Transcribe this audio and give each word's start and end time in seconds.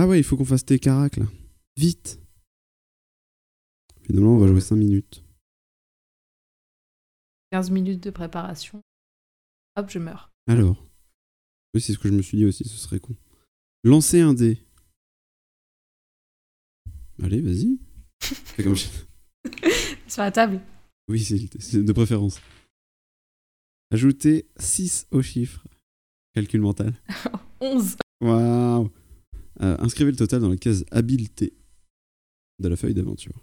Ah 0.00 0.06
ouais, 0.06 0.18
il 0.18 0.24
faut 0.24 0.38
qu'on 0.38 0.46
fasse 0.46 0.64
tes 0.64 0.78
caracs 0.78 1.18
là. 1.18 1.26
Vite. 1.76 2.18
Finalement, 4.04 4.36
on 4.36 4.38
va 4.38 4.46
jouer 4.46 4.62
5 4.62 4.76
minutes. 4.76 5.22
15 7.52 7.70
minutes 7.70 8.02
de 8.02 8.08
préparation. 8.08 8.80
Hop, 9.76 9.90
je 9.90 9.98
meurs. 9.98 10.30
Alors. 10.48 10.82
Oui, 11.74 11.82
c'est 11.82 11.92
ce 11.92 11.98
que 11.98 12.08
je 12.08 12.14
me 12.14 12.22
suis 12.22 12.38
dit 12.38 12.46
aussi, 12.46 12.64
ce 12.64 12.78
serait 12.78 12.98
con. 12.98 13.14
Lancer 13.84 14.22
un 14.22 14.32
dé. 14.32 14.64
Allez, 17.22 17.42
vas-y. 17.42 17.78
Fais 18.22 18.64
comme 18.64 18.76
je- 18.76 18.88
Sur 20.08 20.22
la 20.22 20.32
table. 20.32 20.62
Oui, 21.08 21.20
c'est 21.22 21.60
c'est 21.60 21.82
de 21.84 21.92
préférence. 21.92 22.40
Ajouter 23.90 24.48
6 24.56 25.08
au 25.10 25.20
chiffre. 25.20 25.62
Calcul 26.32 26.62
mental. 26.62 26.94
11. 27.60 27.96
Waouh 28.22 28.90
Euh, 29.62 29.76
Inscrivez 29.80 30.10
le 30.10 30.16
total 30.16 30.40
dans 30.40 30.48
la 30.48 30.56
case 30.56 30.84
habileté 30.90 31.52
de 32.58 32.68
la 32.68 32.76
feuille 32.76 32.94
d'aventure. 32.94 33.42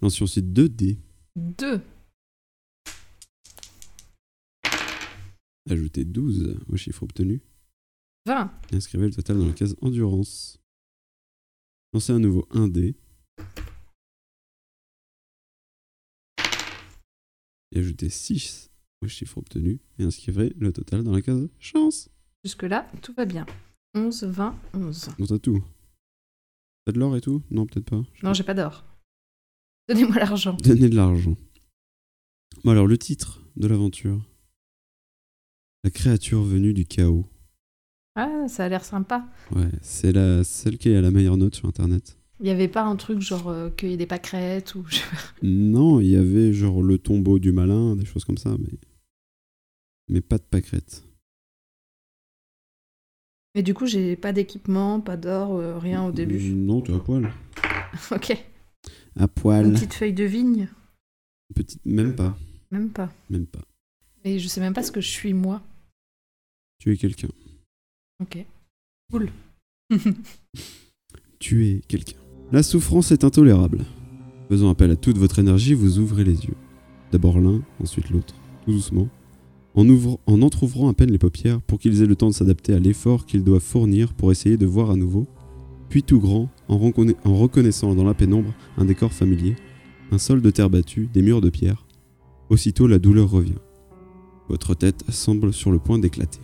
Lancez 0.00 0.22
ensuite 0.22 0.52
2 0.52 0.68
dés. 0.68 0.98
2. 1.36 1.80
Ajoutez 5.70 6.04
12 6.04 6.60
au 6.68 6.76
chiffre 6.76 7.02
obtenu. 7.02 7.40
20. 8.26 8.52
Et 8.72 8.76
inscrivez 8.76 9.06
le 9.06 9.12
total 9.12 9.38
dans 9.38 9.46
la 9.46 9.52
case 9.52 9.76
endurance. 9.80 10.60
Lancez 11.92 12.12
à 12.12 12.18
nouveau 12.18 12.46
un 12.50 12.68
dé. 12.68 12.96
Et 17.72 17.78
ajoutez 17.78 18.08
6 18.08 18.70
au 19.02 19.08
chiffre 19.08 19.38
obtenu. 19.38 19.80
Et 19.98 20.04
inscrivez 20.04 20.52
le 20.58 20.72
total 20.72 21.02
dans 21.02 21.12
la 21.12 21.22
case 21.22 21.48
chance. 21.58 22.10
Jusque-là, 22.44 22.86
tout 23.00 23.14
va 23.14 23.24
bien. 23.24 23.46
11, 23.94 24.24
20, 24.24 24.54
11. 24.74 25.08
Donc 25.18 25.28
t'as 25.28 25.38
tout. 25.38 25.64
T'as 26.84 26.92
de 26.92 26.98
l'or 26.98 27.16
et 27.16 27.22
tout? 27.22 27.42
Non, 27.50 27.64
peut-être 27.64 27.88
pas. 27.88 28.02
Je 28.12 28.26
Non, 28.26 28.34
j'ai 28.34 28.42
pas 28.42 28.52
d'or. 28.52 28.84
Donnez-moi 29.88 30.16
l'argent. 30.16 30.54
Donner 30.62 30.90
de 30.90 30.96
l'argent. 30.96 31.36
Bon 32.62 32.72
alors 32.72 32.86
le 32.86 32.98
titre 32.98 33.40
de 33.56 33.66
l'aventure. 33.66 34.20
La 35.84 35.90
créature 35.90 36.42
venue 36.42 36.74
du 36.74 36.84
chaos. 36.84 37.24
Ah, 38.14 38.46
ça 38.48 38.64
a 38.64 38.68
l'air 38.68 38.84
sympa. 38.84 39.26
Ouais, 39.50 39.70
c'est 39.80 40.12
la 40.12 40.44
celle 40.44 40.76
qui 40.76 40.90
est 40.90 40.96
à 40.96 41.00
la 41.00 41.10
meilleure 41.10 41.36
note 41.36 41.54
sur 41.54 41.66
internet. 41.66 42.18
Il 42.40 42.46
y 42.46 42.50
avait 42.50 42.68
pas 42.68 42.82
un 42.82 42.96
truc 42.96 43.20
genre 43.20 43.48
euh, 43.48 43.70
y 43.82 43.86
ait 43.86 43.96
des 43.96 44.06
pâquerettes 44.06 44.74
ou. 44.74 44.84
Non, 45.42 46.00
il 46.00 46.08
y 46.08 46.16
avait 46.16 46.52
genre 46.52 46.82
le 46.82 46.98
tombeau 46.98 47.38
du 47.38 47.52
malin, 47.52 47.96
des 47.96 48.04
choses 48.04 48.24
comme 48.24 48.38
ça, 48.38 48.54
mais 48.58 48.78
mais 50.08 50.20
pas 50.20 50.36
de 50.36 50.42
pâquerette. 50.42 51.04
Mais 53.54 53.62
du 53.62 53.72
coup, 53.74 53.86
j'ai 53.86 54.16
pas 54.16 54.32
d'équipement, 54.32 55.00
pas 55.00 55.16
d'or, 55.16 55.54
euh, 55.56 55.78
rien 55.78 56.04
au 56.04 56.10
début. 56.12 56.38
Non, 56.52 56.80
tu 56.82 56.90
es 56.92 56.94
à 56.94 56.98
poil. 56.98 57.32
ok. 58.10 58.30
À 59.16 59.22
Une 59.22 59.28
poil. 59.28 59.72
petite 59.72 59.94
feuille 59.94 60.12
de 60.12 60.24
vigne 60.24 60.68
Petite, 61.54 61.84
même 61.86 62.16
pas, 62.16 62.36
Même 62.72 62.90
pas. 62.90 63.12
même 63.30 63.46
pas. 63.46 63.60
Et 64.24 64.38
je 64.40 64.48
sais 64.48 64.60
même 64.60 64.72
pas 64.72 64.82
ce 64.82 64.90
que 64.90 65.00
je 65.00 65.08
suis 65.08 65.34
moi. 65.34 65.62
Tu 66.80 66.92
es 66.92 66.96
quelqu'un. 66.96 67.28
Ok. 68.20 68.44
Cool. 69.12 69.30
Tu 71.38 71.66
es 71.68 71.80
quelqu'un. 71.86 72.16
La 72.52 72.62
souffrance 72.62 73.12
est 73.12 73.22
intolérable. 73.22 73.84
Faisant 74.48 74.70
appel 74.70 74.90
à 74.90 74.96
toute 74.96 75.18
votre 75.18 75.38
énergie, 75.38 75.74
vous 75.74 75.98
ouvrez 75.98 76.24
les 76.24 76.44
yeux. 76.46 76.54
D'abord 77.12 77.38
l'un, 77.38 77.62
ensuite 77.80 78.08
l'autre, 78.10 78.34
tout 78.64 78.72
doucement, 78.72 79.08
en, 79.74 79.88
ouvrant, 79.88 80.20
en 80.26 80.42
entr'ouvrant 80.42 80.88
à 80.88 80.94
peine 80.94 81.10
les 81.10 81.18
paupières 81.18 81.60
pour 81.62 81.78
qu'ils 81.78 82.02
aient 82.02 82.06
le 82.06 82.16
temps 82.16 82.28
de 82.28 82.34
s'adapter 82.34 82.72
à 82.74 82.78
l'effort 82.78 83.26
qu'ils 83.26 83.42
doivent 83.44 83.60
fournir 83.62 84.12
pour 84.14 84.30
essayer 84.30 84.56
de 84.56 84.66
voir 84.66 84.90
à 84.90 84.96
nouveau, 84.96 85.26
puis 85.88 86.02
tout 86.02 86.20
grand, 86.20 86.48
en, 86.68 86.78
reconna- 86.78 87.14
en 87.24 87.34
reconnaissant 87.36 87.94
dans 87.94 88.04
la 88.04 88.14
pénombre 88.14 88.52
un 88.76 88.84
décor 88.84 89.12
familier, 89.12 89.56
un 90.12 90.18
sol 90.18 90.40
de 90.42 90.50
terre 90.50 90.70
battue, 90.70 91.08
des 91.12 91.22
murs 91.22 91.40
de 91.40 91.50
pierre. 91.50 91.86
Aussitôt 92.50 92.86
la 92.86 92.98
douleur 92.98 93.30
revient. 93.30 93.54
Votre 94.48 94.74
tête 94.74 95.02
semble 95.08 95.52
sur 95.52 95.72
le 95.72 95.78
point 95.78 95.98
d'éclater. 95.98 96.40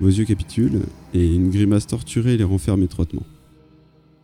Vos 0.00 0.08
yeux 0.08 0.24
capitulent 0.24 0.80
et 1.12 1.34
une 1.34 1.50
grimace 1.50 1.86
torturée 1.86 2.36
les 2.38 2.44
renferme 2.44 2.82
étroitement. 2.82 3.22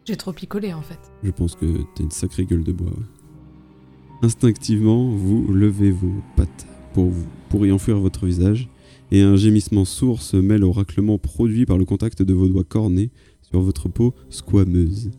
J'ai 0.07 0.17
trop 0.17 0.33
picolé 0.33 0.73
en 0.73 0.81
fait. 0.83 0.99
Je 1.23 1.31
pense 1.31 1.55
que 1.55 1.67
t'as 1.95 2.05
une 2.05 2.11
sacrée 2.11 2.47
gueule 2.47 2.65
de 2.65 2.73
bois. 2.73 2.89
ouais. 2.91 4.23
Instinctivement, 4.23 5.11
vous 5.11 5.47
levez 5.53 5.91
vos 5.91 6.13
pattes 6.37 6.67
pour, 6.97 7.11
vous, 7.11 7.27
pour 7.51 7.67
y 7.67 7.73
enfouir 7.73 7.99
votre 7.99 8.25
visage, 8.25 8.71
et 9.11 9.21
un 9.21 9.37
gémissement 9.37 9.85
sourd 9.85 10.23
se 10.23 10.39
mêle 10.39 10.65
au 10.65 10.73
raclement 10.73 11.19
produit 11.19 11.67
par 11.67 11.77
le 11.77 11.85
contact 11.85 12.23
de 12.23 12.33
vos 12.33 12.49
doigts 12.49 12.65
cornés 12.65 13.11
sur 13.43 13.61
votre 13.61 13.91
peau 13.91 14.15
squameuse. 14.31 15.11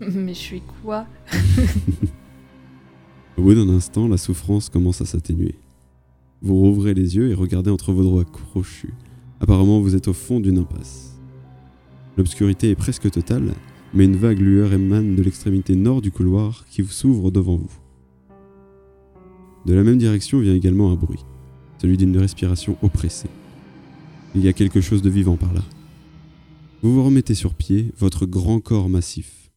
Mais 0.14 0.32
je 0.32 0.38
suis 0.38 0.62
quoi? 0.82 1.06
Au 3.36 3.42
bout 3.42 3.52
d'un 3.52 3.68
instant, 3.68 4.08
la 4.08 4.16
souffrance 4.16 4.70
commence 4.70 5.02
à 5.02 5.04
s'atténuer. 5.04 5.56
Vous 6.40 6.56
rouvrez 6.56 6.94
les 6.94 7.14
yeux 7.14 7.28
et 7.28 7.34
regardez 7.34 7.70
entre 7.70 7.92
vos 7.92 8.02
doigts 8.02 8.24
crochus. 8.24 8.94
Apparemment, 9.38 9.80
vous 9.80 9.96
êtes 9.96 10.08
au 10.08 10.14
fond 10.14 10.40
d'une 10.40 10.56
impasse. 10.56 11.20
L'obscurité 12.16 12.70
est 12.70 12.74
presque 12.74 13.10
totale, 13.10 13.52
mais 13.92 14.06
une 14.06 14.16
vague 14.16 14.40
lueur 14.40 14.72
émane 14.72 15.14
de 15.14 15.22
l'extrémité 15.22 15.76
nord 15.76 16.00
du 16.00 16.10
couloir 16.10 16.64
qui 16.70 16.82
s'ouvre 16.86 17.30
devant 17.30 17.56
vous. 17.56 17.81
De 19.64 19.74
la 19.74 19.84
même 19.84 19.98
direction 19.98 20.40
vient 20.40 20.54
également 20.54 20.90
un 20.90 20.96
bruit, 20.96 21.24
celui 21.80 21.96
d'une 21.96 22.16
respiration 22.16 22.76
oppressée. 22.82 23.30
Il 24.34 24.42
y 24.42 24.48
a 24.48 24.52
quelque 24.52 24.80
chose 24.80 25.02
de 25.02 25.10
vivant 25.10 25.36
par 25.36 25.52
là. 25.52 25.62
Vous 26.82 26.92
vous 26.94 27.04
remettez 27.04 27.34
sur 27.34 27.54
pied, 27.54 27.92
votre 27.96 28.26
grand 28.26 28.60
corps 28.60 28.88
massif. 28.88 29.52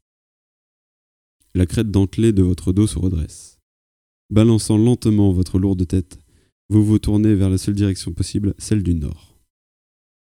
La 1.56 1.66
crête 1.66 1.90
dentelée 1.90 2.34
de 2.34 2.44
votre 2.44 2.72
dos 2.72 2.86
se 2.86 3.00
redresse. 3.00 3.58
Balançant 4.30 4.78
lentement 4.78 5.32
votre 5.32 5.58
lourde 5.58 5.88
tête, 5.88 6.20
vous 6.70 6.84
vous 6.84 7.00
tournez 7.00 7.34
vers 7.34 7.50
la 7.50 7.58
seule 7.58 7.76
direction 7.76 8.12
possible, 8.12 8.54
celle 8.58 8.84
du 8.84 8.94
nord. 8.94 9.40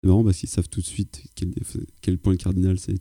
C'est 0.02 0.08
marrant 0.08 0.24
parce 0.24 0.38
qu'ils 0.38 0.48
savent 0.48 0.68
tout 0.68 0.80
de 0.80 0.86
suite 0.86 1.24
quel, 1.34 1.54
quel 2.00 2.18
point 2.18 2.36
cardinal 2.36 2.78
c'est. 2.78 2.96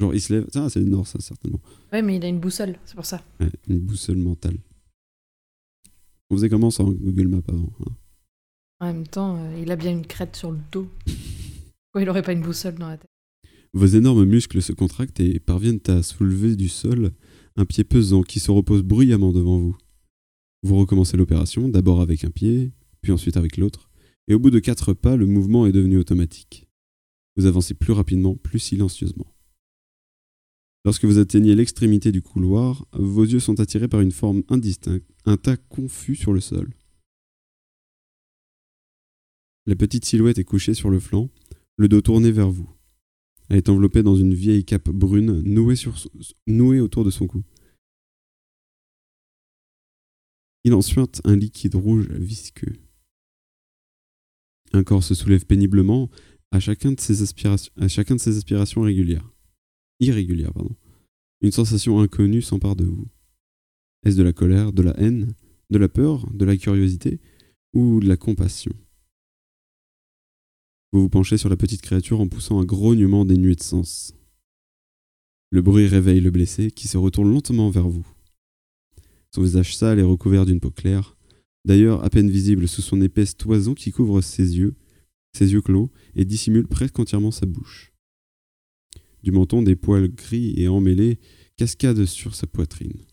Genre, 0.00 0.14
ils 0.14 0.20
se 0.20 0.32
lèvent. 0.32 0.48
Ah, 0.54 0.68
c'est 0.68 0.80
le 0.80 0.86
nord, 0.86 1.06
ça, 1.06 1.20
certainement. 1.20 1.60
Ouais, 1.92 2.02
mais 2.02 2.16
il 2.16 2.24
a 2.24 2.28
une 2.28 2.40
boussole, 2.40 2.78
c'est 2.84 2.94
pour 2.94 3.06
ça. 3.06 3.22
Ouais, 3.40 3.50
une 3.68 3.78
boussole 3.78 4.18
mentale. 4.18 4.58
On 6.30 6.36
faisait 6.36 6.48
comment 6.48 6.70
sans 6.70 6.90
Google 6.90 7.28
Maps 7.28 7.42
avant 7.48 7.72
hein? 7.80 7.92
En 8.80 8.86
même 8.86 9.06
temps, 9.06 9.36
euh, 9.36 9.60
il 9.60 9.70
a 9.72 9.76
bien 9.76 9.90
une 9.90 10.06
crête 10.06 10.36
sur 10.36 10.52
le 10.52 10.58
dos. 10.70 10.88
Pourquoi 11.06 12.02
il 12.02 12.08
aurait 12.08 12.22
pas 12.22 12.32
une 12.32 12.42
boussole 12.42 12.76
dans 12.76 12.88
la 12.88 12.96
tête 12.96 13.10
Vos 13.72 13.86
énormes 13.86 14.24
muscles 14.24 14.62
se 14.62 14.72
contractent 14.72 15.20
et 15.20 15.40
parviennent 15.40 15.80
à 15.88 16.02
soulever 16.02 16.54
du 16.54 16.68
sol 16.68 17.12
un 17.56 17.64
pied 17.64 17.82
pesant 17.82 18.22
qui 18.22 18.40
se 18.40 18.50
repose 18.50 18.82
bruyamment 18.82 19.32
devant 19.32 19.58
vous. 19.58 19.76
Vous 20.62 20.76
recommencez 20.76 21.16
l'opération, 21.16 21.68
d'abord 21.68 22.00
avec 22.00 22.24
un 22.24 22.30
pied, 22.30 22.72
puis 23.02 23.12
ensuite 23.12 23.36
avec 23.36 23.56
l'autre, 23.56 23.90
et 24.28 24.34
au 24.34 24.38
bout 24.38 24.50
de 24.50 24.58
quatre 24.58 24.92
pas, 24.92 25.16
le 25.16 25.26
mouvement 25.26 25.66
est 25.66 25.72
devenu 25.72 25.98
automatique. 25.98 26.68
Vous 27.36 27.46
avancez 27.46 27.74
plus 27.74 27.92
rapidement, 27.92 28.36
plus 28.36 28.58
silencieusement. 28.58 29.26
Lorsque 30.88 31.04
vous 31.04 31.18
atteignez 31.18 31.54
l'extrémité 31.54 32.12
du 32.12 32.22
couloir, 32.22 32.86
vos 32.94 33.22
yeux 33.22 33.40
sont 33.40 33.60
attirés 33.60 33.88
par 33.88 34.00
une 34.00 34.10
forme 34.10 34.42
indistincte, 34.48 35.06
un 35.26 35.36
tas 35.36 35.58
confus 35.58 36.16
sur 36.16 36.32
le 36.32 36.40
sol. 36.40 36.72
La 39.66 39.76
petite 39.76 40.06
silhouette 40.06 40.38
est 40.38 40.44
couchée 40.44 40.72
sur 40.72 40.88
le 40.88 40.98
flanc, 40.98 41.28
le 41.76 41.88
dos 41.88 42.00
tourné 42.00 42.32
vers 42.32 42.50
vous. 42.50 42.70
Elle 43.50 43.58
est 43.58 43.68
enveloppée 43.68 44.02
dans 44.02 44.16
une 44.16 44.32
vieille 44.32 44.64
cape 44.64 44.88
brune 44.88 45.42
nouée, 45.42 45.76
autour 46.80 47.04
de 47.04 47.10
son 47.10 47.26
cou. 47.26 47.44
Il 50.64 50.72
en 50.72 50.80
suinte 50.80 51.20
un 51.24 51.36
liquide 51.36 51.74
rouge 51.74 52.08
visqueux. 52.12 52.76
Un 54.72 54.84
corps 54.84 55.04
se 55.04 55.14
soulève 55.14 55.44
péniblement 55.44 56.08
à 56.50 56.60
de 56.92 57.00
ses 57.00 57.22
à 57.76 57.88
chacun 57.88 58.14
de 58.14 58.20
ses 58.20 58.38
aspirations 58.38 58.80
régulières. 58.80 59.30
Irrégulières, 60.00 60.52
pardon. 60.52 60.76
Une 61.40 61.52
sensation 61.52 62.00
inconnue 62.00 62.42
s'empare 62.42 62.76
de 62.76 62.84
vous. 62.84 63.08
Est-ce 64.04 64.16
de 64.16 64.22
la 64.22 64.32
colère, 64.32 64.72
de 64.72 64.82
la 64.82 64.98
haine, 64.98 65.34
de 65.70 65.78
la 65.78 65.88
peur, 65.88 66.30
de 66.32 66.44
la 66.44 66.56
curiosité 66.56 67.20
ou 67.74 68.00
de 68.00 68.08
la 68.08 68.16
compassion? 68.16 68.72
Vous 70.92 71.02
vous 71.02 71.08
penchez 71.08 71.36
sur 71.36 71.48
la 71.48 71.56
petite 71.56 71.82
créature 71.82 72.20
en 72.20 72.28
poussant 72.28 72.60
un 72.60 72.64
grognement 72.64 73.24
dénué 73.24 73.54
de 73.54 73.62
sens. 73.62 74.14
Le 75.50 75.62
bruit 75.62 75.86
réveille 75.86 76.20
le 76.20 76.30
blessé 76.30 76.70
qui 76.70 76.88
se 76.88 76.96
retourne 76.96 77.30
lentement 77.30 77.70
vers 77.70 77.88
vous. 77.88 78.06
Son 79.34 79.42
visage 79.42 79.76
sale 79.76 79.98
est 79.98 80.02
recouvert 80.02 80.46
d'une 80.46 80.60
peau 80.60 80.70
claire, 80.70 81.16
d'ailleurs 81.64 82.04
à 82.04 82.10
peine 82.10 82.30
visible 82.30 82.68
sous 82.68 82.82
son 82.82 83.00
épaisse 83.02 83.36
toison 83.36 83.74
qui 83.74 83.90
couvre 83.90 84.20
ses 84.20 84.56
yeux, 84.56 84.74
ses 85.36 85.52
yeux 85.52 85.60
clos, 85.60 85.90
et 86.14 86.24
dissimule 86.24 86.66
presque 86.66 86.98
entièrement 86.98 87.30
sa 87.30 87.46
bouche. 87.46 87.92
Du 89.22 89.32
menton, 89.32 89.62
des 89.62 89.76
poils 89.76 90.08
gris 90.08 90.54
et 90.56 90.68
emmêlés 90.68 91.18
cascadent 91.56 92.04
sur 92.04 92.34
sa 92.34 92.46
poitrine. 92.46 93.04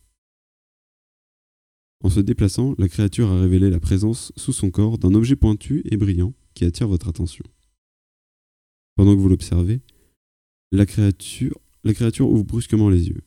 En 2.03 2.09
se 2.09 2.19
déplaçant, 2.19 2.75
la 2.77 2.87
créature 2.87 3.31
a 3.31 3.41
révélé 3.41 3.69
la 3.69 3.79
présence 3.79 4.31
sous 4.35 4.53
son 4.53 4.69
corps 4.69 4.97
d'un 4.97 5.15
objet 5.15 5.35
pointu 5.35 5.81
et 5.85 5.97
brillant, 5.97 6.33
qui 6.53 6.65
attire 6.65 6.87
votre 6.87 7.07
attention. 7.07 7.43
Pendant 8.95 9.15
que 9.15 9.19
vous 9.19 9.29
l'observez, 9.29 9.81
la 10.71 10.85
créature, 10.85 11.59
ouvre 12.29 12.43
brusquement 12.43 12.89
les 12.89 13.07
yeux. 13.07 13.23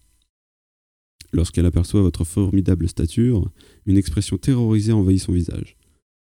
Lorsqu'elle 1.33 1.67
aperçoit 1.67 2.03
votre 2.03 2.25
formidable 2.25 2.89
stature, 2.89 3.51
une 3.85 3.99
expression 3.99 4.39
terrorisée 4.39 4.93
envahit 4.93 5.21
son 5.21 5.33
visage. 5.33 5.77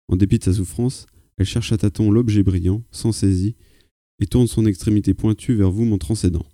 En 0.09 0.17
dépit 0.17 0.39
de 0.39 0.45
sa 0.45 0.53
souffrance, 0.53 1.07
elle 1.37 1.47
cherche 1.47 1.73
à 1.73 1.79
tâtons 1.79 2.11
l'objet 2.11 2.43
brillant, 2.43 2.85
s'en 2.91 3.13
saisit, 3.13 3.57
et 4.21 4.27
tourne 4.27 4.47
son 4.47 4.67
extrémité 4.67 5.15
pointue 5.15 5.55
vers 5.55 5.71
vous 5.71 5.85
montrant 5.85 6.15
ses 6.15 6.31
dents. 6.31 6.47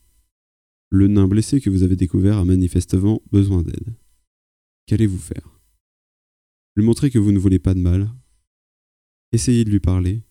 Le 0.91 1.09
nain 1.09 1.27
blessé 1.27 1.61
que 1.61 1.69
vous 1.69 1.83
avez 1.83 1.97
découvert 1.97 2.39
a 2.39 2.45
manifestement 2.45 3.21
besoin 3.33 3.63
d'aide. 3.63 3.95
Qu'allez-vous 4.87 5.19
faire? 5.19 5.61
Lui 6.77 6.85
montrer 6.85 7.11
que 7.11 7.19
vous 7.19 7.33
ne 7.33 7.39
voulez 7.39 7.59
pas 7.59 7.75
de 7.75 7.81
mal 7.81 8.09
Essayez 9.33 9.65
de 9.65 9.71
lui 9.71 9.81
parler 9.81 10.23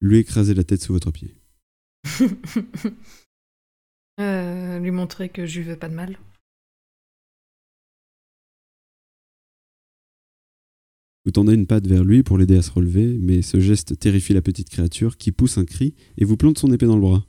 Lui 0.00 0.18
écraser 0.18 0.54
la 0.54 0.64
tête 0.64 0.82
sous 0.82 0.92
votre 0.92 1.10
pied 1.10 1.34
Euh, 4.20 4.78
lui 4.80 4.90
montrer 4.90 5.30
que 5.30 5.46
je 5.46 5.60
lui 5.60 5.68
veux 5.68 5.76
pas 5.76 5.88
de 5.88 5.94
mal. 5.94 6.18
Vous 11.30 11.34
tendez 11.34 11.54
une 11.54 11.68
patte 11.68 11.86
vers 11.86 12.02
lui 12.02 12.24
pour 12.24 12.38
l'aider 12.38 12.56
à 12.56 12.62
se 12.62 12.72
relever, 12.72 13.16
mais 13.20 13.40
ce 13.40 13.60
geste 13.60 13.96
terrifie 13.96 14.32
la 14.34 14.42
petite 14.42 14.68
créature 14.68 15.16
qui 15.16 15.30
pousse 15.30 15.58
un 15.58 15.64
cri 15.64 15.94
et 16.18 16.24
vous 16.24 16.36
plante 16.36 16.58
son 16.58 16.72
épée 16.72 16.86
dans 16.86 16.96
le 16.96 17.02
bras. 17.02 17.24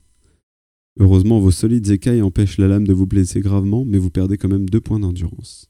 Heureusement, 0.99 1.39
vos 1.39 1.51
solides 1.51 1.87
écailles 1.91 2.23
empêchent 2.23 2.57
la 2.57 2.67
lame 2.67 2.87
de 2.87 2.93
vous 2.93 3.05
blesser 3.05 3.41
gravement, 3.41 3.85
mais 3.85 3.99
vous 3.99 4.09
perdez 4.09 4.39
quand 4.39 4.49
même 4.49 4.67
deux 4.67 4.81
points 4.81 4.99
d'endurance. 4.99 5.69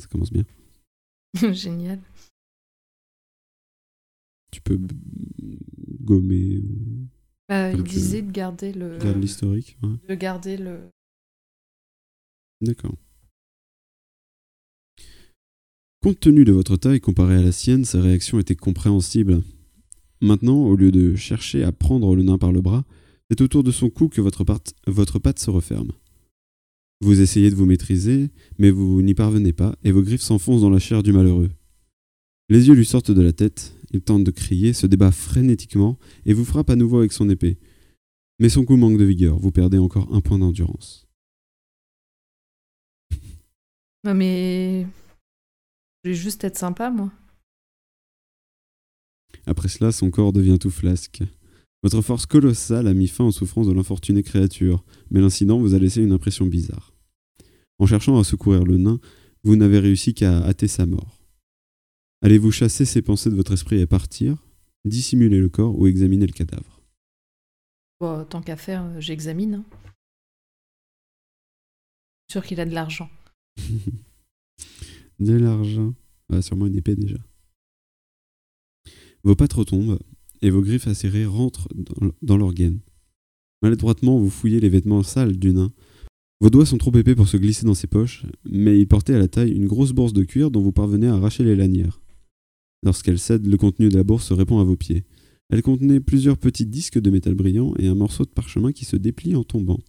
Ça 0.00 0.06
commence 0.06 0.32
bien. 0.32 0.44
Génial. 1.52 2.00
Tu 4.52 4.60
peux 4.60 4.78
gommer 6.00 6.62
Comme 7.48 7.72
il 7.74 7.82
disait 7.82 8.22
de 8.22 8.30
garder 8.30 8.72
le. 8.72 8.98
garder 8.98 9.18
l'historique. 9.18 9.76
ouais. 9.82 9.96
De 10.08 10.14
garder 10.14 10.56
le. 10.56 10.78
D'accord. 12.60 12.94
Compte 16.06 16.20
tenu 16.20 16.44
de 16.44 16.52
votre 16.52 16.76
taille 16.76 17.00
comparée 17.00 17.34
à 17.34 17.42
la 17.42 17.50
sienne, 17.50 17.84
sa 17.84 18.00
réaction 18.00 18.38
était 18.38 18.54
compréhensible. 18.54 19.42
Maintenant, 20.20 20.64
au 20.64 20.76
lieu 20.76 20.92
de 20.92 21.16
chercher 21.16 21.64
à 21.64 21.72
prendre 21.72 22.14
le 22.14 22.22
nain 22.22 22.38
par 22.38 22.52
le 22.52 22.60
bras, 22.60 22.84
c'est 23.28 23.40
autour 23.40 23.64
de 23.64 23.72
son 23.72 23.90
cou 23.90 24.06
que 24.06 24.20
votre, 24.20 24.44
patte- 24.44 25.40
se 25.40 25.50
referme. 25.50 25.90
Vous 27.00 27.20
essayez 27.20 27.50
de 27.50 27.56
vous 27.56 27.66
maîtriser, 27.66 28.30
mais 28.56 28.70
vous 28.70 29.02
n'y 29.02 29.14
parvenez 29.14 29.52
pas, 29.52 29.74
et 29.82 29.90
vos 29.90 30.02
griffes 30.02 30.20
s'enfoncent 30.22 30.60
dans 30.60 30.70
la 30.70 30.78
chair 30.78 31.02
du 31.02 31.12
malheureux. 31.12 31.50
Les 32.50 32.68
yeux 32.68 32.74
lui 32.74 32.86
sortent 32.86 33.10
de 33.10 33.20
la 33.20 33.32
tête, 33.32 33.74
il 33.90 34.00
tente 34.00 34.22
de 34.22 34.30
crier, 34.30 34.74
se 34.74 34.86
débat 34.86 35.10
frénétiquement, 35.10 35.98
et 36.24 36.34
vous 36.34 36.44
frappe 36.44 36.70
à 36.70 36.76
nouveau 36.76 36.98
avec 36.98 37.10
son 37.10 37.28
épée. 37.28 37.58
Mais 38.38 38.48
son 38.48 38.64
coup 38.64 38.76
manque 38.76 38.98
de 38.98 39.04
vigueur, 39.04 39.40
vous 39.40 39.50
perdez 39.50 39.78
encore 39.78 40.14
un 40.14 40.20
point 40.20 40.38
d'endurance. 40.38 41.08
Mais. 44.04 44.86
Je 46.06 46.12
vais 46.12 46.16
juste 46.16 46.44
être 46.44 46.56
sympa, 46.56 46.88
moi. 46.88 47.10
Après 49.44 49.66
cela, 49.66 49.90
son 49.90 50.12
corps 50.12 50.32
devient 50.32 50.56
tout 50.56 50.70
flasque. 50.70 51.24
Votre 51.82 52.00
force 52.00 52.26
colossale 52.26 52.86
a 52.86 52.94
mis 52.94 53.08
fin 53.08 53.24
aux 53.24 53.32
souffrances 53.32 53.66
de 53.66 53.72
l'infortunée 53.72 54.22
créature, 54.22 54.84
mais 55.10 55.20
l'incident 55.20 55.58
vous 55.58 55.74
a 55.74 55.80
laissé 55.80 56.00
une 56.00 56.12
impression 56.12 56.46
bizarre. 56.46 56.94
En 57.80 57.86
cherchant 57.86 58.20
à 58.20 58.22
secourir 58.22 58.62
le 58.62 58.76
nain, 58.76 59.00
vous 59.42 59.56
n'avez 59.56 59.80
réussi 59.80 60.14
qu'à 60.14 60.44
hâter 60.46 60.68
sa 60.68 60.86
mort. 60.86 61.18
Allez-vous 62.22 62.52
chasser 62.52 62.84
ces 62.84 63.02
pensées 63.02 63.30
de 63.30 63.34
votre 63.34 63.54
esprit 63.54 63.80
et 63.80 63.86
partir, 63.88 64.36
dissimuler 64.84 65.40
le 65.40 65.48
corps 65.48 65.76
ou 65.76 65.88
examiner 65.88 66.28
le 66.28 66.32
cadavre? 66.32 66.82
Bon, 67.98 68.24
tant 68.24 68.42
qu'à 68.42 68.56
faire, 68.56 68.84
euh, 68.84 69.00
j'examine. 69.00 69.54
hein. 69.54 69.64
Sûr 72.30 72.44
qu'il 72.46 72.60
a 72.60 72.64
de 72.64 72.74
l'argent. 72.74 73.10
De 75.18 75.34
l'argent. 75.34 75.94
Ah, 76.30 76.42
sûrement 76.42 76.66
une 76.66 76.76
épée 76.76 76.94
déjà. 76.94 77.18
Vos 79.24 79.34
pattes 79.34 79.54
retombent 79.54 79.98
et 80.42 80.50
vos 80.50 80.62
griffes 80.62 80.86
acérées 80.86 81.26
rentrent 81.26 81.68
dans, 82.22 82.52
gaine. 82.52 82.80
Maladroitement, 83.62 84.18
vous 84.18 84.30
fouillez 84.30 84.60
les 84.60 84.68
vêtements 84.68 85.02
sales 85.02 85.36
du 85.36 85.52
nain. 85.52 85.72
Vos 86.40 86.50
doigts 86.50 86.66
sont 86.66 86.76
trop 86.76 86.94
épais 86.94 87.14
pour 87.14 87.28
se 87.28 87.38
glisser 87.38 87.64
dans 87.64 87.74
ses 87.74 87.86
poches, 87.86 88.26
mais 88.44 88.78
il 88.78 88.86
portait 88.86 89.14
à 89.14 89.18
la 89.18 89.28
taille 89.28 89.52
une 89.52 89.66
grosse 89.66 89.92
bourse 89.92 90.12
de 90.12 90.24
cuir 90.24 90.50
dont 90.50 90.60
vous 90.60 90.72
parvenez 90.72 91.06
à 91.06 91.14
arracher 91.14 91.44
les 91.44 91.56
lanières. 91.56 92.00
Lorsqu'elle 92.82 93.18
cède, 93.18 93.46
le 93.46 93.56
contenu 93.56 93.88
de 93.88 93.96
la 93.96 94.04
bourse 94.04 94.26
se 94.26 94.34
répand 94.34 94.60
à 94.60 94.64
vos 94.64 94.76
pieds. 94.76 95.04
Elle 95.48 95.62
contenait 95.62 96.00
plusieurs 96.00 96.36
petits 96.36 96.66
disques 96.66 97.00
de 97.00 97.10
métal 97.10 97.34
brillant 97.34 97.72
et 97.78 97.88
un 97.88 97.94
morceau 97.94 98.24
de 98.24 98.30
parchemin 98.30 98.72
qui 98.72 98.84
se 98.84 98.96
déplie 98.96 99.34
en 99.34 99.44
tombant. 99.44 99.80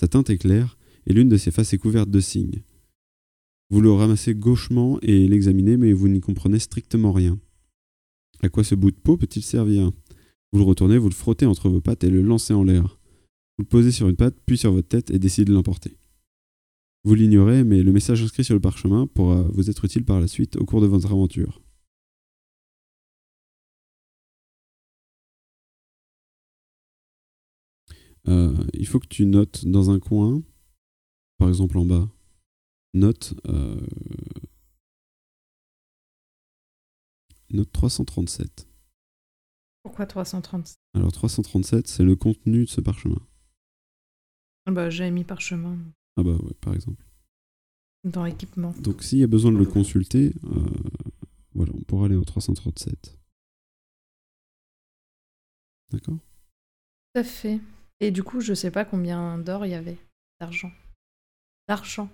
Sa 0.00 0.08
teinte 0.08 0.30
est 0.30 0.38
claire 0.38 0.76
et 1.06 1.12
l'une 1.12 1.28
de 1.28 1.36
ses 1.36 1.50
faces 1.50 1.72
est 1.72 1.78
couverte 1.78 2.10
de 2.10 2.20
signes. 2.20 2.62
Vous 3.70 3.80
le 3.80 3.92
ramassez 3.92 4.34
gauchement 4.34 4.98
et 5.02 5.28
l'examinez, 5.28 5.76
mais 5.76 5.92
vous 5.92 6.08
n'y 6.08 6.20
comprenez 6.20 6.58
strictement 6.58 7.12
rien. 7.12 7.38
À 8.42 8.48
quoi 8.48 8.64
ce 8.64 8.74
bout 8.74 8.90
de 8.90 8.96
peau 8.96 9.16
peut-il 9.16 9.42
servir? 9.42 9.90
Vous 10.52 10.58
le 10.58 10.64
retournez, 10.64 10.96
vous 10.96 11.08
le 11.10 11.14
frottez 11.14 11.44
entre 11.44 11.68
vos 11.68 11.80
pattes 11.80 12.04
et 12.04 12.10
le 12.10 12.22
lancez 12.22 12.54
en 12.54 12.64
l'air. 12.64 12.98
Vous 13.58 13.64
le 13.64 13.68
posez 13.68 13.92
sur 13.92 14.08
une 14.08 14.16
patte, 14.16 14.36
puis 14.46 14.56
sur 14.56 14.72
votre 14.72 14.88
tête 14.88 15.10
et 15.10 15.18
décidez 15.18 15.46
de 15.46 15.52
l'emporter. 15.52 15.98
Vous 17.04 17.14
l'ignorez, 17.14 17.64
mais 17.64 17.82
le 17.82 17.92
message 17.92 18.22
inscrit 18.22 18.44
sur 18.44 18.54
le 18.54 18.60
parchemin 18.60 19.06
pourra 19.06 19.42
vous 19.52 19.68
être 19.68 19.84
utile 19.84 20.04
par 20.04 20.20
la 20.20 20.28
suite 20.28 20.56
au 20.56 20.64
cours 20.64 20.80
de 20.80 20.86
votre 20.86 21.10
aventure. 21.12 21.60
Euh, 28.28 28.54
il 28.74 28.86
faut 28.86 28.98
que 28.98 29.06
tu 29.08 29.26
notes 29.26 29.64
dans 29.66 29.90
un 29.90 29.98
coin, 29.98 30.42
par 31.38 31.48
exemple 31.48 31.78
en 31.78 31.86
bas, 31.86 32.08
note, 32.94 33.34
euh, 33.46 33.80
note 37.50 37.72
337. 37.72 38.68
Pourquoi 39.82 40.06
330 40.06 40.74
Alors 40.94 41.12
337, 41.12 41.86
c'est 41.88 42.02
le 42.04 42.16
contenu 42.16 42.64
de 42.64 42.68
ce 42.70 42.80
parchemin. 42.80 43.20
Ah 44.66 44.70
Bah, 44.72 44.90
j'avais 44.90 45.10
mis 45.10 45.24
parchemin 45.24 45.78
Ah 46.16 46.22
bah 46.22 46.32
ouais, 46.34 46.54
par 46.60 46.74
exemple. 46.74 47.02
dans 48.04 48.24
l'équipement. 48.24 48.72
Donc 48.80 49.02
s'il 49.02 49.18
y 49.18 49.24
a 49.24 49.28
besoin 49.28 49.52
de 49.52 49.56
le 49.56 49.64
consulter, 49.66 50.32
euh, 50.44 50.66
voilà, 51.54 51.72
on 51.74 51.80
pourra 51.82 52.06
aller 52.06 52.16
au 52.16 52.24
337. 52.24 53.18
D'accord? 55.90 56.18
Tout 57.14 57.20
à 57.20 57.24
fait. 57.24 57.60
Et 58.00 58.10
du 58.10 58.22
coup, 58.22 58.40
je 58.40 58.52
sais 58.52 58.70
pas 58.70 58.84
combien 58.84 59.38
d'or 59.38 59.64
il 59.64 59.70
y 59.70 59.74
avait. 59.74 59.96
D'argent. 60.40 60.70
D'argent. 61.66 62.10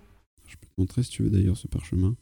Je 0.47 0.55
peux 0.57 0.67
te 0.67 0.73
montrer 0.77 1.03
si 1.03 1.09
tu 1.09 1.23
veux 1.23 1.29
d'ailleurs 1.29 1.57
ce 1.57 1.67
parchemin. 1.67 2.15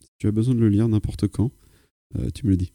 Si 0.00 0.10
tu 0.18 0.26
as 0.26 0.32
besoin 0.32 0.54
de 0.54 0.60
le 0.60 0.68
lire 0.68 0.88
n'importe 0.88 1.28
quand, 1.28 1.50
euh, 2.16 2.30
tu 2.30 2.46
me 2.46 2.50
le 2.50 2.56
dis. 2.56 2.72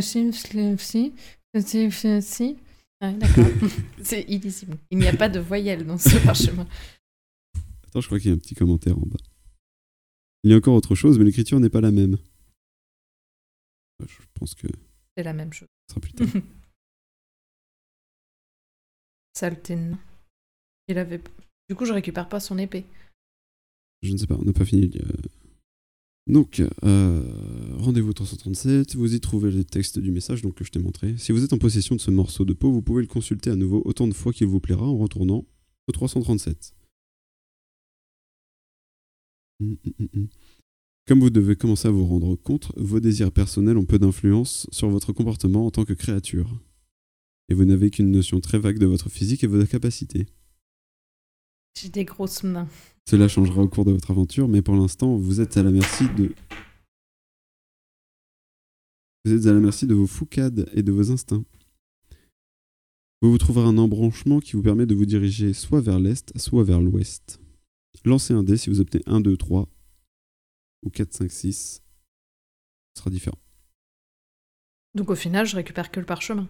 Si, 0.00 0.32
si, 0.32 0.32
si, 0.78 1.90
si, 1.90 2.22
si. 2.22 2.56
Ah, 3.00 3.12
D'accord. 3.12 3.44
C'est 4.02 4.22
illisible. 4.28 4.76
Il 4.90 4.98
n'y 4.98 5.06
a 5.06 5.16
pas 5.16 5.28
de 5.28 5.38
voyelle 5.40 5.86
dans 5.86 5.98
ce 5.98 6.16
parchemin. 6.24 6.66
Attends, 7.86 8.00
je 8.00 8.06
crois 8.06 8.18
qu'il 8.18 8.28
y 8.30 8.32
a 8.32 8.34
un 8.34 8.38
petit 8.38 8.54
commentaire 8.54 8.98
en 8.98 9.06
bas. 9.06 9.18
Il 10.44 10.50
y 10.50 10.54
a 10.54 10.56
encore 10.56 10.74
autre 10.74 10.94
chose, 10.94 11.18
mais 11.18 11.24
l'écriture 11.24 11.58
n'est 11.60 11.70
pas 11.70 11.80
la 11.80 11.90
même. 11.90 12.16
Je 14.00 14.18
pense 14.34 14.54
que 14.54 14.68
ce 14.68 14.72
C'est 15.16 15.24
la 15.24 15.32
même 15.32 15.52
chose. 15.52 15.68
sera 15.90 16.00
plus 16.00 16.12
tard. 16.12 16.28
Nain. 19.42 19.98
Il 20.88 20.98
avait. 20.98 21.20
Du 21.68 21.74
coup, 21.74 21.84
je 21.84 21.92
récupère 21.92 22.28
pas 22.28 22.40
son 22.40 22.58
épée. 22.58 22.84
Je 24.02 24.12
ne 24.12 24.16
sais 24.16 24.26
pas, 24.26 24.36
on 24.38 24.44
n'a 24.44 24.52
pas 24.52 24.64
fini. 24.64 24.90
Donc, 26.28 26.62
euh, 26.84 27.22
rendez-vous 27.78 28.10
au 28.10 28.12
337, 28.12 28.96
vous 28.96 29.14
y 29.14 29.20
trouvez 29.20 29.50
le 29.50 29.64
texte 29.64 29.98
du 29.98 30.10
message 30.12 30.42
donc, 30.42 30.54
que 30.54 30.64
je 30.64 30.70
t'ai 30.70 30.78
montré. 30.78 31.16
Si 31.16 31.32
vous 31.32 31.42
êtes 31.42 31.52
en 31.54 31.58
possession 31.58 31.96
de 31.96 32.00
ce 32.00 32.10
morceau 32.10 32.44
de 32.44 32.52
peau, 32.52 32.70
vous 32.70 32.82
pouvez 32.82 33.00
le 33.02 33.08
consulter 33.08 33.50
à 33.50 33.56
nouveau 33.56 33.82
autant 33.84 34.06
de 34.06 34.12
fois 34.12 34.32
qu'il 34.32 34.46
vous 34.46 34.60
plaira 34.60 34.86
en 34.86 34.96
retournant 34.96 35.46
au 35.88 35.92
337. 35.92 36.74
Hum, 39.60 39.76
hum, 39.84 39.92
hum, 39.98 40.08
hum. 40.14 40.28
Comme 41.06 41.20
vous 41.20 41.30
devez 41.30 41.56
commencer 41.56 41.88
à 41.88 41.90
vous 41.90 42.04
rendre 42.04 42.36
compte, 42.36 42.70
vos 42.76 43.00
désirs 43.00 43.32
personnels 43.32 43.78
ont 43.78 43.86
peu 43.86 43.98
d'influence 43.98 44.68
sur 44.70 44.90
votre 44.90 45.14
comportement 45.14 45.64
en 45.64 45.70
tant 45.70 45.86
que 45.86 45.94
créature. 45.94 46.60
Et 47.48 47.54
vous 47.54 47.64
n'avez 47.64 47.90
qu'une 47.90 48.10
notion 48.10 48.40
très 48.40 48.58
vague 48.58 48.78
de 48.78 48.86
votre 48.86 49.08
physique 49.08 49.44
et 49.44 49.46
vos 49.46 49.64
capacités. 49.66 50.26
J'ai 51.80 51.88
des 51.88 52.04
grosses 52.04 52.42
mains. 52.42 52.68
Cela 53.08 53.28
changera 53.28 53.62
au 53.62 53.68
cours 53.68 53.84
de 53.84 53.92
votre 53.92 54.10
aventure, 54.10 54.48
mais 54.48 54.62
pour 54.62 54.74
l'instant, 54.74 55.16
vous 55.16 55.40
êtes 55.40 55.56
à 55.56 55.62
la 55.62 55.70
merci 55.70 56.04
de. 56.16 56.34
Vous 59.24 59.32
êtes 59.32 59.46
à 59.46 59.52
la 59.52 59.60
merci 59.60 59.86
de 59.86 59.94
vos 59.94 60.06
foucades 60.06 60.68
et 60.74 60.82
de 60.82 60.92
vos 60.92 61.10
instincts. 61.10 61.44
Vous 63.20 63.30
vous 63.30 63.38
trouverez 63.38 63.66
un 63.66 63.78
embranchement 63.78 64.40
qui 64.40 64.52
vous 64.52 64.62
permet 64.62 64.86
de 64.86 64.94
vous 64.94 65.06
diriger 65.06 65.52
soit 65.52 65.80
vers 65.80 65.98
l'est, 65.98 66.36
soit 66.38 66.64
vers 66.64 66.80
l'ouest. 66.80 67.40
Lancez 68.04 68.32
un 68.32 68.42
dé 68.42 68.56
si 68.56 68.70
vous 68.70 68.80
obtenez 68.80 69.02
1, 69.06 69.20
2, 69.20 69.36
3. 69.36 69.68
ou 70.82 70.90
4, 70.90 71.12
5, 71.12 71.30
6, 71.30 71.82
ce 72.94 73.00
sera 73.00 73.10
différent. 73.10 73.38
Donc 74.94 75.10
au 75.10 75.14
final, 75.14 75.46
je 75.46 75.56
récupère 75.56 75.90
que 75.90 76.00
le 76.00 76.06
parchemin. 76.06 76.48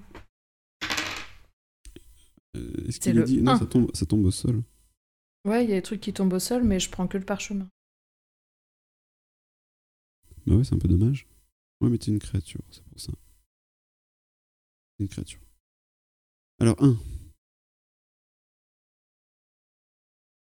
Euh, 2.59 2.73
Est-ce 2.89 2.99
C'est 3.01 3.13
qu'il 3.13 3.23
dit 3.25 3.43
Non, 3.43 3.57
ça 3.59 3.67
tombe, 3.67 3.91
ça 3.95 4.07
tombe 4.07 4.25
au 4.25 4.31
sol. 4.31 4.63
Ouais, 5.45 5.65
il 5.65 5.71
y 5.71 5.73
a 5.73 5.77
des 5.77 5.83
trucs 5.83 6.01
qui 6.01 6.13
tombent 6.13 6.33
au 6.33 6.39
sol, 6.39 6.65
mais 6.65 6.81
je 6.81 6.91
prends 6.91 7.07
que 7.09 7.17
le 7.19 7.25
parchemin. 7.25 7.69
Bah 10.47 10.57
ouais, 10.57 10.65
c'est 10.65 10.75
un 10.75 10.79
peu 10.79 10.89
dommage. 10.89 11.27
Ouais, 11.81 11.89
mais 11.91 11.99
t'es 11.99 12.11
une 12.11 12.19
créature, 12.19 12.63
c'est 12.71 12.83
pour 12.85 12.99
ça. 13.01 13.13
Une 14.99 15.09
créature. 15.09 15.41
Alors, 16.61 16.77
1. 16.83 16.97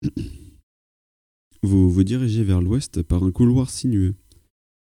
Vous 1.62 1.88
vous 1.90 2.04
dirigez 2.04 2.44
vers 2.44 2.60
l'ouest 2.60 3.02
par 3.02 3.22
un 3.24 3.32
couloir 3.32 3.70
sinueux. 3.70 4.14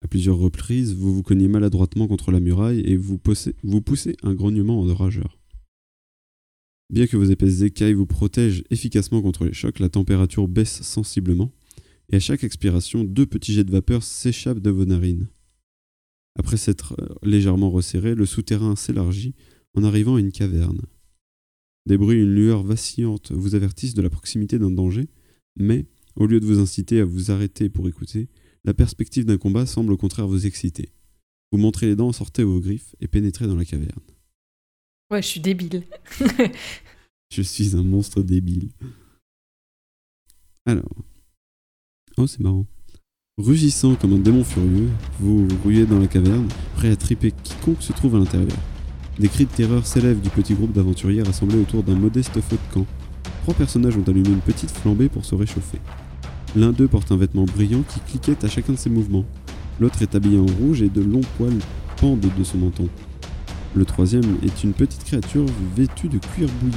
À 0.03 0.07
plusieurs 0.07 0.37
reprises, 0.37 0.95
vous 0.95 1.13
vous 1.13 1.21
cognez 1.21 1.47
maladroitement 1.47 2.07
contre 2.07 2.31
la 2.31 2.39
muraille 2.39 2.79
et 2.79 2.97
vous, 2.97 3.17
poussez- 3.19 3.53
vous 3.61 3.81
poussez 3.81 4.17
un 4.23 4.33
grognement 4.33 4.79
en 4.81 4.93
rageur. 4.95 5.37
Bien 6.91 7.07
que 7.07 7.15
vos 7.15 7.23
épaisses 7.23 7.61
écailles 7.61 7.93
vous 7.93 8.05
protègent 8.05 8.63
efficacement 8.69 9.21
contre 9.21 9.45
les 9.45 9.53
chocs, 9.53 9.79
la 9.79 9.89
température 9.89 10.49
baisse 10.49 10.81
sensiblement 10.81 11.53
et 12.11 12.17
à 12.17 12.19
chaque 12.19 12.43
expiration, 12.43 13.05
deux 13.05 13.25
petits 13.25 13.53
jets 13.53 13.63
de 13.63 13.71
vapeur 13.71 14.03
s'échappent 14.03 14.59
de 14.59 14.69
vos 14.69 14.83
narines. 14.83 15.29
Après 16.37 16.57
s'être 16.57 16.95
euh, 17.01 17.07
légèrement 17.23 17.71
resserré, 17.71 18.13
le 18.13 18.25
souterrain 18.25 18.75
s'élargit 18.75 19.33
en 19.73 19.85
arrivant 19.85 20.15
à 20.15 20.19
une 20.19 20.33
caverne. 20.33 20.81
Des 21.85 21.97
bruits 21.97 22.17
et 22.17 22.21
une 22.21 22.35
lueur 22.35 22.63
vacillante 22.63 23.31
vous 23.31 23.55
avertissent 23.55 23.93
de 23.93 24.01
la 24.01 24.09
proximité 24.09 24.59
d'un 24.59 24.71
danger, 24.71 25.07
mais, 25.57 25.85
au 26.15 26.25
lieu 26.25 26.41
de 26.41 26.45
vous 26.45 26.59
inciter 26.59 26.99
à 26.99 27.05
vous 27.05 27.31
arrêter 27.31 27.69
pour 27.69 27.87
écouter, 27.87 28.27
la 28.65 28.73
perspective 28.73 29.25
d'un 29.25 29.37
combat 29.37 29.65
semble 29.65 29.93
au 29.93 29.97
contraire 29.97 30.27
vous 30.27 30.45
exciter. 30.45 30.89
Vous 31.53 31.57
montrez 31.57 31.87
les 31.87 31.95
dents, 31.95 32.11
sortez 32.11 32.43
vos 32.43 32.59
griffes 32.59 32.95
et 32.99 33.07
pénétrez 33.07 33.47
dans 33.47 33.55
la 33.55 33.65
caverne. 33.65 34.01
Ouais, 35.11 35.21
je 35.21 35.27
suis 35.27 35.41
débile. 35.41 35.83
Je 37.33 37.41
suis 37.41 37.75
un 37.75 37.83
monstre 37.83 38.21
débile. 38.21 38.69
Alors. 40.65 40.95
Oh, 42.17 42.27
c'est 42.27 42.39
marrant. 42.39 42.65
Rugissant 43.37 43.95
comme 43.95 44.13
un 44.13 44.19
démon 44.19 44.43
furieux, 44.43 44.89
vous 45.19 45.47
ruez 45.63 45.85
dans 45.85 45.99
la 45.99 46.07
caverne, 46.07 46.47
prêt 46.75 46.91
à 46.91 46.95
triper 46.95 47.31
quiconque 47.31 47.81
se 47.81 47.93
trouve 47.93 48.15
à 48.15 48.19
l'intérieur. 48.19 48.57
Des 49.17 49.29
cris 49.29 49.45
de 49.45 49.51
terreur 49.51 49.85
s'élèvent 49.85 50.21
du 50.21 50.29
petit 50.29 50.53
groupe 50.53 50.73
d'aventuriers 50.73 51.23
rassemblés 51.23 51.59
autour 51.59 51.83
d'un 51.83 51.95
modeste 51.95 52.39
feu 52.41 52.57
de 52.57 52.73
camp. 52.73 52.85
Trois 53.43 53.53
personnages 53.53 53.97
ont 53.97 54.07
allumé 54.07 54.29
une 54.29 54.41
petite 54.41 54.71
flambée 54.71 55.09
pour 55.09 55.25
se 55.25 55.35
réchauffer. 55.35 55.79
L'un 56.55 56.71
d'eux 56.71 56.87
porte 56.87 57.11
un 57.11 57.17
vêtement 57.17 57.45
brillant 57.45 57.83
qui 57.83 57.99
cliquette 58.01 58.43
à 58.43 58.49
chacun 58.49 58.73
de 58.73 58.77
ses 58.77 58.89
mouvements. 58.89 59.25
L'autre 59.79 60.01
est 60.01 60.15
habillé 60.15 60.37
en 60.37 60.45
rouge 60.45 60.81
et 60.81 60.89
de 60.89 61.01
longs 61.01 61.21
poils 61.37 61.59
pendent 61.97 62.19
de 62.19 62.43
son 62.43 62.57
menton. 62.57 62.89
Le 63.73 63.85
troisième 63.85 64.37
est 64.43 64.63
une 64.63 64.73
petite 64.73 65.05
créature 65.05 65.45
vêtue 65.75 66.09
de 66.09 66.17
cuir 66.17 66.49
bouilli. 66.61 66.75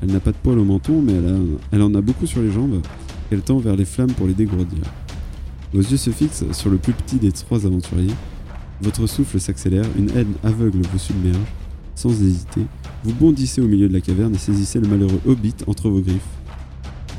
Elle 0.00 0.12
n'a 0.12 0.20
pas 0.20 0.32
de 0.32 0.36
poils 0.36 0.58
au 0.58 0.64
menton, 0.64 1.02
mais 1.02 1.12
elle, 1.12 1.40
elle 1.72 1.82
en 1.82 1.94
a 1.94 2.00
beaucoup 2.00 2.26
sur 2.26 2.40
les 2.40 2.50
jambes, 2.50 2.80
qu'elle 3.28 3.42
tend 3.42 3.58
vers 3.58 3.76
les 3.76 3.84
flammes 3.84 4.12
pour 4.12 4.26
les 4.26 4.32
dégourdir. 4.32 4.82
Vos 5.74 5.80
yeux 5.80 5.98
se 5.98 6.10
fixent 6.10 6.50
sur 6.52 6.70
le 6.70 6.78
plus 6.78 6.94
petit 6.94 7.16
des 7.16 7.32
trois 7.32 7.66
aventuriers. 7.66 8.14
Votre 8.80 9.06
souffle 9.06 9.38
s'accélère, 9.40 9.84
une 9.98 10.10
haine 10.10 10.32
aveugle 10.42 10.80
vous 10.90 10.98
submerge. 10.98 11.36
Sans 11.94 12.10
hésiter, 12.10 12.62
vous 13.04 13.12
bondissez 13.12 13.60
au 13.60 13.68
milieu 13.68 13.88
de 13.88 13.92
la 13.92 14.00
caverne 14.00 14.34
et 14.34 14.38
saisissez 14.38 14.80
le 14.80 14.88
malheureux 14.88 15.20
hobbit 15.26 15.54
entre 15.66 15.90
vos 15.90 16.00
griffes. 16.00 16.20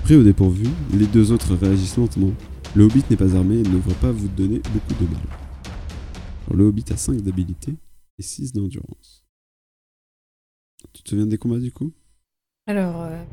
Pris 0.04 0.16
au 0.16 0.24
dépourvu, 0.24 0.66
les 0.92 1.06
deux 1.06 1.32
autres 1.32 1.56
réagissent 1.56 1.98
lentement. 1.98 2.32
Le 2.76 2.86
hobbit 2.86 3.04
n'est 3.10 3.16
pas 3.16 3.36
armé 3.36 3.56
et 3.56 3.64
ne 3.64 3.70
devrait 3.70 3.94
pas 4.02 4.12
vous 4.12 4.28
donner 4.28 4.60
beaucoup 4.74 5.04
de 5.04 5.10
mal. 5.10 5.22
Alors, 6.48 6.58
le 6.58 6.66
hobbit 6.66 6.86
a 6.92 6.98
5 6.98 7.22
d'habilité 7.22 7.76
et 8.20 8.22
6 8.24 8.54
d'endurance. 8.54 9.26
Tu 10.94 11.04
te 11.04 11.10
souviens 11.10 11.26
des 11.26 11.38
combats 11.38 11.60
du 11.60 11.72
coup? 11.72 11.92
Alors, 12.68 13.02
euh, 13.02 13.24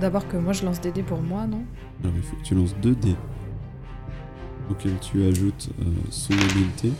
d'abord 0.00 0.28
que 0.28 0.36
moi 0.36 0.52
je 0.52 0.64
lance 0.64 0.80
des 0.80 0.92
dés 0.92 1.02
pour 1.02 1.20
moi, 1.20 1.46
non? 1.46 1.64
Alors 2.02 2.14
il 2.16 2.22
faut 2.22 2.36
que 2.36 2.42
tu 2.42 2.54
lances 2.54 2.74
2 2.82 2.94
dés 2.94 3.16
auxquels 4.70 4.98
tu 5.00 5.22
ajoutes 5.24 5.70
euh, 5.80 5.84
son 6.10 6.32
habileté. 6.34 6.92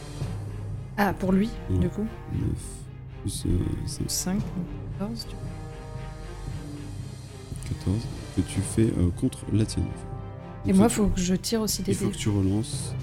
Ah, 0.97 1.13
pour 1.15 1.33
lui, 1.33 1.49
Ouais. 1.71 1.79
du 1.79 1.89
coup? 1.89 2.07
9 2.33 2.41
plus 3.23 3.45
euh, 3.47 3.59
5, 3.87 4.11
5, 4.11 4.43
14. 4.99 5.27
du 5.27 5.35
coup. 5.35 5.41
14 7.85 7.97
que 8.37 8.41
tu 8.43 8.61
fais 8.61 8.93
euh, 8.99 9.11
contre 9.11 9.45
la 9.53 9.65
tienne. 9.67 9.85
Et 10.67 10.73
moi, 10.73 10.89
ça, 10.89 10.95
faut 10.97 11.07
que 11.09 11.21
je 11.21 11.35
tire 11.35 11.61
aussi 11.61 11.83
des 11.83 11.93
il 11.93 11.97
faut 11.99 12.07
dés. 12.07 12.13
que 12.13 12.17
tu 12.17 12.29
relances 12.29 12.95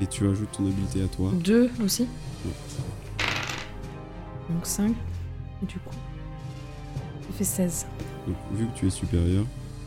et 0.00 0.06
tu 0.06 0.26
ajoutes 0.28 0.52
ton 0.52 0.66
habileté 0.66 1.02
à 1.02 1.08
toi. 1.08 1.32
2 1.44 1.70
aussi? 1.82 2.02
Ouais. 2.44 2.52
Donc 4.48 4.66
5. 4.66 4.94
Et 5.62 5.66
du 5.66 5.78
coup, 5.78 5.94
ça 7.22 7.28
fait 7.36 7.44
16. 7.44 7.86
Donc, 8.26 8.36
vu 8.52 8.66
que 8.66 8.74
tu 8.78 8.86
es 8.86 8.90
supérieur, 8.90 9.44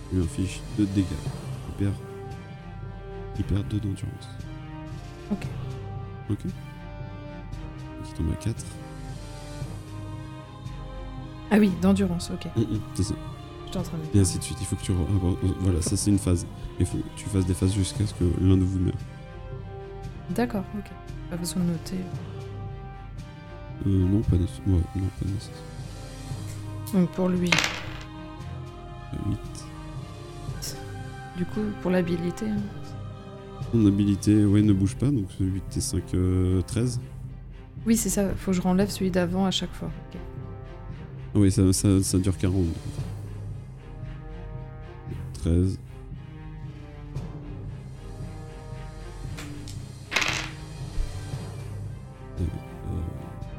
tu 0.10 0.15
lui 0.15 0.24
infliges 0.24 0.62
2 0.77 0.86
dégâts. 0.88 1.06
Il 1.70 1.75
perd, 1.86 1.94
il 3.38 3.44
perd 3.46 3.68
2 3.70 3.80
d'endurance. 3.80 4.30
Ok. 5.32 5.46
Ok. 6.30 6.44
Donc 6.44 6.53
il 8.10 8.13
tombe 8.15 8.32
à 8.32 8.36
4. 8.36 8.56
Ah 11.51 11.58
oui, 11.60 11.72
d'endurance, 11.82 12.32
ok. 12.34 12.48
c'est 12.94 13.03
ça. 13.03 13.13
J'étais 13.65 13.77
en 13.77 13.84
train 13.84 13.98
de 13.98 14.18
Et 14.18 14.22
ainsi 14.22 14.38
de 14.38 14.44
suite. 14.44 14.58
Il 14.60 14.65
faut 14.65 14.75
que 14.75 14.82
tu. 14.84 14.91
ah, 14.91 15.48
voilà, 15.60 15.82
ça 15.82 15.96
c'est 15.98 16.10
une 16.12 16.20
phase. 16.20 16.46
Il 16.80 16.86
faut 16.86 16.98
que 16.98 17.03
tu 17.15 17.25
fasses 17.25 17.46
des 17.46 17.53
phases 17.53 17.74
jusqu'à 17.74 18.06
ce 18.06 18.13
que 18.13 18.24
l'un 18.41 18.58
de 18.58 18.63
vous 18.63 18.80
meure. 18.80 18.94
D'accord, 20.32 20.63
ok. 20.77 20.86
Pas 21.30 21.38
besoin 21.38 21.63
de 21.63 21.70
noter. 21.70 21.98
Euh, 23.85 23.89
non, 23.89 24.21
pas 24.21 24.35
nécessaire. 24.38 24.61
Ouais, 24.67 24.81
non, 24.95 25.07
pas 25.19 25.25
nécessaire. 25.25 25.55
Donc 26.93 27.09
pour 27.11 27.29
lui, 27.29 27.50
8. 29.27 29.39
du 31.38 31.45
coup, 31.45 31.61
pour 31.81 31.91
l'habilité, 31.91 32.45
hein. 32.47 32.57
Ton 33.71 33.85
habilité, 33.85 34.43
ouais, 34.45 34.61
ne 34.61 34.73
bouge 34.73 34.95
pas. 34.95 35.09
Donc 35.09 35.27
8 35.39 35.63
et 35.77 35.81
5, 35.81 36.03
euh, 36.13 36.61
13. 36.63 37.00
oui, 37.85 37.95
c'est 37.95 38.09
ça, 38.09 38.29
faut 38.35 38.51
que 38.51 38.57
je 38.57 38.61
renlève 38.61 38.89
celui 38.89 39.09
d'avant 39.11 39.45
à 39.45 39.51
chaque 39.51 39.73
fois. 39.73 39.88
ok. 39.88 40.19
Ah 41.33 41.39
oui, 41.39 41.50
ça, 41.51 41.71
ça, 41.71 42.03
ça 42.03 42.17
dure 42.17 42.38
40. 42.38 42.65
13. 45.35 45.79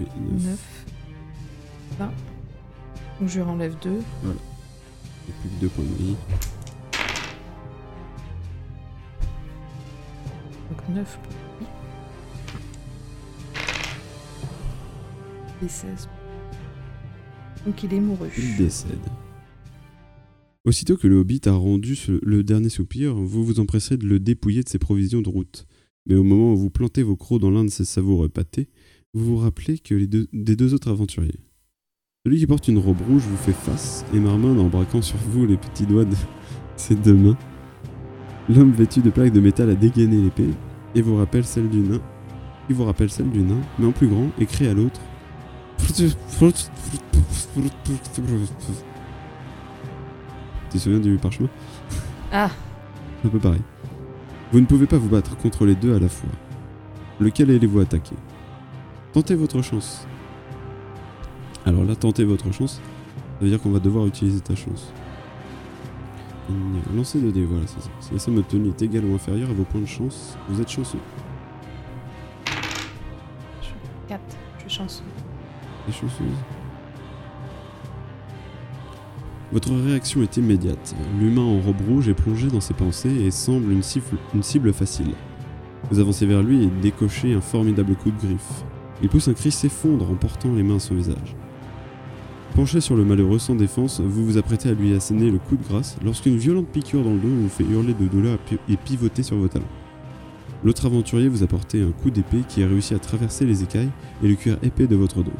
Euh, 0.02 0.30
oui, 0.37 0.42
9. 0.44 0.44
9. 0.44 0.87
20. 1.99 2.12
Donc 3.21 3.28
je 3.28 3.40
renlève 3.40 3.75
2. 3.82 3.90
Et 3.90 5.32
plus 5.40 5.49
que 5.50 5.61
2 5.61 5.68
points 5.68 5.85
de 5.85 6.02
vie. 6.02 6.16
Donc 10.71 10.88
9 10.97 11.18
pour 11.23 11.32
lui. 11.61 11.66
Et 15.64 15.68
16. 15.68 16.09
Donc 17.66 17.82
il 17.82 17.94
est 17.94 18.00
mouru. 18.00 18.28
Il 18.37 18.56
décède. 18.56 18.99
Aussitôt 20.64 20.97
que 20.97 21.06
le 21.09 21.16
hobbit 21.18 21.40
a 21.47 21.52
rendu 21.52 21.97
ce- 21.97 22.18
le 22.25 22.42
dernier 22.44 22.68
soupir, 22.68 23.14
vous 23.14 23.44
vous 23.44 23.61
empresserez 23.61 23.97
de 23.97 24.06
le 24.06 24.18
dépouiller 24.21 24.62
de 24.62 24.68
ses 24.68 24.78
provisions 24.78 25.21
de 25.23 25.28
route. 25.28 25.66
Mais 26.06 26.14
au 26.14 26.23
moment 26.25 26.52
où 26.52 26.56
vous 26.56 26.71
plantez 26.71 27.02
vos 27.02 27.16
crocs 27.16 27.40
dans 27.40 27.50
l'un 27.50 27.64
de 27.64 27.71
ses 27.71 27.85
savoureux 27.85 28.28
pâtés, 28.28 28.68
vous 29.14 29.25
vous 29.25 29.37
rappelez 29.38 29.78
que 29.78 29.95
les 29.95 30.07
deux, 30.07 30.28
des 30.33 30.57
deux 30.57 30.75
autres 30.75 30.90
aventuriers. 30.90 31.40
Celui 32.25 32.38
qui 32.38 32.47
porte 32.47 32.69
une 32.69 32.78
robe 32.78 33.00
rouge 33.09 33.23
vous 33.23 33.37
fait 33.37 33.52
face 33.52 34.04
et 34.14 34.19
marmonne 34.21 34.59
en 34.61 34.69
braquant 34.69 35.02
sur 35.02 35.19
vous 35.19 35.45
les 35.45 35.57
petits 35.57 35.87
doigts 35.87 36.04
de 36.04 36.14
ses 36.76 36.95
deux 36.95 37.14
mains. 37.14 37.37
L'homme 38.49 38.73
vêtu 38.73 39.00
de 39.00 39.11
plaques 39.11 39.33
de 39.33 39.40
métal 39.40 39.71
a 39.71 39.75
dégainé 39.75 40.16
l'épée 40.16 40.50
et 40.95 41.02
vous 41.02 41.16
rappelle 41.16 41.45
celle 41.45 41.69
du 41.69 41.78
nain. 41.81 42.00
Il 42.69 42.76
vous 42.76 42.85
rappelle 42.85 43.11
celle 43.11 43.31
du 43.31 43.40
nain, 43.40 43.61
mais 43.78 43.87
en 43.87 43.92
plus 43.92 44.07
grand, 44.09 44.28
et 44.38 44.47
crie 44.47 44.69
à 44.69 44.75
l'autre. 44.75 45.00
Tu 50.71 50.78
te 50.78 50.78
souviens 50.78 51.00
du 51.00 51.16
parchemin? 51.16 51.49
Ah, 52.33 52.50
Un 53.25 53.28
peu 53.28 53.38
pareil. 53.38 53.61
Vous 54.52 54.61
ne 54.61 54.66
pouvez 54.66 54.87
pas 54.87 54.97
vous 54.99 55.09
battre 55.09 55.37
contre 55.37 55.66
les 55.66 55.75
deux 55.75 55.95
à 55.95 55.99
la 55.99 56.09
fois. 56.09 56.31
Lequel 57.21 57.50
allez-vous 57.50 57.81
attaquer? 57.81 58.14
Tentez 59.12 59.35
votre 59.35 59.61
chance. 59.61 60.07
Alors 61.66 61.85
là, 61.85 61.95
tentez 61.95 62.25
votre 62.25 62.50
chance, 62.52 62.81
ça 63.38 63.45
veut 63.45 63.50
dire 63.50 63.61
qu'on 63.61 63.71
va 63.71 63.78
devoir 63.78 64.07
utiliser 64.07 64.40
ta 64.40 64.54
chance. 64.54 64.92
Lancez 66.97 67.21
2 67.21 67.31
dés, 67.31 67.45
voilà, 67.45 67.66
c'est 67.66 67.81
ça. 67.83 67.90
Si 68.00 68.12
la 68.12 68.19
somme 68.19 68.38
obtenue 68.38 68.69
est 68.69 68.83
égale 68.83 69.04
ou 69.04 69.14
inférieure 69.14 69.50
à 69.50 69.52
vos 69.52 69.64
points 69.64 69.81
de 69.81 69.87
chance, 69.87 70.37
vous 70.49 70.61
êtes 70.61 70.71
chanceux. 70.71 70.99
4. 74.09 74.21
Je 74.57 74.61
suis 74.62 74.71
chanceux. 74.71 75.04
Les 75.87 75.92
chanceuses. 75.92 76.26
Votre 79.52 79.75
réaction 79.75 80.23
est 80.23 80.37
immédiate. 80.38 80.95
L'humain 81.21 81.42
en 81.42 81.61
robe 81.61 81.81
rouge 81.87 82.09
est 82.09 82.14
plongé 82.14 82.49
dans 82.49 82.61
ses 82.61 82.75
pensées 82.75 83.14
et 83.14 83.31
semble 83.31 83.71
une 83.71 83.83
cible 84.42 84.73
facile. 84.73 85.12
Vous 85.90 86.00
avancez 86.00 86.25
vers 86.25 86.42
lui 86.42 86.64
et 86.64 86.69
décochez 86.69 87.35
un 87.35 87.42
formidable 87.42 87.95
coup 87.95 88.11
de 88.11 88.19
griffe. 88.19 88.64
Il 89.02 89.09
pousse 89.09 89.28
un 89.28 89.35
cri 89.35 89.50
s'effondre 89.50 90.11
en 90.11 90.14
portant 90.14 90.54
les 90.54 90.62
mains 90.62 90.76
à 90.76 90.80
son 90.80 90.94
visage. 90.94 91.37
Penché 92.54 92.80
sur 92.80 92.97
le 92.97 93.04
malheureux 93.04 93.38
sans 93.38 93.54
défense, 93.54 94.00
vous 94.00 94.25
vous 94.25 94.38
apprêtez 94.38 94.68
à 94.68 94.75
lui 94.75 94.94
asséner 94.94 95.30
le 95.30 95.38
coup 95.38 95.56
de 95.56 95.64
grâce 95.64 95.97
lorsqu'une 96.04 96.37
violente 96.37 96.68
piqûre 96.68 97.02
dans 97.02 97.14
le 97.14 97.18
dos 97.18 97.28
vous 97.28 97.49
fait 97.49 97.64
hurler 97.64 97.94
de 97.94 98.06
douleur 98.06 98.38
et 98.68 98.76
pivoter 98.76 99.23
sur 99.23 99.37
vos 99.37 99.49
talons. 99.49 99.64
L'autre 100.62 100.87
aventurier 100.87 101.28
vous 101.28 101.42
a 101.42 101.47
porté 101.47 101.82
un 101.82 101.90
coup 101.90 102.11
d'épée 102.11 102.42
qui 102.49 102.62
a 102.62 102.68
réussi 102.68 102.94
à 102.94 102.99
traverser 102.99 103.47
les 103.47 103.64
écailles 103.64 103.90
et 104.23 104.28
le 104.28 104.35
cuir 104.37 104.59
épais 104.62 104.87
de 104.87 104.94
votre 104.94 105.23
dos. 105.23 105.32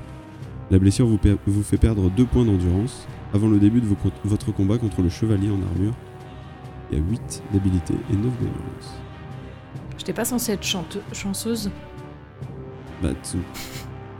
La 0.71 0.79
blessure 0.79 1.07
vous, 1.07 1.63
fait 1.63 1.77
perdre 1.77 2.11
deux 2.11 2.25
points 2.25 2.45
d'endurance 2.45 3.07
avant 3.35 3.49
le 3.49 3.59
début 3.59 3.81
de 3.81 3.87
votre 4.25 4.53
combat 4.53 4.79
contre 4.79 5.03
le 5.03 5.11
chevalier 5.11 5.51
en 5.51 5.63
armure. 5.71 5.95
Il 6.91 6.99
y 6.99 7.01
a 7.01 7.05
8 7.05 7.43
d'habilité 7.53 7.95
et 8.11 8.15
9 8.15 8.23
d'endurance. 8.23 8.97
J'étais 9.99 10.13
pas 10.15 10.25
censée 10.25 10.53
être 10.53 10.67
chanceuse 11.13 11.71
Bah, 13.03 13.09
tu... 13.29 13.39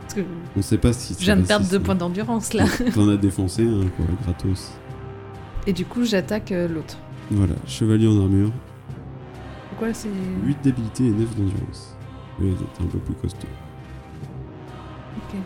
Parce 0.01 0.13
que 0.15 0.21
on 0.57 0.61
sait 0.61 0.77
pas 0.77 0.91
si. 0.93 1.15
Je 1.17 1.23
viens 1.23 1.37
de 1.37 1.43
perdre 1.43 1.65
deux 1.67 1.79
points 1.79 1.95
d'endurance 1.95 2.53
là. 2.53 2.65
T'en 2.93 3.07
as 3.09 3.17
défoncé 3.17 3.63
un, 3.63 3.87
quoi, 3.87 4.05
gratos. 4.23 4.73
Et 5.65 5.73
du 5.73 5.85
coup, 5.85 6.03
j'attaque 6.03 6.51
euh, 6.51 6.67
l'autre. 6.67 6.97
Voilà, 7.31 7.53
chevalier 7.65 8.07
en 8.07 8.19
armure. 8.21 8.51
Pourquoi 9.69 9.93
c'est. 9.93 10.09
8 10.43 10.57
d'habilité 10.63 11.05
et 11.05 11.11
9 11.11 11.35
d'endurance. 11.35 11.95
Oui, 12.39 12.53
t'es 12.77 12.83
un 12.83 12.87
peu 12.87 12.99
plus 12.99 13.15
costaud. 13.15 13.47
Ok. 15.17 15.39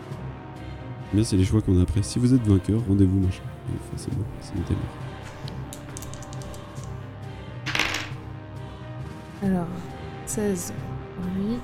Mais 1.14 1.22
c'est 1.24 1.36
les 1.36 1.44
choix 1.44 1.62
qu'on 1.62 1.78
a 1.78 1.82
après. 1.82 2.02
Si 2.02 2.18
vous 2.18 2.34
êtes 2.34 2.46
vainqueur, 2.46 2.80
rendez-vous 2.88 3.20
machin. 3.20 3.42
Enfin, 3.68 3.96
c'est 3.96 4.14
bon, 4.14 4.24
c'est 4.40 4.54
mort. 4.56 4.66
Alors, 9.42 9.68
16 10.26 10.74
pour 11.16 11.24
lui. 11.36 11.58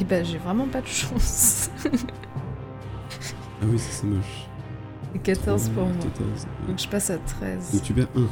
Eh 0.00 0.04
ben, 0.04 0.24
j'ai 0.24 0.38
vraiment 0.38 0.66
pas 0.66 0.80
de 0.80 0.86
chance. 0.86 1.70
ah 1.84 3.64
oui, 3.64 3.78
c'est 3.78 4.06
moche. 4.06 4.46
Et 5.14 5.18
14 5.18 5.68
pour 5.70 5.84
moi. 5.84 5.94
Donc 6.66 6.78
je 6.78 6.88
passe 6.88 7.10
à 7.10 7.18
13. 7.18 7.72
Donc 7.72 7.82
tu 7.82 7.92
perds 7.92 8.08
1. 8.16 8.22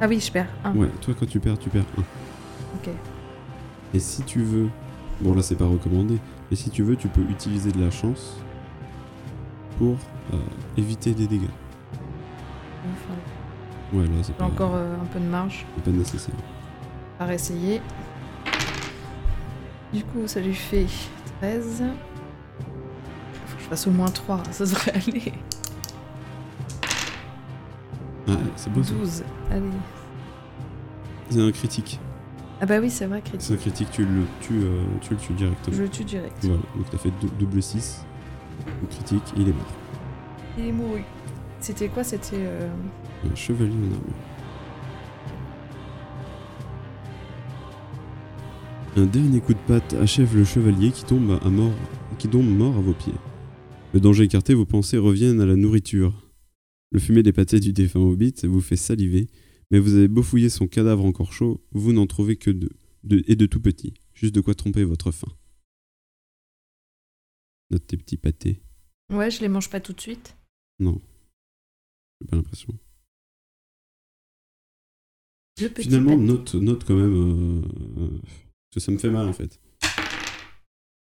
Ah 0.00 0.06
oui, 0.08 0.18
je 0.20 0.32
perds 0.32 0.48
1. 0.64 0.74
Ouais, 0.74 0.88
toi 1.00 1.14
quand 1.18 1.26
tu 1.26 1.38
perds, 1.38 1.58
tu 1.58 1.68
perds 1.70 1.84
1. 1.98 2.00
Ok. 2.00 2.94
Et 3.94 3.98
si 3.98 4.22
tu 4.22 4.42
veux. 4.42 4.68
Bon, 5.20 5.34
là, 5.34 5.42
c'est 5.42 5.56
pas 5.56 5.66
recommandé. 5.66 6.18
Mais 6.50 6.56
si 6.56 6.70
tu 6.70 6.82
veux, 6.82 6.96
tu 6.96 7.08
peux 7.08 7.20
utiliser 7.22 7.70
de 7.70 7.80
la 7.80 7.90
chance 7.90 8.36
pour 9.78 9.96
euh, 10.32 10.38
éviter 10.78 11.12
des 11.12 11.26
dégâts. 11.26 11.42
Enfin, 12.92 13.98
ouais, 13.98 14.06
là, 14.06 14.22
c'est 14.22 14.34
pas. 14.34 14.46
Encore 14.46 14.74
euh, 14.74 14.94
un 14.94 15.04
peu 15.06 15.20
de 15.20 15.26
marge. 15.26 15.66
C'est 15.76 15.84
pas 15.84 15.90
nécessaire. 15.90 16.34
Va 17.18 17.34
essayer. 17.34 17.82
Du 19.92 20.04
coup, 20.04 20.26
ça 20.26 20.40
lui 20.40 20.54
fait 20.54 20.86
13. 21.40 21.82
Faut 23.46 23.56
que 23.56 23.62
je 23.62 23.68
fasse 23.68 23.86
au 23.86 23.90
moins 23.90 24.08
3, 24.08 24.42
ça 24.52 24.64
devrait 24.64 24.92
aller. 24.92 25.32
Ah, 28.28 28.32
c'est 28.56 28.72
beau 28.72 28.80
12, 28.82 29.24
allez. 29.50 29.62
C'est 31.30 31.40
un 31.40 31.50
critique. 31.52 31.98
Ah 32.60 32.66
bah 32.66 32.78
oui, 32.78 32.90
c'est 32.90 33.06
vrai, 33.06 33.20
critique. 33.20 33.40
C'est 33.40 33.54
un 33.54 33.56
critique, 33.56 33.88
tu 33.90 34.04
le 34.04 34.22
tues, 34.40 34.62
euh, 34.62 34.82
tu 35.00 35.14
le 35.14 35.16
tues 35.16 35.32
directement. 35.32 35.76
Je 35.76 35.82
le 35.82 35.88
tue 35.88 36.04
direct. 36.04 36.36
Voilà, 36.42 36.60
donc 36.76 36.90
t'as 36.90 36.98
fait 36.98 37.12
double 37.38 37.62
6. 37.62 38.04
critique, 38.90 39.22
il 39.36 39.48
est 39.48 39.52
mort. 39.52 39.72
Il 40.58 40.66
est 40.66 40.72
mouru. 40.72 41.04
C'était 41.60 41.88
quoi 41.88 42.04
C'était... 42.04 42.36
Euh... 42.36 42.68
Un 43.30 43.34
chevalier 43.34 43.70
en 43.70 43.94
armure. 43.94 44.14
Un 48.96 49.06
dernier 49.06 49.40
coup 49.40 49.54
de 49.54 49.66
patte 49.68 49.94
achève 49.94 50.36
le 50.36 50.44
chevalier 50.44 50.90
qui 50.90 51.04
tombe, 51.04 51.38
à 51.42 51.48
mort, 51.48 51.72
qui 52.18 52.28
tombe 52.28 52.48
mort 52.48 52.76
à 52.76 52.80
vos 52.80 52.92
pieds. 52.92 53.14
Le 53.94 54.00
danger 54.00 54.24
écarté, 54.24 54.52
vos 54.52 54.66
pensées 54.66 54.98
reviennent 54.98 55.40
à 55.40 55.46
la 55.46 55.54
nourriture. 55.54 56.28
Le 56.90 56.98
fumet 56.98 57.22
des 57.22 57.32
pâtés 57.32 57.60
du 57.60 57.72
défunt 57.72 58.00
hobbit 58.00 58.34
vous 58.42 58.60
fait 58.60 58.74
saliver, 58.74 59.28
mais 59.70 59.78
vous 59.78 59.94
avez 59.94 60.08
beau 60.08 60.24
fouiller 60.24 60.48
son 60.48 60.66
cadavre 60.66 61.04
encore 61.04 61.32
chaud, 61.32 61.64
vous 61.70 61.92
n'en 61.92 62.08
trouvez 62.08 62.34
que 62.34 62.50
deux, 62.50 63.22
et 63.28 63.36
de 63.36 63.46
tout 63.46 63.60
petits, 63.60 63.94
juste 64.12 64.34
de 64.34 64.40
quoi 64.40 64.56
tromper 64.56 64.82
votre 64.82 65.12
faim. 65.12 65.32
Note 67.70 67.86
tes 67.86 67.96
petits 67.96 68.16
pâtés. 68.16 68.60
Ouais, 69.12 69.30
je 69.30 69.40
les 69.40 69.48
mange 69.48 69.70
pas 69.70 69.80
tout 69.80 69.92
de 69.92 70.00
suite. 70.00 70.36
Non. 70.80 71.00
J'ai 72.20 72.26
pas 72.26 72.36
l'impression. 72.36 72.74
Finalement, 75.76 76.16
note, 76.16 76.54
note 76.56 76.84
quand 76.84 76.96
même. 76.96 77.62
Euh, 77.98 78.20
que 78.70 78.80
ça 78.80 78.92
me 78.92 78.98
fait 78.98 79.10
mal 79.10 79.28
en 79.28 79.32
fait. 79.32 79.60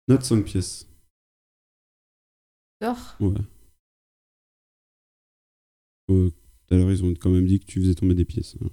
Note 0.07 0.23
5 0.23 0.43
pièces. 0.43 0.87
D'or 2.81 3.15
Ouais. 3.19 3.33
tout 6.07 6.33
à 6.71 6.75
l'heure, 6.75 6.91
ils 6.91 7.03
ont 7.03 7.13
quand 7.13 7.29
même 7.29 7.45
dit 7.45 7.59
que 7.59 7.65
tu 7.65 7.79
faisais 7.79 7.95
tomber 7.95 8.15
des 8.15 8.25
pièces. 8.25 8.55
Hein. 8.61 8.69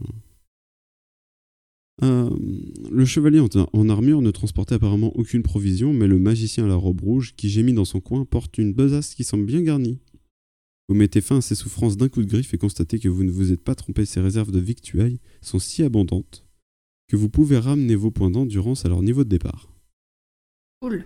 Euh, 2.03 2.31
le 2.91 3.05
chevalier 3.05 3.41
en, 3.41 3.89
armure 3.89 4.23
ne 4.23 4.31
transportait 4.31 4.77
apparemment 4.77 5.15
aucune 5.17 5.43
provision, 5.43 5.93
mais 5.93 6.07
le 6.07 6.19
magicien 6.19 6.65
à 6.65 6.69
la 6.69 6.77
robe 6.77 7.01
rouge, 7.01 7.35
qui 7.37 7.49
gémit 7.49 7.73
dans 7.73 7.85
son 7.85 8.01
coin, 8.01 8.25
porte 8.25 8.59
une 8.59 8.73
besace 8.73 9.15
qui 9.15 9.25
semble 9.25 9.45
bien 9.45 9.63
garnie. 9.63 9.99
Vous 10.89 10.95
mettez 10.95 11.21
fin 11.21 11.39
à 11.39 11.41
ses 11.41 11.55
souffrances 11.55 11.97
d'un 11.97 12.09
coup 12.09 12.23
de 12.23 12.29
griffe 12.29 12.55
et 12.55 12.59
constatez 12.59 12.99
que 12.99 13.09
vous 13.09 13.25
ne 13.25 13.31
vous 13.31 13.53
êtes 13.53 13.63
pas 13.63 13.75
trompé, 13.75 14.07
ses 14.07 14.21
réserves 14.21 14.53
de 14.53 14.61
victuailles 14.61 15.21
sont 15.43 15.59
si 15.59 15.83
abondantes 15.83 16.48
que 17.09 17.17
vous 17.17 17.29
pouvez 17.29 17.59
ramener 17.59 17.97
vos 17.97 18.11
points 18.11 18.31
d'endurance 18.31 18.85
à 18.85 18.89
leur 18.89 19.03
niveau 19.03 19.25
de 19.25 19.29
départ. 19.29 19.69
Cool. 20.81 21.05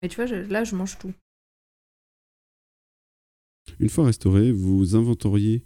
Mais 0.00 0.08
tu 0.08 0.16
vois, 0.16 0.26
là, 0.26 0.64
je 0.64 0.74
mange 0.74 0.98
tout. 0.98 1.12
Une 3.78 3.88
fois 3.88 4.06
restauré, 4.06 4.52
vous 4.52 4.96
inventoriez 4.96 5.62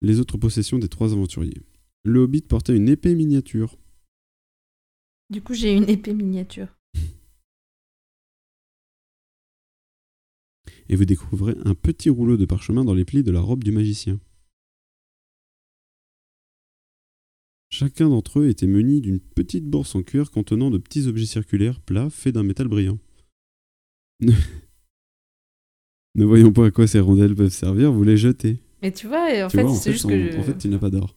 les 0.00 0.20
autres 0.20 0.38
possessions 0.38 0.78
des 0.78 0.88
trois 0.88 1.12
aventuriers. 1.12 1.62
Le 2.04 2.20
hobbit 2.20 2.42
portait 2.42 2.76
une 2.76 2.88
épée 2.88 3.14
miniature. 3.14 3.76
Du 5.30 5.42
coup, 5.42 5.54
j'ai 5.54 5.74
une 5.74 5.88
épée 5.88 6.14
miniature. 6.14 6.68
Et 10.88 10.96
vous 10.96 11.04
découvrez 11.04 11.54
un 11.64 11.74
petit 11.74 12.08
rouleau 12.08 12.38
de 12.38 12.46
parchemin 12.46 12.84
dans 12.84 12.94
les 12.94 13.04
plis 13.04 13.22
de 13.22 13.30
la 13.30 13.40
robe 13.40 13.62
du 13.62 13.72
magicien. 13.72 14.18
Chacun 17.78 18.08
d'entre 18.08 18.40
eux 18.40 18.48
était 18.48 18.66
muni 18.66 19.00
d'une 19.00 19.20
petite 19.20 19.64
bourse 19.64 19.94
en 19.94 20.02
cuir 20.02 20.32
contenant 20.32 20.68
de 20.68 20.78
petits 20.78 21.06
objets 21.06 21.26
circulaires 21.26 21.78
plats 21.78 22.10
faits 22.10 22.34
d'un 22.34 22.42
métal 22.42 22.66
brillant. 22.66 22.98
ne 24.18 24.34
voyons 26.24 26.52
pas 26.52 26.66
à 26.66 26.70
quoi 26.72 26.88
ces 26.88 26.98
rondelles 26.98 27.36
peuvent 27.36 27.52
servir, 27.52 27.92
vous 27.92 28.02
les 28.02 28.16
jetez. 28.16 28.58
Mais 28.82 28.90
tu 28.90 29.06
vois, 29.06 29.28
en 29.44 29.48
fait, 29.48 29.68
c'est 29.68 29.92
juste 29.92 30.08
que. 30.08 30.40
En 30.40 30.42
fait, 30.42 30.58
tu 30.58 30.68
n'as 30.68 30.80
pas 30.80 30.90
d'or. 30.90 31.14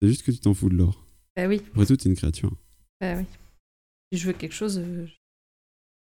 C'est 0.00 0.06
juste 0.06 0.22
que 0.22 0.30
tu 0.30 0.38
t'en 0.38 0.54
fous 0.54 0.68
de 0.68 0.76
l'or. 0.76 1.04
Bah 1.34 1.48
oui. 1.48 1.62
Après 1.72 1.86
tout, 1.86 2.00
es 2.00 2.08
une 2.08 2.14
créature. 2.14 2.52
Bah 3.00 3.16
oui. 3.16 3.24
Si 4.12 4.20
je 4.20 4.28
veux 4.28 4.34
quelque 4.34 4.54
chose, 4.54 4.78
euh, 4.78 5.08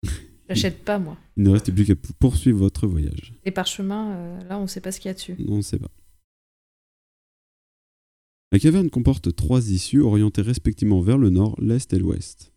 j'achète 0.49 0.85
pas, 0.85 1.01
moi. 1.01 1.19
Il 1.37 1.43
ne 1.43 1.51
reste 1.51 1.75
plus 1.75 1.87
qu'à 1.87 1.97
poursuivre 2.21 2.59
votre 2.59 2.87
voyage. 2.87 3.35
Les 3.45 3.51
parchemins, 3.51 4.15
euh, 4.15 4.45
là, 4.45 4.61
on 4.61 4.69
sait 4.69 4.81
pas 4.81 4.93
ce 4.93 5.01
qu'il 5.01 5.09
y 5.09 5.11
a 5.11 5.15
dessus. 5.15 5.35
Non, 5.41 5.55
on 5.55 5.63
sait 5.63 5.81
pas. 5.81 5.91
La 8.57 8.61
caverne 8.61 8.89
comporte 8.89 9.37
trois 9.37 9.71
issues 9.71 10.01
orientées 10.01 10.41
respectivement 10.41 11.03
vers 11.03 11.19
le 11.19 11.29
nord, 11.29 11.61
l'est 11.61 11.93
et 11.93 11.99
l'ouest. 11.99 12.55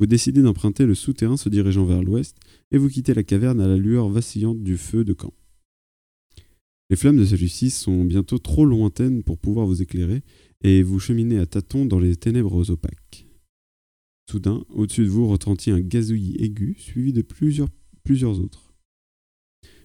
Vous 0.00 0.06
décidez 0.06 0.42
d'emprunter 0.42 0.86
le 0.86 0.96
souterrain 0.96 1.36
se 1.36 1.48
dirigeant 1.48 1.84
vers 1.84 2.02
l'ouest 2.02 2.36
et 2.72 2.78
vous 2.78 2.88
quittez 2.88 3.14
la 3.14 3.22
caverne 3.22 3.60
à 3.60 3.68
la 3.68 3.76
lueur 3.76 4.08
vacillante 4.08 4.60
du 4.64 4.76
feu 4.76 5.04
de 5.04 5.12
camp. 5.12 5.32
Les 6.90 6.96
flammes 6.96 7.16
de 7.16 7.24
celui-ci 7.24 7.70
sont 7.70 8.04
bientôt 8.04 8.38
trop 8.38 8.64
lointaines 8.64 9.22
pour 9.22 9.38
pouvoir 9.38 9.66
vous 9.66 9.80
éclairer 9.80 10.24
et 10.64 10.82
vous 10.82 10.98
cheminez 10.98 11.38
à 11.38 11.46
tâtons 11.46 11.86
dans 11.86 12.00
les 12.00 12.16
ténèbres 12.16 12.68
opaques. 12.68 13.28
Soudain, 14.28 14.64
au-dessus 14.70 15.04
de 15.04 15.10
vous 15.10 15.28
retentit 15.28 15.70
un 15.70 15.78
gazouillis 15.78 16.38
aigu 16.40 16.74
suivi 16.76 17.12
de 17.12 17.22
plusieurs, 17.22 17.68
plusieurs 18.02 18.40
autres 18.40 18.69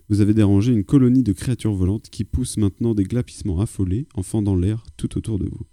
vous 0.10 0.22
avez 0.22 0.34
dérangé 0.34 0.72
une 0.72 0.84
colonie 0.84 1.24
de 1.24 1.34
créatures 1.34 1.74
volantes 1.74 2.10
qui 2.10 2.24
poussent 2.24 2.58
maintenant 2.58 2.94
des 2.94 3.04
glapissements 3.04 3.60
affolés 3.60 4.08
en 4.14 4.24
fendant 4.24 4.56
l'air 4.56 4.84
tout 4.98 5.18
autour 5.18 5.40
de 5.40 5.46
vous. 5.46 5.66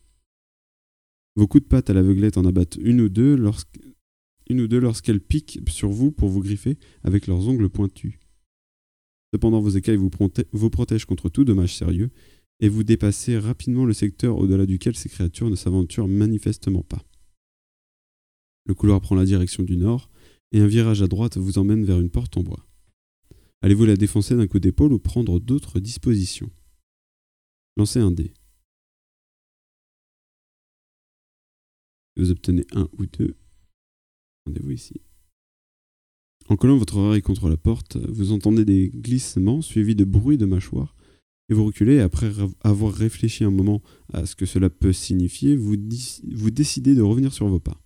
Vos 1.37 1.47
coups 1.47 1.65
de 1.65 1.69
patte 1.69 1.91
à 1.91 1.95
l'aveuglette 1.95 2.37
en 2.37 2.45
abattent 2.45 2.79
une 2.81 3.01
ou 3.01 3.09
deux 3.09 3.37
lorsqu'elles 3.37 5.21
piquent 5.21 5.61
sur 5.69 5.91
vous 5.91 6.13
pour 6.13 6.29
vous 6.29 6.41
griffer 6.41 6.79
avec 7.03 7.27
leurs 7.27 7.49
ongles 7.49 7.71
pointus. 7.71 8.19
Cependant, 9.35 9.61
vos 9.61 9.71
écailles 9.71 9.97
vous, 9.97 10.11
vous 10.53 10.71
protègent 10.71 11.07
contre 11.07 11.31
tout 11.31 11.45
dommage 11.45 11.75
sérieux 11.75 12.11
et 12.61 12.69
vous 12.69 12.85
dépassez 12.85 13.39
rapidement 13.39 13.87
le 13.87 13.95
secteur 13.95 14.37
au-delà 14.37 14.67
duquel 14.67 14.95
ces 14.95 15.09
créatures 15.09 15.51
ne 15.51 15.57
s'aventurent 15.57 16.09
manifestement 16.09 16.83
pas. 16.83 17.03
Le 18.67 18.75
couloir 18.75 19.01
prend 19.01 19.17
la 19.17 19.25
direction 19.25 19.63
du 19.63 19.77
nord 19.77 20.11
et 20.53 20.61
un 20.61 20.67
virage 20.67 21.03
à 21.03 21.09
droite 21.09 21.39
vous 21.39 21.59
emmène 21.59 21.85
vers 21.85 21.99
une 21.99 22.11
porte 22.11 22.37
en 22.37 22.43
bois. 22.43 22.67
Allez-vous 23.63 23.85
la 23.85 23.97
défoncer 23.97 24.37
d'un 24.37 24.49
coup 24.49 24.59
d'épaule 24.59 24.93
ou 24.93 24.99
prendre 24.99 25.39
d'autres 25.39 25.79
dispositions? 25.79 26.51
Lancez 27.77 28.01
un 28.01 28.11
dé. 28.11 28.35
Vous 32.17 32.33
obtenez 32.33 32.67
un 32.73 32.89
ou 32.99 33.07
deux. 33.07 33.37
Rendez-vous 34.47 34.73
ici. 34.73 35.01
En 36.49 36.57
collant 36.57 36.77
votre 36.77 36.97
oreille 36.97 37.23
contre 37.23 37.49
la 37.49 37.57
porte, 37.57 37.97
vous 37.97 38.33
entendez 38.33 38.65
des 38.65 38.91
glissements 38.91 39.63
suivis 39.63 39.95
de 39.95 40.05
bruits 40.05 40.39
de 40.39 40.45
mâchoires 40.45 40.97
et 41.49 41.55
vous 41.55 41.65
reculez. 41.65 42.01
Après 42.01 42.33
avoir 42.63 42.93
réfléchi 42.93 43.45
un 43.45 43.53
moment 43.53 43.81
à 44.13 44.27
ce 44.27 44.35
que 44.35 44.45
cela 44.45 44.71
peut 44.71 44.93
signifier, 44.93 45.55
vous, 45.55 45.77
vous 46.35 46.51
décidez 46.51 46.97
de 46.97 47.03
revenir 47.03 47.33
sur 47.33 47.47
vos 47.47 47.61
pas. 47.61 47.81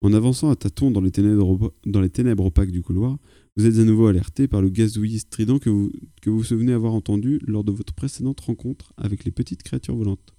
En 0.00 0.14
avançant 0.14 0.48
à 0.48 0.56
tâtons 0.56 0.90
dans 0.90 1.02
les 1.02 1.10
ténèbres 1.10 2.44
opaques 2.46 2.70
du 2.70 2.82
couloir, 2.82 3.18
vous 3.58 3.66
êtes 3.66 3.78
à 3.78 3.84
nouveau 3.84 4.06
alerté 4.06 4.46
par 4.46 4.62
le 4.62 4.70
gazouillis 4.70 5.18
strident 5.18 5.58
que 5.58 5.68
vous, 5.68 5.90
que 6.22 6.30
vous 6.30 6.44
souvenez 6.44 6.72
avoir 6.72 6.94
entendu 6.94 7.40
lors 7.44 7.64
de 7.64 7.72
votre 7.72 7.92
précédente 7.92 8.38
rencontre 8.38 8.92
avec 8.96 9.24
les 9.24 9.32
petites 9.32 9.64
créatures 9.64 9.96
volantes. 9.96 10.36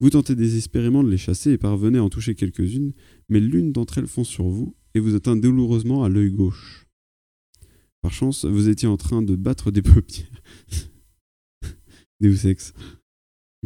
Vous 0.00 0.10
tentez 0.10 0.34
désespérément 0.34 1.02
de 1.02 1.08
les 1.08 1.16
chasser 1.16 1.52
et 1.52 1.58
parvenez 1.58 1.96
à 1.96 2.04
en 2.04 2.10
toucher 2.10 2.34
quelques-unes, 2.34 2.92
mais 3.30 3.40
l'une 3.40 3.72
d'entre 3.72 3.96
elles 3.96 4.06
fonce 4.06 4.28
sur 4.28 4.46
vous 4.46 4.76
et 4.92 5.00
vous 5.00 5.14
atteint 5.14 5.36
douloureusement 5.36 6.04
à 6.04 6.10
l'œil 6.10 6.32
gauche. 6.32 6.86
Par 8.02 8.12
chance, 8.12 8.44
vous 8.44 8.68
étiez 8.68 8.88
en 8.88 8.98
train 8.98 9.22
de 9.22 9.34
battre 9.34 9.70
des 9.70 9.82
paupières. 9.82 10.42
Deus 12.20 12.46
Ex. 12.46 12.74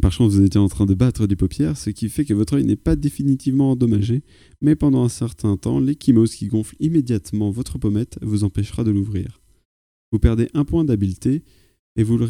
Par 0.01 0.11
chance, 0.11 0.33
vous 0.33 0.43
étiez 0.43 0.59
en 0.59 0.69
train 0.69 0.85
de 0.85 0.93
battre 0.93 1.27
des 1.27 1.35
paupières, 1.35 1.77
ce 1.77 1.89
qui 1.89 2.09
fait 2.09 2.25
que 2.25 2.33
votre 2.33 2.55
œil 2.55 2.65
n'est 2.65 2.75
pas 2.75 2.95
définitivement 2.95 3.71
endommagé, 3.71 4.23
mais 4.61 4.75
pendant 4.75 5.03
un 5.03 5.09
certain 5.09 5.57
temps, 5.57 5.79
l'échymose 5.79 6.35
qui 6.35 6.47
gonfle 6.47 6.75
immédiatement 6.79 7.51
votre 7.51 7.77
pommette 7.77 8.17
vous 8.21 8.43
empêchera 8.43 8.83
de 8.83 8.91
l'ouvrir. 8.91 9.41
Vous 10.11 10.19
perdez 10.19 10.49
un 10.53 10.65
point 10.65 10.85
d'habileté 10.85 11.43
et, 11.95 12.03
vous 12.03 12.17
le 12.17 12.27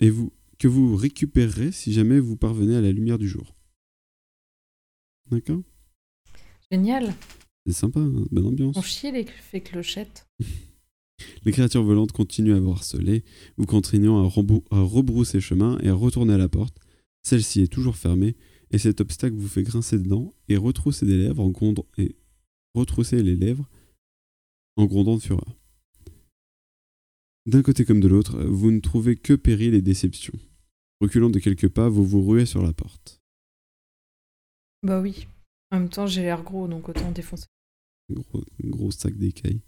et 0.00 0.10
vous, 0.10 0.32
que 0.58 0.68
vous 0.68 0.96
récupérerez 0.96 1.72
si 1.72 1.92
jamais 1.92 2.20
vous 2.20 2.36
parvenez 2.36 2.76
à 2.76 2.80
la 2.80 2.92
lumière 2.92 3.18
du 3.18 3.28
jour. 3.28 3.54
D'accord? 5.30 5.62
Génial. 6.70 7.14
C'est 7.66 7.72
sympa, 7.72 8.00
hein, 8.00 8.26
bonne 8.30 8.46
ambiance. 8.46 8.76
On 8.76 8.82
chie 8.82 9.10
les 9.10 9.24
clochettes. 9.60 10.26
Les 11.44 11.50
créatures 11.50 11.82
volantes 11.82 12.12
continuent 12.12 12.54
à 12.54 12.60
vous 12.60 12.70
harceler, 12.70 13.24
vous 13.56 13.66
continuant 13.66 14.22
à, 14.22 14.26
à 14.26 14.80
rebrousser 14.80 15.40
chemin 15.40 15.76
et 15.82 15.88
à 15.88 15.94
retourner 15.94 16.34
à 16.34 16.38
la 16.38 16.48
porte. 16.48 16.78
Celle-ci 17.28 17.60
est 17.60 17.70
toujours 17.70 17.98
fermée, 17.98 18.36
et 18.70 18.78
cet 18.78 19.02
obstacle 19.02 19.36
vous 19.36 19.48
fait 19.48 19.62
grincer 19.62 19.98
dedans 19.98 20.34
et 20.48 20.56
retrousser 20.56 21.04
des 21.04 21.18
lèvres 21.18 21.42
en 21.42 21.50
grondant 21.50 21.84
et 21.98 22.16
retrousser 22.74 23.22
les 23.22 23.36
lèvres 23.36 23.68
en 24.76 24.86
grondant 24.86 25.16
de 25.16 25.20
fureur. 25.20 25.58
D'un 27.44 27.60
côté 27.60 27.84
comme 27.84 28.00
de 28.00 28.08
l'autre, 28.08 28.42
vous 28.44 28.70
ne 28.70 28.80
trouvez 28.80 29.14
que 29.14 29.34
péril 29.34 29.74
et 29.74 29.82
déception. 29.82 30.32
Reculant 31.02 31.28
de 31.28 31.38
quelques 31.38 31.68
pas, 31.68 31.90
vous 31.90 32.02
vous 32.02 32.26
ruez 32.26 32.46
sur 32.46 32.62
la 32.62 32.72
porte. 32.72 33.20
Bah 34.82 35.02
oui. 35.02 35.26
En 35.70 35.80
même 35.80 35.90
temps, 35.90 36.06
j'ai 36.06 36.22
l'air 36.22 36.42
gros, 36.42 36.66
donc 36.66 36.88
autant 36.88 37.12
défoncer. 37.12 37.48
Gros, 38.10 38.42
gros 38.64 38.90
sac 38.90 39.14
d'écailles. 39.18 39.60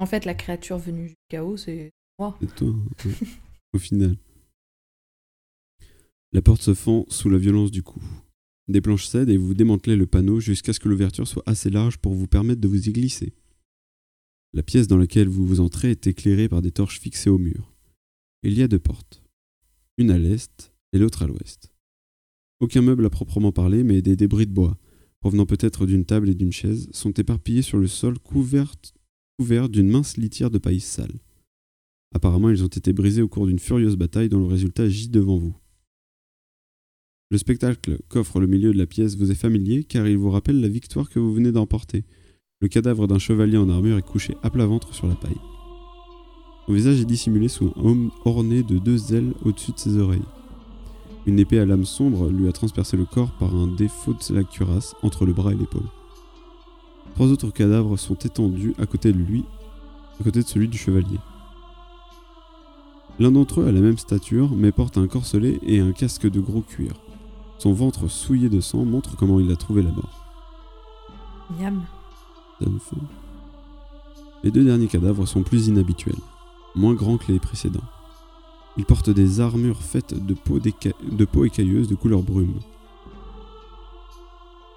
En 0.00 0.06
fait, 0.06 0.24
la 0.24 0.34
créature 0.34 0.78
venue 0.78 1.10
du 1.10 1.16
chaos, 1.28 1.56
c'est 1.56 1.92
moi. 2.18 2.36
C'est 2.40 2.56
toi, 2.56 2.70
hein, 2.70 3.10
au 3.72 3.78
final. 3.78 4.16
La 6.32 6.42
porte 6.42 6.62
se 6.62 6.74
fend 6.74 7.06
sous 7.08 7.28
la 7.28 7.38
violence 7.38 7.70
du 7.70 7.82
coup. 7.82 8.02
Des 8.68 8.80
planches 8.80 9.06
cèdent 9.06 9.30
et 9.30 9.36
vous 9.36 9.54
démantelez 9.54 9.96
le 9.96 10.06
panneau 10.06 10.38
jusqu'à 10.38 10.72
ce 10.72 10.78
que 10.78 10.88
l'ouverture 10.88 11.26
soit 11.26 11.42
assez 11.44 11.70
large 11.70 11.98
pour 11.98 12.14
vous 12.14 12.28
permettre 12.28 12.60
de 12.60 12.68
vous 12.68 12.88
y 12.88 12.92
glisser. 12.92 13.32
La 14.52 14.62
pièce 14.62 14.86
dans 14.86 14.96
laquelle 14.96 15.28
vous 15.28 15.44
vous 15.44 15.60
entrez 15.60 15.90
est 15.90 16.06
éclairée 16.06 16.48
par 16.48 16.62
des 16.62 16.70
torches 16.70 17.00
fixées 17.00 17.30
au 17.30 17.38
mur. 17.38 17.72
Il 18.44 18.56
y 18.56 18.62
a 18.62 18.68
deux 18.68 18.78
portes, 18.78 19.22
une 19.98 20.12
à 20.12 20.18
l'est 20.18 20.72
et 20.92 20.98
l'autre 20.98 21.22
à 21.22 21.26
l'ouest. 21.26 21.72
Aucun 22.60 22.82
meuble 22.82 23.06
à 23.06 23.10
proprement 23.10 23.52
parler, 23.52 23.82
mais 23.82 24.02
des 24.02 24.16
débris 24.16 24.46
de 24.46 24.52
bois, 24.52 24.78
provenant 25.20 25.46
peut-être 25.46 25.84
d'une 25.86 26.04
table 26.04 26.28
et 26.28 26.34
d'une 26.34 26.52
chaise, 26.52 26.88
sont 26.92 27.12
éparpillés 27.12 27.62
sur 27.62 27.78
le 27.78 27.88
sol 27.88 28.18
couverts 28.18 29.68
d'une 29.68 29.88
mince 29.88 30.16
litière 30.16 30.50
de 30.50 30.58
paille 30.58 30.80
sale. 30.80 31.20
Apparemment, 32.14 32.50
ils 32.50 32.62
ont 32.62 32.68
été 32.68 32.92
brisés 32.92 33.22
au 33.22 33.28
cours 33.28 33.46
d'une 33.46 33.58
furieuse 33.58 33.96
bataille 33.96 34.28
dont 34.28 34.40
le 34.40 34.46
résultat 34.46 34.88
gît 34.88 35.08
devant 35.08 35.38
vous. 35.38 35.56
Le 37.32 37.38
spectacle 37.38 37.98
qu'offre 38.08 38.40
le 38.40 38.48
milieu 38.48 38.72
de 38.72 38.78
la 38.78 38.86
pièce 38.86 39.16
vous 39.16 39.30
est 39.30 39.36
familier 39.36 39.84
car 39.84 40.08
il 40.08 40.18
vous 40.18 40.32
rappelle 40.32 40.60
la 40.60 40.66
victoire 40.66 41.08
que 41.08 41.20
vous 41.20 41.32
venez 41.32 41.52
d'emporter. 41.52 42.02
Le 42.60 42.66
cadavre 42.66 43.06
d'un 43.06 43.20
chevalier 43.20 43.56
en 43.56 43.68
armure 43.68 43.98
est 43.98 44.02
couché 44.02 44.36
à 44.42 44.50
plat 44.50 44.66
ventre 44.66 44.92
sur 44.92 45.06
la 45.06 45.14
paille. 45.14 45.36
Son 46.66 46.72
visage 46.72 47.00
est 47.00 47.04
dissimulé 47.04 47.46
sous 47.46 47.72
un 47.76 47.84
homme 47.84 48.10
orné 48.24 48.64
de 48.64 48.78
deux 48.78 49.14
ailes 49.14 49.32
au-dessus 49.44 49.70
de 49.70 49.78
ses 49.78 49.96
oreilles. 49.98 50.24
Une 51.24 51.38
épée 51.38 51.60
à 51.60 51.66
lame 51.66 51.84
sombre 51.84 52.30
lui 52.30 52.48
a 52.48 52.52
transpercé 52.52 52.96
le 52.96 53.04
corps 53.04 53.30
par 53.38 53.54
un 53.54 53.68
défaut 53.68 54.14
de 54.14 54.34
la 54.34 54.42
cuirasse 54.42 54.96
entre 55.04 55.24
le 55.24 55.32
bras 55.32 55.52
et 55.52 55.56
l'épaule. 55.56 55.88
Trois 57.14 57.28
autres 57.28 57.52
cadavres 57.52 57.96
sont 57.96 58.16
étendus 58.16 58.74
à 58.76 58.86
côté 58.86 59.12
de 59.12 59.18
lui, 59.18 59.44
à 60.20 60.24
côté 60.24 60.42
de 60.42 60.48
celui 60.48 60.66
du 60.66 60.78
chevalier. 60.78 61.18
L'un 63.20 63.30
d'entre 63.30 63.60
eux 63.60 63.68
a 63.68 63.72
la 63.72 63.80
même 63.80 63.98
stature, 63.98 64.50
mais 64.56 64.72
porte 64.72 64.98
un 64.98 65.06
corselet 65.06 65.60
et 65.62 65.78
un 65.78 65.92
casque 65.92 66.28
de 66.28 66.40
gros 66.40 66.62
cuir. 66.62 66.94
Son 67.60 67.74
ventre 67.74 68.08
souillé 68.08 68.48
de 68.48 68.62
sang 68.62 68.86
montre 68.86 69.16
comment 69.16 69.38
il 69.38 69.52
a 69.52 69.56
trouvé 69.56 69.82
la 69.82 69.90
mort. 69.90 70.24
Miam. 71.58 71.82
Les 74.42 74.50
deux 74.50 74.64
derniers 74.64 74.86
cadavres 74.86 75.26
sont 75.26 75.42
plus 75.42 75.68
inhabituels, 75.68 76.16
moins 76.74 76.94
grands 76.94 77.18
que 77.18 77.30
les 77.30 77.38
précédents. 77.38 77.84
Ils 78.78 78.86
portent 78.86 79.10
des 79.10 79.40
armures 79.40 79.82
faites 79.82 80.14
de 80.14 80.32
peau, 80.32 80.58
de 80.58 81.24
peau 81.26 81.44
écailleuse 81.44 81.86
de 81.86 81.94
couleur 81.94 82.22
brume. 82.22 82.60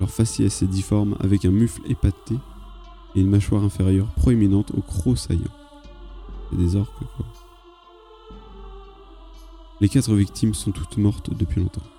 Leur 0.01 0.09
faciès 0.09 0.61
est 0.61 0.67
difforme 0.67 1.15
avec 1.21 1.45
un 1.45 1.51
mufle 1.51 1.89
épaté 1.89 2.35
et 3.15 3.21
une 3.21 3.29
mâchoire 3.29 3.63
inférieure 3.63 4.07
proéminente 4.07 4.73
au 4.75 4.81
croc 4.81 5.17
saillant. 5.17 5.39
C'est 6.49 6.57
des 6.57 6.75
orques 6.75 6.91
quoi. 7.15 7.25
Les 9.79 9.87
quatre 9.87 10.13
victimes 10.13 10.53
sont 10.53 10.71
toutes 10.71 10.97
mortes 10.97 11.29
depuis 11.33 11.61
longtemps. 11.61 11.92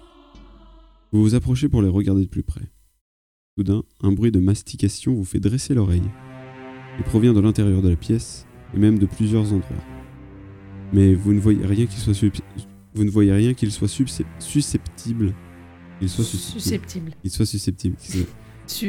Vous 1.14 1.22
vous 1.22 1.36
approchez 1.36 1.68
pour 1.68 1.80
les 1.80 1.88
regarder 1.88 2.22
de 2.22 2.28
plus 2.28 2.42
près. 2.42 2.68
Soudain, 3.56 3.84
un 4.02 4.10
bruit 4.10 4.32
de 4.32 4.40
mastication 4.40 5.14
vous 5.14 5.24
fait 5.24 5.38
dresser 5.38 5.72
l'oreille. 5.72 6.02
Il 6.98 7.04
provient 7.04 7.32
de 7.32 7.38
l'intérieur 7.38 7.82
de 7.82 7.88
la 7.88 7.94
pièce 7.94 8.46
et 8.74 8.78
même 8.78 8.98
de 8.98 9.06
plusieurs 9.06 9.52
endroits. 9.52 9.84
Mais 10.92 11.14
vous 11.14 11.32
ne 11.32 11.38
voyez 11.38 11.64
rien 11.64 11.86
qui 11.86 12.00
soit, 12.00 12.14
vous 12.94 13.04
ne 13.04 13.10
voyez 13.10 13.32
rien 13.32 13.54
qu'il 13.54 13.70
soit 13.70 13.86
susceptible 14.40 15.34
il 16.00 16.08
soit 16.08 16.24
susceptible. 16.24 17.12
Il 17.22 17.30
soit 17.30 17.46
susceptible. 17.46 17.96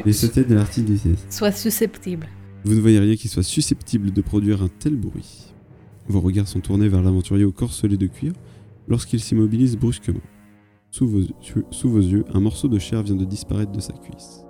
Les 0.03 0.13
sauter 0.13 0.43
de 0.43 0.55
l'article 0.55 0.93
Soit 1.29 1.51
susceptible. 1.51 2.27
Vous 2.63 2.73
ne 2.73 2.79
voyez 2.79 2.97
rien 2.97 3.15
qui 3.15 3.27
soit 3.27 3.43
susceptible 3.43 4.11
de 4.11 4.21
produire 4.21 4.63
un 4.63 4.69
tel 4.79 4.95
bruit. 4.95 5.53
Vos 6.07 6.21
regards 6.21 6.47
sont 6.47 6.59
tournés 6.59 6.89
vers 6.89 7.03
l'aventurier 7.03 7.45
au 7.45 7.51
corselet 7.51 7.97
de 7.97 8.07
cuir 8.07 8.33
lorsqu'il 8.87 9.19
s'immobilise 9.19 9.77
brusquement. 9.77 10.21
Sous 10.95 11.09
vos, 11.09 11.99
yeux, 11.99 12.23
un 12.33 12.39
morceau 12.39 12.69
de 12.69 12.79
chair 12.79 13.03
vient 13.03 13.17
de 13.17 13.25
disparaître 13.25 13.73
de 13.73 13.81
sa 13.81 13.91
cuisse. 13.91 14.45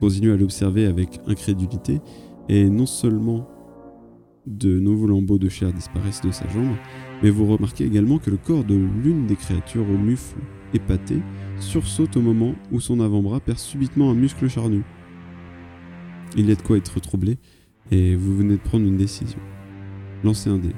Continuez 0.00 0.32
à 0.32 0.36
l'observer 0.36 0.86
avec 0.86 1.20
incrédulité, 1.28 2.00
et 2.48 2.68
non 2.68 2.86
seulement 2.86 3.48
de 4.46 4.80
nouveaux 4.80 5.06
lambeaux 5.06 5.38
de 5.38 5.48
chair 5.48 5.72
disparaissent 5.72 6.22
de 6.22 6.32
sa 6.32 6.48
jambe, 6.48 6.74
mais 7.22 7.30
vous 7.30 7.46
remarquez 7.46 7.84
également 7.84 8.18
que 8.18 8.30
le 8.30 8.36
corps 8.36 8.64
de 8.64 8.74
l'une 8.74 9.28
des 9.28 9.36
créatures 9.36 9.88
au 9.88 9.96
mufle 9.96 10.40
épaté 10.74 11.22
sursaute 11.60 12.16
au 12.16 12.20
moment 12.20 12.56
où 12.72 12.80
son 12.80 12.98
avant-bras 12.98 13.38
perd 13.38 13.58
subitement 13.58 14.10
un 14.10 14.14
muscle 14.14 14.48
charnu. 14.48 14.82
Il 16.36 16.48
y 16.48 16.52
a 16.52 16.56
de 16.56 16.62
quoi 16.62 16.78
être 16.78 16.98
troublé, 16.98 17.38
et 17.92 18.16
vous 18.16 18.36
venez 18.36 18.54
de 18.54 18.60
prendre 18.60 18.84
une 18.84 18.96
décision. 18.96 19.38
Lancez 20.24 20.50
un 20.50 20.58
dé. 20.58 20.72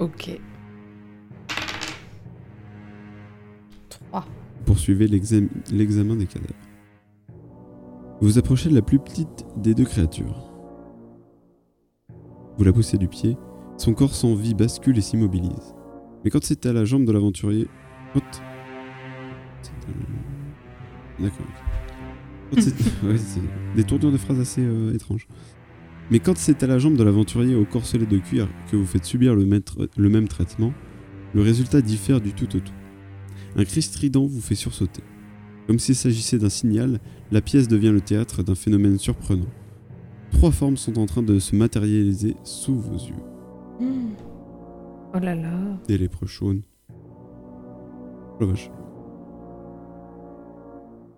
Ok. 0.00 0.38
3. 4.66 4.74
Poursuivez 4.74 5.06
l'examen 5.06 6.16
des 6.16 6.26
cadavres. 6.26 6.54
Vous 8.20 8.38
approchez 8.38 8.68
de 8.68 8.74
la 8.74 8.82
plus 8.82 8.98
petite 8.98 9.46
des 9.56 9.74
deux 9.74 9.84
créatures. 9.84 10.52
Vous 12.58 12.64
la 12.64 12.72
poussez 12.72 12.98
du 12.98 13.08
pied, 13.08 13.36
son 13.76 13.94
corps 13.94 14.14
sans 14.14 14.34
vie 14.34 14.54
bascule 14.54 14.98
et 14.98 15.02
s'immobilise. 15.02 15.74
Mais 16.24 16.30
quand 16.30 16.42
c'est 16.42 16.66
à 16.66 16.72
la 16.72 16.84
jambe 16.84 17.04
de 17.04 17.12
l'aventurier, 17.12 17.68
D'accord. 21.20 21.46
des 23.76 23.84
tournures 23.84 24.12
de 24.12 24.16
phrases 24.16 24.40
assez 24.40 24.62
euh, 24.62 24.94
étranges. 24.94 25.28
Mais 26.10 26.18
quand 26.20 26.36
c'est 26.36 26.62
à 26.62 26.66
la 26.66 26.78
jambe 26.78 26.96
de 26.96 27.02
l'aventurier 27.02 27.54
au 27.54 27.64
corselet 27.64 28.06
de 28.06 28.18
cuir 28.18 28.48
que 28.70 28.76
vous 28.76 28.86
faites 28.86 29.04
subir 29.04 29.34
le, 29.34 29.44
le 29.96 30.08
même 30.08 30.28
traitement, 30.28 30.72
le 31.34 31.42
résultat 31.42 31.82
diffère 31.82 32.20
du 32.20 32.32
tout 32.32 32.56
au 32.56 32.60
tout. 32.60 32.72
Un 33.54 33.64
cri 33.64 33.82
strident 33.82 34.26
vous 34.26 34.40
fait 34.40 34.54
sursauter. 34.56 35.02
Comme 35.66 35.78
s'il 35.78 35.94
s'agissait 35.94 36.38
d'un 36.38 36.48
signal, 36.48 37.00
la 37.30 37.40
pièce 37.40 37.68
devient 37.68 37.90
le 37.92 38.00
théâtre 38.00 38.42
d'un 38.42 38.54
phénomène 38.54 38.98
surprenant. 38.98 39.46
Trois 40.32 40.50
formes 40.50 40.76
sont 40.76 40.98
en 40.98 41.06
train 41.06 41.22
de 41.22 41.38
se 41.38 41.54
matérialiser 41.56 42.36
sous 42.44 42.74
vos 42.76 42.96
yeux. 42.96 43.14
Mmh. 43.80 44.14
Oh 45.14 45.18
là 45.18 45.34
là. 45.34 45.78
Des 45.88 45.98
lépreux 45.98 46.26
chaunes, 46.26 46.62
Oh 48.38 48.40
la 48.40 48.46
vache. 48.48 48.70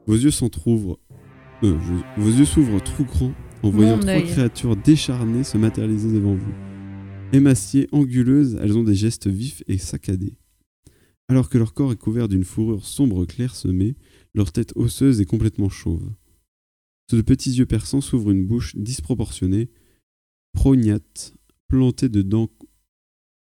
Vos 0.06 0.14
yeux 0.14 0.30
s'entr'ouvrent. 0.30 0.98
euh, 1.64 1.72
vos- 1.76 2.22
vos 2.22 2.30
yeux 2.38 2.44
s'ouvrent 2.44 2.82
trop 2.82 3.02
grands 3.04 3.32
en 3.64 3.70
voyant 3.70 3.96
Mon 3.96 4.02
trois 4.02 4.20
créatures 4.20 4.76
décharnées 4.76 5.42
se 5.42 5.58
matérialiser 5.58 6.12
devant 6.12 6.34
vous. 6.36 6.52
Émaciées, 7.32 7.88
anguleuses, 7.92 8.56
elles 8.62 8.78
ont 8.78 8.84
des 8.84 8.94
gestes 8.94 9.26
vifs 9.26 9.62
et 9.66 9.76
saccadés. 9.76 10.34
Alors 11.28 11.50
que 11.50 11.58
leur 11.58 11.74
corps 11.74 11.92
est 11.92 11.96
couvert 11.96 12.28
d'une 12.28 12.44
fourrure 12.44 12.86
sombre 12.86 13.26
clairsemée, 13.26 13.96
leur 14.34 14.50
tête 14.50 14.72
osseuse 14.76 15.20
est 15.20 15.26
complètement 15.26 15.68
chauve. 15.68 16.10
Sous 17.10 17.16
de 17.16 17.22
petits 17.22 17.52
yeux 17.52 17.66
perçants 17.66 18.00
s'ouvre 18.00 18.30
une 18.30 18.46
bouche 18.46 18.74
disproportionnée, 18.76 19.70
prognate, 20.52 21.34
plantée 21.68 22.08
de 22.08 22.22
dents 22.22 22.50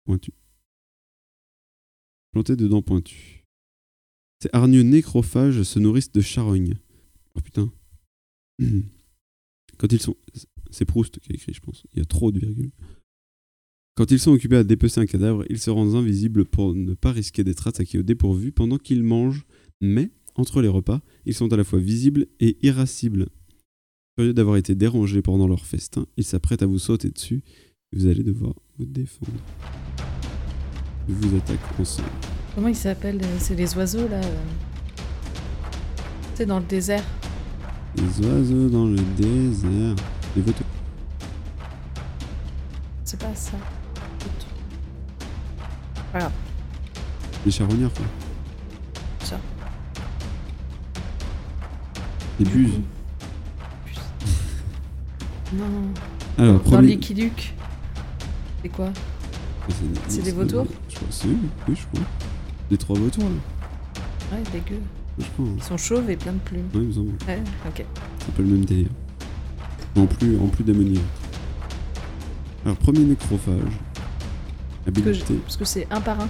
pointues. 0.05 0.33
Plantée 2.31 2.55
de 2.55 2.67
dents 2.67 2.81
pointues. 2.81 3.45
Ces 4.41 4.49
hargneux 4.53 4.83
nécrophages 4.83 5.63
se 5.63 5.79
nourrissent 5.79 6.11
de 6.11 6.21
charognes. 6.21 6.77
Oh 7.35 7.41
putain. 7.41 7.71
Quand 9.77 9.91
ils 9.91 10.01
sont. 10.01 10.15
C'est 10.69 10.85
Proust 10.85 11.19
qui 11.19 11.31
a 11.31 11.35
écrit, 11.35 11.53
je 11.53 11.61
pense. 11.61 11.83
Il 11.93 11.99
y 11.99 12.01
a 12.01 12.05
trop 12.05 12.31
de 12.31 12.39
virgules. 12.39 12.71
Quand 13.97 14.11
ils 14.11 14.19
sont 14.19 14.31
occupés 14.31 14.57
à 14.57 14.63
dépecer 14.63 15.01
un 15.01 15.07
cadavre, 15.07 15.43
ils 15.49 15.57
se 15.57 15.71
rendent 15.71 15.95
invisibles 15.95 16.45
pour 16.45 16.75
ne 16.75 16.93
pas 16.93 17.11
risquer 17.11 17.43
d'être 17.43 17.65
attaqués 17.65 17.97
au 17.97 18.03
dépourvu 18.03 18.51
pendant 18.51 18.77
qu'ils 18.77 19.01
mangent, 19.01 19.43
mais, 19.81 20.11
entre 20.35 20.61
les 20.61 20.67
repas, 20.67 21.01
ils 21.25 21.33
sont 21.33 21.51
à 21.51 21.57
la 21.57 21.63
fois 21.63 21.79
visibles 21.79 22.27
et 22.39 22.59
irascibles. 22.61 23.25
Curieux 24.15 24.35
d'avoir 24.35 24.57
été 24.57 24.75
dérangés 24.75 25.23
pendant 25.23 25.47
leur 25.47 25.65
festin, 25.65 26.05
ils 26.15 26.23
s'apprêtent 26.23 26.61
à 26.61 26.67
vous 26.67 26.77
sauter 26.77 27.09
dessus 27.09 27.41
et 27.91 27.97
vous 27.97 28.05
allez 28.05 28.21
devoir 28.21 28.53
vous 28.77 28.85
défendre. 28.85 29.31
Ils 31.09 31.15
vous 31.15 31.35
attaquent 31.35 31.79
ensemble. 31.79 32.07
Comment 32.53 32.67
ils 32.67 32.75
s'appellent 32.75 33.23
euh, 33.23 33.37
C'est 33.39 33.55
les 33.55 33.75
oiseaux 33.75 34.07
là 34.07 34.23
euh. 34.23 34.45
C'est 36.35 36.45
dans 36.45 36.59
le 36.59 36.65
désert. 36.65 37.03
Les 37.95 38.27
oiseaux 38.27 38.69
dans 38.69 38.85
le 38.85 38.99
désert. 39.17 39.95
Les 40.35 40.43
vautours. 40.43 40.67
C'est 43.03 43.19
pas 43.19 43.33
ça. 43.33 43.57
Les 47.45 47.51
charognards, 47.51 47.93
quoi. 47.93 48.05
Ça. 49.23 49.39
Les 52.39 52.45
buses. 52.45 52.79
Non. 55.53 55.63
Alors, 56.37 56.53
Dans 56.55 56.59
premier... 56.59 56.95
Luke. 56.95 57.53
C'est 58.61 58.69
quoi 58.69 58.89
C'est 60.09 60.21
des 60.23 60.31
pas- 60.31 60.37
vautours 60.41 60.65
Je 60.89 60.95
crois, 60.95 61.07
c'est 61.09 61.27
oui, 61.27 61.37
oui, 61.69 61.75
je 61.75 61.85
crois. 61.87 62.07
Les 62.69 62.77
trois 62.77 62.97
vautours, 62.99 63.23
là. 63.23 64.37
Ouais, 64.37 64.43
dégueu. 64.51 64.81
Je 65.19 65.25
crois. 65.25 65.45
hein. 65.45 65.53
Ils 65.57 65.63
sont 65.63 65.77
chauves 65.77 66.09
et 66.09 66.17
plein 66.17 66.33
de 66.33 66.39
plumes. 66.39 66.67
Ouais, 66.73 66.81
il 66.81 66.87
me 66.87 66.91
semble. 66.93 67.11
Ouais, 67.27 67.41
ok. 67.67 67.85
C'est 68.19 68.27
un 68.29 68.31
peu 68.35 68.43
le 68.43 68.49
même 68.49 68.65
délire. 68.65 68.89
En 69.95 70.05
plus, 70.05 70.37
en 70.37 70.47
plus 70.47 70.63
démoniaque. 70.63 71.01
Alors, 72.65 72.77
premier 72.77 72.99
nécrophage. 73.05 73.53
Habilité. 74.87 75.33
Parce 75.43 75.57
que 75.57 75.65
c'est 75.65 75.85
un 75.91 75.99
par 75.99 76.21
un. 76.21 76.29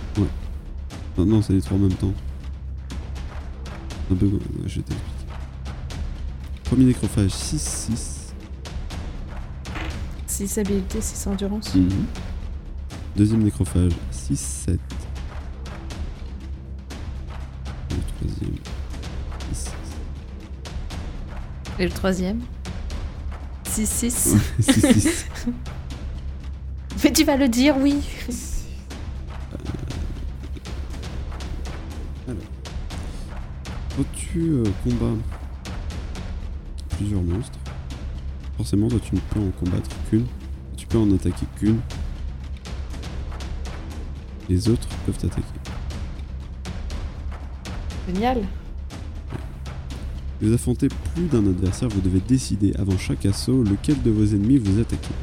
Non, 1.17 1.25
non, 1.25 1.41
c'est 1.41 1.53
les 1.53 1.61
trois 1.61 1.77
en 1.77 1.81
même 1.81 1.93
temps. 1.93 2.13
Un 4.11 4.15
peu. 4.15 4.25
ouais, 4.25 4.39
je 4.65 4.81
t'explique. 4.81 5.27
Premier 6.63 6.85
nécrophage 6.85 7.31
6-6. 7.31 8.31
6 10.25 10.57
habilités, 10.57 11.01
6 11.01 11.27
endurance. 11.27 11.75
Mhm. 11.75 11.89
Deuxième 13.15 13.43
nécrophage 13.43 13.93
6-7. 14.11 14.77
Le 17.89 17.97
troisième 18.17 18.55
6 19.53 19.71
Et 21.79 21.83
le 21.85 21.91
troisième? 21.91 22.41
6-6. 23.65 24.35
6-6. 24.61 25.25
Mais 27.03 27.11
tu 27.11 27.23
vas 27.23 27.37
le 27.37 27.47
dire, 27.47 27.75
oui. 27.77 27.95
Quand 33.95 34.03
tu 34.13 34.51
euh, 34.51 34.63
combats 34.83 35.17
plusieurs 36.97 37.21
monstres, 37.21 37.57
forcément 38.55 38.87
toi 38.89 38.99
tu 39.03 39.15
ne 39.15 39.19
peux 39.19 39.39
en 39.39 39.49
combattre 39.59 39.89
qu'une, 40.09 40.25
tu 40.75 40.85
peux 40.85 40.99
en 40.99 41.11
attaquer 41.15 41.45
qu'une. 41.57 41.79
Les 44.49 44.69
autres 44.69 44.87
peuvent 45.05 45.17
t'attaquer. 45.17 45.41
Génial. 48.07 48.43
Si 50.39 50.47
vous 50.47 50.53
affrontez 50.53 50.89
plus 51.15 51.25
d'un 51.25 51.45
adversaire, 51.47 51.89
vous 51.89 52.01
devez 52.01 52.19
décider 52.19 52.73
avant 52.77 52.97
chaque 52.97 53.25
assaut 53.25 53.63
lequel 53.63 54.01
de 54.03 54.11
vos 54.11 54.25
ennemis 54.25 54.59
vous 54.59 54.79
attaquez. 54.79 55.15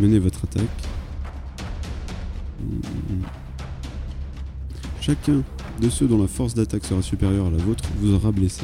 Menez 0.00 0.18
votre 0.18 0.44
attaque. 0.44 0.64
Chacun 5.00 5.42
de 5.80 5.88
ceux 5.90 6.06
dont 6.08 6.20
la 6.20 6.26
force 6.28 6.54
d'attaque 6.54 6.84
sera 6.84 7.02
supérieure 7.02 7.46
à 7.46 7.50
la 7.50 7.58
vôtre 7.58 7.84
vous 7.98 8.14
aura 8.14 8.32
blessé. 8.32 8.62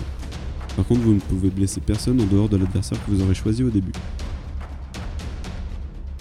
Par 0.77 0.85
contre, 0.87 1.01
vous 1.03 1.15
ne 1.15 1.21
pouvez 1.21 1.51
blesser 1.51 1.81
personne 1.81 2.21
en 2.21 2.25
dehors 2.25 2.49
de 2.49 2.57
l'adversaire 2.57 2.99
que 3.05 3.11
vous 3.11 3.23
aurez 3.23 3.35
choisi 3.35 3.63
au 3.63 3.71
début. 3.71 3.93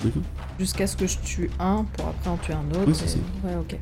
D'accord 0.03 0.21
Jusqu'à 0.59 0.87
ce 0.87 0.95
que 0.95 1.07
je 1.07 1.17
tue 1.19 1.49
un 1.59 1.85
pour 1.93 2.07
après 2.07 2.29
en 2.29 2.37
tuer 2.37 2.53
un 2.53 2.69
autre. 2.77 2.87
Ouais, 2.87 2.93
c'est 2.93 3.05
et- 3.05 3.07
ça. 3.09 3.17
Ouais, 3.43 3.55
ok. 3.59 3.77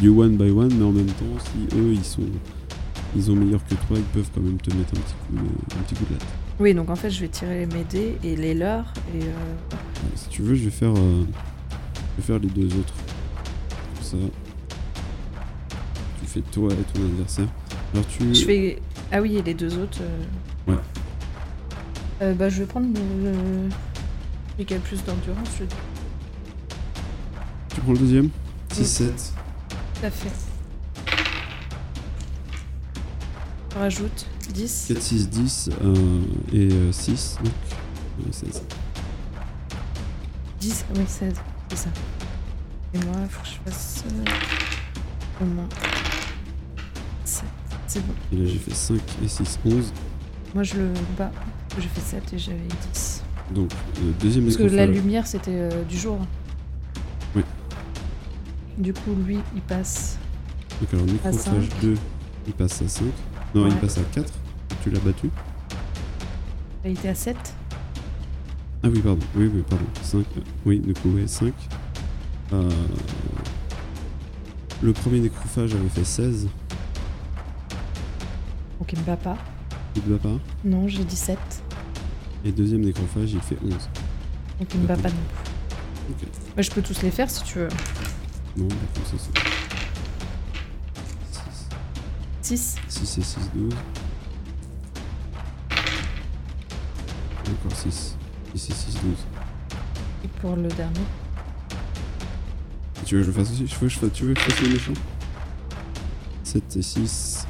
Du 0.00 0.08
one 0.08 0.36
by 0.36 0.50
one, 0.50 0.72
mais 0.74 0.84
en 0.84 0.92
même 0.92 1.06
temps, 1.06 1.38
si 1.38 1.76
eux 1.76 1.92
ils 1.92 2.04
sont, 2.04 2.22
ils 3.14 3.30
ont 3.30 3.36
meilleur 3.36 3.62
que 3.66 3.74
toi, 3.74 3.96
ils 3.96 4.02
peuvent 4.04 4.30
quand 4.34 4.40
même 4.40 4.56
te 4.58 4.74
mettre 4.74 4.94
un 4.94 5.00
petit 5.00 5.14
coup 5.14 5.34
de, 5.34 5.78
un 5.78 5.82
petit 5.82 5.94
coup 5.94 6.04
de 6.06 6.14
latte. 6.14 6.26
Oui, 6.58 6.72
donc 6.74 6.88
en 6.88 6.96
fait, 6.96 7.10
je 7.10 7.20
vais 7.20 7.28
tirer 7.28 7.66
mes 7.66 7.84
dés 7.84 8.16
et 8.24 8.34
les 8.36 8.54
leurs. 8.54 8.90
Et 9.14 9.22
euh, 9.22 9.26
Si 10.16 10.28
tu 10.28 10.42
veux, 10.42 10.54
je 10.54 10.64
vais 10.64 10.70
faire, 10.70 10.92
euh, 10.96 11.24
je 12.16 12.20
vais 12.22 12.26
faire 12.26 12.38
les 12.38 12.48
deux 12.48 12.66
autres. 12.78 12.94
Comme 13.94 14.04
ça, 14.04 14.16
tu 16.20 16.26
fais 16.26 16.40
toi 16.52 16.70
et 16.72 16.76
ton 16.98 17.04
adversaire. 17.04 17.48
Alors 17.94 18.06
tu, 18.06 18.34
je 18.34 18.44
fais. 18.44 18.82
Ah 19.10 19.20
oui, 19.20 19.36
et 19.36 19.42
les 19.42 19.54
deux 19.54 19.76
autres. 19.78 19.98
euh, 20.02 20.72
Ouais. 20.72 20.78
Euh, 22.22 22.34
bah, 22.34 22.48
je 22.48 22.60
vais 22.60 22.66
prendre 22.66 22.86
le. 22.94 23.32
celui 24.52 24.64
qui 24.64 24.74
a 24.74 24.76
le 24.76 24.82
plus 24.82 25.02
d'endurance, 25.04 25.48
je 25.58 25.64
tu 27.74 27.80
prends 27.80 27.92
le 27.92 27.98
deuxième? 27.98 28.28
Oui. 28.76 28.82
6-7. 28.84 29.06
Tout 29.08 30.06
à 30.06 30.10
fait. 30.10 30.30
Rajoute 33.74 34.26
10. 34.52 34.84
4, 34.88 35.00
6, 35.02 35.28
10 35.30 35.70
euh, 35.82 36.20
et 36.52 36.68
6, 36.92 37.38
donc 37.42 37.52
euh, 38.26 38.32
16. 38.32 38.62
10, 40.62 40.84
oui, 40.96 41.02
16. 41.08 41.34
C'est 41.70 41.76
ça. 41.76 41.88
Et 42.94 42.98
moi, 42.98 43.16
il 43.24 43.28
faut 43.28 43.42
que 43.42 43.48
je 43.48 43.70
fasse. 43.70 44.04
euh, 44.06 45.42
au 45.42 45.44
moins. 45.44 45.68
7. 47.24 47.44
C'est 47.88 48.06
bon. 48.06 48.14
Et 48.32 48.36
là 48.36 48.46
j'ai 48.46 48.58
fait 48.58 48.72
5 48.74 49.00
et 49.24 49.28
6, 49.28 49.58
11. 49.64 49.92
Moi, 50.54 50.62
je 50.62 50.74
le 50.76 50.92
bats. 51.18 51.32
J'ai 51.80 51.88
fait 51.88 52.00
7 52.00 52.32
et 52.34 52.38
j'avais 52.38 52.58
10. 52.92 53.24
Donc 53.50 53.72
euh, 53.72 54.12
deuxième 54.20 54.44
Parce 54.44 54.56
que 54.56 54.62
la 54.62 54.86
lumière, 54.86 55.26
c'était 55.26 55.50
euh, 55.52 55.82
du 55.84 55.98
jour. 55.98 56.18
Oui. 57.34 57.42
Du 58.78 58.92
coup, 58.92 59.16
lui, 59.26 59.38
il 59.56 59.62
passe. 59.62 60.16
Donc 60.80 60.94
alors 60.94 61.34
cinq. 61.34 61.54
2, 61.82 61.94
il 62.46 62.52
passe 62.52 62.82
à 62.82 62.88
5. 62.88 63.04
Non, 63.54 63.66
il 63.66 63.74
passe 63.76 63.98
à 63.98 64.02
4. 64.12 64.32
Tu 64.84 64.90
l'as 64.90 65.00
battu. 65.00 65.28
Il 66.84 66.92
était 66.92 67.08
à 67.08 67.14
7. 67.16 67.36
Ah 68.84 68.88
oui, 68.88 69.00
pardon. 69.00 69.24
Oui, 69.36 69.50
oui, 69.54 69.62
pardon. 69.68 69.84
5. 70.02 70.24
Oui, 70.66 70.80
du 70.80 70.92
coup, 70.94 71.10
ouais, 71.10 71.26
5. 71.26 71.52
Euh, 72.52 72.68
Le 74.82 74.92
premier 74.92 75.20
nécrophage 75.20 75.74
avait 75.74 75.88
fait 75.88 76.04
16. 76.04 76.48
Donc, 78.78 78.92
il 78.92 78.98
me 78.98 79.04
bat 79.04 79.16
pas. 79.16 79.38
Il 79.94 80.02
ne 80.10 80.16
bat 80.16 80.22
pas. 80.30 80.38
Non, 80.64 80.88
j'ai 80.88 81.04
17. 81.04 81.38
Et 82.44 82.48
le 82.48 82.52
deuxième 82.52 82.80
nécrophage, 82.80 83.32
il 83.32 83.40
fait 83.40 83.56
11. 83.64 83.72
Donc, 83.72 84.68
il 84.74 84.80
me 84.80 84.86
bat 84.86 84.96
pas 84.96 85.08
non 85.10 85.14
plus. 85.14 86.12
Ok. 86.26 86.28
Mais 86.56 86.62
je 86.64 86.70
peux 86.72 86.82
tous 86.82 87.00
les 87.02 87.10
faire 87.12 87.30
si 87.30 87.44
tu 87.44 87.58
veux. 87.60 87.68
Non, 88.56 88.66
d'accord, 88.66 89.06
ça 89.06 89.16
c'est. 89.18 89.38
6. 92.42 92.76
6 92.88 93.18
et 93.18 93.22
6, 93.22 93.38
12. 93.54 93.72
Encore 97.64 97.76
6. 97.78 98.16
6 98.54 98.70
et 98.70 98.74
6, 98.74 98.94
12. 98.94 99.02
Et 100.24 100.28
pour 100.40 100.56
le 100.56 100.68
dernier. 100.68 101.00
Tu 103.04 103.16
veux 103.16 103.22
que 103.22 103.26
je 103.26 103.32
fasse 103.32 103.50
aussi 103.52 103.64
Tu 103.64 104.24
veux 104.24 104.34
que 104.34 104.40
je 104.40 104.44
fasse 104.44 104.60
le 104.62 104.68
méchant? 104.68 104.92
7 106.44 106.76
et 106.76 106.82
6. 106.82 107.46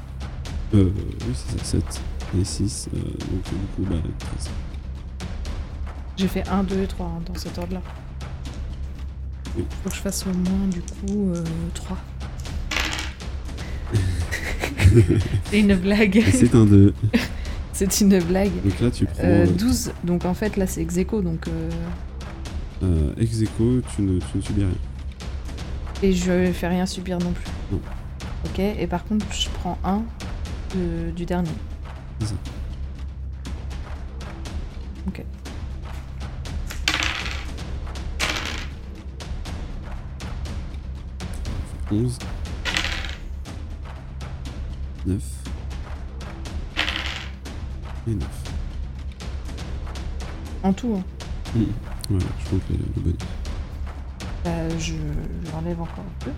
Euh, 0.75 0.91
oui, 0.95 1.35
c'est 1.35 1.59
ça, 1.59 1.65
7 1.65 2.01
et 2.41 2.45
6. 2.45 2.89
Euh, 2.95 2.99
donc, 2.99 3.43
du 3.45 3.67
coup, 3.77 3.91
bah, 3.91 3.97
13. 4.19 4.51
J'ai 6.17 6.29
fait 6.29 6.49
1, 6.49 6.63
2 6.65 6.83
et 6.83 6.87
3 6.87 7.07
hein, 7.07 7.23
dans 7.27 7.35
cet 7.35 7.59
ordre-là. 7.59 7.83
Oui. 9.57 9.65
Faut 9.83 9.91
que 9.91 9.97
je 9.97 10.01
fasse 10.01 10.25
au 10.27 10.33
moins 10.33 10.67
du 10.69 10.81
coup 10.81 11.33
euh, 11.35 11.45
3. 11.75 11.99
C'est 15.51 15.61
une 15.61 15.75
blague. 15.75 16.23
C'est 16.33 16.55
un 16.55 16.65
2. 16.65 16.95
C'est 17.91 18.05
une 18.05 18.19
blague. 18.21 18.51
Donc 18.65 18.81
là, 18.81 18.91
tu 18.91 19.05
prends 19.07 19.23
Euh, 19.25 19.47
euh, 19.47 19.51
12, 19.51 19.93
donc 20.05 20.25
en 20.25 20.35
fait 20.35 20.57
là 20.57 20.67
c'est 20.67 20.81
ex 20.83 20.97
aequo, 20.97 21.21
donc 21.23 21.47
euh, 21.49 21.71
euh, 22.83 23.13
ex 23.19 23.41
aequo, 23.43 23.81
tu 23.95 24.03
ne, 24.03 24.19
tu 24.19 24.37
ne 24.37 24.43
subis 24.43 24.61
rien. 24.65 24.73
et 26.03 26.13
je 26.13 26.51
fais 26.53 26.69
rien 26.69 26.87
subir 26.87 27.19
non 27.19 27.33
plus. 27.33 27.51
Non. 27.71 27.81
Ok, 28.47 28.59
et 28.59 28.87
par 28.87 29.05
contre 29.05 29.27
je 29.33 29.49
prends 29.51 29.79
un 29.85 30.03
de- 30.75 31.11
du 31.13 31.25
dernier. 31.25 31.49
C'est 32.21 32.27
ça. 32.29 32.35
Ok. 35.09 35.23
Onze. 41.91 42.19
Neuf. 45.07 45.23
Et 48.09 48.15
neuf. 48.15 48.43
En 50.63 50.73
tout, 50.73 50.97
hein. 50.99 51.61
Voilà, 52.09 52.25
je 52.45 52.51
compte 52.51 52.63
le, 52.71 52.77
le 52.77 53.01
bonus. 53.03 53.17
Bah, 54.45 54.51
je 54.79 54.95
l'enlève 55.53 55.81
encore 55.81 56.05
un 56.05 56.25
peu. 56.25 56.31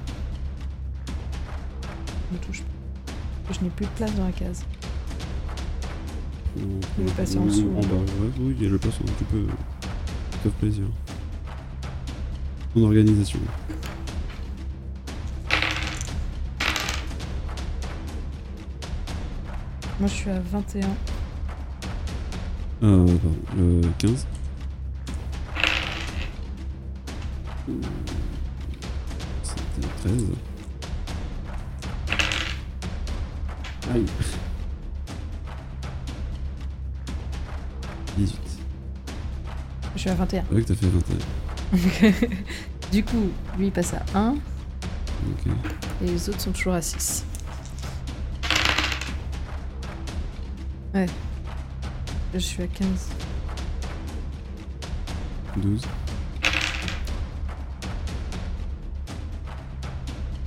Je 2.31 2.37
me 2.37 2.43
touche 2.43 2.63
pas. 2.63 3.53
Je 3.53 3.61
n'ai 3.65 3.71
plus 3.71 3.87
de 3.87 3.91
place 3.93 4.15
dans 4.15 4.25
la 4.27 4.33
case. 4.33 4.65
On- 6.59 6.81
Il 7.01 7.09
est 7.09 7.13
passé 7.13 7.39
en 7.39 7.43
ou- 7.43 7.47
dessous, 7.47 7.71
En 7.75 7.79
en 7.79 7.81
bas, 7.83 7.95
ouais, 7.97 8.31
oui, 8.41 8.55
il 8.59 8.63
y 8.63 8.67
a 8.67 8.71
le 8.71 8.79
passant, 8.79 9.05
tu 9.19 9.25
peux. 9.25 9.47
Fais 10.43 10.49
plaisir. 10.51 10.85
Ton 12.75 12.85
organisation. 12.85 13.39
Moi 20.01 20.09
je 20.09 20.15
suis 20.15 20.31
à 20.31 20.41
21. 20.41 20.89
Euh, 22.85 23.07
le 23.57 23.81
15. 23.97 24.27
C'était 29.43 29.89
13. 30.03 30.23
Aïe. 33.95 34.05
18. 38.19 38.41
Je 39.95 39.99
suis 40.01 40.11
à 40.11 40.15
21. 40.15 40.45
Ouais, 40.53 40.63
que 40.63 40.69
t'as 40.69 40.75
fait 40.75 40.87
21. 41.73 42.29
du 42.93 43.03
coup, 43.03 43.31
lui 43.59 43.67
il 43.69 43.73
passe 43.73 43.95
à 43.95 44.03
1 44.15 44.33
Ok. 44.33 45.53
et 46.03 46.07
les 46.07 46.29
autres 46.29 46.41
sont 46.41 46.53
toujours 46.53 46.75
à 46.75 46.83
6. 46.83 47.25
Ouais. 50.95 51.07
Je 52.35 52.39
suis 52.41 52.63
à 52.63 52.67
15. 52.67 52.89
12. 55.57 55.83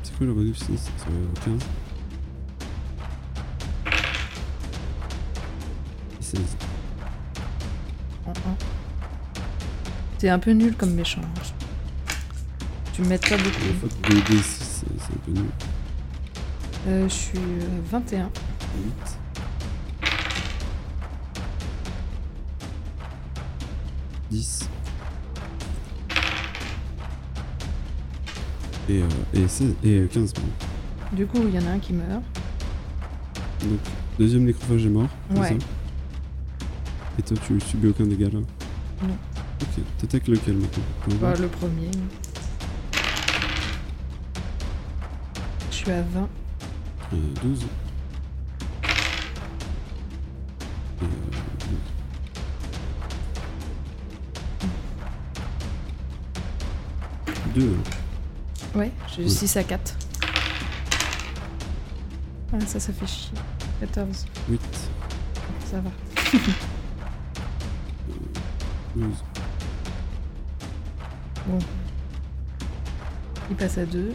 C'est 0.03 0.17
quoi 0.17 0.27
le 0.27 0.33
bonus 0.33 0.57
6 0.59 0.67
C'est 0.75 1.45
15 1.45 1.59
Et 6.19 6.23
16. 6.23 6.41
En 8.25 8.31
1. 8.31 8.33
T'es 10.17 10.29
un 10.29 10.39
peu 10.39 10.51
nul 10.51 10.75
comme 10.75 10.93
méchant. 10.93 11.21
hein. 11.23 11.41
Tu 12.93 13.03
m'aides 13.03 13.21
pas 13.21 13.37
beaucoup. 13.37 13.49
faute 13.79 14.01
de 14.09 14.15
D6, 14.15 14.41
c'est 14.41 14.85
c'est 14.99 15.13
un 15.13 15.19
peu 15.25 15.31
nul. 15.31 15.45
Euh, 16.87 17.07
je 17.07 17.13
suis 17.13 17.37
à 17.37 17.91
21. 17.91 18.23
8. 18.75 19.16
Et, 28.97 29.01
euh, 29.01 29.43
et, 29.43 29.47
16, 29.47 29.75
et 29.83 29.99
euh, 29.99 30.07
15, 30.07 30.33
pardon. 30.33 30.49
Du 31.13 31.27
coup, 31.27 31.37
il 31.47 31.53
y 31.53 31.59
en 31.63 31.67
a 31.67 31.73
un 31.73 31.79
qui 31.79 31.93
meurt. 31.93 32.23
Donc, 33.61 33.79
deuxième 34.17 34.43
nécrophage 34.43 34.85
est 34.85 34.89
mort. 34.89 35.07
Ouais. 35.35 35.55
et 37.19 37.21
toi, 37.21 37.37
tu 37.45 37.59
subis 37.59 37.89
aucun 37.89 38.05
dégât 38.05 38.29
là? 38.29 38.39
Non. 39.03 39.15
Ok, 39.61 39.83
t'attaques 39.99 40.27
lequel 40.27 40.55
maintenant? 40.55 40.83
Bah, 41.21 41.33
le 41.39 41.47
premier. 41.47 41.91
Je 45.69 45.75
suis 45.75 45.91
à 45.91 46.01
20. 46.01 46.27
Euh, 47.13 47.17
12. 47.43 47.65
Et, 51.01 51.03
euh, 51.03 51.07
2. 57.55 57.75
Ouais, 58.77 58.91
j'ai 59.15 59.23
Ouais. 59.23 59.29
6 59.29 59.57
à 59.57 59.63
4. 59.63 59.95
Ah, 62.53 62.59
ça, 62.67 62.79
ça 62.79 62.93
fait 62.93 63.07
chier. 63.07 63.33
14. 63.79 64.27
8. 64.49 64.61
Ça 65.65 65.81
va. 65.81 65.89
12. 68.95 69.23
Bon. 71.47 71.57
Il 73.49 73.55
passe 73.55 73.79
à 73.79 73.85
2. 73.85 74.13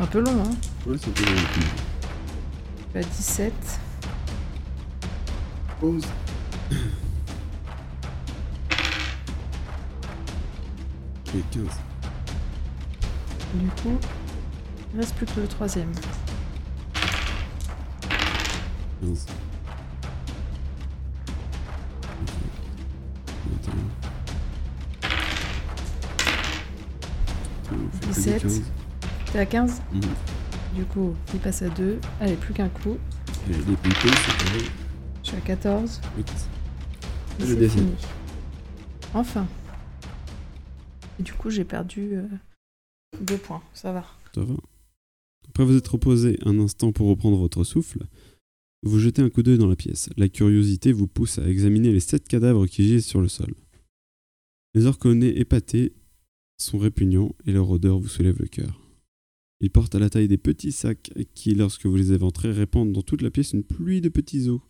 Un 0.00 0.06
peu 0.06 0.20
long, 0.20 0.42
hein. 0.42 0.50
Ouais, 0.86 0.96
c'est 0.98 1.12
peu 1.12 1.24
long. 1.24 1.36
Suis 2.92 2.98
à 2.98 3.02
17. 3.02 3.52
11. 5.82 6.02
Et 11.34 11.42
15. 11.50 11.64
Du 13.54 13.68
coup, 13.82 13.98
il 14.92 15.00
reste 15.00 15.14
plus 15.14 15.26
que 15.26 15.40
le 15.40 15.46
troisième. 15.46 15.92
15. 19.00 19.26
17. 28.12 28.42
15. 28.42 28.62
T'es 29.32 29.38
à 29.38 29.46
15 29.46 29.82
Mhm. 29.92 30.00
Du 30.74 30.84
coup, 30.84 31.14
il 31.32 31.40
passe 31.40 31.62
à 31.62 31.68
2. 31.68 32.00
Allez, 32.20 32.34
plus 32.36 32.52
qu'un 32.54 32.68
coup. 32.68 32.96
Et 33.48 33.52
les 33.52 33.58
c'est 33.62 34.44
pareil. 34.44 34.70
Je 35.22 35.28
suis 35.28 35.36
à 35.36 35.40
14. 35.40 36.00
8. 36.16 36.32
Et 37.40 37.54
décide. 37.54 37.70
fini. 37.78 37.94
Enfin. 39.12 39.46
Et 41.20 41.22
du 41.22 41.32
coup, 41.32 41.50
j'ai 41.50 41.64
perdu 41.64 42.16
2 43.20 43.36
points. 43.38 43.62
Ça 43.72 43.92
va. 43.92 44.04
Ça 44.34 44.44
va. 44.44 44.54
Après 45.48 45.64
vous 45.64 45.76
être 45.76 45.92
reposé 45.92 46.38
un 46.44 46.58
instant 46.58 46.92
pour 46.92 47.08
reprendre 47.08 47.36
votre 47.36 47.64
souffle, 47.64 48.06
vous 48.82 48.98
jetez 48.98 49.22
un 49.22 49.30
coup 49.30 49.42
d'œil 49.42 49.58
dans 49.58 49.68
la 49.68 49.76
pièce. 49.76 50.10
La 50.16 50.28
curiosité 50.28 50.92
vous 50.92 51.06
pousse 51.06 51.38
à 51.38 51.48
examiner 51.48 51.92
les 51.92 52.00
sept 52.00 52.26
cadavres 52.28 52.66
qui 52.66 52.84
gisent 52.84 53.06
sur 53.06 53.20
le 53.20 53.28
sol. 53.28 53.54
Les 54.74 54.86
orconés 54.86 55.38
épatés 55.38 55.94
sont 56.58 56.78
répugnants 56.78 57.34
et 57.46 57.52
leur 57.52 57.70
odeur 57.70 57.98
vous 57.98 58.08
soulève 58.08 58.38
le 58.40 58.48
cœur. 58.48 58.80
Ils 59.60 59.70
portent 59.70 59.94
à 59.94 59.98
la 59.98 60.10
taille 60.10 60.28
des 60.28 60.36
petits 60.36 60.72
sacs 60.72 61.12
qui, 61.34 61.54
lorsque 61.54 61.86
vous 61.86 61.96
les 61.96 62.12
éventrez, 62.12 62.50
répandent 62.50 62.92
dans 62.92 63.02
toute 63.02 63.22
la 63.22 63.30
pièce 63.30 63.52
une 63.52 63.64
pluie 63.64 64.00
de 64.00 64.08
petits 64.08 64.48
os. 64.48 64.60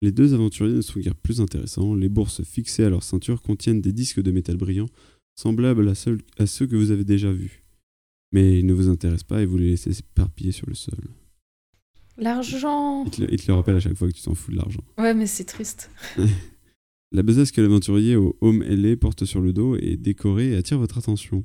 Les 0.00 0.12
deux 0.12 0.32
aventuriers 0.32 0.76
ne 0.76 0.80
sont 0.80 1.00
guère 1.00 1.16
plus 1.16 1.40
intéressants. 1.40 1.94
Les 1.94 2.08
bourses 2.08 2.42
fixées 2.44 2.84
à 2.84 2.90
leur 2.90 3.02
ceinture 3.02 3.42
contiennent 3.42 3.80
des 3.80 3.92
disques 3.92 4.22
de 4.22 4.30
métal 4.30 4.56
brillant, 4.56 4.88
semblables 5.36 5.88
à, 5.88 5.94
seul- 5.94 6.22
à 6.38 6.46
ceux 6.46 6.66
que 6.66 6.76
vous 6.76 6.90
avez 6.90 7.04
déjà 7.04 7.30
vus. 7.32 7.62
Mais 8.32 8.58
ils 8.58 8.66
ne 8.66 8.72
vous 8.72 8.88
intéressent 8.88 9.24
pas 9.28 9.42
et 9.42 9.46
vous 9.46 9.56
les 9.58 9.70
laissez 9.70 9.92
s'éparpiller 9.92 10.52
sur 10.52 10.66
le 10.68 10.74
sol. 10.74 10.98
L'argent 12.18 13.04
Ils 13.04 13.10
te, 13.10 13.20
le- 13.22 13.32
ils 13.32 13.40
te 13.40 13.46
le 13.48 13.54
rappellent 13.54 13.76
à 13.76 13.80
chaque 13.80 13.94
fois 13.94 14.08
que 14.08 14.14
tu 14.14 14.22
t'en 14.22 14.34
fous 14.34 14.50
de 14.50 14.56
l'argent. 14.56 14.82
Ouais, 14.98 15.14
mais 15.14 15.26
c'est 15.26 15.44
triste. 15.44 15.90
La 17.12 17.22
besace 17.22 17.52
que 17.52 17.60
l'aventurier 17.60 18.16
au 18.16 18.36
home 18.40 18.62
ailé 18.62 18.96
porte 18.96 19.24
sur 19.24 19.40
le 19.40 19.52
dos 19.52 19.76
est 19.76 19.96
décorée 19.96 20.52
et 20.52 20.56
attire 20.56 20.78
votre 20.78 20.98
attention. 20.98 21.44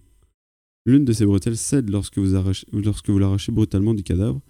L'une 0.86 1.06
de 1.06 1.14
ces 1.14 1.26
bretelles 1.26 1.58
cède 1.58 1.90
lorsque 1.90 2.18
vous, 2.18 2.34
arrachez- 2.36 2.66
lorsque 2.74 3.10
vous 3.10 3.20
l'arrachez 3.20 3.52
brutalement 3.52 3.94
du 3.94 4.02
cadavre, 4.04 4.42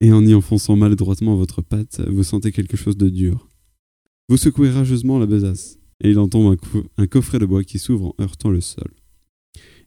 et 0.00 0.12
en 0.12 0.26
y 0.26 0.34
enfonçant 0.34 0.74
maladroitement 0.74 1.36
votre 1.36 1.62
patte, 1.62 2.00
vous 2.08 2.24
sentez 2.24 2.50
quelque 2.50 2.76
chose 2.76 2.96
de 2.96 3.08
dur. 3.08 3.48
Vous 4.28 4.36
secouez 4.36 4.70
rageusement 4.70 5.20
la 5.20 5.26
besace, 5.26 5.78
et 6.02 6.10
il 6.10 6.18
en 6.18 6.28
tombe 6.28 6.54
un, 6.54 6.82
un 6.98 7.06
coffret 7.06 7.38
de 7.38 7.46
bois 7.46 7.64
qui 7.64 7.78
s'ouvre 7.78 8.14
en 8.18 8.22
heurtant 8.22 8.50
le 8.50 8.60
sol. 8.60 8.92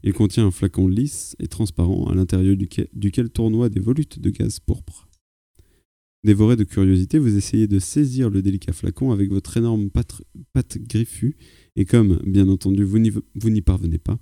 Il 0.03 0.13
contient 0.13 0.45
un 0.45 0.51
flacon 0.51 0.88
lisse 0.88 1.36
et 1.39 1.47
transparent 1.47 2.07
à 2.07 2.16
l'intérieur 2.16 2.55
duquel, 2.55 3.30
tournoient 3.30 3.70
des 3.70 3.80
volutes 3.80 4.20
de 4.20 4.30
gaz 4.30 4.59
pourpre. 4.59 5.07
Dévoré 6.24 6.55
de 6.55 6.63
curiosité, 6.63 7.20
vous 7.20 7.36
essayez 7.36 7.68
de 7.68 7.80
saisir 7.80 8.30
le 8.30 8.41
délicat 8.41 8.74
flacon 8.74 9.11
avec 9.11 9.30
votre 9.30 9.57
énorme 9.57 9.89
patte, 9.89 10.22
patte 10.53 10.78
griffue, 10.78 11.36
et 11.76 11.86
comme, 11.86 12.20
bien 12.26 12.49
entendu, 12.49 12.84
vous 12.84 12.99
n'y 12.99 13.61
parvenez 13.61 13.97
pas, 13.97 14.20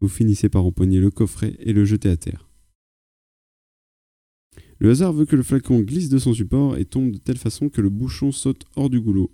Vous 0.00 0.08
finissez 0.08 0.48
par 0.48 0.64
empoigner 0.64 0.98
le 0.98 1.10
coffret 1.10 1.56
et 1.60 1.72
le 1.72 1.84
jeter 1.84 2.08
à 2.08 2.16
terre. 2.16 2.48
Le 4.78 4.90
hasard 4.90 5.12
veut 5.12 5.26
que 5.26 5.36
le 5.36 5.42
flacon 5.42 5.80
glisse 5.80 6.08
de 6.08 6.18
son 6.18 6.32
support 6.32 6.76
et 6.76 6.84
tombe 6.84 7.10
de 7.10 7.18
telle 7.18 7.36
façon 7.36 7.68
que 7.68 7.80
le 7.80 7.90
bouchon 7.90 8.32
saute 8.32 8.64
hors 8.76 8.88
du 8.88 9.00
goulot. 9.00 9.30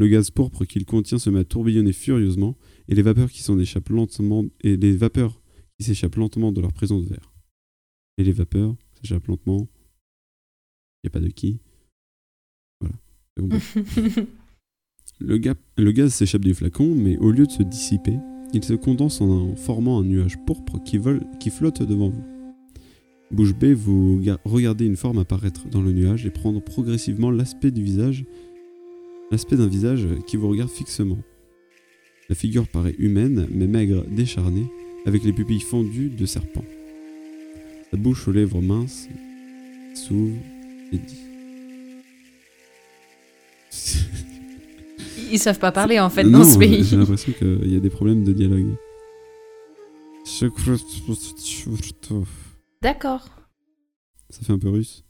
Le 0.00 0.08
gaz 0.08 0.30
pourpre 0.30 0.64
qu'il 0.64 0.86
contient 0.86 1.18
se 1.18 1.28
met 1.28 1.40
à 1.40 1.44
tourbillonner 1.44 1.92
furieusement 1.92 2.56
et 2.88 2.94
les 2.94 3.02
vapeurs 3.02 3.30
qui 3.30 3.42
s'en 3.42 3.58
échappent 3.58 3.90
lentement 3.90 4.46
et 4.62 4.78
les 4.78 4.96
vapeurs 4.96 5.42
qui 5.78 5.84
s'échappent 5.84 6.16
lentement 6.16 6.52
de 6.52 6.60
leur 6.62 6.72
présence 6.72 7.04
vert. 7.04 7.34
Et 8.16 8.24
les 8.24 8.32
vapeurs 8.32 8.74
s'échappent 8.94 9.26
lentement. 9.26 9.68
Il 11.02 11.06
n'y 11.06 11.08
a 11.08 11.10
pas 11.10 11.20
de 11.20 11.28
qui. 11.28 11.60
Voilà. 12.80 12.96
Le, 15.22 15.36
ga- 15.36 15.54
le 15.76 15.92
gaz 15.92 16.14
s'échappe 16.14 16.40
du 16.46 16.54
flacon, 16.54 16.94
mais 16.94 17.18
au 17.18 17.30
lieu 17.30 17.46
de 17.46 17.50
se 17.50 17.62
dissiper, 17.62 18.16
il 18.54 18.64
se 18.64 18.72
condense 18.72 19.20
en, 19.20 19.50
un- 19.52 19.56
formant 19.56 20.00
un 20.00 20.04
nuage 20.04 20.38
pourpre 20.46 20.82
qui, 20.82 20.96
vole, 20.96 21.26
qui 21.40 21.50
flotte 21.50 21.82
devant 21.82 22.08
vous. 22.08 22.24
Bouche 23.30 23.54
bée, 23.54 23.74
vous 23.74 24.18
ga- 24.22 24.40
regardez 24.46 24.86
une 24.86 24.96
forme 24.96 25.18
apparaître 25.18 25.68
dans 25.68 25.82
le 25.82 25.92
nuage 25.92 26.24
et 26.24 26.30
prendre 26.30 26.60
progressivement 26.64 27.30
l'aspect 27.30 27.70
du 27.70 27.82
visage, 27.82 28.24
l'aspect 29.30 29.56
d'un 29.56 29.66
visage 29.66 30.06
qui 30.26 30.36
vous 30.36 30.48
regarde 30.48 30.70
fixement. 30.70 31.18
La 32.28 32.34
figure 32.34 32.66
paraît 32.68 32.94
humaine, 32.98 33.48
mais 33.50 33.66
maigre, 33.66 34.04
décharnée, 34.08 34.66
avec 35.06 35.24
les 35.24 35.32
pupilles 35.32 35.60
fendues 35.60 36.10
de 36.10 36.26
serpent. 36.26 36.64
Sa 37.90 37.96
bouche 37.96 38.28
aux 38.28 38.32
lèvres 38.32 38.60
minces 38.60 39.08
s'ouvre 39.94 40.36
et 40.92 40.98
dit. 40.98 41.20
Ils 45.32 45.38
savent 45.38 45.58
pas 45.58 45.72
parler 45.72 46.00
en 46.00 46.10
fait 46.10 46.24
Non, 46.24 46.40
dans 46.40 46.44
ce 46.44 46.58
pays. 46.58 46.84
J'ai 46.84 46.96
l'impression 46.96 47.32
qu'il 47.32 47.72
y 47.72 47.76
a 47.76 47.80
des 47.80 47.90
problèmes 47.90 48.24
de 48.24 48.32
dialogue. 48.32 48.74
D'accord. 52.82 53.28
Ça 54.28 54.42
fait 54.44 54.52
un 54.52 54.58
peu 54.58 54.70
russe. 54.70 55.04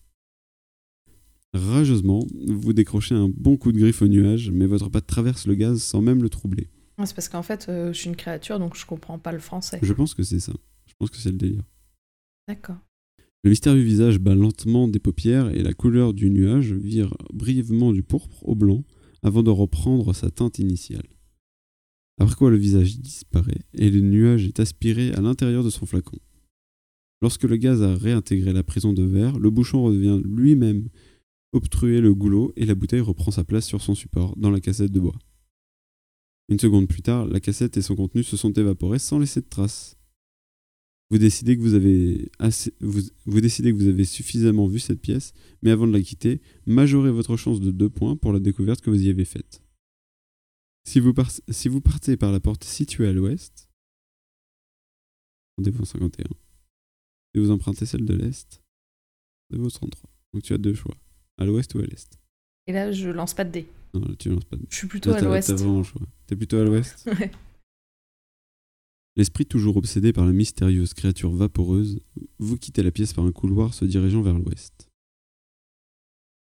Rageusement, 1.53 2.25
vous 2.47 2.73
décrochez 2.73 3.15
un 3.15 3.29
bon 3.29 3.57
coup 3.57 3.73
de 3.73 3.79
griffe 3.79 4.03
au 4.03 4.09
nuage, 4.09 4.51
mais 4.51 4.67
votre 4.67 4.89
patte 4.89 5.07
traverse 5.07 5.47
le 5.47 5.55
gaz 5.55 5.83
sans 5.83 6.01
même 6.01 6.23
le 6.23 6.29
troubler. 6.29 6.69
C'est 7.05 7.15
parce 7.15 7.29
qu'en 7.29 7.43
fait, 7.43 7.67
euh, 7.69 7.93
je 7.93 7.99
suis 7.99 8.09
une 8.09 8.17
créature 8.17 8.59
donc 8.59 8.77
je 8.77 8.85
comprends 8.87 9.19
pas 9.19 9.33
le 9.33 9.39
français. 9.39 9.79
Je 9.83 9.93
pense 9.93 10.15
que 10.15 10.23
c'est 10.23 10.41
ça. 10.41 10.53
Je 10.87 10.95
pense 10.99 11.11
que 11.11 11.17
c'est 11.17 11.31
le 11.31 11.39
délire. 11.39 11.63
D'accord. 12.47 12.77
Le 13.43 13.51
mystérieux 13.51 13.83
visage 13.83 14.19
bat 14.19 14.35
lentement 14.35 14.87
des 14.87 14.99
paupières 14.99 15.49
et 15.49 15.63
la 15.63 15.73
couleur 15.73 16.13
du 16.13 16.31
nuage 16.31 16.73
vire 16.75 17.17
brièvement 17.33 17.93
du 17.93 18.03
pourpre 18.03 18.47
au 18.47 18.55
blanc 18.55 18.85
avant 19.23 19.43
de 19.43 19.51
reprendre 19.51 20.15
sa 20.15 20.31
teinte 20.31 20.59
initiale. 20.59 21.07
Après 22.21 22.35
quoi 22.35 22.51
le 22.51 22.59
visage 22.59 22.99
disparaît 22.99 23.63
et 23.73 23.91
le 23.91 24.01
nuage 24.01 24.47
est 24.47 24.61
aspiré 24.61 25.13
à 25.13 25.23
l'intérieur 25.23 25.65
de 25.65 25.71
son 25.71 25.87
flacon. 25.87 26.19
Lorsque 27.23 27.45
le 27.45 27.57
gaz 27.57 27.83
a 27.83 27.95
réintégré 27.95 28.53
la 28.53 28.63
prison 28.63 28.93
de 28.93 29.03
verre, 29.03 29.39
le 29.39 29.51
bouchon 29.51 29.85
revient 29.85 30.21
lui-même 30.25 30.89
obstruer 31.53 32.01
le 32.01 32.15
goulot 32.15 32.53
et 32.57 32.67
la 32.67 32.75
bouteille 32.75 33.01
reprend 33.01 33.31
sa 33.31 33.45
place 33.45 33.67
sur 33.67 33.81
son 33.81 33.95
support 33.95 34.37
dans 34.37 34.51
la 34.51 34.61
cassette 34.61 34.93
de 34.93 35.01
bois. 35.01 35.19
Une 36.49 36.59
seconde 36.59 36.89
plus 36.89 37.03
tard, 37.03 37.27
la 37.27 37.41
cassette 37.41 37.77
et 37.77 37.83
son 37.83 37.97
contenu 37.97 38.23
se 38.23 38.37
sont 38.37 38.53
évaporés 38.53 38.99
sans 38.99 39.19
laisser 39.19 39.41
de 39.41 39.49
traces. 39.49 39.97
Vous 41.11 41.19
décidez 41.19 41.57
que 41.57 41.63
vous 41.63 41.75
avez 41.75 42.31
vous, 42.81 43.01
vous 43.27 43.41
vous 43.41 44.05
suffisamment 44.05 44.67
vu 44.67 44.79
cette 44.79 45.01
pièce, 45.01 45.33
mais 45.63 45.71
avant 45.71 45.87
de 45.87 45.93
la 45.93 46.03
quitter, 46.03 46.41
majorez 46.67 47.11
votre 47.11 47.37
chance 47.37 47.61
de 47.61 47.73
deux 47.73 47.91
points 47.91 48.17
pour 48.17 48.33
la 48.33 48.39
découverte 48.39 48.81
que 48.81 48.91
vous 48.91 49.03
y 49.05 49.09
avez 49.09 49.25
faite. 49.25 49.63
Si 50.85 51.01
vous, 51.01 51.13
vous 51.13 51.81
partez 51.81 52.17
par 52.17 52.33
la 52.33 52.41
porte 52.41 52.65
située 52.65 53.09
à 53.09 53.13
l'ouest, 53.13 53.69
51. 55.63 56.25
Si 57.35 57.41
vous 57.41 57.51
empruntez 57.51 57.87
celle 57.87 58.05
de 58.05 58.15
l'est, 58.15 58.63
rendez-vous 59.51 59.67
au 59.67 59.71
33. 59.71 60.11
Donc 60.33 60.43
tu 60.43 60.55
as 60.55 60.59
deux 60.59 60.75
choix, 60.75 60.97
à 61.41 61.47
l'ouest 61.47 61.75
ou 61.75 61.81
à 61.81 61.83
l'est? 61.83 62.19
Et 62.67 62.73
là, 62.73 62.93
je 62.93 63.09
lance 63.11 63.35
pas 63.35 63.45
de 63.45 63.51
dés. 63.51 63.69
Non, 63.95 64.01
là, 64.01 64.15
tu 64.19 64.29
lances 64.29 64.45
pas 64.45 64.57
de 64.57 64.63
Je 64.69 64.77
suis 64.77 64.87
plutôt 64.87 65.11
Là, 65.11 65.17
à 65.17 65.21
l'ouest. 65.23 65.53
T'es 66.27 66.37
plutôt 66.37 66.59
à 66.59 66.65
l'ouest? 66.65 67.09
Ouais. 67.19 67.31
L'esprit 69.17 69.45
toujours 69.45 69.77
obsédé 69.77 70.13
par 70.13 70.25
la 70.25 70.33
mystérieuse 70.33 70.95
créature 70.95 71.33
vaporeuse, 71.33 71.99
vous 72.39 72.57
quittez 72.57 72.83
la 72.83 72.93
pièce 72.93 73.13
par 73.13 73.25
un 73.25 73.33
couloir 73.33 73.75
se 73.75 73.85
dirigeant 73.85 74.23
vers 74.23 74.39
l'ouest. 74.39 74.89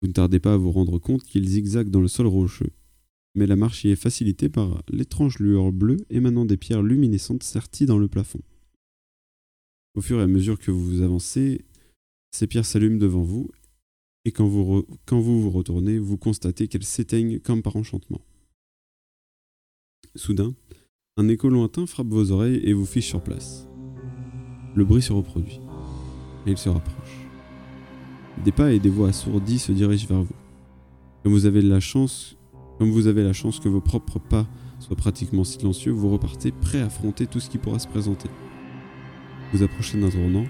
Vous 0.02 0.08
ne 0.08 0.14
tardez 0.14 0.40
pas 0.40 0.54
à 0.54 0.58
vous 0.58 0.72
rendre 0.72 1.00
compte 1.00 1.24
qu'il 1.24 1.50
zigzague 1.50 1.90
dans 1.90 2.00
le 2.00 2.08
sol 2.08 2.28
rocheux, 2.28 2.70
mais 3.36 3.48
la 3.48 3.56
marche 3.56 3.84
y 3.84 3.90
est 3.90 3.96
facilitée 3.96 4.50
par 4.50 4.84
l'étrange 4.90 5.40
lueur 5.40 5.72
bleue 5.72 5.98
émanant 6.10 6.46
des 6.46 6.58
pierres 6.58 6.84
luminescentes 6.84 7.44
serties 7.44 7.88
dans 7.88 7.98
le 7.98 8.08
plafond. 8.08 8.42
Au 9.96 10.02
fur 10.02 10.20
et 10.20 10.24
à 10.24 10.28
mesure 10.28 10.60
que 10.60 10.72
vous 10.72 11.02
avancez, 11.02 11.66
ces 12.32 12.48
pierres 12.48 12.66
s'allument 12.66 13.00
devant 13.00 13.24
vous, 13.24 13.50
et 14.26 14.32
quand 14.32 14.48
vous, 14.48 14.86
quand 15.06 15.20
vous 15.20 15.42
vous 15.42 15.50
retournez, 15.50 15.98
vous 15.98 16.18
constatez 16.18 16.68
qu'elles 16.68 16.84
s'éteignent 16.84 17.40
comme 17.40 17.62
par 17.62 17.76
enchantement. 17.76 18.22
Soudain, 20.16 20.56
un 21.18 21.28
écho 21.28 21.50
lointain 21.50 21.86
frappe 21.86 22.08
vos 22.08 22.32
oreilles 22.32 22.62
et 22.64 22.74
vous 22.74 22.86
fiche 22.86 23.08
sur 23.08 23.22
place. 23.22 23.68
Le 24.76 24.86
bruit 24.86 25.02
se 25.02 25.14
reproduit, 25.14 25.60
et 26.46 26.52
il 26.52 26.58
se 26.58 26.70
rapproche. 26.70 27.28
Des 28.44 28.52
pas 28.52 28.72
et 28.72 28.80
des 28.80 28.90
voix 28.90 29.10
assourdies 29.10 29.60
se 29.60 29.72
dirigent 29.72 30.08
vers 30.08 30.24
vous. 30.24 30.36
Comme 31.24 31.34
vous 31.34 31.46
avez 31.46 31.62
la 31.62 31.80
chance, 31.80 32.38
comme 32.78 32.92
vous 32.92 33.08
avez 33.08 33.24
la 33.24 33.34
chance 33.34 33.60
que 33.60 33.68
vos 33.68 33.82
propres 33.82 34.20
pas 34.20 34.48
soient 34.80 34.96
pratiquement 34.96 35.44
silencieux, 35.44 35.92
vous 35.92 36.10
repartez 36.10 36.52
prêt 36.52 36.80
à 36.80 36.86
affronter 36.86 37.28
tout 37.28 37.40
ce 37.40 37.50
qui 37.50 37.58
pourra 37.58 37.80
se 37.80 37.88
présenter. 37.88 38.30
Vous 39.52 39.64
approchez 39.64 40.00
d'un 40.00 40.10
tournant, 40.10 40.46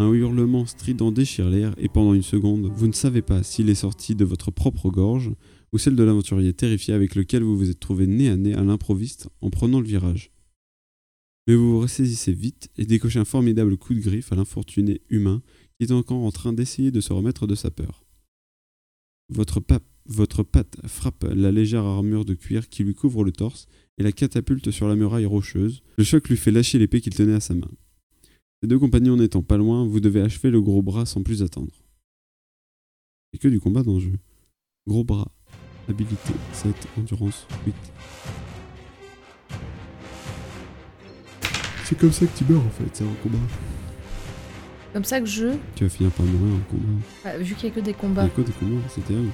un 0.00 0.12
hurlement 0.14 0.64
strident 0.64 1.12
déchire 1.12 1.50
l'air 1.50 1.74
et 1.76 1.88
pendant 1.88 2.14
une 2.14 2.22
seconde, 2.22 2.70
vous 2.74 2.86
ne 2.86 2.92
savez 2.92 3.20
pas 3.20 3.42
s'il 3.42 3.68
est 3.68 3.74
sorti 3.74 4.14
de 4.14 4.24
votre 4.24 4.50
propre 4.50 4.88
gorge 4.88 5.30
ou 5.72 5.78
celle 5.78 5.94
de 5.94 6.02
l'aventurier 6.02 6.54
terrifié 6.54 6.94
avec 6.94 7.14
lequel 7.14 7.42
vous 7.42 7.56
vous 7.56 7.70
êtes 7.70 7.80
trouvé 7.80 8.06
nez 8.06 8.30
à 8.30 8.36
nez 8.36 8.54
à 8.54 8.64
l'improviste 8.64 9.28
en 9.42 9.50
prenant 9.50 9.78
le 9.78 9.86
virage. 9.86 10.32
Mais 11.46 11.54
vous 11.54 11.72
vous 11.72 11.80
ressaisissez 11.80 12.32
vite 12.32 12.70
et 12.78 12.86
décochez 12.86 13.18
un 13.18 13.26
formidable 13.26 13.76
coup 13.76 13.92
de 13.92 14.00
griffe 14.00 14.32
à 14.32 14.36
l'infortuné 14.36 15.02
humain 15.10 15.42
qui 15.78 15.84
est 15.84 15.92
encore 15.92 16.24
en 16.24 16.30
train 16.30 16.54
d'essayer 16.54 16.90
de 16.90 17.00
se 17.00 17.12
remettre 17.12 17.46
de 17.46 17.54
sa 17.54 17.70
peur. 17.70 18.04
Votre, 19.28 19.62
votre 20.06 20.42
patte 20.42 20.78
frappe 20.86 21.24
la 21.24 21.52
légère 21.52 21.84
armure 21.84 22.24
de 22.24 22.34
cuir 22.34 22.70
qui 22.70 22.84
lui 22.84 22.94
couvre 22.94 23.22
le 23.22 23.32
torse 23.32 23.66
et 23.98 24.02
la 24.02 24.12
catapulte 24.12 24.70
sur 24.70 24.88
la 24.88 24.96
muraille 24.96 25.26
rocheuse. 25.26 25.82
Le 25.98 26.04
choc 26.04 26.28
lui 26.30 26.38
fait 26.38 26.50
lâcher 26.50 26.78
l'épée 26.78 27.02
qu'il 27.02 27.14
tenait 27.14 27.34
à 27.34 27.40
sa 27.40 27.54
main. 27.54 27.70
Ses 28.62 28.66
deux 28.68 28.78
compagnons 28.78 29.16
n'étant 29.16 29.42
pas 29.42 29.56
loin, 29.56 29.86
vous 29.86 30.00
devez 30.00 30.20
achever 30.20 30.50
le 30.50 30.60
gros 30.60 30.82
bras 30.82 31.06
sans 31.06 31.22
plus 31.22 31.42
attendre. 31.42 31.72
Et 33.32 33.38
que 33.38 33.48
du 33.48 33.58
combat 33.60 33.82
dans 33.82 33.94
le 33.94 34.00
jeu. 34.00 34.12
Gros 34.86 35.04
bras. 35.04 35.28
Habilité 35.88 36.34
7, 36.52 36.74
endurance 36.98 37.46
8. 37.66 37.74
C'est 41.84 41.98
comme 41.98 42.12
ça 42.12 42.26
que 42.26 42.36
tu 42.38 42.44
meurs 42.44 42.60
en 42.64 42.70
fait, 42.70 42.84
c'est 42.92 43.04
un 43.04 43.14
combat. 43.22 43.38
Comme 44.92 45.04
ça 45.04 45.20
que 45.20 45.26
je. 45.26 45.56
Tu 45.74 45.84
vas 45.84 45.90
finir 45.90 46.12
par 46.12 46.26
mourir 46.26 46.54
en 46.56 46.70
combat. 46.70 47.02
Ah, 47.24 47.38
vu 47.38 47.54
qu'il 47.54 47.68
y 47.68 47.72
a 47.72 47.74
que 47.74 47.80
des 47.80 47.90
Il 47.92 47.96
combats. 47.96 48.24
a 48.24 48.28
quoi 48.28 48.44
des 48.44 48.52
combats 48.52 48.80
C'est 48.88 49.04
terrible. 49.04 49.30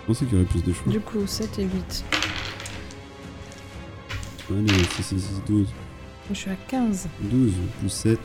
Je 0.00 0.06
pensais 0.06 0.24
qu'il 0.24 0.34
y 0.34 0.40
aurait 0.40 0.48
plus 0.48 0.62
de 0.64 0.72
choix. 0.72 0.90
Du 0.92 1.00
coup, 1.00 1.26
7 1.26 1.58
et 1.58 1.64
8. 1.64 2.04
Allez, 4.50 4.84
6, 4.96 5.02
6, 5.02 5.20
6, 5.20 5.42
12. 5.46 5.68
Je 6.30 6.34
suis 6.34 6.50
à 6.50 6.56
15. 6.68 7.08
12 7.30 7.52
plus 7.80 7.88
7. 7.88 8.18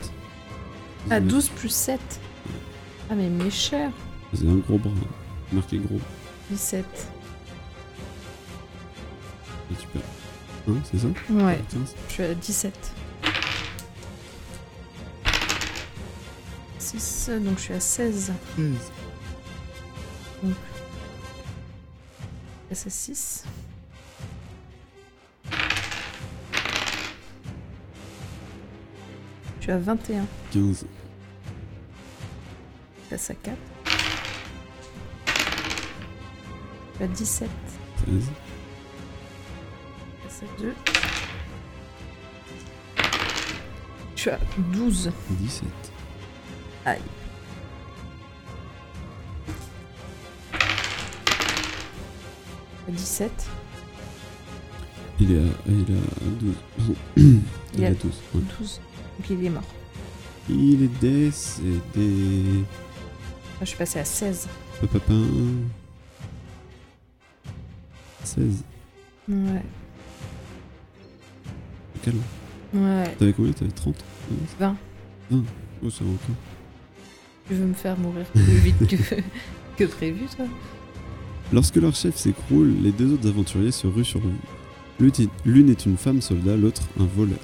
Ah, 1.10 1.20
12 1.20 1.48
plus 1.50 1.68
7. 1.68 2.00
Ah, 3.08 3.14
mais 3.14 3.28
mes 3.28 3.50
chers. 3.50 3.92
C'est 4.34 4.48
un 4.48 4.56
gros 4.56 4.78
bras. 4.78 4.90
Marqué 5.52 5.78
gros. 5.78 6.00
17. 6.50 6.84
Et 9.70 9.74
tu 9.74 9.86
perds. 9.88 10.02
Hein, 10.68 10.74
c'est 10.90 10.98
ça? 10.98 11.06
Ouais, 11.30 11.60
15 11.70 11.94
je 12.08 12.12
suis 12.12 12.22
à 12.24 12.34
17. 12.34 12.92
6, 16.78 17.30
donc 17.40 17.58
je 17.58 17.62
suis 17.62 17.74
à 17.74 17.80
16. 17.80 18.32
16. 18.56 18.92
Je 20.42 20.48
passe 22.68 22.86
à 22.86 22.90
6. 22.90 23.44
Je 29.58 29.62
suis 29.62 29.72
à 29.72 29.78
21. 29.78 30.26
15. 30.52 30.84
Passe 33.10 33.30
à 33.30 33.34
4. 33.34 33.56
Je 36.92 36.96
suis 36.96 37.04
à 37.04 37.06
17. 37.06 37.48
13. 38.04 38.24
Je 40.18 40.24
passe 40.24 40.42
à 40.42 40.60
2. 40.60 40.74
Je 44.16 44.20
suis 44.20 44.30
à 44.30 44.38
12. 44.72 45.12
17. 45.30 45.68
Aïe. 46.84 47.00
À 52.88 52.90
17. 52.90 53.30
Il 55.20 55.32
est 55.32 55.38
à, 55.38 55.42
il 55.68 55.80
est 55.80 55.96
à 55.96 56.00
12. 56.40 56.54
il 57.74 57.82
est 57.82 57.86
à 57.86 57.90
12. 57.90 58.02
ouais. 58.34 58.42
12. 58.58 58.80
Donc 59.18 59.30
il 59.30 59.44
est 59.44 59.50
mort. 59.50 59.62
Il 60.48 60.82
est 60.84 61.00
décédé. 61.00 62.64
Je 63.60 63.64
suis 63.66 63.76
passée 63.76 63.98
à 64.00 64.04
16. 64.04 64.48
Papa. 64.92 65.12
16. 68.24 68.64
Ouais. 69.28 69.62
Calme. 72.02 72.18
Ouais. 72.74 73.14
T'avais 73.18 73.32
combien? 73.32 73.52
T'avais 73.52 73.70
30 73.70 74.04
20. 74.60 74.76
Oh, 75.32 75.90
ça 75.90 76.04
va 76.04 76.10
encore. 76.10 76.36
Tu 77.48 77.54
veux 77.54 77.64
me 77.66 77.74
faire 77.74 77.96
mourir 77.98 78.26
plus 78.26 78.42
vite 78.42 78.86
que, 78.88 78.96
que 79.76 79.84
prévu, 79.84 80.26
toi? 80.36 80.46
Lorsque 81.52 81.76
leur 81.76 81.94
chef 81.94 82.16
s'écroule, 82.16 82.74
les 82.82 82.90
deux 82.92 83.12
autres 83.12 83.28
aventuriers 83.28 83.70
se 83.70 83.86
ruent 83.86 84.04
sur 84.04 84.20
est- 85.20 85.30
L'une 85.44 85.70
est 85.70 85.86
une 85.86 85.96
femme 85.96 86.20
soldat, 86.20 86.56
l'autre 86.56 86.82
un 86.98 87.04
voleur. 87.06 87.38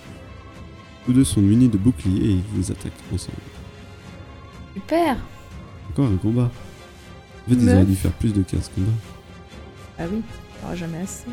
Tous 1.06 1.12
deux 1.12 1.24
sont 1.24 1.40
munis 1.40 1.68
de 1.68 1.78
boucliers 1.78 2.24
et 2.26 2.30
ils 2.32 2.42
vous 2.54 2.70
attaquent 2.70 2.92
ensemble. 3.14 3.36
Super 4.74 5.16
Encore 5.92 6.06
un 6.10 6.16
combat. 6.16 6.50
En 7.46 7.50
fait, 7.50 7.56
ils 7.56 7.68
auraient 7.68 7.84
dû 7.84 7.96
faire 7.96 8.12
plus 8.12 8.32
de 8.32 8.42
15 8.42 8.70
combats. 8.74 8.86
Ah 9.98 10.04
oui, 10.10 10.22
on 10.62 10.66
aura 10.66 10.74
jamais 10.76 10.98
assez. 10.98 11.24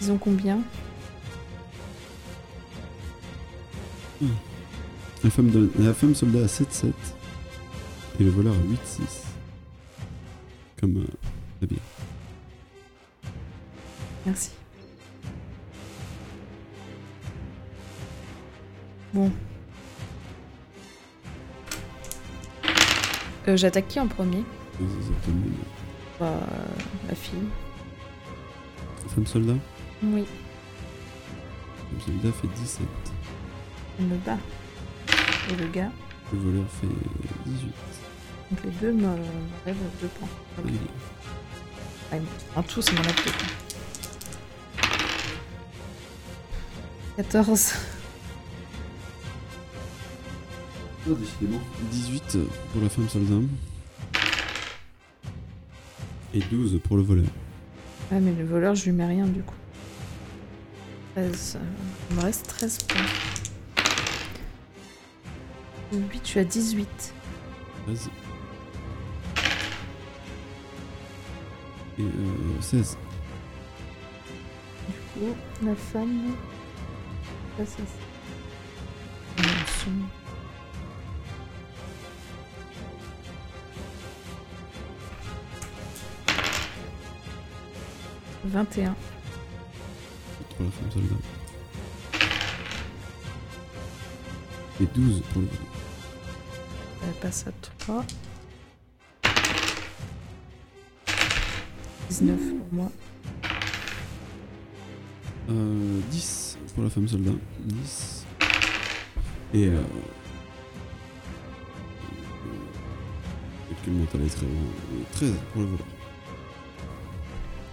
Ils 0.00 0.10
ont 0.10 0.18
combien? 0.18 0.58
La 5.22 5.30
femme, 5.30 5.50
de- 5.50 5.70
la 5.78 5.94
femme 5.94 6.14
soldat 6.14 6.40
a 6.44 6.48
7-7 6.48 6.92
et 8.20 8.24
le 8.24 8.30
voleur 8.30 8.52
a 8.54 8.56
8-6. 8.58 9.02
Comme 10.80 10.98
euh, 10.98 11.06
la 11.62 11.66
bière. 11.66 11.80
Merci. 14.26 14.50
Bon. 19.14 19.30
Euh, 23.48 23.56
J'attaque 23.56 23.88
qui 23.88 24.00
en 24.00 24.06
premier 24.08 24.44
C'est 24.78 24.84
Bah, 26.20 26.32
La 27.08 27.14
fille. 27.14 27.38
La 29.04 29.08
femme 29.10 29.26
soldat 29.26 29.54
Oui, 30.02 30.24
La 31.92 32.00
femme 32.04 32.14
soldat 32.14 32.32
fait 32.40 32.48
17. 32.48 32.86
elle 33.98 34.06
me 34.06 34.16
bat. 34.16 34.38
Et 35.50 35.56
le 35.56 35.66
gars. 35.68 35.90
Le 36.32 36.38
voleur 36.38 36.64
fait 36.80 36.86
18. 37.46 37.72
Donc 38.50 38.64
les 38.64 38.70
deux 38.70 38.92
me 38.92 39.08
rêvent 39.64 39.76
deux 40.00 40.08
points. 40.08 40.28
Ah, 42.12 42.16
En 42.56 42.62
tout, 42.62 42.80
ça 42.82 42.92
m'enlève 42.92 43.14
deux 43.24 43.30
points. 43.30 43.48
14. 47.16 47.72
Ah, 51.06 51.10
18 51.90 52.38
pour 52.72 52.82
la 52.82 52.88
femme 52.88 53.08
sur 53.08 53.20
les 53.20 53.30
hommes. 53.30 53.48
Et 56.32 56.40
12 56.40 56.80
pour 56.82 56.96
le 56.96 57.02
voleur. 57.02 57.26
Ah, 58.10 58.20
mais 58.20 58.32
le 58.32 58.44
voleur, 58.44 58.74
je 58.74 58.86
lui 58.86 58.92
mets 58.92 59.06
rien 59.06 59.26
du 59.26 59.42
coup. 59.42 59.54
13. 61.14 61.56
Euh, 61.56 61.64
il 62.10 62.16
me 62.16 62.22
reste 62.22 62.46
13 62.48 62.78
points. 62.88 63.02
8, 65.92 66.20
je 66.22 66.28
suis 66.28 66.40
à 66.40 66.44
18. 66.44 67.14
Et 71.98 72.02
euh, 72.02 72.06
16. 72.60 72.96
Du 74.88 74.94
coup, 74.94 75.34
la 75.62 75.74
femme. 75.74 76.32
La 77.58 77.66
16. 77.66 77.76
21. 88.44 88.94
pour 90.56 90.64
la 90.64 90.70
femme 90.70 90.90
soldat. 90.90 91.14
Et 94.80 94.86
12 94.86 95.22
pour 95.32 95.42
le 95.42 95.46
voleur. 95.46 95.62
Elle 97.06 97.14
passe 97.14 97.46
à 97.46 97.52
3. 97.78 98.04
19 102.10 102.38
pour 102.38 102.72
moi. 102.72 102.92
Euh, 105.50 106.00
10 106.10 106.58
pour 106.74 106.84
la 106.84 106.90
femme 106.90 107.08
soldat. 107.08 107.32
10. 107.60 108.26
Et 109.54 109.68
euh... 109.68 109.82
Très 113.82 113.90
bon. 113.90 114.02
Et 114.02 115.16
13 115.16 115.32
pour 115.52 115.62
le 115.62 115.68
voleur. 115.68 116.03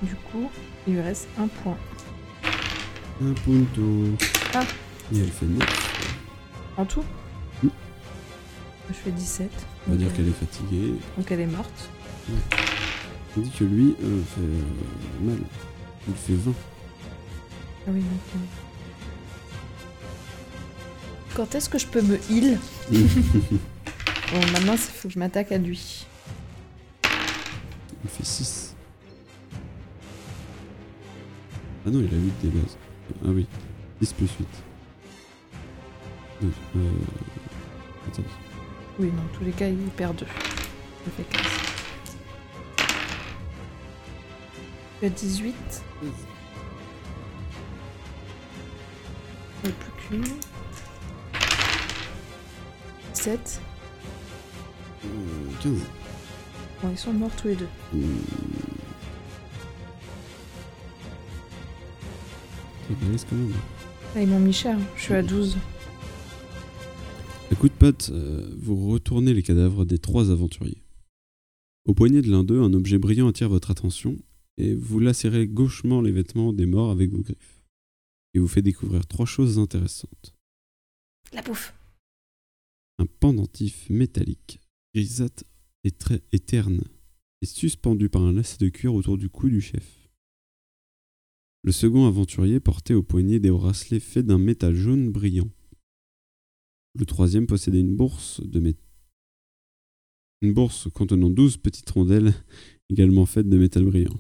Du 0.01 0.15
coup, 0.15 0.49
il 0.87 0.93
lui 0.95 1.01
reste 1.01 1.27
un 1.39 1.47
point. 1.47 1.77
Un 3.23 3.33
punto. 3.33 4.17
Ah. 4.53 4.63
Et 5.13 5.19
elle 5.19 5.29
fait 5.31 5.45
9. 5.45 6.17
En 6.77 6.85
tout. 6.85 7.03
Je 7.63 8.93
fais 8.93 9.11
17. 9.11 9.49
On 9.87 9.91
va 9.91 9.97
dire 9.97 10.07
elle- 10.09 10.13
qu'elle 10.15 10.27
est 10.27 10.31
fatiguée. 10.31 10.93
donc 11.17 11.31
elle 11.31 11.39
est 11.41 11.45
morte. 11.45 11.89
On 13.37 13.39
dit 13.41 13.51
que 13.51 13.63
lui 13.63 13.95
euh, 14.03 14.21
fait 14.35 14.41
euh, 14.41 15.25
mal. 15.29 15.37
Il 16.09 16.15
fait 16.15 16.33
20. 16.33 16.51
Ah 17.87 17.91
oui, 17.93 18.01
donc. 18.01 18.09
euh, 18.35 18.39
Quand 21.35 21.55
est-ce 21.55 21.69
que 21.69 21.77
je 21.79 21.87
peux 21.87 22.01
me 22.01 22.19
heal 22.29 22.59
Bon, 22.91 24.39
maintenant, 24.51 24.73
il 24.73 24.77
faut 24.79 25.07
que 25.07 25.13
je 25.13 25.19
m'attaque 25.19 25.51
à 25.51 25.57
lui. 25.57 26.05
Il 27.05 28.09
fait 28.09 28.25
6. 28.25 28.70
Ah 31.85 31.89
non, 31.89 31.99
il 31.99 32.13
a 32.13 32.17
8 32.17 32.33
des 32.43 32.49
bases. 32.49 32.77
Ah 33.25 33.29
oui, 33.29 33.47
10 34.01 34.13
plus 34.13 34.29
8. 34.39 34.47
Deux, 36.41 36.51
Euh... 36.77 36.89
14. 38.07 38.27
Oui, 38.99 39.09
dans 39.11 39.37
tous 39.37 39.43
les 39.43 39.51
cas, 39.51 39.67
il 39.67 39.77
perd 39.97 40.15
2. 40.17 40.25
Ça 40.25 41.11
fait 41.17 41.23
15. 41.23 41.41
Je 44.93 44.97
suis 44.97 45.05
à 45.07 45.09
18. 45.09 45.55
Et 49.63 49.69
plus 49.69 49.91
qu'une. 50.09 50.25
7. 53.13 53.61
Euh, 55.05 55.07
15. 55.61 55.71
Bon, 56.81 56.89
ils 56.91 56.97
sont 56.97 57.13
morts 57.13 57.29
tous 57.39 57.47
les 57.49 57.55
deux. 57.55 57.69
Mmh. 57.93 58.05
Quand 62.99 63.35
même. 63.35 63.51
Là, 64.15 64.21
ils 64.21 64.27
m'ont 64.27 64.39
mis 64.39 64.53
cher. 64.53 64.77
Je 64.95 65.01
suis 65.01 65.13
à 65.13 65.23
12. 65.23 65.57
À 67.51 67.55
coup 67.55 67.69
de 67.69 67.73
patte, 67.73 68.09
euh, 68.11 68.53
vous 68.57 68.89
retournez 68.89 69.33
les 69.33 69.43
cadavres 69.43 69.85
des 69.85 69.97
trois 69.97 70.31
aventuriers. 70.31 70.81
Au 71.85 71.93
poignet 71.93 72.21
de 72.21 72.29
l'un 72.29 72.43
d'eux, 72.43 72.61
un 72.61 72.73
objet 72.73 72.97
brillant 72.97 73.27
attire 73.27 73.49
votre 73.49 73.71
attention 73.71 74.17
et 74.57 74.73
vous 74.73 74.99
lacérez 74.99 75.47
gauchement 75.47 76.01
les 76.01 76.11
vêtements 76.11 76.53
des 76.53 76.65
morts 76.65 76.91
avec 76.91 77.11
vos 77.11 77.21
griffes. 77.21 77.63
Et 78.33 78.39
vous 78.39 78.47
fait 78.47 78.61
découvrir 78.61 79.05
trois 79.07 79.25
choses 79.25 79.59
intéressantes. 79.59 80.35
La 81.33 81.41
bouffe. 81.41 81.73
Un 82.99 83.05
pendentif 83.05 83.89
métallique, 83.89 84.59
grisâtre 84.93 85.43
et 85.83 85.91
très 85.91 86.21
et 86.31 86.39
terne, 86.39 86.81
est 87.41 87.45
suspendu 87.45 88.09
par 88.09 88.21
un 88.21 88.33
lacet 88.33 88.57
de 88.59 88.69
cuir 88.69 88.93
autour 88.93 89.17
du 89.17 89.29
cou 89.29 89.49
du 89.49 89.61
chef. 89.61 90.00
Le 91.63 91.71
second 91.71 92.07
aventurier 92.07 92.59
portait 92.59 92.93
au 92.95 93.03
poignet 93.03 93.39
des 93.39 93.51
bracelets 93.51 93.99
faits 93.99 94.25
d'un 94.25 94.39
métal 94.39 94.75
jaune 94.75 95.11
brillant. 95.11 95.49
Le 96.97 97.05
troisième 97.05 97.47
possédait 97.47 97.79
une 97.79 97.95
bourse 97.95 98.41
de 98.41 98.59
mé- 98.59 98.75
une 100.41 100.53
bourse 100.53 100.89
contenant 100.91 101.29
douze 101.29 101.57
petites 101.57 101.89
rondelles 101.91 102.33
également 102.89 103.25
faites 103.27 103.47
de 103.47 103.57
métal 103.57 103.85
brillant. 103.85 104.19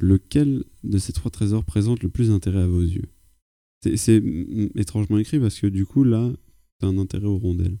Lequel 0.00 0.64
de 0.84 0.98
ces 0.98 1.12
trois 1.12 1.32
trésors 1.32 1.64
présente 1.64 2.02
le 2.04 2.08
plus 2.08 2.28
d'intérêt 2.28 2.62
à 2.62 2.66
vos 2.68 2.80
yeux? 2.82 3.08
C'est- 3.82 4.22
étrangement 4.76 5.18
écrit 5.18 5.40
parce 5.40 5.58
que 5.58 5.66
du 5.66 5.84
coup 5.84 6.04
là, 6.04 6.32
t'as 6.78 6.86
un 6.86 6.98
intérêt 6.98 7.26
aux 7.26 7.38
rondelles. 7.38 7.78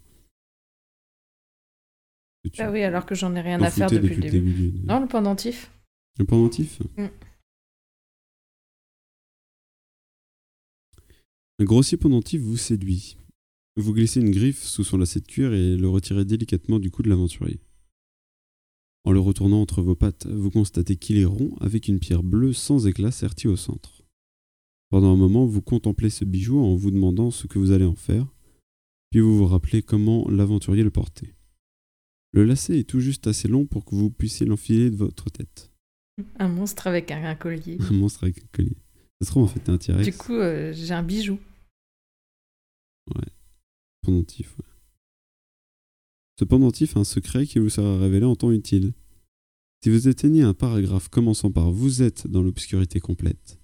Ah 2.58 2.70
oui, 2.70 2.82
alors 2.82 3.04
que 3.06 3.14
j'en 3.14 3.34
ai 3.36 3.40
rien 3.40 3.60
à 3.62 3.70
faire 3.70 3.90
depuis, 3.90 4.16
le 4.16 4.30
début. 4.30 4.72
Non, 4.84 5.00
le 5.00 5.06
pendentif. 5.08 5.70
Le 6.18 6.24
pendentif? 6.24 6.80
Mm. 6.96 7.06
Un 11.60 11.64
grossier 11.64 11.98
pendentif 11.98 12.40
vous 12.40 12.56
séduit. 12.56 13.16
Vous 13.76 13.92
glissez 13.92 14.20
une 14.20 14.30
griffe 14.30 14.62
sous 14.62 14.84
son 14.84 14.96
lacet 14.96 15.18
de 15.18 15.26
cuir 15.26 15.52
et 15.52 15.76
le 15.76 15.88
retirez 15.88 16.24
délicatement 16.24 16.78
du 16.78 16.92
cou 16.92 17.02
de 17.02 17.08
l'aventurier. 17.08 17.58
En 19.04 19.10
le 19.10 19.18
retournant 19.18 19.60
entre 19.60 19.82
vos 19.82 19.96
pattes, 19.96 20.26
vous 20.26 20.52
constatez 20.52 20.94
qu'il 20.94 21.18
est 21.18 21.24
rond 21.24 21.56
avec 21.60 21.88
une 21.88 21.98
pierre 21.98 22.22
bleue 22.22 22.52
sans 22.52 22.86
éclat 22.86 23.10
sertie 23.10 23.48
au 23.48 23.56
centre. 23.56 24.04
Pendant 24.90 25.12
un 25.12 25.16
moment, 25.16 25.46
vous 25.46 25.60
contemplez 25.60 26.10
ce 26.10 26.24
bijou 26.24 26.60
en 26.60 26.76
vous 26.76 26.92
demandant 26.92 27.32
ce 27.32 27.48
que 27.48 27.58
vous 27.58 27.72
allez 27.72 27.84
en 27.84 27.96
faire, 27.96 28.32
puis 29.10 29.18
vous 29.18 29.36
vous 29.36 29.46
rappelez 29.46 29.82
comment 29.82 30.28
l'aventurier 30.30 30.84
le 30.84 30.92
portait. 30.92 31.34
Le 32.32 32.44
lacet 32.44 32.78
est 32.78 32.88
tout 32.88 33.00
juste 33.00 33.26
assez 33.26 33.48
long 33.48 33.66
pour 33.66 33.84
que 33.84 33.96
vous 33.96 34.10
puissiez 34.10 34.46
l'enfiler 34.46 34.90
de 34.90 34.96
votre 34.96 35.28
tête. 35.28 35.72
Un 36.38 36.48
monstre 36.48 36.86
avec 36.86 37.10
un, 37.10 37.24
un 37.24 37.34
collier. 37.34 37.78
Un 37.80 37.94
monstre 37.94 38.22
avec 38.24 38.38
un 38.38 38.46
collier. 38.52 38.76
Ça 39.20 39.26
se 39.26 39.30
trouve, 39.30 39.44
en 39.44 39.48
fait, 39.48 39.60
t'es 39.60 39.92
un 39.92 40.02
Du 40.02 40.12
coup, 40.12 40.34
euh, 40.34 40.72
j'ai 40.72 40.94
un 40.94 41.02
bijou. 41.02 41.38
Ouais. 43.14 43.32
Pendentif, 44.02 44.56
ouais. 44.58 44.64
Ce 46.38 46.44
pendentif 46.44 46.96
a 46.96 47.00
un 47.00 47.04
secret 47.04 47.46
qui 47.46 47.58
vous 47.58 47.68
sera 47.68 47.98
révélé 47.98 48.24
en 48.24 48.36
temps 48.36 48.52
utile. 48.52 48.92
Si 49.82 49.90
vous 49.90 50.06
atteignez 50.06 50.42
un 50.42 50.54
paragraphe 50.54 51.08
commençant 51.08 51.50
par 51.50 51.72
Vous 51.72 52.02
êtes 52.02 52.28
dans 52.28 52.42
l'obscurité 52.42 53.00
complète, 53.00 53.60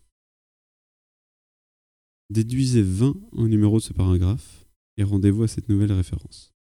déduisez 2.30 2.82
20 2.82 3.14
au 3.32 3.48
numéro 3.48 3.78
de 3.78 3.82
ce 3.82 3.92
paragraphe 3.92 4.66
et 4.96 5.04
rendez-vous 5.04 5.44
à 5.44 5.48
cette 5.48 5.68
nouvelle 5.68 5.92
référence. 5.92 6.52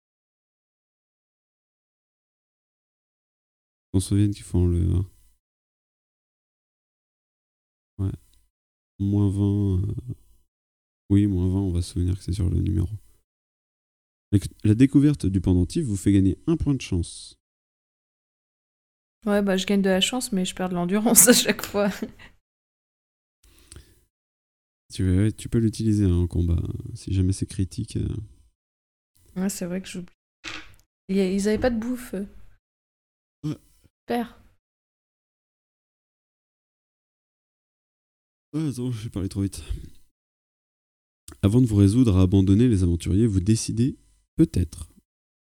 On 3.94 4.00
se 4.00 4.10
souvient 4.10 4.30
qu'il 4.32 4.44
faut 4.44 4.60
enlever 4.60 4.86
20. 4.86 5.13
Moins 9.00 9.30
20. 9.30 9.82
euh, 9.82 9.94
Oui, 11.10 11.28
moins 11.28 11.48
20, 11.50 11.60
on 11.60 11.72
va 11.72 11.82
se 11.82 11.94
souvenir 11.94 12.18
que 12.18 12.24
c'est 12.24 12.34
sur 12.34 12.50
le 12.50 12.60
numéro. 12.60 12.90
La- 14.64 14.74
découverte 14.74 15.26
du 15.28 15.42
pendentif 15.42 15.86
vous 15.86 15.96
fait 15.98 16.12
gagner 16.12 16.38
un 16.48 16.58
point 16.58 16.74
de 16.74 16.82
chance. 16.82 17.38
Ouais, 19.26 19.42
bah 19.42 19.58
je 19.58 19.66
gagne 19.66 19.82
de 19.82 19.90
la 19.90 20.02
chance, 20.02 20.32
mais 20.32 20.44
je 20.44 20.54
perds 20.56 20.70
de 20.70 20.74
l'endurance 20.76 21.28
à 21.28 21.34
chaque 21.34 21.64
fois. 21.66 21.90
Tu, 24.94 25.50
peux 25.50 25.58
l'utiliser 25.60 26.06
hein, 26.06 26.14
en 26.16 26.28
combat. 26.28 26.62
Si 26.94 27.14
jamais 27.14 27.34
c'est 27.34 27.46
critique. 27.48 27.96
euh. 27.98 28.08
Ouais, 29.36 29.50
c'est 29.50 29.66
vrai 29.66 29.82
que 29.82 29.88
j'oublie. 29.88 30.14
Il 31.10 31.16
y 31.18 31.20
a- 31.20 31.32
Ils 31.32 31.48
avaient 31.48 31.58
pas 31.60 31.70
de 31.72 31.80
bouffe. 31.80 32.14
Ouais. 33.44 33.58
Super. 34.02 34.40
Ouais, 38.54 38.68
attends, 38.70 38.92
j'ai 38.92 39.10
parlé 39.10 39.30
trop 39.30 39.42
vite. 39.42 39.64
Avant 41.42 41.62
de 41.62 41.66
vous 41.66 41.76
résoudre 41.76 42.18
à 42.18 42.22
abandonner 42.22 42.68
les 42.68 42.84
aventuriers, 42.84 43.26
vous 43.28 43.40
décidez, 43.40 43.98
peut-être, 44.36 44.90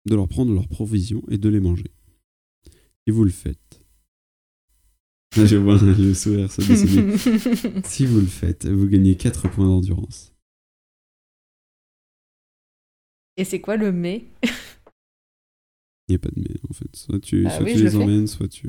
de 0.06 0.14
leur 0.14 0.28
prendre 0.28 0.52
leurs 0.54 0.68
provisions 0.68 1.22
et 1.28 1.38
de 1.38 1.48
les 1.48 1.60
manger. 1.60 1.90
Et 3.06 3.10
vous 3.10 3.24
le 3.24 3.30
faites. 3.30 3.82
Ah, 5.36 5.44
Je 5.46 5.56
vois 5.56 5.78
le 5.78 6.14
sourire 6.14 6.50
se 6.50 6.60
dessiner. 6.62 7.82
Si 7.84 8.06
vous 8.06 8.20
le 8.20 8.26
faites, 8.26 8.66
vous 8.66 8.86
gagnez 8.86 9.16
4 9.16 9.50
points 9.50 9.66
d'endurance. 9.66 10.32
Et 13.36 13.44
c'est 13.44 13.60
quoi 13.60 13.76
le 13.76 13.90
mais? 13.90 14.26
Il 14.42 16.10
n'y 16.10 16.16
a 16.16 16.18
pas 16.18 16.28
de 16.28 16.40
mais 16.40 16.56
en 16.68 16.72
fait. 16.72 16.94
Soit 16.94 17.20
tu, 17.20 17.44
Bah 17.44 17.50
soit 17.50 17.64
oui, 17.64 17.72
tu 17.74 17.84
les 17.84 17.90
fais. 17.90 17.96
emmènes, 17.96 18.26
soit 18.26 18.48
tu. 18.48 18.68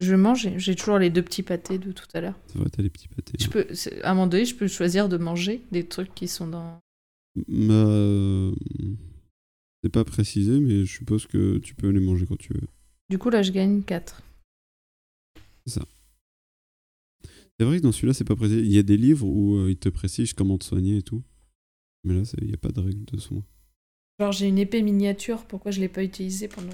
Je 0.00 0.14
mange, 0.14 0.48
j'ai- 0.58 0.76
toujours 0.76 0.98
les 0.98 1.10
deux 1.10 1.22
petits 1.22 1.42
pâtés 1.42 1.78
de 1.78 1.90
tout 1.92 2.06
à 2.14 2.20
l'heure. 2.20 2.38
C'est 2.46 2.58
vrai, 2.58 2.68
t'as 2.70 2.82
les 2.82 2.90
petits 2.90 3.08
pâtés. 3.08 3.32
Je 3.40 3.48
peux, 3.48 3.66
c'est- 3.74 4.00
à 4.02 4.12
un 4.12 4.14
moment 4.14 4.28
donné, 4.28 4.44
je 4.44 4.54
peux 4.54 4.68
choisir 4.68 5.08
de 5.08 5.16
manger 5.16 5.62
des 5.72 5.86
trucs 5.86 6.14
qui 6.14 6.28
sont 6.28 6.46
dans. 6.46 6.78
Bah, 7.48 8.52
c'est 9.82 9.90
pas 9.90 10.04
précisé, 10.04 10.60
mais 10.60 10.84
je 10.84 10.92
suppose 10.92 11.26
que 11.26 11.58
tu 11.58 11.74
peux 11.74 11.88
les 11.88 12.00
manger 12.00 12.26
quand 12.26 12.38
tu 12.38 12.52
veux. 12.52 12.66
Du 13.10 13.18
coup, 13.18 13.30
là, 13.30 13.42
je 13.42 13.50
gagne 13.52 13.82
4. 13.82 14.22
C'est 15.66 17.64
vrai 17.64 17.78
que 17.78 17.82
dans 17.82 17.90
celui-là, 17.92 18.14
c'est 18.14 18.24
pas 18.24 18.36
précisé. 18.36 18.60
Il 18.60 18.72
y 18.72 18.78
a 18.78 18.82
des 18.84 18.96
livres 18.96 19.26
où 19.26 19.56
euh, 19.56 19.70
ils 19.70 19.76
te 19.78 19.88
précisent 19.88 20.32
comment 20.32 20.58
te 20.58 20.64
soigner 20.64 20.98
et 20.98 21.02
tout. 21.02 21.22
Mais 22.04 22.14
là, 22.14 22.24
c'est- 22.24 22.38
il 22.40 22.46
n'y 22.46 22.54
a 22.54 22.58
pas 22.58 22.68
de 22.70 22.78
règle 22.80 23.04
de 23.04 23.16
soin. 23.18 23.42
Genre, 24.20 24.30
j'ai 24.32 24.46
une 24.46 24.58
épée 24.58 24.82
miniature, 24.82 25.44
pourquoi 25.46 25.72
je 25.72 25.80
l'ai 25.80 25.88
pas 25.88 26.04
utilisée 26.04 26.46
pendant. 26.48 26.72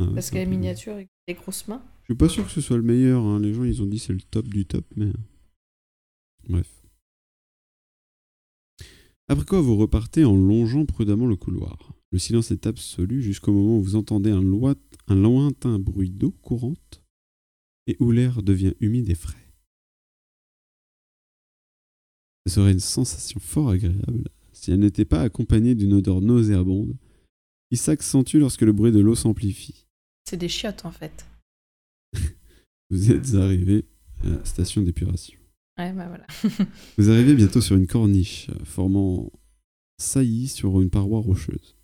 Ah 0.00 0.04
ouais, 0.04 0.14
Parce 0.14 0.26
c'est 0.26 0.32
qu'elle 0.32 0.42
est 0.42 0.46
miniature 0.46 0.98
et 0.98 1.06
des 1.28 1.34
grosses 1.34 1.66
mains. 1.68 1.82
Je 2.08 2.14
suis 2.14 2.18
pas 2.18 2.28
sûr 2.28 2.44
que 2.46 2.50
ce 2.50 2.62
soit 2.62 2.78
le 2.78 2.82
meilleur. 2.82 3.22
hein. 3.22 3.38
Les 3.38 3.52
gens, 3.52 3.64
ils 3.64 3.82
ont 3.82 3.86
dit 3.86 3.98
c'est 3.98 4.14
le 4.14 4.20
top 4.20 4.46
du 4.48 4.64
top, 4.64 4.86
mais. 4.96 5.12
Bref. 6.48 6.82
Après 9.28 9.44
quoi, 9.44 9.60
vous 9.60 9.76
repartez 9.76 10.24
en 10.24 10.34
longeant 10.34 10.86
prudemment 10.86 11.26
le 11.26 11.36
couloir. 11.36 11.92
Le 12.10 12.18
silence 12.18 12.50
est 12.50 12.66
absolu 12.66 13.20
jusqu'au 13.20 13.52
moment 13.52 13.76
où 13.76 13.82
vous 13.82 13.96
entendez 13.96 14.30
un, 14.30 14.42
un 15.08 15.14
lointain 15.14 15.78
bruit 15.78 16.08
d'eau 16.08 16.30
courante 16.30 17.02
et 17.86 17.96
où 18.00 18.10
l'air 18.10 18.42
devient 18.42 18.72
humide 18.80 19.10
et 19.10 19.14
frais. 19.14 19.52
Ce 22.46 22.54
serait 22.54 22.72
une 22.72 22.80
sensation 22.80 23.38
fort 23.38 23.68
agréable 23.68 24.30
si 24.54 24.70
elle 24.70 24.80
n'était 24.80 25.04
pas 25.04 25.20
accompagnée 25.20 25.74
d'une 25.74 25.92
odeur 25.92 26.22
nauséabonde 26.22 26.96
qui 27.70 27.76
s'accentue 27.76 28.36
lorsque 28.36 28.62
le 28.62 28.72
bruit 28.72 28.92
de 28.92 29.00
l'eau 29.00 29.14
s'amplifie. 29.14 29.86
C'est 30.24 30.38
des 30.38 30.48
chiottes, 30.48 30.86
en 30.86 30.90
fait. 30.90 31.26
Vous 32.90 33.10
êtes 33.10 33.34
arrivé 33.34 33.84
à 34.24 34.30
la 34.30 34.44
station 34.44 34.82
d'épuration. 34.82 35.38
Ouais, 35.78 35.92
bah 35.92 36.08
voilà. 36.08 36.26
Vous 36.98 37.10
arrivez 37.10 37.34
bientôt 37.34 37.60
sur 37.60 37.76
une 37.76 37.86
corniche 37.86 38.48
euh, 38.50 38.64
formant 38.64 39.30
saillie 39.98 40.48
sur 40.48 40.80
une 40.80 40.90
paroi 40.90 41.20
rocheuse. 41.20 41.76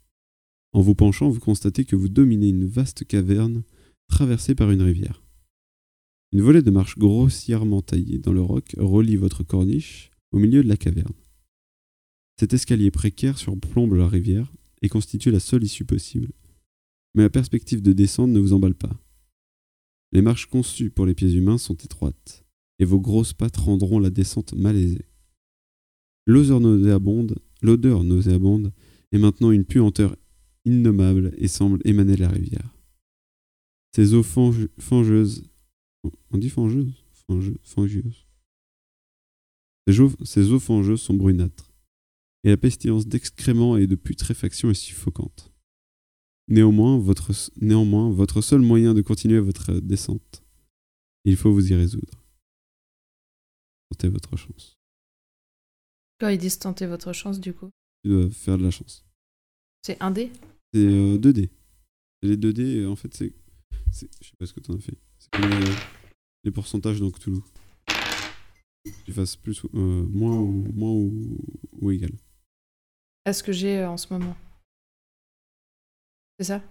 En 0.73 0.81
vous 0.81 0.95
penchant, 0.95 1.31
vous 1.31 1.41
constatez 1.41 1.85
que 1.85 1.95
vous 1.95 2.09
dominez 2.09 2.49
une 2.49 2.67
vaste 2.67 3.07
caverne 3.07 3.63
traversée 4.09 4.55
par 4.55 4.71
une 4.71 4.83
rivière. 4.83 5.23
Une 6.33 6.43
volée 6.43 6.63
de 6.63 6.71
marches 6.71 6.99
grossièrement 6.99 7.83
taillée 7.83 8.19
dans 8.19 8.33
le 8.33 8.41
roc 8.41 8.75
relie 8.77 9.17
votre 9.17 9.45
corniche 9.45 10.11
au 10.33 10.39
milieu 10.39 10.65
de 10.65 10.69
la 10.69 10.77
caverne. 10.77 11.15
Cet 12.41 12.55
escalier 12.55 12.91
précaire 12.91 13.39
surplombe 13.39 13.95
la 13.95 14.09
rivière 14.09 14.51
et 14.83 14.89
constitue 14.89 15.31
la 15.31 15.39
seule 15.39 15.63
issue 15.63 15.85
possible. 15.85 16.33
Mais 17.15 17.23
la 17.23 17.31
perspective 17.31 17.83
de 17.83 17.93
descendre 17.93 18.35
ne 18.35 18.41
vous 18.41 18.53
emballe 18.53 18.75
pas. 18.75 18.91
Les 20.15 20.23
marches 20.23 20.47
conçues 20.47 20.91
pour 20.91 21.07
les 21.07 21.15
pieds 21.15 21.33
humains 21.33 21.59
sont 21.59 21.75
étroites 21.75 22.45
et 22.79 22.85
vos 22.85 23.01
grosses 23.01 23.33
pattes 23.33 23.57
rendront 23.57 23.99
la 23.99 24.11
descente 24.11 24.55
malaisée. 24.55 25.07
L'odeur 26.27 26.61
nauséabonde, 26.61 27.39
l'odeur 27.63 28.05
nauséabonde 28.05 28.73
est 29.11 29.19
maintenant 29.19 29.51
une 29.51 29.65
puanteur 29.65 30.17
innommable 30.65 31.35
et 31.37 31.49
semble 31.49 31.81
émaner 31.85 32.15
de 32.15 32.21
la 32.21 32.29
rivière. 32.29 32.77
Ces 33.95 34.15
eaux 34.15 34.23
fange- 34.23 34.69
fangeuses, 34.79 35.51
on 36.31 36.39
dit 36.39 36.49
fangeuses, 36.51 37.05
eaux, 40.01 40.13
ces 40.25 40.53
eaux 40.53 40.61
fangeuses 40.61 41.03
sont 41.03 41.15
brunâtres 41.15 41.73
et 42.45 42.51
la 42.51 42.57
pestilence 42.57 43.07
d'excréments 43.07 43.77
et 43.77 43.87
de 43.87 43.97
putréfaction 43.97 44.71
est 44.71 44.75
suffocante. 44.75 45.54
Néanmoins 46.49 46.99
votre, 46.99 47.33
néanmoins, 47.61 48.11
votre 48.11 48.43
seul 48.43 48.61
moyen 48.61 48.95
de 48.95 49.01
continuer 49.03 49.41
votre 49.41 49.73
descente, 49.81 50.43
il 51.25 51.37
faut 51.37 51.53
vous 51.53 51.73
y 51.73 51.75
résoudre. 51.75 52.23
Tentez 53.91 54.09
votre 54.09 54.37
chance. 54.37 54.77
Quand 56.21 56.29
ils 56.29 56.39
disent 56.39 56.59
tenter 56.59 56.87
votre 56.87 57.13
chance, 57.13 57.41
du 57.41 57.55
coup? 57.55 57.71
Tu 58.03 58.11
dois 58.11 58.31
faire 58.31 58.59
de 58.59 58.65
la 58.65 58.71
chance. 58.71 59.05
C'est 59.83 60.01
un 60.03 60.11
dé? 60.11 60.31
C'est 60.73 60.81
euh, 60.81 61.19
2D. 61.19 61.49
Et 62.23 62.27
les 62.27 62.37
2D, 62.37 62.79
euh, 62.83 62.89
en 62.89 62.97
fait, 62.97 63.13
c'est. 63.15 63.33
Je 63.93 64.29
sais 64.29 64.37
pas 64.39 64.47
ce 64.47 64.53
que 64.53 64.61
t'en 64.61 64.75
as 64.75 64.81
fait. 64.81 64.97
C'est 65.19 65.31
comme 65.31 65.49
les, 65.49 65.73
les 66.45 66.51
pourcentages 66.51 67.01
dans 67.01 67.11
Cthulhu. 67.11 67.41
Tu 69.05 69.13
fasses 69.13 69.37
plus, 69.37 69.63
euh, 69.75 70.07
moins, 70.11 70.37
ou, 70.37 70.67
moins 70.75 70.91
ou, 70.91 71.39
ou 71.81 71.91
égal. 71.91 72.11
Est-ce 73.25 73.43
que 73.43 73.53
j'ai 73.53 73.79
euh, 73.79 73.89
en 73.91 73.97
ce 73.97 74.13
moment 74.13 74.37
C'est 76.39 76.45
ça 76.47 76.63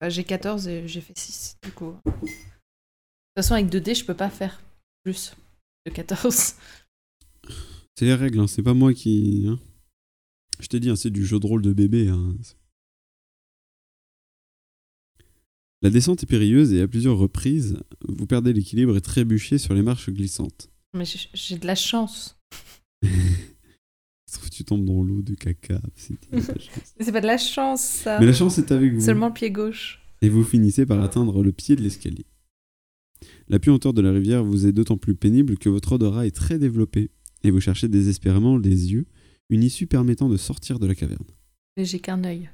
Bah, 0.00 0.08
J'ai 0.08 0.24
14 0.24 0.68
et 0.68 0.86
j'ai 0.88 1.00
fait 1.00 1.16
6, 1.18 1.56
du 1.62 1.72
coup. 1.72 1.96
De 2.04 2.20
toute 2.20 2.30
façon, 3.36 3.54
avec 3.54 3.68
2 3.68 3.80
dés, 3.80 3.94
je 3.94 4.04
peux 4.04 4.14
pas 4.14 4.30
faire 4.30 4.62
plus 5.04 5.34
de 5.86 5.90
14. 5.92 6.54
C'est 7.96 8.06
les 8.06 8.14
règles, 8.14 8.40
hein, 8.40 8.48
c'est 8.48 8.62
pas 8.64 8.74
moi 8.74 8.92
qui. 8.92 9.44
hein. 9.48 9.56
Je 10.58 10.66
t'ai 10.66 10.80
dit, 10.80 10.90
hein, 10.90 10.96
c'est 10.96 11.10
du 11.10 11.24
jeu 11.24 11.38
de 11.38 11.46
rôle 11.46 11.62
de 11.62 11.72
bébé. 11.72 12.08
hein. 12.08 12.34
La 15.80 15.90
descente 15.90 16.22
est 16.22 16.26
périlleuse 16.26 16.72
et 16.72 16.80
à 16.80 16.88
plusieurs 16.88 17.16
reprises, 17.18 17.78
vous 18.08 18.26
perdez 18.26 18.52
l'équilibre 18.52 18.96
et 18.96 19.00
trébuchez 19.00 19.58
sur 19.58 19.74
les 19.74 19.82
marches 19.82 20.10
glissantes. 20.10 20.70
Mais 20.92 21.04
j'ai 21.04 21.56
de 21.58 21.66
la 21.68 21.76
chance. 21.76 22.36
Trouve, 24.34 24.50
tu 24.50 24.64
tombes 24.64 24.84
dans 24.84 25.02
l'eau 25.02 25.22
de 25.22 25.34
caca. 25.34 25.80
c'est- 25.96 26.18
pas 26.26 26.36
de 26.40 26.42
chance. 26.60 26.94
Mais 26.98 27.04
c'est 27.04 27.12
pas 27.12 27.20
de 27.20 27.26
la 27.26 27.38
chance, 27.38 27.80
ça. 27.82 28.18
Mais 28.20 28.26
la 28.26 28.32
chance 28.32 28.58
est 28.58 28.70
avec 28.72 28.92
vous. 28.94 29.00
Seulement 29.00 29.28
le 29.28 29.32
pied 29.34 29.50
gauche. 29.50 30.00
et 30.22 30.28
vous 30.28 30.44
finissez 30.44 30.86
par 30.86 31.02
atteindre 31.02 31.42
le 31.42 31.52
pied 31.52 31.76
de 31.76 31.82
l'escalier. 31.82 32.26
La 33.48 33.58
puanteur 33.58 33.92
de 33.92 34.00
la 34.02 34.10
rivière 34.12 34.42
vous 34.44 34.66
est 34.66 34.72
d'autant 34.72 34.96
plus 34.96 35.14
pénible 35.14 35.56
que 35.58 35.68
votre 35.68 35.92
odorat 35.92 36.26
est 36.26 36.34
très 36.34 36.58
développé 36.58 37.10
et 37.42 37.50
vous 37.50 37.60
cherchez 37.60 37.88
désespérément 37.88 38.56
les 38.56 38.92
yeux 38.92 39.06
une 39.50 39.62
issue 39.62 39.86
permettant 39.86 40.28
de 40.30 40.36
sortir 40.38 40.78
de 40.78 40.86
la 40.86 40.94
caverne. 40.94 41.24
Mais 41.76 41.84
j'ai 41.84 42.00
qu'un 42.00 42.22
œil. 42.24 42.48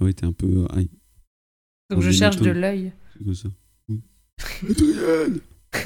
Ah 0.00 0.04
oui, 0.04 0.14
t'es 0.14 0.24
un 0.26 0.32
peu... 0.32 0.66
aïe, 0.70 0.90
Donc 1.90 1.98
On 2.00 2.02
je 2.02 2.10
cherche 2.10 2.36
de 2.38 2.50
l'œil. 2.50 2.92
c'est 3.16 3.24
comme 3.24 3.34
ça? 3.34 3.48
Oui. 3.88 4.00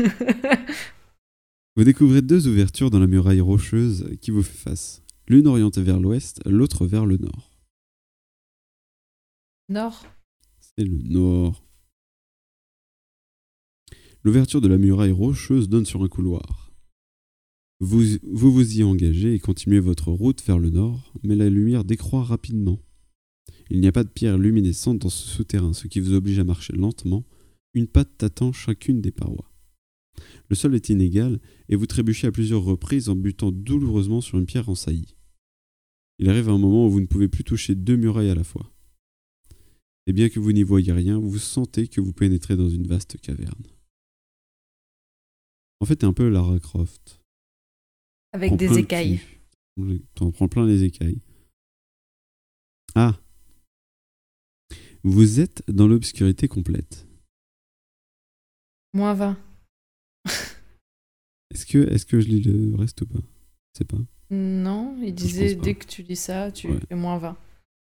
Vous 1.76 1.84
découvrez 1.84 2.22
deux 2.22 2.48
ouvertures 2.48 2.88
dans 2.88 2.98
la 2.98 3.06
muraille 3.06 3.42
rocheuse 3.42 4.08
qui 4.22 4.30
vous 4.30 4.42
fait 4.42 4.70
face. 4.70 5.02
L'une 5.28 5.46
orientée 5.46 5.82
vers 5.82 6.00
l'ouest, 6.00 6.40
l'autre 6.46 6.86
vers 6.86 7.04
le 7.04 7.18
nord. 7.18 7.54
Nord. 9.68 10.06
C'est 10.58 10.84
le 10.84 10.96
nord. 10.96 11.66
L'ouverture 14.22 14.62
de 14.62 14.68
la 14.68 14.78
muraille 14.78 15.12
rocheuse 15.12 15.68
donne 15.68 15.84
sur 15.84 16.02
un 16.02 16.08
couloir. 16.08 16.72
Vous, 17.80 18.02
vous 18.22 18.50
vous 18.50 18.78
y 18.78 18.82
engagez 18.82 19.34
et 19.34 19.38
continuez 19.38 19.80
votre 19.80 20.10
route 20.10 20.42
vers 20.46 20.58
le 20.58 20.70
nord, 20.70 21.12
mais 21.22 21.36
la 21.36 21.50
lumière 21.50 21.84
décroît 21.84 22.24
rapidement. 22.24 22.80
Il 23.68 23.80
n'y 23.80 23.86
a 23.86 23.92
pas 23.92 24.04
de 24.04 24.08
pierre 24.08 24.38
luminescente 24.38 25.00
dans 25.00 25.10
ce 25.10 25.28
souterrain, 25.28 25.74
ce 25.74 25.88
qui 25.88 26.00
vous 26.00 26.14
oblige 26.14 26.38
à 26.38 26.44
marcher 26.44 26.72
lentement. 26.72 27.26
Une 27.74 27.86
patte 27.86 28.16
t'attend 28.16 28.52
chacune 28.52 29.02
des 29.02 29.12
parois. 29.12 29.52
Le 30.48 30.56
sol 30.56 30.74
est 30.74 30.88
inégal 30.88 31.40
et 31.68 31.76
vous 31.76 31.86
trébuchez 31.86 32.26
à 32.26 32.32
plusieurs 32.32 32.62
reprises 32.62 33.08
en 33.08 33.16
butant 33.16 33.50
douloureusement 33.52 34.20
sur 34.20 34.38
une 34.38 34.46
pierre 34.46 34.68
en 34.68 34.74
saillie. 34.74 35.16
Il 36.18 36.28
arrive 36.30 36.48
un 36.48 36.58
moment 36.58 36.86
où 36.86 36.90
vous 36.90 37.00
ne 37.00 37.06
pouvez 37.06 37.28
plus 37.28 37.44
toucher 37.44 37.74
deux 37.74 37.96
murailles 37.96 38.30
à 38.30 38.34
la 38.34 38.44
fois. 38.44 38.72
Et 40.06 40.12
bien 40.12 40.28
que 40.28 40.38
vous 40.38 40.52
n'y 40.52 40.62
voyez 40.62 40.92
rien, 40.92 41.18
vous 41.18 41.38
sentez 41.38 41.88
que 41.88 42.00
vous 42.00 42.12
pénétrez 42.12 42.56
dans 42.56 42.68
une 42.68 42.86
vaste 42.86 43.20
caverne. 43.20 43.66
En 45.80 45.84
fait, 45.84 46.04
un 46.04 46.12
peu 46.12 46.28
Lara 46.28 46.58
Croft. 46.58 47.20
Avec 48.32 48.50
Prends 48.50 48.56
des 48.56 48.78
écailles. 48.78 49.20
T'en 50.14 50.30
prends 50.30 50.48
plein 50.48 50.66
les 50.66 50.84
écailles. 50.84 51.20
Ah 52.94 53.20
Vous 55.02 55.40
êtes 55.40 55.62
dans 55.68 55.86
l'obscurité 55.86 56.48
complète. 56.48 57.06
Moins 58.94 59.14
20. 59.14 59.38
Est-ce 61.52 61.66
que, 61.66 61.78
est 61.92 62.04
que 62.08 62.20
je 62.20 62.28
lis 62.28 62.42
le 62.42 62.74
reste 62.76 63.00
ou 63.02 63.06
pas? 63.06 63.18
Je 63.20 63.78
sais 63.78 63.84
pas. 63.84 63.98
Non, 64.30 64.96
il 65.02 65.14
disait 65.14 65.54
dès 65.54 65.74
que 65.76 65.86
tu 65.86 66.02
lis 66.02 66.16
ça, 66.16 66.50
tu 66.50 66.68
Ouais. 66.68 66.80
fais 66.88 66.94
moins 66.96 67.18
20. 67.18 67.36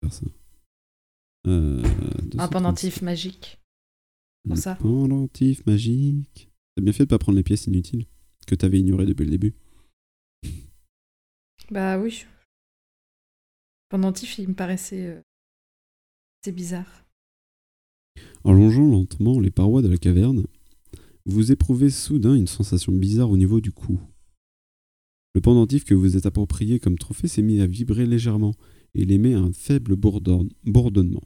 Faire 0.01 0.13
ça. 0.13 0.25
Euh, 1.47 1.79
Un 1.83 2.25
236. 2.25 2.49
pendentif 2.51 3.01
magique. 3.01 3.59
pour 4.47 4.57
ça. 4.57 4.75
pendentif 4.75 5.65
magique. 5.65 6.49
T'as 6.75 6.83
bien 6.83 6.93
fait 6.93 7.03
de 7.03 7.09
pas 7.09 7.19
prendre 7.19 7.35
les 7.37 7.43
pièces 7.43 7.67
inutiles 7.67 8.05
que 8.47 8.55
t'avais 8.55 8.79
ignorées 8.79 9.05
depuis 9.05 9.25
le 9.25 9.31
début. 9.31 9.53
Bah 11.69 11.97
oui. 11.99 12.25
Pendentif, 13.89 14.37
il 14.39 14.49
me 14.49 14.53
paraissait. 14.53 15.05
euh, 15.07 15.21
C'est 16.43 16.51
bizarre. 16.53 17.05
En 18.43 18.53
longeant 18.53 18.87
lentement 18.87 19.39
les 19.39 19.51
parois 19.51 19.81
de 19.81 19.87
la 19.87 19.97
caverne, 19.97 20.45
vous 21.31 21.51
éprouvez 21.51 21.89
soudain 21.89 22.35
une 22.35 22.47
sensation 22.47 22.91
bizarre 22.91 23.29
au 23.29 23.37
niveau 23.37 23.61
du 23.61 23.71
cou. 23.71 23.99
Le 25.33 25.41
pendentif 25.41 25.85
que 25.85 25.93
vous 25.93 26.17
êtes 26.17 26.25
approprié 26.25 26.79
comme 26.79 26.97
trophée 26.97 27.27
s'est 27.27 27.41
mis 27.41 27.61
à 27.61 27.67
vibrer 27.67 28.05
légèrement 28.05 28.53
et 28.93 29.03
il 29.03 29.11
émet 29.11 29.33
un 29.33 29.53
faible 29.53 29.95
bourdon- 29.95 30.49
bourdonnement. 30.63 31.23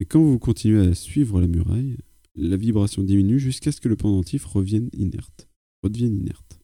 Et 0.00 0.04
quand 0.04 0.22
vous 0.22 0.38
continuez 0.38 0.86
à 0.86 0.94
suivre 0.94 1.40
la 1.40 1.46
muraille, 1.46 1.96
la 2.34 2.56
vibration 2.56 3.02
diminue 3.02 3.38
jusqu'à 3.38 3.72
ce 3.72 3.80
que 3.80 3.88
le 3.88 3.96
pendentif 3.96 4.44
revienne 4.44 4.90
inerte. 4.92 5.48
Redevienne 5.82 6.18
inerte. 6.18 6.60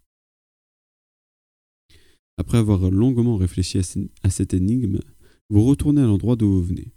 Après 2.36 2.58
avoir 2.58 2.90
longuement 2.90 3.36
réfléchi 3.36 3.78
à 4.22 4.30
cette 4.30 4.54
énigme, 4.54 5.00
vous 5.50 5.64
retournez 5.64 6.00
à 6.00 6.06
l'endroit 6.06 6.36
d'où 6.36 6.50
vous 6.50 6.62
venez. 6.62 6.92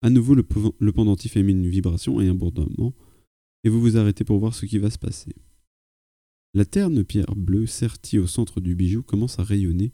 À 0.00 0.10
nouveau, 0.10 0.34
le, 0.34 0.42
pen- 0.42 0.72
le 0.78 0.92
pendentif 0.92 1.36
émet 1.36 1.52
une 1.52 1.68
vibration 1.68 2.20
et 2.20 2.28
un 2.28 2.34
bourdonnement, 2.34 2.94
et 3.64 3.68
vous 3.68 3.80
vous 3.80 3.96
arrêtez 3.96 4.24
pour 4.24 4.38
voir 4.38 4.54
ce 4.54 4.66
qui 4.66 4.78
va 4.78 4.90
se 4.90 4.98
passer. 4.98 5.34
La 6.54 6.64
terne 6.64 7.04
pierre 7.04 7.34
bleue 7.36 7.66
sertie 7.66 8.18
au 8.18 8.26
centre 8.26 8.60
du 8.60 8.74
bijou 8.74 9.02
commence 9.02 9.38
à 9.38 9.44
rayonner, 9.44 9.92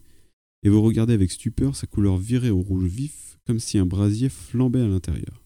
et 0.63 0.69
vous 0.69 0.81
regardez 0.81 1.13
avec 1.13 1.31
stupeur 1.31 1.75
sa 1.75 1.87
couleur 1.87 2.17
virée 2.17 2.51
au 2.51 2.61
rouge 2.61 2.85
vif, 2.85 3.37
comme 3.45 3.59
si 3.59 3.77
un 3.77 3.85
brasier 3.85 4.29
flambait 4.29 4.81
à 4.81 4.87
l'intérieur. 4.87 5.43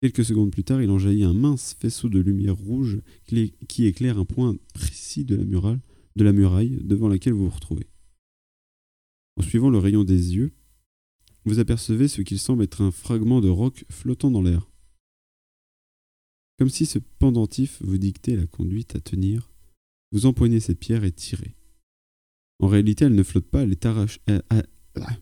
Quelques 0.00 0.24
secondes 0.24 0.52
plus 0.52 0.64
tard, 0.64 0.80
il 0.80 0.90
en 0.90 0.98
jaillit 0.98 1.24
un 1.24 1.34
mince 1.34 1.74
faisceau 1.80 2.08
de 2.08 2.20
lumière 2.20 2.56
rouge 2.56 3.00
qui 3.68 3.84
éclaire 3.84 4.18
un 4.18 4.24
point 4.24 4.56
précis 4.72 5.24
de 5.24 5.34
la 5.34 5.44
de 5.44 6.24
la 6.24 6.32
muraille 6.32 6.78
devant 6.82 7.08
laquelle 7.08 7.32
vous 7.32 7.44
vous 7.44 7.54
retrouvez. 7.54 7.86
En 9.36 9.42
suivant 9.42 9.70
le 9.70 9.78
rayon 9.78 10.04
des 10.04 10.36
yeux, 10.36 10.52
vous 11.48 11.58
apercevez 11.58 12.08
ce 12.08 12.22
qu'il 12.22 12.38
semble 12.38 12.62
être 12.64 12.82
un 12.82 12.90
fragment 12.90 13.40
de 13.40 13.48
roc 13.48 13.84
flottant 13.90 14.30
dans 14.30 14.42
l'air. 14.42 14.70
Comme 16.58 16.70
si 16.70 16.86
ce 16.86 16.98
pendentif 17.18 17.80
vous 17.82 17.98
dictait 17.98 18.36
la 18.36 18.46
conduite 18.46 18.96
à 18.96 19.00
tenir, 19.00 19.50
vous 20.12 20.26
empoignez 20.26 20.60
cette 20.60 20.80
pierre 20.80 21.04
et 21.04 21.12
tirez. 21.12 21.54
En 22.60 22.66
réalité, 22.66 23.04
elle 23.04 23.14
ne 23.14 23.22
flotte 23.22 23.46
pas, 23.48 23.62
elle 23.62 23.70
est 23.72 23.86
arrache- 23.86 24.18
euh, 24.28 24.40
euh, 24.52 24.62
ah. 24.96 25.12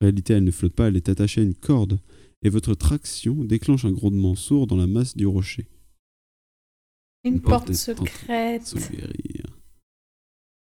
En 0.00 0.04
réalité, 0.04 0.34
elle 0.34 0.44
ne 0.44 0.52
flotte 0.52 0.74
pas, 0.74 0.86
elle 0.88 0.96
est 0.96 1.08
attachée 1.08 1.40
à 1.40 1.44
une 1.44 1.56
corde, 1.56 1.98
et 2.42 2.50
votre 2.50 2.74
traction 2.74 3.44
déclenche 3.44 3.84
un 3.84 3.90
grondement 3.90 4.36
sourd 4.36 4.68
dans 4.68 4.76
la 4.76 4.86
masse 4.86 5.16
du 5.16 5.26
rocher. 5.26 5.66
Une, 7.24 7.34
Une 7.34 7.40
porte 7.40 7.66
porte, 7.66 7.74
secrète. 7.74 8.74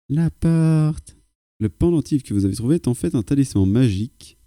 La 0.09 0.31
porte. 0.31 1.15
Le 1.59 1.69
pendentif 1.69 2.23
que 2.23 2.33
vous 2.33 2.45
avez 2.45 2.55
trouvé 2.55 2.75
est 2.75 2.87
en 2.87 2.95
fait 2.95 3.13
un 3.13 3.21
talisman 3.21 3.69
magique 3.69 4.38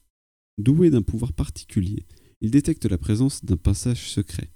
doué 0.58 0.90
d'un 0.90 1.02
pouvoir 1.02 1.32
particulier. 1.32 2.04
Il 2.40 2.50
détecte 2.50 2.86
la 2.86 2.98
présence 2.98 3.44
d'un 3.44 3.56
passage 3.56 4.10
secret. 4.10 4.50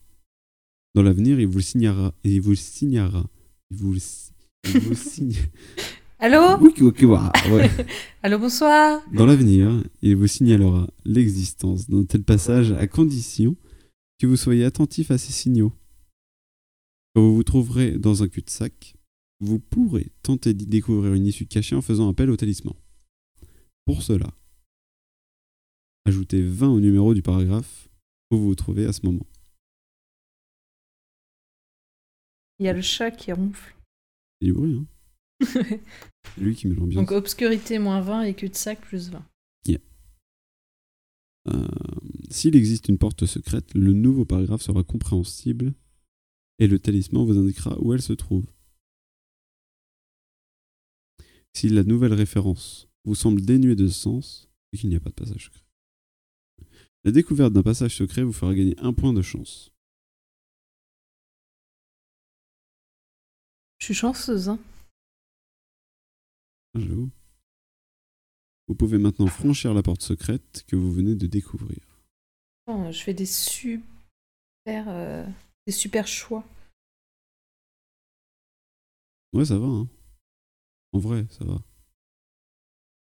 Dans 0.94 1.03
l'avenir, 1.03 1.38
il 1.40 1.47
vous 1.47 1.59
le 1.59 1.62
signalera. 1.62 2.14
Et 2.24 2.34
il 2.34 2.40
vous 2.40 2.51
le 2.51 2.57
signalera. 2.57 3.26
Il 3.70 3.76
vous 3.76 3.92
le 3.92 4.01
il 4.74 4.80
vous 4.80 4.94
Allô? 6.18 6.59
Ouais. 7.51 7.70
Allô, 8.22 8.38
bonsoir 8.38 9.03
Dans 9.12 9.26
l'avenir, 9.26 9.84
il 10.01 10.16
vous 10.16 10.26
signalera 10.26 10.88
l'existence 11.05 11.90
d'un 11.90 12.05
tel 12.05 12.22
passage 12.22 12.72
à 12.72 12.86
condition 12.86 13.55
que 14.18 14.26
vous 14.26 14.36
soyez 14.36 14.64
attentif 14.64 15.11
à 15.11 15.18
ces 15.18 15.32
signaux. 15.32 15.72
Quand 17.14 17.22
vous 17.22 17.34
vous 17.36 17.44
trouverez 17.44 17.92
dans 17.99 18.22
un 18.22 18.28
cul-de-sac, 18.28 18.94
vous 19.40 19.59
pourrez 19.59 20.11
tenter 20.22 20.55
d'y 20.55 20.66
découvrir 20.66 21.12
une 21.12 21.26
issue 21.26 21.47
cachée 21.47 21.76
en 21.76 21.82
faisant 21.82 22.09
appel 22.09 22.30
au 22.30 22.36
talisman. 22.36 22.74
Pour 23.84 24.03
cela, 24.03 24.26
ajoutez 26.07 26.42
20 26.42 26.68
au 26.68 26.80
numéro 26.80 27.14
du 27.14 27.22
paragraphe 27.22 27.88
où 28.30 28.38
vous 28.38 28.46
vous 28.46 28.54
trouvez 28.54 28.86
à 28.86 28.92
ce 28.92 29.04
moment. 29.04 29.26
Il 32.59 32.66
y 32.66 32.68
a 32.68 32.72
le 32.72 32.80
chat 32.80 33.11
qui 33.11 33.32
ronfle. 33.32 33.76
Il 34.40 34.48
y 34.48 34.50
a 34.50 34.54
du 34.54 34.59
bruit, 34.59 34.74
hein 34.74 34.86
C'est 35.44 35.80
lui 36.40 36.54
qui 36.54 36.68
met 36.68 36.74
l'ambiance. 36.74 36.94
Donc 36.94 37.11
obscurité 37.11 37.78
moins 37.78 38.00
20 38.00 38.22
et 38.22 38.34
cul-de-sac 38.34 38.80
plus 38.80 39.11
20. 39.11 39.24
Euh, 41.48 41.68
S'il 42.28 42.57
existe 42.57 42.88
une 42.88 42.98
porte 42.98 43.24
secrète, 43.24 43.72
le 43.74 43.92
nouveau 43.92 44.24
paragraphe 44.24 44.62
sera 44.62 44.82
compréhensible 44.82 45.74
et 46.59 46.66
le 46.66 46.80
talisman 46.80 47.24
vous 47.24 47.38
indiquera 47.38 47.78
où 47.80 47.94
elle 47.94 48.02
se 48.02 48.14
trouve. 48.14 48.46
Si 51.54 51.68
la 51.68 51.84
nouvelle 51.84 52.14
référence 52.14 52.88
vous 53.04 53.14
semble 53.14 53.42
dénuée 53.42 53.76
de 53.76 53.86
sens, 53.86 54.50
c'est 54.72 54.80
qu'il 54.80 54.90
n'y 54.90 54.96
a 54.96 55.00
pas 55.00 55.11
de 55.11 55.14
passage 55.14 55.44
secret. 55.44 55.65
La 57.07 57.12
découverte 57.12 57.52
d'un 57.52 57.62
passage 57.62 57.94
secret 57.94 58.24
vous 58.24 58.32
fera 58.32 58.52
gagner 58.52 58.74
un 58.80 58.92
point 58.92 59.12
de 59.12 59.22
chance. 59.22 59.70
Je 63.78 63.84
suis 63.84 63.94
chanceuse, 63.94 64.48
hein. 64.48 64.59
Ah, 66.74 66.80
J'avoue. 66.80 67.09
Vous 68.66 68.74
pouvez 68.74 68.98
maintenant 68.98 69.28
franchir 69.28 69.72
la 69.72 69.84
porte 69.84 70.02
secrète 70.02 70.64
que 70.66 70.74
vous 70.74 70.90
venez 70.90 71.14
de 71.14 71.28
découvrir. 71.28 71.78
Oh, 72.66 72.88
je 72.90 73.00
fais 73.00 73.14
des 73.14 73.24
super, 73.24 73.78
euh, 74.66 75.24
des 75.64 75.72
super 75.72 76.09
choix. 76.09 76.44
Ouais, 79.32 79.44
ça 79.44 79.61
va. 79.61 79.66
Hein. 79.66 79.88
En 80.90 80.98
vrai, 80.98 81.24
ça 81.30 81.44
va. 81.44 81.62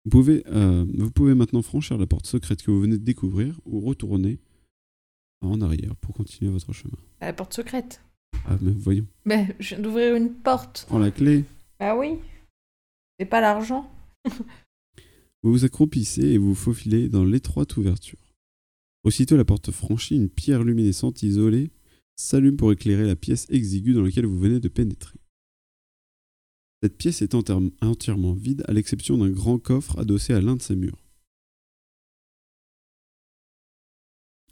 Vous 0.05 0.11
pouvez, 0.11 0.43
euh, 0.47 0.85
vous 0.97 1.11
pouvez 1.11 1.35
maintenant 1.35 1.61
franchir 1.61 1.97
la 1.97 2.07
porte 2.07 2.25
secrète 2.25 2.63
que 2.63 2.71
vous 2.71 2.81
venez 2.81 2.97
de 2.97 3.03
découvrir 3.03 3.59
ou 3.65 3.79
retourner 3.81 4.39
en 5.41 5.61
arrière 5.61 5.95
pour 5.97 6.15
continuer 6.15 6.51
votre 6.51 6.73
chemin. 6.73 6.97
La 7.19 7.33
porte 7.33 7.53
secrète. 7.53 8.01
Ah, 8.45 8.57
mais 8.61 8.71
voyons. 8.71 9.05
Mais 9.25 9.55
je 9.59 9.75
viens 9.75 9.83
d'ouvrir 9.83 10.15
une 10.15 10.33
porte. 10.33 10.85
Prends 10.87 10.99
la 10.99 11.11
clé. 11.11 11.45
Bah 11.79 11.95
oui. 11.95 12.17
C'est 13.19 13.25
pas 13.25 13.41
l'argent. 13.41 13.91
Vous 15.43 15.51
vous 15.51 15.65
accroupissez 15.65 16.21
et 16.21 16.37
vous 16.37 16.49
vous 16.49 16.55
faufilez 16.55 17.09
dans 17.09 17.25
l'étroite 17.25 17.75
ouverture. 17.75 18.19
Aussitôt 19.03 19.35
la 19.35 19.45
porte 19.45 19.71
franchie, 19.71 20.15
une 20.15 20.29
pierre 20.29 20.63
luminescente 20.63 21.23
isolée 21.23 21.71
s'allume 22.15 22.57
pour 22.57 22.71
éclairer 22.71 23.07
la 23.07 23.15
pièce 23.15 23.47
exiguë 23.49 23.93
dans 23.93 24.03
laquelle 24.03 24.27
vous 24.27 24.37
venez 24.37 24.59
de 24.59 24.67
pénétrer. 24.67 25.17
Cette 26.81 26.97
pièce 26.97 27.21
est 27.21 27.35
entièrement- 27.35 28.33
vide 28.33 28.63
à 28.67 28.73
l'exception 28.73 29.17
d'un 29.17 29.29
grand 29.29 29.59
coffre 29.59 29.99
adossé 29.99 30.33
à 30.33 30.41
l'un 30.41 30.55
de 30.55 30.61
ses 30.61 30.75
murs. 30.75 30.97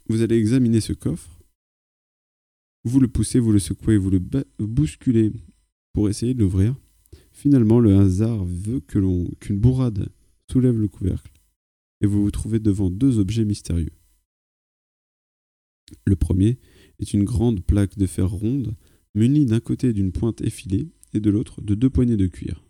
Vous 0.08 0.22
allez 0.22 0.36
examiner 0.36 0.80
ce 0.80 0.92
coffre. 0.92 1.40
Vous 2.84 3.00
le 3.00 3.08
poussez, 3.08 3.40
vous 3.40 3.52
le 3.52 3.58
secouez, 3.58 3.96
vous 3.96 4.10
le 4.10 4.20
bousculez 4.58 5.32
pour 5.92 6.08
essayer 6.08 6.34
de 6.34 6.40
l'ouvrir. 6.40 6.74
Finalement, 7.32 7.80
le 7.80 7.96
hasard 7.96 8.44
veut 8.44 8.80
qu'une 8.80 9.60
bourrade 9.60 10.08
soulève 10.50 10.78
le 10.78 10.88
couvercle 10.88 11.32
et 12.00 12.06
vous 12.06 12.22
vous 12.22 12.30
trouvez 12.30 12.60
devant 12.60 12.90
deux 12.90 13.18
objets 13.18 13.44
mystérieux. 13.44 13.92
Le 16.04 16.16
premier 16.16 16.58
est 17.00 17.12
une 17.12 17.24
grande 17.24 17.60
plaque 17.64 17.98
de 17.98 18.06
fer 18.06 18.30
ronde 18.30 18.76
munie 19.14 19.46
d'un 19.46 19.60
côté 19.60 19.92
d'une 19.92 20.12
pointe 20.12 20.40
effilée 20.40 20.88
et 21.12 21.20
de 21.20 21.30
l'autre 21.30 21.60
de 21.60 21.74
deux 21.74 21.90
poignées 21.90 22.16
de 22.16 22.26
cuir. 22.26 22.64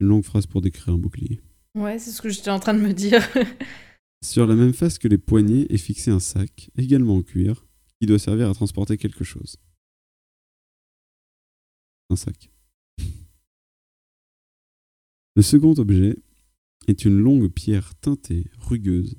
Une 0.00 0.08
longue 0.08 0.24
phrase 0.24 0.46
pour 0.46 0.60
décrire 0.60 0.94
un 0.94 0.98
bouclier. 0.98 1.40
Ouais, 1.74 1.98
c'est 1.98 2.10
ce 2.10 2.22
que 2.22 2.28
j'étais 2.28 2.50
en 2.50 2.60
train 2.60 2.74
de 2.74 2.80
me 2.80 2.92
dire. 2.92 3.22
Sur 4.24 4.46
la 4.46 4.54
même 4.54 4.72
face 4.72 4.98
que 4.98 5.08
les 5.08 5.18
poignées 5.18 5.72
est 5.72 5.78
fixé 5.78 6.10
un 6.10 6.20
sac, 6.20 6.70
également 6.76 7.16
en 7.16 7.22
cuir, 7.22 7.66
qui 8.00 8.06
doit 8.06 8.18
servir 8.18 8.50
à 8.50 8.54
transporter 8.54 8.96
quelque 8.96 9.24
chose. 9.24 9.56
Un 12.10 12.16
sac. 12.16 12.50
Le 15.36 15.42
second 15.42 15.74
objet 15.74 16.16
est 16.88 17.04
une 17.04 17.18
longue 17.18 17.48
pierre 17.48 17.94
teintée, 17.96 18.50
rugueuse, 18.58 19.16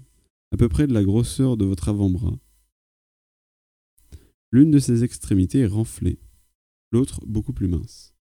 à 0.51 0.57
peu 0.57 0.67
près 0.67 0.87
de 0.87 0.93
la 0.93 1.03
grosseur 1.03 1.55
de 1.55 1.65
votre 1.65 1.89
avant-bras. 1.89 2.37
L'une 4.51 4.71
de 4.71 4.79
ses 4.79 5.03
extrémités 5.03 5.59
est 5.59 5.67
renflée, 5.67 6.19
l'autre 6.91 7.25
beaucoup 7.25 7.53
plus 7.53 7.67
mince. 7.67 8.15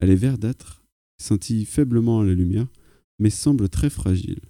Elle 0.00 0.10
est 0.10 0.16
verdâtre, 0.16 0.84
scintille 1.18 1.64
faiblement 1.64 2.20
à 2.20 2.24
la 2.24 2.34
lumière, 2.34 2.68
mais 3.18 3.30
semble 3.30 3.68
très 3.68 3.90
fragile. 3.90 4.40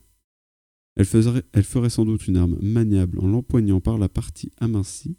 Elle, 0.97 1.07
ferait, 1.07 1.91
sans 1.91 2.05
doute 2.05 2.27
une 2.27 2.37
arme 2.37 2.59
maniable 2.61 3.19
en 3.21 3.27
l'empoignant 3.27 3.81
par 3.81 3.99
la 3.99 4.09
partie 4.09 4.53
amincie, 4.59 5.17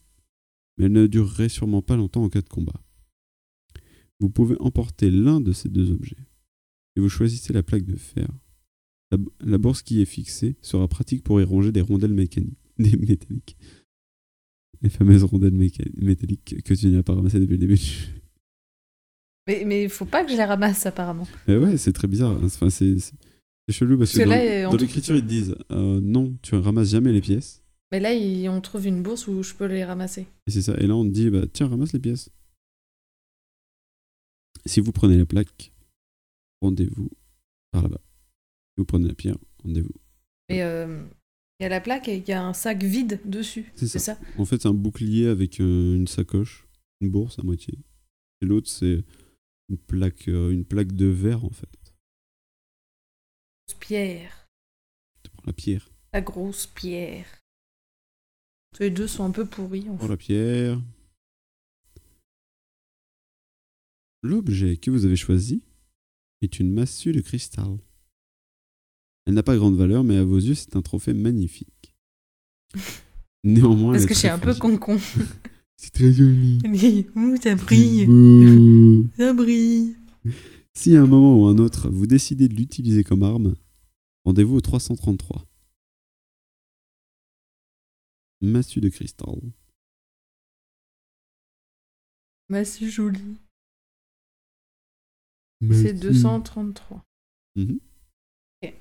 mais 0.78 0.86
elle 0.86 0.91
ne 0.91 1.08
durerait 1.08 1.50
sûrement 1.50 1.82
pas 1.82 1.98
longtemps 1.98 2.24
en 2.24 2.30
cas 2.30 2.41
de 2.41 2.50
combat. 2.50 2.84
Vous 4.20 4.30
pouvez 4.30 4.56
emporter 4.60 5.10
l'un 5.10 5.41
de 5.41 5.52
ces 5.52 5.70
deux 5.70 5.91
objets, 5.91 6.28
et 6.96 7.00
vous 7.00 7.10
choisissez 7.10 7.54
la 7.54 7.64
plaque 7.64 7.86
de 7.86 7.96
fer. 7.96 8.28
La, 9.41 9.58
bourse 9.60 9.84
qui 9.84 10.02
est 10.02 10.06
fixée 10.06 10.56
sera 10.62 10.88
pratique 10.88 11.24
pour 11.24 11.39
y 11.39 11.44
ranger 11.44 11.72
des 11.72 11.82
rondelles 11.82 12.14
mécaniques, 12.14 12.58
métalliques. 12.78 13.58
Les 14.82 14.89
fameuses 14.89 15.24
rondelles 15.24 15.54
métalliques 15.54 16.64
que 16.64 16.74
tu 16.74 16.88
n'as 16.88 17.04
pas 17.04 17.14
ramassées 17.14 17.39
depuis 17.39 17.54
le 17.54 17.60
début. 17.60 17.80
Mais 19.48 19.64
mais 19.66 19.89
faut 19.89 20.06
pas 20.06 20.24
que 20.24 20.32
je 20.32 20.38
les 20.38 20.44
ramasse 20.44 20.86
apparemment. 20.86 21.28
Mais 21.48 21.58
ouais, 21.58 21.78
c'est 21.78 21.94
très 21.94 22.08
bizarre. 22.08 22.38
Enfin, 22.44 22.70
c'est 22.70 22.96
chelou 23.70 23.98
parce, 23.98 24.12
Parce 24.14 24.24
que 24.26 24.30
que 24.30 24.64
dans, 24.66 24.72
dans 24.72 24.78
l'écriture, 24.78 25.16
ils 25.16 25.22
te 25.24 25.28
disent 25.28 25.56
euh, 25.72 26.00
non, 26.02 26.36
tu 26.41 26.56
ramasses 26.56 26.89
jamais 26.89 27.12
les 27.12 27.22
pièces. 27.22 27.62
Mais 27.91 28.00
là, 28.00 28.14
il- 28.14 28.48
on 28.50 28.60
trouve 28.62 28.88
une 28.88 29.04
bourse 29.04 29.28
où 29.28 29.44
je 29.44 29.54
peux 29.54 29.66
les 29.66 29.84
ramasser. 29.84 30.28
Et 30.48 30.52
c'est 30.52 30.62
ça. 30.62 30.76
Et 30.80 30.88
là, 30.88 30.96
on 30.96 31.04
te 31.06 31.10
dit 31.12 31.30
bah, 31.30 31.46
tiens, 31.52 31.68
ramasse 31.68 31.94
les 31.94 32.00
pièces. 32.00 32.30
Si 34.66 34.80
vous 34.80 34.91
prenez 34.91 35.18
la 35.18 35.26
plaque, 35.26 35.74
rendez-vous 36.62 37.10
par 37.72 37.84
là-bas. 37.84 38.00
Si 38.02 38.74
vous 38.78 38.86
prenez 38.86 39.08
la 39.10 39.14
pierre, 39.14 39.38
rendez-vous. 39.64 39.91
Mais 40.50 40.62
euh, 40.62 41.04
il 41.60 41.64
y 41.64 41.66
a 41.66 41.70
la 41.70 41.82
plaque 41.82 42.08
et 42.08 42.18
il 42.18 42.28
y 42.28 42.32
a 42.32 42.44
un 42.46 42.54
sac 42.54 42.82
vide 42.84 43.20
dessus. 43.26 43.72
C'est 43.76 43.88
ça. 44.00 44.18
En 44.38 44.46
fait, 44.46 44.62
c'est 44.62 44.68
un 44.70 44.74
bouclier 44.74 45.28
avec 45.28 45.60
euh, 45.60 45.96
une 45.96 46.08
sacoche, 46.08 46.66
une 47.02 47.10
bourse 47.10 47.39
à 47.39 47.44
moitié. 47.44 47.78
Et 48.41 48.46
l'autre, 48.46 48.70
c'est 48.70 49.04
une 49.74 49.80
plaque, 49.80 50.28
euh, 50.28 50.52
une 50.52 50.66
plaque 50.66 50.92
de 50.92 51.08
verre, 51.08 51.44
en 51.46 51.50
fait. 51.50 51.68
Pierre. 53.80 54.48
Tu 55.24 55.32
prends 55.32 55.44
la 55.46 55.54
pierre. 55.54 55.90
La 56.14 56.22
grosse 56.22 56.68
pierre. 56.68 57.26
Les 58.80 58.92
deux 58.92 59.08
sont 59.08 59.26
un 59.26 59.32
peu 59.32 59.46
pourris. 59.46 59.90
en 59.90 59.98
fait. 59.98 60.08
la 60.08 60.18
pierre. 60.18 60.82
L'objet 64.22 64.78
que 64.78 64.90
vous 64.92 65.06
avez 65.06 65.16
choisi 65.16 65.64
est 66.42 66.60
une 66.60 66.72
massue 66.72 67.12
de 67.12 67.22
cristal. 67.22 67.78
Elle 69.26 69.34
n'a 69.34 69.44
pas 69.44 69.58
grande 69.58 69.76
valeur, 69.76 70.04
mais 70.04 70.18
à 70.18 70.24
vos 70.24 70.38
yeux, 70.38 70.56
c'est 70.56 70.76
un 70.76 70.82
trophée 70.82 71.14
magnifique. 71.14 71.96
Néanmoins, 73.44 73.94
Parce 73.94 74.04
elle 74.04 74.06
est 74.06 74.08
que 74.10 74.14
je 74.14 74.20
suis 74.20 74.28
un 74.30 74.40
peu 74.40 74.54
con-con. 74.56 74.98
C'est 75.78 75.92
très 75.92 76.14
joli. 76.14 76.60
Ouh, 77.16 77.36
ça 77.38 77.56
brille. 77.56 78.06
Ça 79.18 79.34
brille. 79.34 79.98
Si 80.74 80.96
à 80.96 81.02
un 81.04 81.08
moment 81.08 81.38
ou 81.40 81.48
un 81.48 81.58
autre, 81.58 81.90
vous 81.90 82.08
décidez 82.08 82.48
de 82.48 82.56
l'utiliser 82.56 83.04
comme 83.04 83.24
arme, 83.24 83.56
rendez-vous 84.26 84.56
au 84.56 84.62
333. 84.62 85.46
Massue 88.42 88.82
de 88.82 88.90
cristal. 88.90 89.36
Massue. 92.50 92.92
C'est 95.72 95.94
233. 95.94 97.06
Mhm. 97.56 97.80
Ok. 98.64 98.74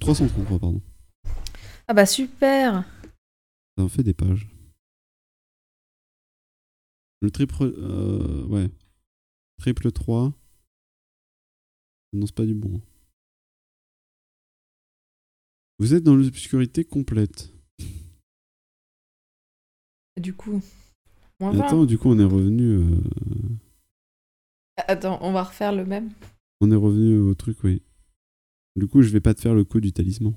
333, 0.00 0.58
pardon. 0.58 0.82
Ah 1.86 1.94
bah 1.94 2.06
super. 2.06 2.84
Ça 3.76 3.84
en 3.84 3.88
fait 3.88 4.02
des 4.02 4.14
pages. 4.14 4.51
Le 7.22 7.30
triple. 7.30 7.62
euh, 7.62 8.44
ouais. 8.46 8.68
Triple 9.58 9.92
3. 9.92 10.30
Ça 10.30 10.36
n'annonce 12.12 12.32
pas 12.32 12.44
du 12.44 12.54
bon. 12.54 12.80
Vous 15.78 15.94
êtes 15.94 16.02
dans 16.04 16.14
l'obscurité 16.14 16.84
complète. 16.84 17.52
Du 20.20 20.34
coup, 20.34 20.60
moins 21.40 21.52
Mais 21.52 21.58
20. 21.58 21.64
Attends, 21.66 21.84
du 21.86 21.96
coup, 21.98 22.10
on 22.10 22.18
est 22.18 22.24
revenu. 22.24 22.64
euh, 22.64 23.00
Attends, 24.76 25.18
on 25.22 25.32
va 25.32 25.44
refaire 25.44 25.72
le 25.72 25.84
même. 25.86 26.10
On 26.60 26.70
est 26.70 26.76
revenu 26.76 27.18
au 27.18 27.34
truc, 27.34 27.62
oui. 27.64 27.82
Du 28.76 28.86
coup, 28.86 29.02
je 29.02 29.08
vais 29.10 29.20
pas 29.20 29.34
te 29.34 29.40
faire 29.40 29.54
le 29.54 29.64
coup 29.64 29.80
du 29.80 29.92
talisman. 29.92 30.34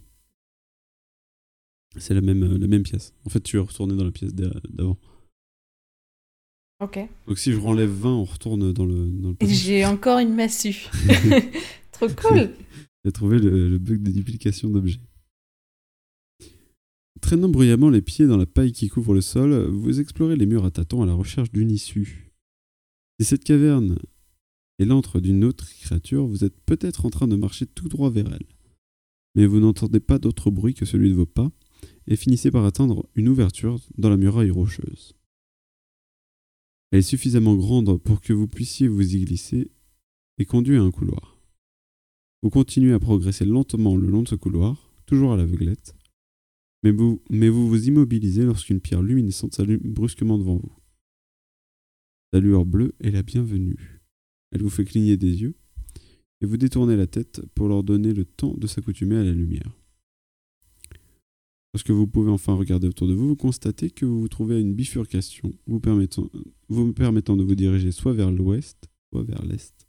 C'est 1.98 2.14
la 2.14 2.22
même, 2.22 2.44
euh, 2.44 2.58
la 2.58 2.68
même 2.68 2.84
pièce. 2.84 3.14
En 3.26 3.30
fait, 3.30 3.42
tu 3.42 3.58
es 3.58 3.60
retourné 3.60 3.96
dans 3.96 4.04
la 4.04 4.12
pièce 4.12 4.34
d'a- 4.34 4.60
d'avant. 4.70 4.98
Ok. 6.82 7.00
Donc, 7.28 7.38
si 7.38 7.54
je 7.54 7.58
renlève 7.58 7.90
20, 7.90 8.10
on 8.10 8.24
retourne 8.26 8.74
dans 8.74 8.86
le. 8.86 9.08
Dans 9.08 9.30
le 9.30 9.36
Et 9.40 9.48
j'ai 9.48 9.86
encore 9.86 10.20
une 10.20 10.34
massue. 10.34 10.88
Trop 11.92 12.10
cool. 12.10 12.52
J'ai 13.06 13.12
trouvé 13.12 13.40
le, 13.40 13.70
le 13.70 13.78
bug 13.78 14.02
de 14.02 14.12
duplication 14.12 14.70
d'objets. 14.70 15.00
Traînant 17.22 17.50
bruyamment 17.50 17.90
les 17.90 18.02
pieds 18.02 18.28
dans 18.28 18.38
la 18.38 18.46
paille 18.46 18.72
qui 18.72 18.90
couvre 18.90 19.14
le 19.14 19.22
sol, 19.22 19.68
vous 19.70 20.00
explorez 20.00 20.36
les 20.36 20.46
murs 20.46 20.66
à 20.66 20.72
tâtons 20.72 21.02
à 21.02 21.06
la 21.06 21.14
recherche 21.14 21.52
d'une 21.52 21.72
issue. 21.72 22.32
Si 23.20 23.26
cette 23.26 23.44
caverne 23.44 23.98
est 24.80 24.86
l'antre 24.86 25.20
d'une 25.20 25.44
autre 25.46 25.68
créature, 25.80 26.28
vous 26.28 26.44
êtes 26.44 26.60
peut-être 26.66 27.06
en 27.06 27.10
train 27.10 27.28
de 27.28 27.36
marcher 27.36 27.66
tout 27.66 27.88
droit 27.88 28.10
vers 28.10 28.32
elle. 28.32 28.46
Mais 29.36 29.46
vous 29.46 29.60
n'entendez 29.60 30.00
pas 30.00 30.20
d'autre 30.20 30.52
bruit 30.52 30.74
que 30.74 30.86
celui 30.86 31.10
de 31.10 31.16
vos 31.16 31.26
pas 31.26 31.50
et 32.08 32.16
finissez 32.16 32.52
par 32.52 32.66
atteindre 32.66 33.08
une 33.16 33.30
ouverture 33.30 33.80
dans 33.98 34.10
la 34.10 34.18
muraille 34.18 34.52
rocheuse. 34.52 35.16
Elle 36.96 37.00
est 37.00 37.02
suffisamment 37.02 37.58
grande 37.58 37.98
pour 37.98 38.22
que 38.22 38.32
vous 38.32 38.48
puissiez 38.48 38.88
vous 38.88 39.18
y 39.18 39.26
glisser 39.26 39.70
et 40.38 40.46
conduit 40.46 40.78
à 40.78 40.82
un 40.82 40.92
couloir. 40.92 41.38
Vous 42.42 42.50
continuez 42.50 42.94
à 42.94 43.02
progresser 43.02 43.44
lentement 43.44 43.98
le 43.98 44.08
long 44.08 44.22
de 44.22 44.30
ce 44.30 44.36
couloir, 44.36 44.94
toujours 45.06 45.34
à 45.34 45.36
l'aveuglette, 45.36 45.94
mais 46.84 46.92
vous, 46.92 47.22
mais 47.30 47.50
vous 47.50 47.68
vous 47.68 47.90
immobilisez 47.90 48.46
lorsqu'une 48.46 48.80
pierre 48.80 49.02
luminescente 49.02 49.56
s'allume 49.56 49.82
brusquement 49.84 50.38
devant 50.38 50.56
vous. 50.56 50.72
La 52.32 52.40
lueur 52.40 52.64
bleue 52.64 52.96
est 53.02 53.12
la 53.12 53.24
bienvenue. 53.24 54.02
Elle 54.54 54.64
vous 54.64 54.70
fait 54.70 54.86
cligner 54.86 55.18
des 55.18 55.42
yeux, 55.42 55.56
et 56.40 56.46
vous 56.46 56.56
détournez 56.56 56.96
la 56.96 57.08
tête 57.08 57.42
pour 57.56 57.68
leur 57.68 57.84
donner 57.84 58.14
le 58.14 58.24
temps 58.24 58.54
de 58.56 58.68
s'accoutumer 58.68 59.18
à 59.18 59.24
la 59.26 59.34
lumière. 59.34 59.70
Lorsque 61.76 61.90
vous 61.92 62.08
pouvez 62.08 62.32
enfin 62.32 62.54
regarder 62.54 62.88
autour 62.88 63.06
de 63.06 63.14
vous, 63.14 63.28
vous 63.28 63.36
constatez 63.36 63.90
que 63.92 64.06
vous 64.06 64.22
vous 64.22 64.30
trouvez 64.30 64.56
à 64.56 64.60
une 64.60 64.74
bifurcation 64.74 65.52
vous 65.68 65.82
permettant, 65.82 66.30
vous 66.70 66.94
permettant 66.94 67.36
de 67.36 67.44
vous 67.44 67.54
diriger 67.54 67.92
soit 67.92 68.14
vers 68.14 68.32
l'ouest, 68.32 68.90
soit 69.12 69.24
vers 69.24 69.44
l'est. 69.44 69.86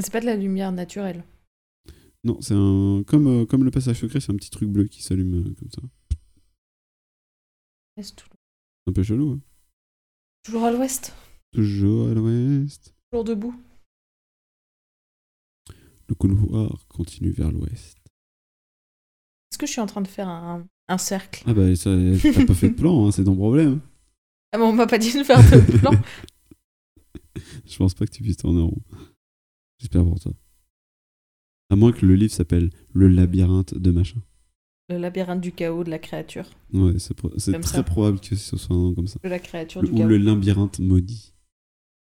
C'est 0.00 0.10
pas 0.10 0.18
de 0.20 0.26
la 0.26 0.34
lumière 0.34 0.72
naturelle. 0.72 1.22
Non, 2.24 2.40
c'est 2.40 2.54
un 2.54 3.04
comme, 3.06 3.28
euh, 3.28 3.46
comme 3.46 3.62
le 3.62 3.70
passage 3.70 4.00
secret, 4.00 4.18
c'est 4.18 4.32
un 4.32 4.36
petit 4.36 4.50
truc 4.50 4.68
bleu 4.68 4.88
qui 4.88 5.00
s'allume 5.04 5.46
euh, 5.46 5.54
comme 5.54 5.70
ça. 5.70 5.82
Est 7.98 8.16
tout- 8.16 8.26
C'est 8.28 8.90
un 8.90 8.92
peu 8.94 9.04
chelou, 9.04 9.30
hein 9.30 9.40
Toujours 10.42 10.64
à 10.64 10.72
l'ouest. 10.72 11.14
Toujours 11.52 12.08
à 12.08 12.14
l'ouest. 12.14 12.92
Toujours 13.12 13.22
debout. 13.22 13.54
Le 16.08 16.16
couloir 16.16 16.84
continue 16.88 17.30
vers 17.30 17.52
l'ouest. 17.52 18.01
Est-ce 19.52 19.58
que 19.58 19.66
je 19.66 19.72
suis 19.72 19.80
en 19.82 19.86
train 19.86 20.00
de 20.00 20.08
faire 20.08 20.28
un, 20.28 20.66
un 20.88 20.96
cercle? 20.98 21.44
Ah 21.46 21.52
bah 21.52 21.76
ça, 21.76 21.90
t'as 22.22 22.46
pas 22.46 22.54
fait 22.54 22.70
de 22.70 22.74
plan, 22.74 23.06
hein, 23.06 23.12
c'est 23.12 23.24
ton 23.24 23.36
problème. 23.36 23.80
Ah 24.52 24.56
mais 24.58 24.64
on 24.64 24.72
m'a 24.72 24.86
pas 24.86 24.96
dit 24.96 25.12
de 25.12 25.22
faire 25.22 25.38
de 25.38 25.78
plan? 25.78 25.90
Je 27.66 27.76
pense 27.76 27.92
pas 27.92 28.06
que 28.06 28.10
tu 28.12 28.22
puisses 28.22 28.38
tourner 28.38 28.62
en 28.62 28.68
rond. 28.68 28.82
J'espère 29.78 30.04
pour 30.04 30.18
toi. 30.18 30.32
À 31.70 31.76
moins 31.76 31.92
que 31.92 32.06
le 32.06 32.14
livre 32.14 32.32
s'appelle 32.32 32.70
Le 32.94 33.08
labyrinthe 33.08 33.74
de 33.74 33.90
machin. 33.90 34.20
Le 34.88 34.96
labyrinthe 34.98 35.40
du 35.42 35.52
chaos 35.52 35.84
de 35.84 35.90
la 35.90 35.98
créature. 35.98 36.48
Ouais, 36.72 36.98
c'est 36.98 37.14
pro- 37.14 37.32
c'est 37.38 37.52
Comme 37.52 37.60
très 37.62 37.76
ça. 37.78 37.82
probable 37.82 38.20
que 38.20 38.34
ce 38.36 38.56
soit 38.56 38.74
un 38.74 38.78
nom 38.78 38.94
comme 38.94 39.06
ça. 39.06 39.18
De 39.22 39.28
la 39.28 39.38
créature 39.38 39.82
Le- 39.82 39.88
du 39.88 39.94
ou 39.94 39.98
chaos. 39.98 40.08
le 40.08 40.16
labyrinthe 40.18 40.78
maudit. 40.80 41.34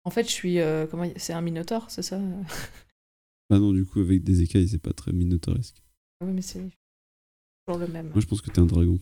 En 0.05 0.11
fait, 0.11 0.23
je 0.23 0.31
suis. 0.31 0.59
euh, 0.59 0.85
comment 0.87 1.09
C'est 1.17 1.33
un 1.33 1.41
minotaure, 1.41 1.89
c'est 1.89 2.01
ça? 2.03 2.19
Ah 3.49 3.59
non, 3.59 3.71
du 3.73 3.85
coup, 3.85 3.99
avec 3.99 4.23
des 4.23 4.41
écailles, 4.41 4.67
c'est 4.67 4.81
pas 4.81 4.93
très 4.93 5.11
minotauresque. 5.13 5.81
Oui, 6.21 6.31
mais 6.33 6.41
c'est 6.41 6.61
toujours 7.67 7.79
le 7.79 7.87
même. 7.87 8.09
Moi, 8.09 8.19
je 8.21 8.25
pense 8.27 8.41
que 8.41 8.49
t'es 8.51 8.59
un 8.59 8.65
dragon. 8.65 8.99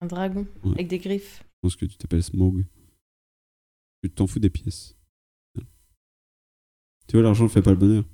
Un 0.00 0.06
dragon 0.06 0.46
Ouais. 0.64 0.72
avec 0.72 0.88
des 0.88 0.98
griffes. 0.98 1.42
Je 1.44 1.58
pense 1.62 1.76
que 1.76 1.86
tu 1.86 1.96
t'appelles 1.96 2.22
Smog. 2.22 2.64
Tu 4.02 4.10
t'en 4.10 4.26
fous 4.26 4.40
des 4.40 4.50
pièces. 4.50 4.96
Tu 7.08 7.12
vois, 7.16 7.22
l'argent 7.22 7.44
ne 7.44 7.48
fait 7.48 7.62
pas 7.62 7.70
le 7.70 7.76
bonheur. 7.76 8.04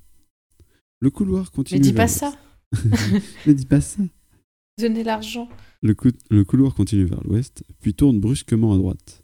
Le 0.99 1.09
couloir 1.09 1.51
continue. 1.51 1.79
Mais 1.79 1.83
dis 1.83 1.91
vers 1.93 2.03
pas 2.05 2.07
ça 2.07 2.37
Mais 3.45 3.53
dis 3.53 3.65
pas 3.65 3.81
ça. 3.81 4.03
Donnez 4.77 5.03
l'argent 5.03 5.49
Le, 5.81 5.93
cou- 5.95 6.11
le 6.29 6.43
couloir 6.45 6.73
continue 6.75 7.05
vers 7.05 7.23
l'ouest, 7.23 7.63
puis 7.81 7.93
tourne 7.93 8.19
brusquement 8.19 8.73
à 8.73 8.77
droite. 8.77 9.23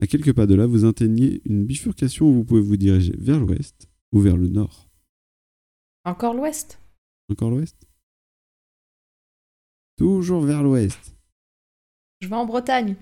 À 0.00 0.06
quelques 0.06 0.32
pas 0.32 0.46
de 0.46 0.54
là, 0.54 0.66
vous 0.66 0.84
atteignez 0.84 1.42
une 1.44 1.64
bifurcation 1.64 2.28
où 2.28 2.34
vous 2.34 2.44
pouvez 2.44 2.60
vous 2.60 2.76
diriger 2.76 3.14
vers 3.18 3.40
l'ouest 3.40 3.88
ou 4.12 4.20
vers 4.20 4.36
le 4.36 4.48
nord. 4.48 4.88
Encore 6.04 6.34
l'ouest? 6.34 6.80
Encore 7.30 7.50
l'ouest? 7.50 7.87
Toujours 9.98 10.42
vers 10.42 10.62
l'ouest. 10.62 11.16
Je 12.20 12.28
vais 12.28 12.34
en 12.36 12.46
Bretagne. 12.46 12.96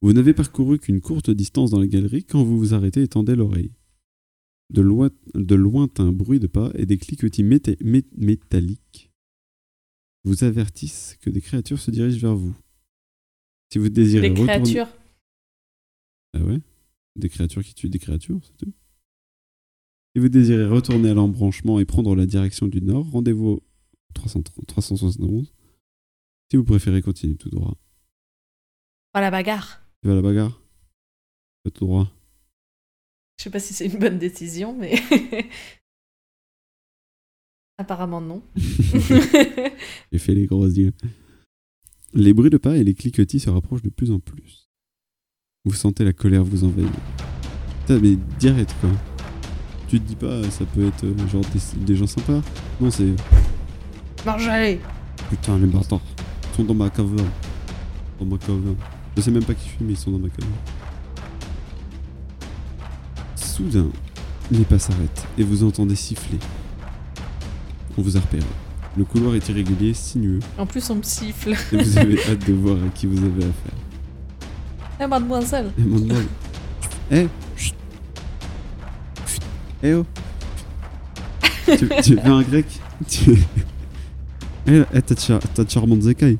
Vous 0.00 0.12
n'avez 0.12 0.32
parcouru 0.34 0.78
qu'une 0.78 1.00
courte 1.00 1.30
distance 1.30 1.70
dans 1.70 1.80
la 1.80 1.86
galerie 1.86 2.24
quand 2.24 2.42
vous 2.44 2.58
vous 2.58 2.72
arrêtez 2.74 3.02
et 3.02 3.08
tendez 3.08 3.34
l'oreille. 3.34 3.72
De, 4.70 4.80
loi- 4.80 5.10
de 5.34 5.54
lointains 5.54 6.12
bruits 6.12 6.40
de 6.40 6.46
pas 6.46 6.70
et 6.74 6.86
des 6.86 6.98
cliquetis 6.98 7.42
méta- 7.42 7.76
mé- 7.82 8.06
métalliques 8.16 9.10
vous 10.24 10.42
avertissent 10.44 11.18
que 11.20 11.28
des 11.30 11.40
créatures 11.42 11.78
se 11.78 11.90
dirigent 11.90 12.18
vers 12.20 12.34
vous. 12.36 12.56
Si 13.72 13.78
vous 13.78 13.88
désirez 13.90 14.30
Des 14.30 14.40
retourner... 14.40 14.62
créatures. 14.62 14.96
Ah 16.32 16.42
ouais? 16.44 16.60
Des 17.16 17.28
créatures 17.28 17.62
qui 17.62 17.74
tuent 17.74 17.90
des 17.90 17.98
créatures, 17.98 18.40
c'est 18.44 18.56
tout? 18.56 18.72
Si 20.16 20.20
vous 20.20 20.28
désirez 20.28 20.66
retourner 20.66 21.10
à 21.10 21.14
l'embranchement 21.14 21.78
et 21.80 21.84
prendre 21.84 22.14
la 22.16 22.24
direction 22.26 22.66
du 22.68 22.80
nord, 22.80 23.10
rendez-vous 23.10 23.48
au 23.48 23.62
330 24.14 24.66
371. 24.66 25.52
Si 26.54 26.56
vous 26.56 26.62
préférez, 26.62 27.02
continuez 27.02 27.34
tout 27.34 27.50
droit? 27.50 27.76
Oh 29.16 29.18
la 29.18 29.32
bagarre. 29.32 29.82
Tu 30.00 30.06
vas 30.06 30.12
à 30.12 30.16
la 30.16 30.22
bagarre? 30.22 30.62
Fais 31.64 31.72
tout 31.72 31.84
droit? 31.84 32.08
Je 33.36 33.42
sais 33.42 33.50
pas 33.50 33.58
si 33.58 33.74
c'est 33.74 33.86
une 33.86 33.98
bonne 33.98 34.20
décision, 34.20 34.72
mais. 34.72 34.94
Apparemment 37.78 38.20
non. 38.20 38.40
J'ai 40.12 40.18
fait 40.20 40.32
les 40.32 40.46
gros 40.46 40.64
yeux. 40.64 40.92
Les 42.12 42.32
bruits 42.32 42.50
de 42.50 42.58
pas 42.58 42.76
et 42.76 42.84
les 42.84 42.94
cliquetis 42.94 43.40
se 43.40 43.50
rapprochent 43.50 43.82
de 43.82 43.90
plus 43.90 44.12
en 44.12 44.20
plus. 44.20 44.70
Vous 45.64 45.74
sentez 45.74 46.04
la 46.04 46.12
colère 46.12 46.44
vous 46.44 46.62
envahir. 46.62 46.92
Putain, 47.80 47.98
mais 47.98 48.14
direct 48.38 48.72
quoi. 48.80 48.90
Tu 49.88 49.98
te 49.98 50.06
dis 50.06 50.14
pas, 50.14 50.48
ça 50.50 50.64
peut 50.66 50.86
être 50.86 51.02
euh, 51.02 51.26
genre 51.26 51.42
des, 51.46 51.84
des 51.84 51.96
gens 51.96 52.06
sympas? 52.06 52.42
Non, 52.80 52.92
c'est. 52.92 53.12
Mangez 54.24 54.78
Putain, 55.30 55.58
les 55.58 55.66
bâtards. 55.66 56.13
Ils 56.54 56.58
sont 56.58 56.64
dans 56.64 56.74
ma 56.74 56.88
cave. 56.88 57.16
Dans 58.20 58.26
ma 58.26 58.38
cave. 58.38 58.60
Je 59.16 59.22
sais 59.22 59.32
même 59.32 59.42
pas 59.42 59.54
qui 59.54 59.64
je 59.68 59.70
suis, 59.74 59.84
mais 59.84 59.94
ils 59.94 59.98
sont 59.98 60.12
dans 60.12 60.20
ma 60.20 60.28
cave. 60.28 60.46
Soudain, 63.34 63.86
les 64.52 64.60
pas 64.60 64.78
s'arrêtent 64.78 65.26
et 65.36 65.42
vous 65.42 65.64
entendez 65.64 65.96
siffler. 65.96 66.38
On 67.98 68.02
vous 68.02 68.16
a 68.16 68.20
repéré. 68.20 68.44
Le 68.96 69.04
couloir 69.04 69.34
est 69.34 69.48
irrégulier, 69.48 69.94
sinueux, 69.94 70.38
En 70.56 70.64
plus, 70.66 70.88
on 70.90 70.94
me 70.94 71.02
siffle. 71.02 71.54
et 71.72 71.76
vous 71.82 71.98
avez 71.98 72.18
hâte 72.28 72.46
de 72.46 72.52
voir 72.52 72.76
à 72.76 72.88
qui 72.90 73.06
vous 73.08 73.18
avez 73.18 73.42
affaire. 73.46 73.74
Eh, 75.00 75.06
mademoiselle 75.08 75.72
Eh, 75.76 75.82
demande. 75.82 76.12
Eh. 77.10 77.26
Chut. 77.56 77.74
Eh 79.82 79.94
oh 79.94 80.06
tu, 81.66 81.88
tu 82.02 82.14
veux 82.14 82.26
un 82.26 82.42
grec? 82.42 82.66
Tu... 83.08 83.38
Eh, 84.66 84.82
eh, 84.94 85.02
t'as 85.02 85.14
de 85.14 85.20
char- 85.20 85.40
t'as 85.54 85.64
de 85.64 85.70
charmantes 85.70 86.06
écailles. 86.06 86.38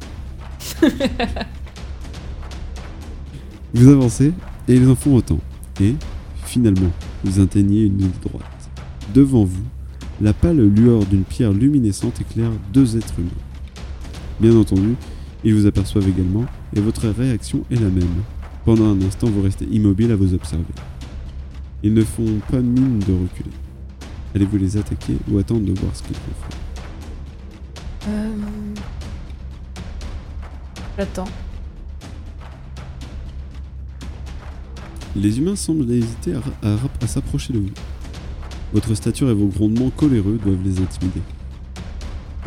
Vous 3.74 3.88
avancez 3.88 4.32
et 4.68 4.74
ils 4.76 4.88
en 4.88 4.94
font 4.94 5.16
autant. 5.16 5.38
Et, 5.80 5.94
finalement, 6.44 6.90
vous 7.24 7.40
atteignez 7.40 7.84
une 7.84 7.98
ligne 7.98 8.10
droite. 8.22 8.44
Devant 9.12 9.44
vous, 9.44 9.64
la 10.20 10.32
pâle 10.32 10.60
lueur 10.60 11.04
d'une 11.04 11.24
pierre 11.24 11.52
luminescente 11.52 12.20
éclaire 12.20 12.50
deux 12.72 12.96
êtres 12.96 13.18
humains. 13.18 13.28
Bien 14.40 14.56
entendu, 14.56 14.94
ils 15.42 15.54
vous 15.54 15.66
aperçoivent 15.66 16.08
également 16.08 16.44
et 16.74 16.80
votre 16.80 17.08
réaction 17.08 17.64
est 17.70 17.74
la 17.76 17.90
même. 17.90 18.08
Pendant 18.64 18.86
un 18.90 19.02
instant, 19.02 19.26
vous 19.28 19.42
restez 19.42 19.66
immobile 19.70 20.12
à 20.12 20.16
vous 20.16 20.32
observer. 20.32 20.64
Ils 21.82 21.92
ne 21.92 22.02
font 22.02 22.40
pas 22.50 22.60
mine 22.60 23.00
de 23.00 23.12
reculer. 23.12 23.50
Allez-vous 24.34 24.56
les 24.56 24.76
attaquer 24.78 25.16
ou 25.30 25.38
attendre 25.38 25.60
de 25.66 25.78
voir 25.78 25.94
ce 25.94 26.02
qu'ils 26.02 26.16
vont 26.16 26.48
faire 26.48 26.58
Euh... 28.08 28.36
J'attends. 30.98 31.24
Les 35.16 35.38
humains 35.38 35.56
semblent 35.56 35.90
hésiter 35.90 36.34
à, 36.34 36.38
à 36.62 36.76
rap- 36.76 37.02
à 37.02 37.06
s'approcher 37.06 37.52
de 37.52 37.60
vous. 37.60 37.70
Votre 38.72 38.94
stature 38.94 39.30
et 39.30 39.34
vos 39.34 39.46
grondements 39.46 39.90
coléreux 39.90 40.38
doivent 40.42 40.62
les 40.64 40.80
intimider. 40.80 41.20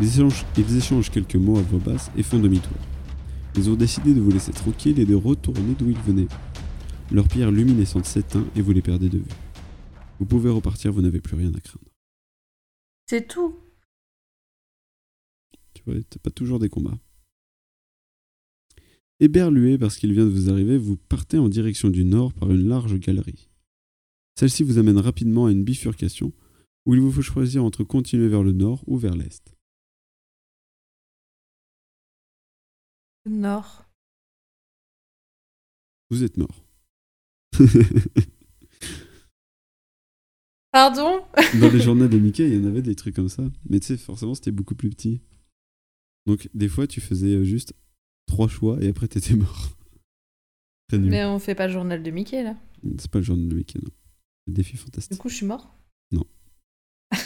Ils 0.00 0.06
échangent, 0.06 0.44
ils 0.56 0.76
échangent 0.76 1.10
quelques 1.10 1.36
mots 1.36 1.58
à 1.58 1.62
voix 1.62 1.80
basse 1.80 2.10
et 2.16 2.22
font 2.22 2.38
demi-tour. 2.38 2.76
Ils 3.56 3.70
ont 3.70 3.74
décidé 3.74 4.14
de 4.14 4.20
vous 4.20 4.30
laisser 4.30 4.52
tranquille 4.52 5.00
et 5.00 5.06
de 5.06 5.14
retourner 5.14 5.74
d'où 5.78 5.88
ils 5.90 5.98
venaient. 5.98 6.28
Leur 7.10 7.26
pierre 7.26 7.50
luminescente 7.50 8.04
s'éteint 8.04 8.44
et 8.54 8.60
vous 8.60 8.72
les 8.72 8.82
perdez 8.82 9.08
de 9.08 9.18
vue. 9.18 9.24
Vous 10.20 10.26
pouvez 10.26 10.50
repartir, 10.50 10.92
vous 10.92 11.00
n'avez 11.00 11.20
plus 11.20 11.36
rien 11.36 11.48
à 11.48 11.60
craindre. 11.60 11.88
C'est 13.06 13.26
tout. 13.26 13.56
T'as 16.10 16.18
pas 16.20 16.30
toujours 16.30 16.58
des 16.58 16.68
combats. 16.68 16.98
Éberlué 19.20 19.78
parce 19.78 19.96
qu'il 19.96 20.12
vient 20.12 20.24
de 20.24 20.30
vous 20.30 20.48
arriver, 20.50 20.78
vous 20.78 20.96
partez 20.96 21.38
en 21.38 21.48
direction 21.48 21.90
du 21.90 22.04
nord 22.04 22.32
par 22.32 22.50
une 22.50 22.68
large 22.68 22.98
galerie. 22.98 23.48
Celle-ci 24.38 24.62
vous 24.62 24.78
amène 24.78 24.98
rapidement 24.98 25.46
à 25.46 25.50
une 25.50 25.64
bifurcation 25.64 26.32
où 26.86 26.94
il 26.94 27.00
vous 27.00 27.10
faut 27.10 27.22
choisir 27.22 27.64
entre 27.64 27.82
continuer 27.82 28.28
vers 28.28 28.44
le 28.44 28.52
nord 28.52 28.84
ou 28.86 28.96
vers 28.96 29.16
l'est. 29.16 29.54
Nord. 33.26 33.84
Vous 36.10 36.22
êtes 36.22 36.36
mort. 36.36 36.64
Pardon? 40.70 41.24
Dans 41.60 41.70
les 41.70 41.80
journaux 41.80 42.08
de 42.08 42.18
Mickey, 42.18 42.48
il 42.48 42.54
y 42.54 42.58
en 42.64 42.68
avait 42.68 42.82
des 42.82 42.94
trucs 42.94 43.16
comme 43.16 43.28
ça. 43.28 43.42
Mais 43.68 43.80
tu 43.80 43.88
sais, 43.88 43.96
forcément, 43.96 44.34
c'était 44.34 44.52
beaucoup 44.52 44.74
plus 44.74 44.90
petit. 44.90 45.20
Donc, 46.28 46.48
des 46.54 46.68
fois, 46.68 46.86
tu 46.86 47.00
faisais 47.00 47.34
euh, 47.36 47.42
juste 47.42 47.72
trois 48.26 48.48
choix 48.48 48.80
et 48.82 48.88
après, 48.88 49.08
t'étais 49.08 49.34
mort. 49.34 49.70
Mais 50.92 51.24
on 51.24 51.38
fait 51.38 51.54
pas 51.54 51.66
le 51.66 51.72
journal 51.72 52.02
de 52.02 52.10
Mickey 52.10 52.42
là. 52.42 52.56
C'est 52.98 53.10
pas 53.10 53.18
le 53.18 53.24
journal 53.24 53.48
de 53.48 53.54
Mickey, 53.54 53.78
non. 53.82 53.90
Le 54.46 54.52
défi 54.52 54.72
Du 54.72 54.78
fantastique. 54.78 55.18
coup, 55.18 55.28
je 55.28 55.36
suis 55.36 55.46
mort? 55.46 55.74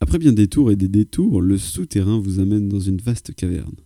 Après 0.00 0.18
bien 0.18 0.32
des 0.32 0.48
tours 0.48 0.70
et 0.72 0.76
des 0.76 0.88
détours, 0.88 1.40
le 1.40 1.56
souterrain 1.58 2.18
vous 2.18 2.40
amène 2.40 2.68
dans 2.68 2.80
une 2.80 2.98
vaste 3.00 3.34
caverne. 3.34 3.76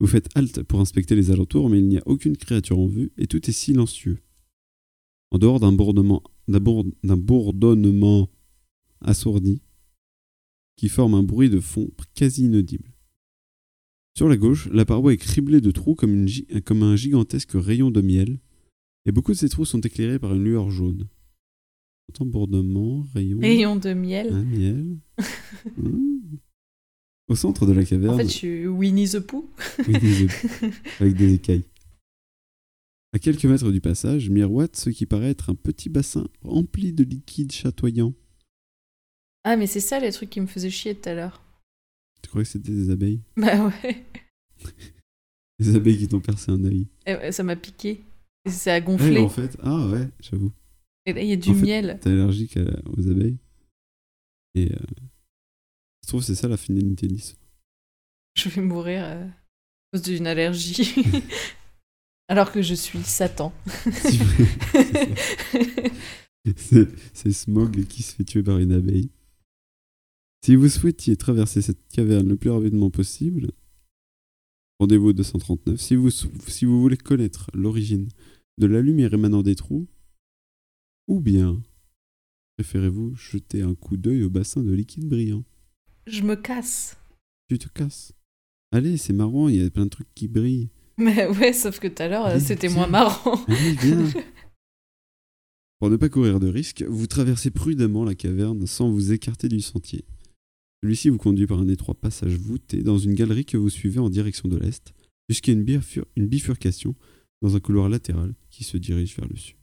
Vous 0.00 0.08
faites 0.08 0.28
halte 0.36 0.64
pour 0.64 0.80
inspecter 0.80 1.14
les 1.14 1.30
alentours, 1.30 1.70
mais 1.70 1.78
il 1.78 1.86
n'y 1.86 1.98
a 1.98 2.02
aucune 2.06 2.36
créature 2.36 2.78
en 2.80 2.86
vue 2.88 3.12
et 3.18 3.28
tout 3.28 3.48
est 3.48 3.52
silencieux. 3.52 4.18
En 5.30 5.38
dehors 5.38 5.60
d'un 5.60 5.72
bourdonnement, 5.72 6.24
d'un 6.48 6.58
bour- 6.58 6.84
d'un 7.04 7.16
bourdonnement 7.16 8.28
assourdi 9.00 9.62
qui 10.76 10.88
forme 10.88 11.14
un 11.14 11.22
bruit 11.22 11.50
de 11.50 11.60
fond 11.60 11.88
quasi 12.14 12.44
inaudible. 12.46 12.91
Sur 14.16 14.28
la 14.28 14.36
gauche, 14.36 14.68
la 14.72 14.84
paroi 14.84 15.12
est 15.14 15.16
criblée 15.16 15.60
de 15.60 15.70
trous 15.70 15.94
comme, 15.94 16.12
une 16.12 16.28
gi- 16.28 16.46
comme 16.64 16.82
un 16.82 16.96
gigantesque 16.96 17.52
rayon 17.54 17.90
de 17.90 18.00
miel, 18.02 18.38
et 19.06 19.12
beaucoup 19.12 19.32
de 19.32 19.36
ces 19.36 19.48
trous 19.48 19.64
sont 19.64 19.80
éclairés 19.80 20.18
par 20.18 20.34
une 20.34 20.44
lueur 20.44 20.70
jaune. 20.70 21.08
Rayon. 23.14 23.38
Rayon 23.40 23.76
de 23.76 23.94
miel. 23.94 24.32
Un 24.32 24.44
miel. 24.44 24.98
Mmh. 25.78 26.36
Au 27.28 27.34
centre 27.36 27.64
de 27.64 27.72
la 27.72 27.84
caverne, 27.84 28.14
En 28.14 28.18
fait, 28.18 28.24
je 28.24 28.28
suis 28.30 28.66
Winnie 28.66 29.08
the 29.08 29.20
Pooh. 29.20 29.48
oui, 29.88 29.98
des 29.98 30.22
œufs, 30.24 30.44
avec 31.00 31.14
des 31.16 31.34
écailles. 31.34 31.64
À 33.14 33.18
quelques 33.18 33.44
mètres 33.46 33.70
du 33.70 33.80
passage, 33.80 34.28
miroite 34.28 34.76
ce 34.76 34.90
qui 34.90 35.06
paraît 35.06 35.30
être 35.30 35.48
un 35.50 35.54
petit 35.54 35.88
bassin 35.88 36.28
rempli 36.42 36.92
de 36.92 37.04
liquide 37.04 37.52
chatoyant. 37.52 38.12
Ah, 39.44 39.56
mais 39.56 39.66
c'est 39.66 39.80
ça 39.80 39.98
les 39.98 40.12
trucs 40.12 40.30
qui 40.30 40.40
me 40.40 40.46
faisaient 40.46 40.70
chier 40.70 40.94
tout 40.94 41.08
à 41.08 41.14
l'heure. 41.14 41.41
Tu 42.22 42.28
croyais 42.30 42.44
que 42.44 42.50
c'était 42.50 42.72
des 42.72 42.90
abeilles? 42.90 43.20
Bah 43.36 43.66
ouais. 43.66 44.04
Des 45.58 45.76
abeilles 45.76 45.98
qui 45.98 46.08
t'ont 46.08 46.20
percé 46.20 46.50
un 46.50 46.64
œil. 46.64 46.86
Eh 47.06 47.14
ouais, 47.14 47.30
Ça 47.32 47.42
m'a 47.44 47.54
piqué. 47.56 48.00
Et 48.44 48.50
ça 48.50 48.72
a 48.74 48.78
Ouais, 48.78 48.84
gonflé. 48.84 49.18
en 49.20 49.28
fait, 49.28 49.56
ah 49.62 49.86
ouais, 49.88 50.08
j'avoue. 50.20 50.50
Et 51.06 51.12
là, 51.12 51.20
il 51.22 51.28
y 51.28 51.32
a 51.32 51.36
du 51.36 51.50
en 51.50 51.54
miel. 51.54 51.98
T'es 52.00 52.10
allergique 52.10 52.56
à- 52.56 52.80
aux 52.96 53.08
abeilles. 53.08 53.36
Et 54.54 54.72
euh, 54.72 54.76
je 56.02 56.08
trouve 56.08 56.20
que 56.20 56.26
c'est 56.26 56.34
ça 56.34 56.48
la 56.48 56.56
finalité 56.56 57.06
de 57.06 57.12
l'histoire. 57.12 57.40
Je 58.36 58.48
vais 58.48 58.62
mourir 58.62 59.04
euh, 59.04 59.24
à 59.26 59.30
cause 59.92 60.02
d'une 60.02 60.26
allergie. 60.26 60.94
Alors 62.28 62.50
que 62.50 62.62
je 62.62 62.74
suis 62.74 63.02
Satan. 63.02 63.52
C'est 67.14 67.32
Smog 67.32 67.84
qui 67.86 68.02
se 68.02 68.14
fait 68.14 68.24
tuer 68.24 68.42
par 68.42 68.58
une 68.58 68.72
abeille. 68.72 69.10
Si 70.44 70.56
vous 70.56 70.68
souhaitiez 70.68 71.16
traverser 71.16 71.62
cette 71.62 71.86
caverne 71.86 72.28
le 72.28 72.36
plus 72.36 72.50
rapidement 72.50 72.90
possible, 72.90 73.52
rendez-vous 74.80 75.10
au 75.10 75.12
239. 75.12 75.80
Si 75.80 75.94
vous, 75.94 76.10
si 76.10 76.64
vous 76.64 76.80
voulez 76.80 76.96
connaître 76.96 77.48
l'origine 77.54 78.08
de 78.58 78.66
la 78.66 78.80
lumière 78.80 79.14
émanant 79.14 79.44
des 79.44 79.54
trous, 79.54 79.86
ou 81.06 81.20
bien 81.20 81.62
préférez-vous 82.56 83.14
jeter 83.14 83.62
un 83.62 83.76
coup 83.76 83.96
d'œil 83.96 84.24
au 84.24 84.30
bassin 84.30 84.64
de 84.64 84.72
liquide 84.72 85.08
brillant? 85.08 85.44
Je 86.08 86.22
me 86.22 86.34
casse. 86.34 86.96
Tu 87.48 87.58
te 87.58 87.68
casses. 87.68 88.12
Allez, 88.72 88.96
c'est 88.96 89.12
marrant, 89.12 89.48
il 89.48 89.62
y 89.62 89.64
a 89.64 89.70
plein 89.70 89.84
de 89.84 89.90
trucs 89.90 90.12
qui 90.12 90.26
brillent. 90.26 90.70
Mais 90.96 91.28
ouais, 91.28 91.52
sauf 91.52 91.78
que 91.78 91.86
tout 91.86 92.02
à 92.02 92.08
l'heure, 92.08 92.40
c'était 92.40 92.68
moins 92.68 92.88
marrant. 92.88 93.40
Allez, 93.46 93.76
viens. 93.80 94.10
Pour 95.78 95.88
ne 95.88 95.96
pas 95.96 96.08
courir 96.08 96.40
de 96.40 96.48
risque, 96.48 96.82
vous 96.88 97.06
traversez 97.06 97.52
prudemment 97.52 98.04
la 98.04 98.16
caverne 98.16 98.66
sans 98.66 98.90
vous 98.90 99.12
écarter 99.12 99.48
du 99.48 99.60
sentier. 99.60 100.04
Celui-ci 100.82 101.08
vous 101.10 101.18
conduit 101.18 101.46
par 101.46 101.60
un 101.60 101.68
étroit 101.68 101.94
passage 101.94 102.34
voûté 102.34 102.82
dans 102.82 102.98
une 102.98 103.14
galerie 103.14 103.44
que 103.44 103.56
vous 103.56 103.70
suivez 103.70 104.00
en 104.00 104.10
direction 104.10 104.48
de 104.48 104.56
l'est, 104.58 104.92
jusqu'à 105.28 105.52
une, 105.52 105.62
bifur- 105.64 106.04
une 106.16 106.26
bifurcation 106.26 106.94
dans 107.40 107.54
un 107.56 107.60
couloir 107.60 107.88
latéral 107.88 108.34
qui 108.50 108.64
se 108.64 108.76
dirige 108.76 109.14
vers 109.16 109.28
le 109.28 109.36
sud. 109.36 109.56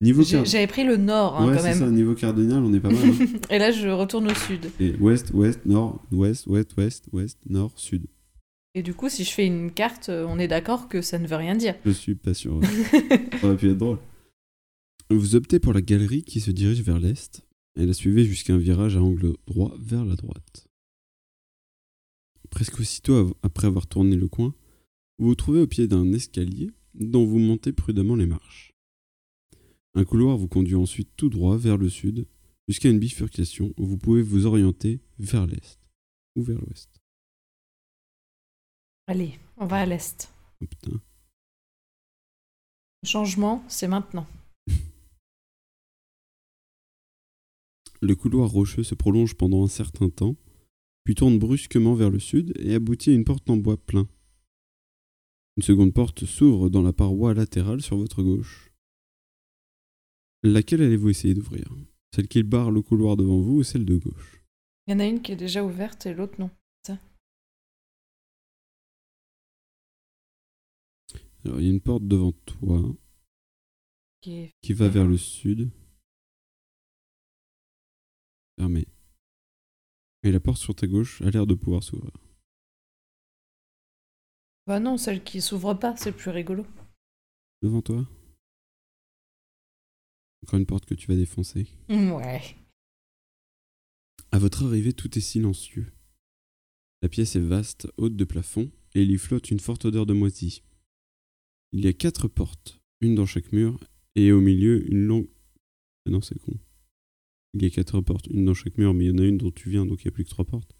Niveau, 0.00 0.22
J'avais 0.24 0.66
pris 0.66 0.82
le 0.84 0.96
nord 0.96 1.36
hein, 1.36 1.46
ouais, 1.46 1.54
quand 1.54 1.62
c'est 1.62 1.68
même. 1.68 1.78
ça, 1.78 1.90
niveau 1.90 2.14
cardinal, 2.16 2.64
on 2.64 2.74
est 2.74 2.80
pas 2.80 2.90
mal. 2.90 2.98
hein. 3.04 3.26
Et 3.50 3.58
là, 3.58 3.70
je 3.70 3.86
retourne 3.88 4.28
au 4.28 4.34
sud. 4.34 4.68
Et 4.80 4.94
ouest, 4.96 5.30
ouest, 5.32 5.64
nord, 5.64 6.04
ouest, 6.10 6.46
ouest, 6.48 6.76
ouest, 6.76 7.04
ouest, 7.12 7.38
nord, 7.48 7.72
sud. 7.76 8.06
Et 8.74 8.82
du 8.82 8.94
coup, 8.94 9.08
si 9.08 9.22
je 9.22 9.30
fais 9.30 9.46
une 9.46 9.70
carte, 9.70 10.08
euh, 10.08 10.24
on 10.28 10.40
est 10.40 10.48
d'accord 10.48 10.88
que 10.88 11.02
ça 11.02 11.20
ne 11.20 11.26
veut 11.28 11.36
rien 11.36 11.54
dire. 11.54 11.76
Je 11.86 11.92
suis 11.92 12.16
pas 12.16 12.34
sûr. 12.34 12.58
Ça 13.40 13.46
aurait 13.46 13.56
pu 13.56 13.70
être 13.70 13.78
drôle. 13.78 13.98
Vous 15.10 15.36
optez 15.36 15.60
pour 15.60 15.72
la 15.72 15.82
galerie 15.82 16.24
qui 16.24 16.40
se 16.40 16.50
dirige 16.50 16.82
vers 16.82 16.98
l'est 16.98 17.42
et 17.76 17.86
la 17.86 17.94
suivez 17.94 18.24
jusqu'à 18.24 18.54
un 18.54 18.58
virage 18.58 18.96
à 18.96 19.02
angle 19.02 19.36
droit 19.46 19.74
vers 19.78 20.04
la 20.04 20.16
droite. 20.16 20.68
Presque 22.50 22.80
aussitôt 22.80 23.36
après 23.42 23.66
avoir 23.66 23.86
tourné 23.86 24.16
le 24.16 24.28
coin, 24.28 24.54
vous 25.18 25.28
vous 25.28 25.34
trouvez 25.34 25.60
au 25.60 25.66
pied 25.66 25.86
d'un 25.86 26.12
escalier 26.12 26.70
dont 26.94 27.24
vous 27.24 27.38
montez 27.38 27.72
prudemment 27.72 28.16
les 28.16 28.26
marches. 28.26 28.72
Un 29.94 30.04
couloir 30.04 30.36
vous 30.36 30.48
conduit 30.48 30.74
ensuite 30.74 31.10
tout 31.16 31.28
droit 31.28 31.56
vers 31.56 31.78
le 31.78 31.88
sud 31.88 32.26
jusqu'à 32.68 32.88
une 32.88 32.98
bifurcation 32.98 33.72
où 33.76 33.86
vous 33.86 33.98
pouvez 33.98 34.22
vous 34.22 34.46
orienter 34.46 35.00
vers 35.18 35.46
l'est 35.46 35.78
ou 36.36 36.42
vers 36.42 36.60
l'ouest. 36.60 36.90
Allez, 39.06 39.38
on 39.56 39.66
va 39.66 39.78
à 39.78 39.86
l'est. 39.86 40.32
Oh 40.60 40.66
putain. 40.66 41.00
Le 43.02 43.08
changement, 43.08 43.64
c'est 43.68 43.88
maintenant. 43.88 44.26
Le 48.02 48.14
couloir 48.16 48.50
rocheux 48.50 48.82
se 48.82 48.94
prolonge 48.94 49.34
pendant 49.34 49.62
un 49.64 49.68
certain 49.68 50.10
temps, 50.10 50.36
puis 51.04 51.14
tourne 51.14 51.38
brusquement 51.38 51.94
vers 51.94 52.10
le 52.10 52.18
sud 52.18 52.52
et 52.58 52.74
aboutit 52.74 53.10
à 53.10 53.14
une 53.14 53.24
porte 53.24 53.48
en 53.48 53.56
bois 53.56 53.76
plein. 53.76 54.08
Une 55.56 55.62
seconde 55.62 55.92
porte 55.94 56.24
s'ouvre 56.24 56.68
dans 56.68 56.82
la 56.82 56.92
paroi 56.92 57.34
latérale 57.34 57.80
sur 57.82 57.96
votre 57.96 58.22
gauche. 58.22 58.72
Laquelle 60.42 60.82
allez-vous 60.82 61.10
essayer 61.10 61.34
d'ouvrir? 61.34 61.72
Celle 62.14 62.26
qui 62.28 62.42
barre 62.42 62.70
le 62.70 62.82
couloir 62.82 63.16
devant 63.16 63.40
vous 63.40 63.58
ou 63.58 63.62
celle 63.62 63.84
de 63.84 63.96
gauche? 63.98 64.42
Il 64.86 64.92
y 64.92 64.94
en 64.94 64.98
a 65.00 65.06
une 65.06 65.22
qui 65.22 65.32
est 65.32 65.36
déjà 65.36 65.64
ouverte 65.64 66.06
et 66.06 66.14
l'autre 66.14 66.40
non. 66.40 66.50
Alors, 71.44 71.60
il 71.60 71.66
y 71.66 71.70
a 71.70 71.72
une 71.72 71.80
porte 71.80 72.06
devant 72.06 72.30
toi 72.32 72.80
Qui 74.20 74.32
est- 74.34 74.52
qui 74.62 74.72
va 74.74 74.88
vers 74.88 75.06
le 75.08 75.16
sud. 75.18 75.70
Fermée. 78.58 78.86
Et 80.22 80.32
la 80.32 80.40
porte 80.40 80.58
sur 80.58 80.74
ta 80.74 80.86
gauche 80.86 81.20
a 81.22 81.30
l'air 81.30 81.46
de 81.46 81.54
pouvoir 81.54 81.82
s'ouvrir. 81.82 82.12
Bah 84.66 84.78
non, 84.78 84.96
celle 84.96 85.24
qui 85.24 85.40
s'ouvre 85.40 85.74
pas, 85.74 85.96
c'est 85.96 86.12
plus 86.12 86.30
rigolo. 86.30 86.64
Devant 87.62 87.82
toi 87.82 88.06
Encore 90.44 90.58
une 90.58 90.66
porte 90.66 90.86
que 90.86 90.94
tu 90.94 91.08
vas 91.08 91.16
défoncer. 91.16 91.66
Ouais. 91.88 92.56
À 94.30 94.38
votre 94.38 94.64
arrivée, 94.64 94.92
tout 94.92 95.18
est 95.18 95.22
silencieux. 95.22 95.92
La 97.02 97.08
pièce 97.08 97.34
est 97.34 97.40
vaste, 97.40 97.88
haute 97.96 98.14
de 98.14 98.24
plafond, 98.24 98.70
et 98.94 99.02
il 99.02 99.10
y 99.10 99.18
flotte 99.18 99.50
une 99.50 99.60
forte 99.60 99.84
odeur 99.84 100.06
de 100.06 100.14
moisie. 100.14 100.62
Il 101.72 101.84
y 101.84 101.88
a 101.88 101.92
quatre 101.92 102.28
portes, 102.28 102.80
une 103.00 103.16
dans 103.16 103.26
chaque 103.26 103.52
mur, 103.52 103.80
et 104.14 104.30
au 104.30 104.40
milieu 104.40 104.86
une 104.88 105.06
longue. 105.06 105.28
Ah 106.06 106.10
non, 106.10 106.20
c'est 106.20 106.38
con. 106.38 106.52
Il 107.54 107.62
y 107.62 107.66
a 107.66 107.70
quatre 107.70 108.00
portes, 108.00 108.26
une 108.28 108.44
dans 108.46 108.54
chaque 108.54 108.78
mur, 108.78 108.94
mais 108.94 109.04
il 109.04 109.10
y 109.10 109.14
en 109.14 109.18
a 109.22 109.26
une 109.26 109.36
dont 109.38 109.50
tu 109.50 109.68
viens, 109.70 109.84
donc 109.84 110.02
il 110.02 110.06
n'y 110.08 110.12
a 110.12 110.14
plus 110.14 110.24
que 110.24 110.30
trois 110.30 110.44
portes. 110.44 110.74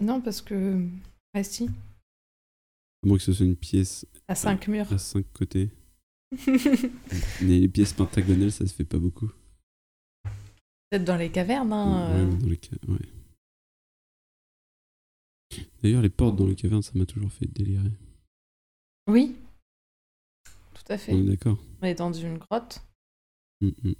Non, 0.00 0.20
parce 0.20 0.40
que. 0.40 0.86
Ah 1.34 1.44
si, 1.44 1.68
À 3.02 3.06
moins 3.06 3.16
que 3.18 3.22
ce 3.22 3.32
soit 3.32 3.46
une 3.46 3.56
pièce 3.56 4.06
à 4.28 4.34
cinq 4.34 4.68
murs. 4.68 4.90
à 4.92 4.98
cinq 4.98 5.30
côtés. 5.32 5.70
Mais 6.46 6.48
les 7.60 7.68
pièces 7.68 7.92
pentagonales, 7.92 8.52
ça 8.52 8.66
se 8.66 8.74
fait 8.74 8.84
pas 8.84 8.98
beaucoup. 8.98 9.30
Peut-être 10.90 11.04
dans 11.04 11.16
les 11.16 11.30
cavernes, 11.30 11.72
hein. 11.72 12.14
Ouais, 12.14 12.20
euh. 12.34 12.38
dans 12.38 12.46
les 12.48 12.60
ca- 12.62 12.76
ouais. 12.88 13.08
D'ailleurs, 15.82 16.02
les 16.02 16.10
portes 16.10 16.36
dans 16.36 16.46
les 16.46 16.54
cavernes, 16.56 16.82
ça 16.82 16.92
m'a 16.94 17.04
toujours 17.06 17.30
fait 17.32 17.46
délirer. 17.46 17.92
Oui. 19.06 19.36
Tout 20.74 20.92
à 20.92 20.96
fait. 20.98 21.12
On 21.12 21.18
est 21.18 21.28
d'accord 21.28 21.58
On 21.82 21.86
est 21.86 21.94
dans 21.94 22.12
une 22.12 22.38
grotte. 22.38 22.80
Mm, 23.62 23.70
mm. 23.84 23.94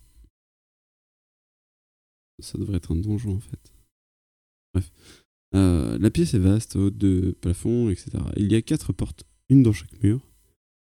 Ça 2.40 2.58
devrait 2.58 2.76
être 2.78 2.92
un 2.92 2.96
donjon 2.96 3.36
en 3.36 3.40
fait. 3.40 3.72
Bref. 4.74 4.90
Euh, 5.54 5.98
la 5.98 6.10
pièce 6.10 6.34
est 6.34 6.38
vaste, 6.38 6.76
haute 6.76 6.96
de 6.96 7.36
plafond, 7.40 7.90
etc. 7.90 8.10
Il 8.36 8.50
y 8.50 8.54
a 8.56 8.62
quatre 8.62 8.92
portes, 8.92 9.24
une 9.50 9.62
dans 9.62 9.72
chaque 9.72 10.02
mur, 10.02 10.26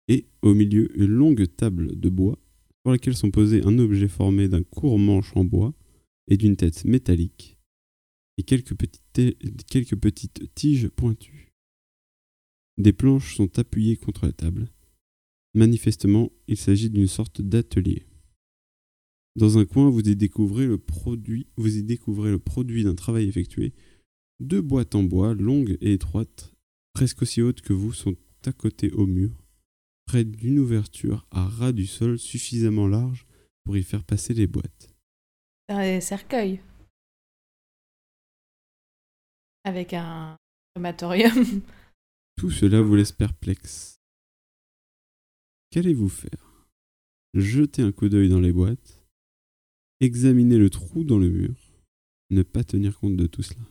et 0.08 0.28
au 0.42 0.54
milieu 0.54 0.90
une 1.00 1.12
longue 1.12 1.48
table 1.56 2.00
de 2.00 2.10
bois 2.10 2.38
sur 2.84 2.92
laquelle 2.92 3.16
sont 3.16 3.32
posés 3.32 3.64
un 3.64 3.78
objet 3.80 4.08
formé 4.08 4.48
d'un 4.50 4.64
court 4.64 5.00
manche 5.00 5.36
en 5.36 5.44
bois 5.46 5.74
et 6.28 6.38
d'une 6.38 6.56
tête 6.58 6.84
métallique 6.86 7.58
et 8.38 8.44
quelques 8.44 8.76
petites, 8.76 9.04
ti- 9.14 9.38
quelques 9.70 9.96
petites 9.96 10.54
tiges 10.56 10.90
pointues. 10.90 11.54
Des 12.78 12.92
planches 12.92 13.36
sont 13.38 13.58
appuyées 13.60 13.96
contre 13.98 14.26
la 14.26 14.34
table. 14.34 14.68
Manifestement, 15.54 16.32
il 16.48 16.58
s'agit 16.58 16.90
d'une 16.90 17.08
sorte 17.08 17.42
d'atelier. 17.42 18.04
Dans 19.36 19.58
un 19.58 19.66
coin, 19.66 19.90
vous 19.90 20.08
y 20.08 20.16
découvrez 20.16 20.66
le 20.66 20.78
produit, 20.78 21.48
vous 21.58 21.78
y 21.78 21.84
découvrez 21.84 22.32
le 22.32 22.40
produit 22.40 22.84
d'un 22.84 22.96
travail 22.96 23.28
effectué. 23.28 23.74
Deux 24.40 24.62
boîtes 24.62 24.96
en 24.96 25.04
bois, 25.04 25.34
longues 25.34 25.78
et 25.82 25.94
étroites, 25.94 26.54
presque 26.94 27.22
aussi 27.22 27.42
hautes 27.42 27.62
que 27.62 27.74
vous, 27.74 27.92
sont 27.92 28.16
à 28.46 28.54
côté 28.54 28.92
au 28.92 29.06
mur, 29.06 29.32
près 30.06 30.24
d'une 30.24 30.60
ouverture 30.60 31.26
à 31.32 31.46
ras 31.46 31.74
du 31.74 31.86
sol 31.86 32.18
suffisamment 32.18 32.88
large 32.88 33.26
pour 33.66 33.76
y 33.76 33.84
faire 33.84 34.04
passer 34.04 34.34
les 34.34 34.48
boîtes. 34.48 34.96
Un 35.68 36.00
cercueil. 36.00 36.62
Avec 39.64 39.94
un 39.94 40.38
crématorium. 40.74 41.62
Tout 42.38 42.52
cela 42.52 42.82
vous 42.82 42.96
laisse 42.96 43.12
perplexe. 43.12 44.00
Qu'allez-vous 45.72 46.10
faire? 46.10 46.68
Jeter 47.34 47.82
un 47.82 47.92
coup 47.92 48.08
d'œil 48.08 48.30
dans 48.30 48.40
les 48.40 48.54
boîtes, 48.54 48.95
examiner 50.00 50.58
le 50.58 50.70
trou 50.70 51.04
dans 51.04 51.18
le 51.18 51.30
mur, 51.30 51.56
ne 52.30 52.44
pas 52.44 52.64
tenir 52.64 52.98
compte 53.00 53.16
de 53.16 53.28
tout 53.28 53.44
cela. 53.44 53.62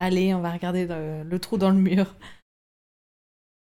Allez, 0.00 0.34
on 0.34 0.40
va 0.40 0.52
regarder 0.52 0.86
le, 0.86 1.22
le 1.22 1.38
trou 1.38 1.58
dans 1.58 1.70
le 1.70 1.80
mur. 1.80 2.16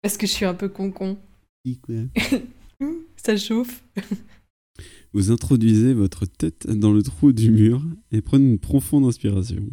Parce 0.02 0.16
que 0.16 0.26
je 0.26 0.32
suis 0.32 0.46
un 0.46 0.54
peu 0.54 0.68
con-con. 0.68 1.18
Ça 3.16 3.36
chauffe. 3.36 3.84
Vous 5.12 5.30
introduisez 5.30 5.92
votre 5.92 6.24
tête 6.24 6.66
dans 6.66 6.92
le 6.92 7.02
trou 7.02 7.32
du 7.32 7.50
mur 7.50 7.82
et 8.12 8.22
prenez 8.22 8.48
une 8.52 8.58
profonde 8.58 9.04
inspiration. 9.04 9.68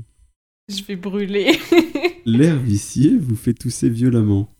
Je 0.67 0.83
vais 0.83 0.95
brûler. 0.95 1.57
L'air 2.25 2.59
vicié 2.59 3.15
vous 3.17 3.35
fait 3.35 3.53
tousser 3.53 3.89
violemment. 3.89 4.53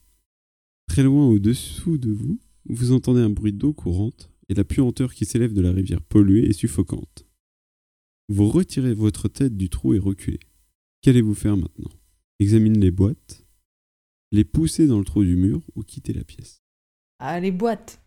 Très 0.87 1.03
loin 1.03 1.27
au-dessous 1.27 1.97
de 1.97 2.11
vous, 2.11 2.39
vous 2.69 2.93
entendez 2.93 3.19
un 3.19 3.29
bruit 3.29 3.51
d'eau 3.51 3.73
courante 3.73 4.31
et 4.49 4.53
la 4.53 4.63
puanteur 4.63 5.13
qui 5.13 5.25
s'élève 5.25 5.53
de 5.53 5.61
la 5.61 5.71
rivière 5.71 6.01
polluée 6.01 6.47
et 6.47 6.53
suffocante. 6.53 7.25
Vous 8.29 8.49
retirez 8.49 8.93
votre 8.93 9.27
tête 9.27 9.55
du 9.55 9.69
trou 9.69 9.93
et 9.93 9.99
reculez. 9.99 10.39
Qu'allez-vous 11.01 11.35
faire 11.35 11.57
maintenant? 11.57 11.91
Examiner 12.39 12.79
les 12.79 12.91
boîtes, 12.91 13.45
les 14.31 14.43
pousser 14.43 14.87
dans 14.87 14.99
le 14.99 15.05
trou 15.05 15.23
du 15.23 15.35
mur 15.35 15.61
ou 15.75 15.83
quitter 15.83 16.13
la 16.13 16.23
pièce? 16.23 16.61
Ah, 17.19 17.39
les 17.39 17.51
boîtes. 17.51 18.01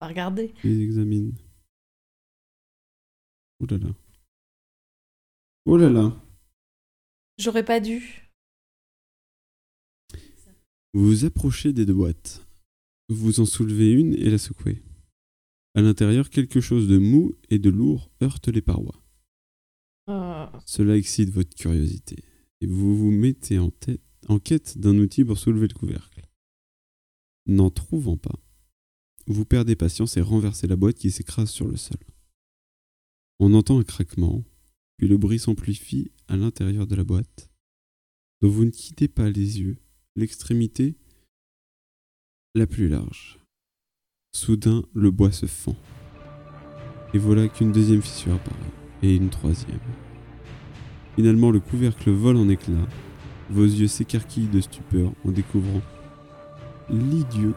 Va 0.00 0.08
regarder. 0.08 0.52
Les 0.62 0.80
examine. 0.80 1.32
Oh 3.60 3.66
là 3.70 3.78
là. 3.78 3.94
Oh 5.64 5.76
là 5.76 5.88
là. 5.88 6.20
J'aurais 7.38 7.64
pas 7.64 7.80
dû. 7.80 8.30
Vous 10.94 11.06
vous 11.06 11.24
approchez 11.24 11.72
des 11.72 11.86
deux 11.86 11.94
boîtes. 11.94 12.46
Vous 13.08 13.40
en 13.40 13.46
soulevez 13.46 13.90
une 13.92 14.14
et 14.14 14.28
la 14.28 14.38
secouez. 14.38 14.82
À 15.74 15.80
l'intérieur, 15.80 16.28
quelque 16.30 16.60
chose 16.60 16.86
de 16.88 16.98
mou 16.98 17.34
et 17.50 17.58
de 17.58 17.70
lourd 17.70 18.10
heurte 18.22 18.48
les 18.48 18.60
parois. 18.62 19.02
Euh, 20.08 20.46
Cela 20.66 20.96
excite 20.96 21.30
votre 21.30 21.54
curiosité 21.54 22.16
et 22.60 22.66
vous 22.66 22.96
vous 22.96 23.10
mettez 23.10 23.58
en, 23.58 23.70
tête- 23.70 24.02
en 24.28 24.38
quête 24.38 24.76
d'un 24.78 24.98
outil 24.98 25.24
pour 25.24 25.38
soulever 25.38 25.68
le 25.68 25.74
couvercle. 25.74 26.28
N'en 27.46 27.70
trouvant 27.70 28.16
pas, 28.16 28.38
vous 29.26 29.44
perdez 29.44 29.76
patience 29.76 30.16
et 30.16 30.20
renversez 30.20 30.66
la 30.66 30.76
boîte 30.76 30.98
qui 30.98 31.10
s'écrase 31.10 31.50
sur 31.50 31.66
le 31.66 31.76
sol. 31.76 31.98
On 33.40 33.54
entend 33.54 33.78
un 33.80 33.84
craquement, 33.84 34.44
puis 34.98 35.08
le 35.08 35.16
bruit 35.16 35.38
s'amplifie 35.38 36.12
à 36.28 36.36
l'intérieur 36.36 36.86
de 36.86 36.94
la 36.94 37.04
boîte, 37.04 37.50
dont 38.40 38.50
vous 38.50 38.64
ne 38.64 38.70
quittez 38.70 39.08
pas 39.08 39.30
les 39.30 39.60
yeux 39.60 39.78
l'extrémité 40.16 40.96
la 42.54 42.66
plus 42.66 42.88
large. 42.88 43.38
Soudain, 44.34 44.82
le 44.94 45.10
bois 45.10 45.30
se 45.30 45.44
fend. 45.44 45.76
Et 47.12 47.18
voilà 47.18 47.48
qu'une 47.48 47.70
deuxième 47.70 48.00
fissure 48.00 48.32
apparaît, 48.32 48.56
et 49.02 49.14
une 49.14 49.28
troisième. 49.28 49.78
Finalement, 51.16 51.50
le 51.50 51.60
couvercle 51.60 52.10
vole 52.10 52.38
en 52.38 52.48
éclats. 52.48 52.88
Vos 53.50 53.64
yeux 53.64 53.88
s'écarquillent 53.88 54.48
de 54.48 54.62
stupeur 54.62 55.12
en 55.26 55.32
découvrant 55.32 55.82
l'idiot, 56.88 57.52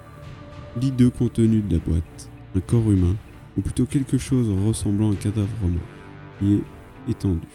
l'hideux 0.82 1.10
contenu 1.10 1.62
de 1.62 1.76
la 1.76 1.80
boîte, 1.80 2.30
un 2.56 2.60
corps 2.60 2.92
humain, 2.92 3.16
ou 3.58 3.62
plutôt 3.62 3.86
quelque 3.86 4.18
chose 4.18 4.50
ressemblant 4.68 5.12
à 5.12 5.14
un 5.14 5.16
cadavre 5.16 5.48
romain, 5.62 5.80
qui 6.40 6.56
est 6.56 7.12
étendu. 7.12 7.48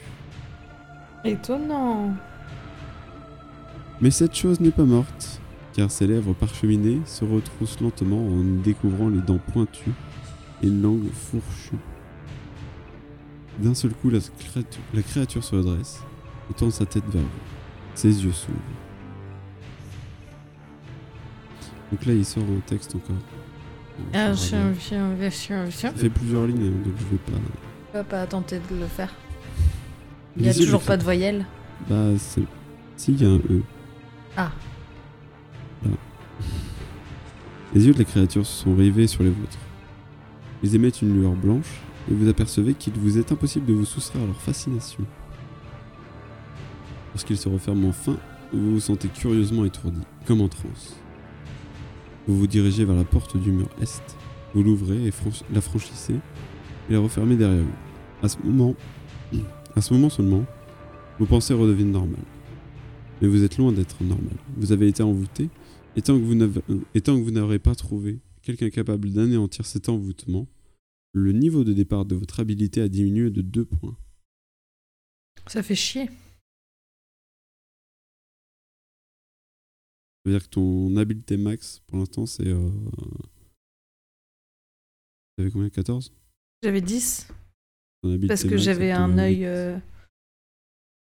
Étonnant. 1.26 2.14
Mais 4.00 4.10
cette 4.10 4.34
chose 4.34 4.60
n'est 4.60 4.70
pas 4.70 4.84
morte, 4.84 5.39
car 5.72 5.90
ses 5.90 6.06
lèvres 6.06 6.32
parcheminées 6.32 7.00
se 7.04 7.24
retroussent 7.24 7.80
lentement 7.80 8.26
en 8.26 8.42
découvrant 8.62 9.08
les 9.08 9.20
dents 9.20 9.40
pointues 9.52 9.92
et 10.62 10.66
une 10.66 10.82
langue 10.82 11.10
fourchue. 11.12 11.78
D'un 13.58 13.74
seul 13.74 13.92
coup, 13.92 14.10
la 14.10 14.20
créature, 14.20 14.82
la 14.94 15.02
créature 15.02 15.44
se 15.44 15.54
redresse 15.54 16.00
et 16.50 16.54
tourne 16.54 16.70
sa 16.70 16.86
tête 16.86 17.04
vers 17.08 17.22
vous. 17.22 17.28
Ses 17.94 18.24
yeux 18.24 18.32
s'ouvrent. 18.32 18.56
Donc 21.90 22.06
là, 22.06 22.12
il 22.12 22.24
sort 22.24 22.44
un 22.44 22.60
texte 22.60 22.94
encore. 22.94 23.16
Ah, 24.14 24.32
fait 24.34 26.08
plusieurs 26.08 26.46
lignes, 26.46 26.68
hein, 26.68 26.84
donc 26.84 26.94
je 26.96 27.04
vais 27.04 27.18
pas. 27.18 27.32
Tu 27.32 27.92
vas 27.92 28.04
pas 28.04 28.26
tenter 28.26 28.60
de 28.70 28.76
le 28.76 28.86
faire. 28.86 29.12
Il 30.36 30.46
y 30.46 30.48
a 30.48 30.54
toujours 30.54 30.80
pas 30.80 30.96
de 30.96 31.02
voyelle. 31.02 31.44
Bah, 31.88 32.16
c'est. 32.16 32.42
Si, 32.96 33.12
il 33.12 33.22
y 33.22 33.26
a 33.26 33.28
un 33.28 33.36
E. 33.36 33.62
Ah. 34.36 34.52
Les 37.72 37.86
yeux 37.86 37.92
de 37.92 37.98
la 37.98 38.04
créature 38.04 38.44
se 38.44 38.64
sont 38.64 38.74
rivés 38.74 39.06
sur 39.06 39.22
les 39.22 39.30
vôtres. 39.30 39.58
Ils 40.62 40.74
émettent 40.74 41.02
une 41.02 41.14
lueur 41.20 41.34
blanche 41.34 41.80
et 42.10 42.14
vous 42.14 42.28
apercevez 42.28 42.74
qu'il 42.74 42.94
vous 42.94 43.18
est 43.18 43.30
impossible 43.30 43.66
de 43.66 43.72
vous 43.72 43.84
soustraire 43.84 44.22
à 44.22 44.26
leur 44.26 44.40
fascination. 44.40 45.04
Lorsqu'ils 47.14 47.36
se 47.36 47.48
referment 47.48 47.88
enfin, 47.88 48.16
vous 48.52 48.72
vous 48.72 48.80
sentez 48.80 49.08
curieusement 49.08 49.64
étourdi, 49.64 50.00
comme 50.26 50.40
en 50.40 50.48
transe. 50.48 50.96
Vous 52.26 52.36
vous 52.36 52.46
dirigez 52.48 52.84
vers 52.84 52.96
la 52.96 53.04
porte 53.04 53.36
du 53.36 53.52
mur 53.52 53.68
est, 53.80 54.16
vous 54.54 54.64
l'ouvrez 54.64 55.06
et 55.06 55.12
la 55.52 55.60
franchissez 55.60 56.16
et 56.88 56.92
la 56.92 56.98
refermez 56.98 57.36
derrière 57.36 57.62
vous. 57.62 58.26
À 58.26 58.28
ce 58.28 58.36
moment, 58.44 58.74
à 59.76 59.80
ce 59.80 59.94
moment 59.94 60.10
seulement, 60.10 60.44
vos 61.20 61.26
pensées 61.26 61.54
redeviennent 61.54 61.92
normales. 61.92 62.18
Mais 63.22 63.28
vous 63.28 63.44
êtes 63.44 63.58
loin 63.58 63.70
d'être 63.70 64.02
normal. 64.02 64.36
Vous 64.56 64.72
avez 64.72 64.88
été 64.88 65.02
envoûté, 65.02 65.50
et 65.96 66.02
tant 66.02 66.18
que 66.18 66.22
vous 66.24 66.34
n'avez- 66.34 66.62
euh, 66.70 66.80
et 66.94 67.00
tant 67.00 67.16
que 67.18 67.22
vous 67.22 67.30
n'aurez 67.30 67.58
pas 67.58 67.74
trouvé 67.74 68.20
quelqu'un 68.42 68.70
capable 68.70 69.12
d'anéantir 69.12 69.66
cet 69.66 69.88
envoûtement, 69.88 70.48
le 71.12 71.32
niveau 71.32 71.64
de 71.64 71.72
départ 71.72 72.04
de 72.04 72.14
votre 72.14 72.40
habilité 72.40 72.80
a 72.80 72.88
diminué 72.88 73.30
de 73.30 73.42
2 73.42 73.64
points. 73.64 73.96
Ça 75.48 75.62
fait 75.62 75.74
chier. 75.74 76.06
Ça 76.06 76.12
veut 80.26 80.32
dire 80.32 80.44
que 80.44 80.50
ton 80.50 80.96
habileté 80.96 81.36
max, 81.36 81.80
pour 81.86 81.98
l'instant, 81.98 82.26
c'est... 82.26 82.46
Euh... 82.46 82.70
T'avais 85.36 85.50
combien? 85.50 85.70
14 85.70 86.12
J'avais 86.62 86.82
10 86.82 87.28
Ton 88.02 88.10
habileté 88.10 88.28
parce 88.28 88.44
que 88.44 88.56
j'avais 88.58 88.90
un 88.92 89.16
œil. 89.18 89.46
euh, 89.46 89.78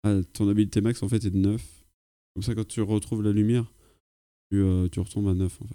Ah, 0.03 0.21
ton 0.33 0.49
habileté 0.49 0.81
max, 0.81 1.03
en 1.03 1.09
fait, 1.09 1.25
est 1.25 1.31
de 1.31 1.39
9. 1.39 1.85
Comme 2.35 2.43
ça, 2.43 2.55
quand 2.55 2.67
tu 2.67 2.81
retrouves 2.83 3.23
la 3.23 3.31
lumière, 3.33 3.73
tu, 4.55 4.61
euh, 4.63 4.89
tu 4.89 5.01
retombes 5.01 5.29
à 5.29 5.35
9, 5.35 5.63
en 5.63 5.67
fait. 5.67 5.75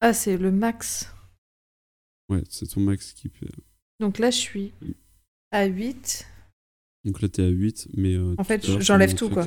Ah, 0.00 0.12
c'est 0.14 0.36
le 0.38 0.50
max. 0.50 1.12
Ouais, 2.30 2.42
c'est 2.48 2.66
ton 2.66 2.80
max 2.80 3.12
qui... 3.12 3.28
peut- 3.28 3.46
Donc 4.00 4.18
là, 4.18 4.30
je 4.30 4.38
suis 4.38 4.72
à 5.50 5.64
8. 5.66 6.26
Donc 7.04 7.20
là, 7.20 7.28
t'es 7.28 7.42
à 7.42 7.48
8, 7.48 7.88
mais... 7.94 8.14
euh, 8.14 8.34
En 8.38 8.44
fait, 8.44 8.64
j'enlève 8.80 9.14
tout, 9.14 9.28
quoi. 9.28 9.44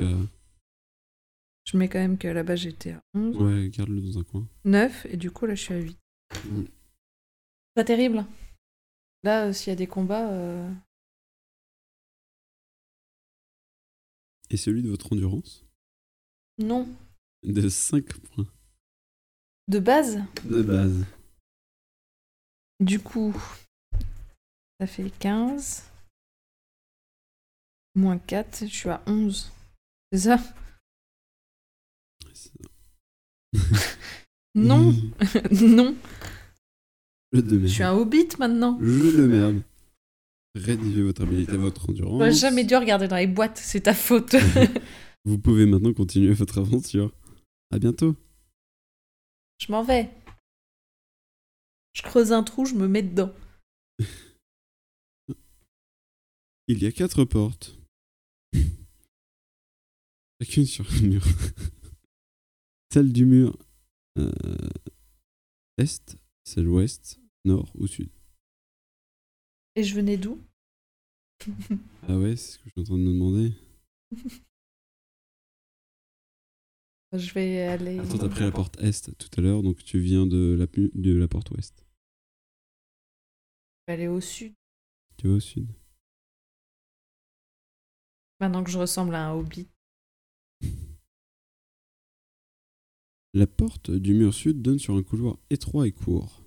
Je 1.64 1.76
mets 1.76 1.88
quand 1.88 1.98
même 1.98 2.16
que 2.16 2.28
là-bas, 2.28 2.56
j'étais 2.56 2.92
à 2.92 3.02
11. 3.14 3.36
Ouais, 3.36 3.68
garde-le 3.70 4.00
dans 4.00 4.18
un 4.18 4.24
coin. 4.24 4.48
9. 4.64 5.06
Et 5.10 5.16
du 5.16 5.30
coup, 5.30 5.44
là, 5.46 5.54
je 5.54 5.62
suis 5.62 5.74
à 5.74 5.78
8. 5.78 5.98
Mm. 6.46 6.62
Pas 7.74 7.84
terrible. 7.84 8.24
Là, 9.24 9.48
euh, 9.48 9.52
s'il 9.52 9.70
y 9.70 9.72
a 9.72 9.76
des 9.76 9.86
combats. 9.88 10.30
euh, 10.32 10.72
Et 14.50 14.56
celui 14.56 14.82
de 14.82 14.88
votre 14.88 15.12
endurance? 15.12 15.66
Non. 16.58 16.88
De 17.44 17.68
5 17.68 18.04
points. 18.20 18.46
De 19.68 19.78
base, 19.78 20.22
De 20.44 20.62
base. 20.62 21.04
du 22.80 22.98
coup, 23.00 23.34
ça 24.80 24.86
fait 24.86 25.10
15. 25.18 25.84
Moins 27.94 28.18
4, 28.18 28.60
je 28.66 28.74
suis 28.74 28.88
à 28.88 29.02
11. 29.06 29.50
C'est 30.12 30.18
ça? 30.20 30.38
Non 34.54 34.94
Non 35.52 35.94
Jeu 37.32 37.42
de 37.42 37.56
merde. 37.56 37.66
Je 37.66 37.72
suis 37.74 37.82
un 37.82 37.92
hobbit 37.92 38.28
maintenant 38.38 38.78
Jeu 38.80 39.16
de 39.16 39.26
merde. 39.26 39.62
Rédigez 40.54 41.02
votre 41.02 41.22
habilité, 41.22 41.56
votre 41.56 41.88
endurance. 41.90 42.18
J'aurais 42.18 42.32
jamais 42.32 42.64
dû 42.64 42.74
regarder 42.74 43.06
dans 43.06 43.16
les 43.16 43.26
boîtes, 43.26 43.58
c'est 43.58 43.82
ta 43.82 43.94
faute. 43.94 44.34
Vous 45.24 45.38
pouvez 45.38 45.66
maintenant 45.66 45.92
continuer 45.92 46.32
votre 46.32 46.58
aventure. 46.58 47.12
À 47.70 47.78
bientôt. 47.78 48.16
je 49.58 49.70
m'en 49.70 49.82
vais. 49.82 50.10
Je 51.92 52.02
creuse 52.02 52.32
un 52.32 52.42
trou, 52.42 52.64
je 52.64 52.74
me 52.74 52.88
mets 52.88 53.02
dedans. 53.02 53.34
Il 56.68 56.82
y 56.82 56.86
a 56.86 56.92
quatre 56.92 57.24
portes. 57.24 57.76
Chacune 60.40 60.66
sur 60.66 60.86
un 60.90 61.00
mur. 61.00 61.24
Celle 62.92 63.12
du 63.12 63.26
mur 63.26 63.58
euh, 64.18 64.32
est, 65.76 66.16
celle 66.44 66.68
ouest, 66.68 67.20
nord 67.44 67.70
ou 67.74 67.86
sud. 67.86 68.08
Et 69.74 69.84
je 69.84 69.94
venais 69.94 70.16
d'où? 70.16 70.40
Ah 72.08 72.18
ouais, 72.18 72.34
c'est 72.36 72.52
ce 72.52 72.58
que 72.58 72.64
je 72.64 72.70
suis 72.70 72.80
en 72.80 72.84
train 72.84 72.96
de 72.96 73.02
me 73.02 73.12
demander. 73.12 73.52
Je 77.12 77.32
vais 77.32 77.62
aller. 77.62 77.98
Attends, 77.98 78.18
t'as 78.18 78.28
pris 78.28 78.40
la 78.40 78.50
porte 78.52 78.78
est 78.80 79.16
tout 79.16 79.30
à 79.38 79.40
l'heure, 79.40 79.62
donc 79.62 79.82
tu 79.82 79.98
viens 79.98 80.26
de 80.26 80.54
la, 80.58 80.66
pu- 80.66 80.90
de 80.94 81.14
la 81.14 81.26
porte 81.26 81.50
ouest. 81.52 81.84
Je 83.86 83.92
vais 83.92 83.94
aller 83.94 84.08
au 84.08 84.20
sud. 84.20 84.52
Tu 85.16 85.26
vas 85.28 85.34
au 85.34 85.40
sud. 85.40 85.66
Maintenant 88.40 88.62
que 88.62 88.70
je 88.70 88.78
ressemble 88.78 89.14
à 89.14 89.26
un 89.28 89.32
hobbit. 89.34 89.68
La 93.34 93.46
porte 93.46 93.90
du 93.90 94.14
mur 94.14 94.34
sud 94.34 94.62
donne 94.62 94.78
sur 94.78 94.94
un 94.94 95.02
couloir 95.02 95.38
étroit 95.50 95.86
et 95.86 95.92
court. 95.92 96.42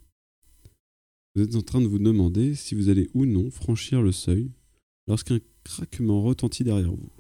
Vous 1.36 1.42
êtes 1.44 1.56
en 1.56 1.62
train 1.62 1.82
de 1.82 1.88
vous 1.88 2.00
demander 2.00 2.56
si 2.56 2.76
vous 2.76 2.90
allez 2.90 3.10
ou 3.14 3.26
non 3.26 3.50
franchir 3.50 4.02
le 4.02 4.12
seuil 4.12 4.52
lorsqu'un 5.08 5.40
craquement 5.64 6.22
retentit 6.22 6.64
derrière 6.64 6.92
vous. 6.94 7.12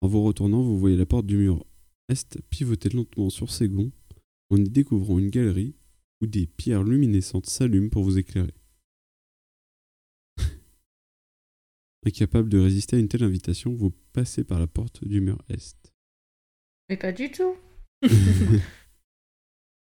En 0.00 0.08
vous 0.08 0.22
retournant, 0.22 0.62
vous 0.62 0.78
voyez 0.78 0.96
la 0.96 1.06
porte 1.06 1.26
du 1.26 1.36
mur 1.36 1.64
est 2.08 2.40
pivoter 2.50 2.90
lentement 2.90 3.30
sur 3.30 3.50
ses 3.50 3.68
gonds 3.68 3.92
en 4.50 4.56
y 4.56 4.68
découvrant 4.68 5.18
une 5.18 5.30
galerie 5.30 5.74
où 6.20 6.26
des 6.26 6.46
pierres 6.46 6.82
luminescentes 6.82 7.46
s'allument 7.46 7.90
pour 7.90 8.02
vous 8.02 8.18
éclairer. 8.18 8.54
Incapable 12.06 12.48
de 12.48 12.58
résister 12.58 12.96
à 12.96 12.98
une 12.98 13.08
telle 13.08 13.24
invitation, 13.24 13.74
vous 13.74 13.90
passez 14.12 14.44
par 14.44 14.58
la 14.58 14.66
porte 14.66 15.06
du 15.06 15.20
mur 15.20 15.42
est. 15.48 15.92
Mais 16.88 16.96
pas 16.96 17.12
du 17.12 17.30
tout. 17.30 17.54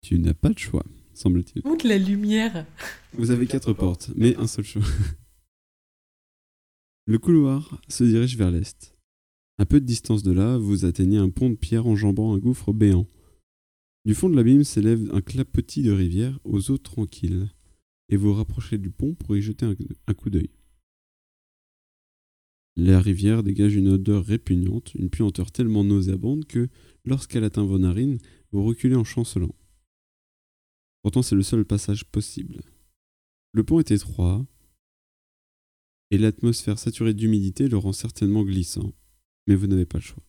tu 0.01 0.19
n'as 0.19 0.33
pas 0.33 0.49
de 0.49 0.59
choix, 0.59 0.85
semble-t-il. 1.13 1.65
Où 1.65 1.77
de 1.77 1.87
la 1.87 1.97
lumière 1.97 2.65
Vous 3.13 3.31
avez 3.31 3.47
quatre 3.47 3.73
portes, 3.73 4.11
mais 4.15 4.35
un 4.37 4.47
seul 4.47 4.65
choix. 4.65 4.81
Le 7.05 7.17
couloir 7.17 7.81
se 7.87 8.03
dirige 8.03 8.37
vers 8.37 8.51
l'est. 8.51 8.98
À 9.59 9.65
peu 9.65 9.81
de 9.81 9.85
distance 9.85 10.23
de 10.23 10.31
là, 10.31 10.57
vous 10.57 10.85
atteignez 10.85 11.17
un 11.17 11.29
pont 11.29 11.49
de 11.49 11.55
pierre 11.55 11.85
enjambant 11.85 12.33
un 12.33 12.37
gouffre 12.37 12.71
béant. 12.71 13.07
Du 14.05 14.15
fond 14.15 14.29
de 14.29 14.35
l'abîme 14.37 14.63
s'élève 14.63 15.13
un 15.13 15.19
clapotis 15.19 15.83
de 15.83 15.91
rivière 15.91 16.39
aux 16.45 16.71
eaux 16.71 16.77
tranquilles, 16.77 17.49
et 18.07 18.15
vous 18.15 18.33
rapprochez 18.33 18.77
du 18.77 18.89
pont 18.89 19.15
pour 19.15 19.35
y 19.35 19.41
jeter 19.41 19.65
un, 19.65 19.75
un 20.07 20.13
coup 20.13 20.29
d'œil. 20.29 20.49
La 22.77 23.01
rivière 23.01 23.43
dégage 23.43 23.75
une 23.75 23.89
odeur 23.89 24.23
répugnante, 24.23 24.95
une 24.95 25.09
puanteur 25.09 25.51
tellement 25.51 25.83
nauséabonde 25.83 26.45
que, 26.45 26.69
lorsqu'elle 27.03 27.43
atteint 27.43 27.65
vos 27.65 27.79
narines, 27.79 28.19
vous 28.53 28.63
reculez 28.63 28.95
en 28.95 29.03
chancelant. 29.03 29.53
Pourtant, 31.01 31.21
c'est 31.21 31.35
le 31.35 31.43
seul 31.43 31.65
passage 31.65 32.05
possible. 32.05 32.61
Le 33.51 33.65
pont 33.65 33.79
est 33.79 33.91
étroit, 33.91 34.45
et 36.11 36.17
l'atmosphère 36.17 36.79
saturée 36.79 37.13
d'humidité 37.13 37.67
le 37.67 37.77
rend 37.77 37.91
certainement 37.91 38.45
glissant, 38.45 38.93
mais 39.49 39.55
vous 39.55 39.67
n'avez 39.67 39.85
pas 39.87 39.97
le 39.97 40.03
choix. 40.03 40.23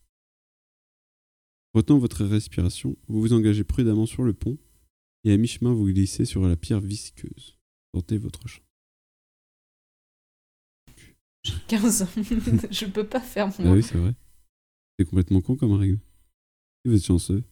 Retenant 1.74 1.98
votre 1.98 2.24
respiration, 2.24 2.96
vous 3.06 3.20
vous 3.20 3.32
engagez 3.34 3.64
prudemment 3.64 4.06
sur 4.06 4.24
le 4.24 4.32
pont, 4.32 4.58
et 5.24 5.32
à 5.32 5.36
mi-chemin 5.36 5.72
vous 5.74 5.84
glissez 5.84 6.24
sur 6.24 6.48
la 6.48 6.56
pierre 6.56 6.80
visqueuse. 6.80 7.58
Tentez 7.92 8.16
votre 8.16 8.48
chance. 8.48 8.64
J'ai 11.42 11.52
15 11.68 12.02
ans. 12.02 12.08
je 12.70 12.86
peux 12.86 13.06
pas 13.06 13.20
faire 13.20 13.50
Ah 13.58 13.62
moi. 13.62 13.72
oui, 13.74 13.82
c'est 13.82 13.98
vrai. 13.98 14.14
C'est 14.98 15.04
complètement 15.04 15.42
con 15.42 15.54
comme 15.56 15.72
règle. 15.72 15.98
Vous 16.86 16.94
êtes 16.94 17.04
chanceux. 17.04 17.44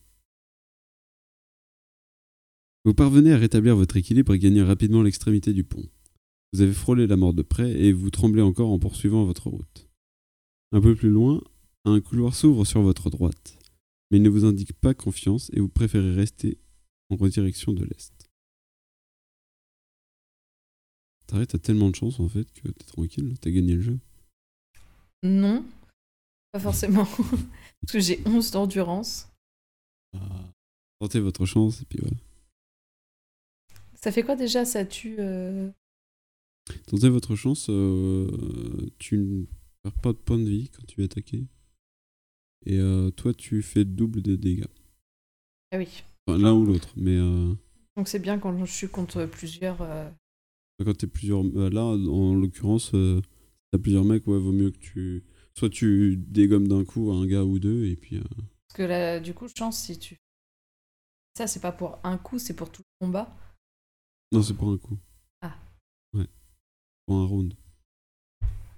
Vous 2.87 2.95
parvenez 2.95 3.33
à 3.35 3.39
rétablir 3.39 3.77
votre 3.77 3.97
équilibre 3.99 4.33
et 4.33 4.39
gagner 4.39 4.63
rapidement 4.63 5.03
l'extrémité 5.03 5.53
du 5.53 5.65
pont. 5.65 5.85
Vous 6.53 6.63
avez 6.63 6.73
frôlé 6.73 7.07
la 7.07 7.17
mort 7.17 7.35
de 7.35 7.43
près 7.43 7.71
et 7.73 7.93
vous 7.93 8.11
tremblez 8.11 8.41
encore 8.41 8.71
en 8.71 8.79
poursuivant 8.79 9.25
votre 9.25 9.51
route. 9.51 9.89
Un 10.73 10.81
peu 10.81 10.95
plus 10.95 11.11
loin, 11.11 11.43
un 11.89 12.01
couloir 12.01 12.35
s'ouvre 12.35 12.65
sur 12.65 12.83
votre 12.83 13.11
droite, 13.11 13.59
mais 14.11 14.19
il 14.19 14.23
ne 14.23 14.29
vous 14.29 14.45
indique 14.45 14.73
pas 14.75 14.95
confiance 14.95 15.51
et 15.53 15.61
vous 15.61 15.69
préférez 15.69 16.15
rester 16.15 16.59
en 17.11 17.17
direction 17.29 17.73
de 17.73 17.85
l'est. 17.85 18.13
T'arrêtes, 21.27 21.51
t'as 21.51 21.59
tellement 21.59 21.91
de 21.91 21.95
chance 21.95 22.21
en 22.21 22.29
fait 22.29 22.51
que 22.53 22.69
t'es 22.69 22.85
tranquille, 22.87 23.37
t'as 23.41 23.51
gagné 23.51 23.75
le 23.75 23.83
jeu. 23.83 23.99
Non, 25.23 25.65
pas 26.53 26.61
forcément. 26.61 27.05
Parce 27.81 27.93
que 27.93 28.01
j'ai 28.01 28.23
11 28.27 28.51
d'endurance. 28.51 29.29
Tentez 31.01 31.21
votre 31.21 31.45
chance 31.45 31.83
et 31.83 31.85
puis 31.85 31.99
voilà. 32.01 32.17
Ça 33.95 34.11
fait 34.13 34.23
quoi 34.23 34.37
déjà 34.37 34.65
Ça 34.65 34.85
tue. 34.85 35.17
euh, 35.19 35.71
Tentez 36.87 37.09
votre 37.09 37.37
chance, 37.37 37.67
euh, 37.69 38.29
tu 38.99 39.19
ne 39.19 39.45
perds 39.83 40.01
pas 40.01 40.13
de 40.13 40.19
points 40.19 40.39
de 40.39 40.49
vie 40.49 40.71
quand 40.71 40.85
tu 40.87 41.03
es 41.03 41.05
attaqué. 41.05 41.45
Et 42.67 42.79
euh, 42.79 43.11
toi, 43.11 43.33
tu 43.35 43.63
fais 43.63 43.81
le 43.81 43.85
double 43.87 44.23
des 44.23 44.37
dégâts. 44.37 44.67
Ah 45.73 45.79
oui. 45.79 46.03
Enfin, 46.27 46.39
l'un 46.39 46.53
ou 46.55 46.65
l'autre. 46.67 46.93
Mais 46.97 47.17
euh, 47.17 47.55
Donc 47.97 48.09
c'est 48.09 48.19
bien 48.19 48.39
quand 48.39 48.57
je 48.65 48.71
suis 48.71 48.89
contre 48.89 49.25
plusieurs. 49.27 49.81
euh, 49.83 50.11
quand 50.85 50.97
t'es 50.97 51.07
plusieurs. 51.07 51.45
euh, 51.45 51.71
là, 51.71 51.85
en 51.85 52.35
l'occurrence, 52.35 52.93
euh, 52.95 53.21
t'as 53.71 53.79
plusieurs 53.79 54.05
mecs, 54.05 54.27
ouais, 54.27 54.39
vaut 54.39 54.53
mieux 54.53 54.71
que 54.71 54.79
tu. 54.79 55.25
Soit 55.55 55.71
tu 55.71 56.17
dégommes 56.17 56.69
d'un 56.69 56.85
coup 56.85 57.11
un 57.13 57.27
gars 57.27 57.45
ou 57.45 57.59
deux, 57.59 57.85
et 57.87 57.97
puis. 57.97 58.17
euh, 58.17 58.23
Parce 58.69 58.77
que 58.77 58.83
là, 58.83 59.19
du 59.21 59.35
coup, 59.35 59.47
chance 59.49 59.79
si 59.83 59.99
tu. 59.99 60.17
Ça, 61.37 61.47
c'est 61.47 61.61
pas 61.61 61.73
pour 61.73 61.99
un 62.05 62.19
coup, 62.19 62.39
c'est 62.39 62.55
pour 62.55 62.71
tout 62.71 62.83
le 63.01 63.07
combat. 63.07 63.37
Non, 64.33 64.43
c'est 64.43 64.55
pour 64.55 64.71
un 64.71 64.77
coup. 64.79 64.99
Ah. 65.41 65.57
Ouais. 66.13 66.27
Pour 67.07 67.17
un 67.17 67.25
round. 67.27 67.55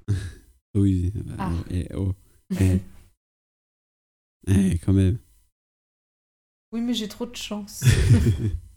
oui. 0.74 1.11
bah, 1.15 1.35
Ah. 1.39 1.52
eh, 1.70 1.89
oh. 1.94 2.12
Eh. 2.61 2.78
Eh, 4.47 4.79
quand 4.79 4.93
même. 4.93 5.19
oui, 6.73 6.81
mais 6.81 6.95
j'ai 6.95 7.09
trop 7.09 7.27
de 7.27 7.37
chance. 7.37 7.85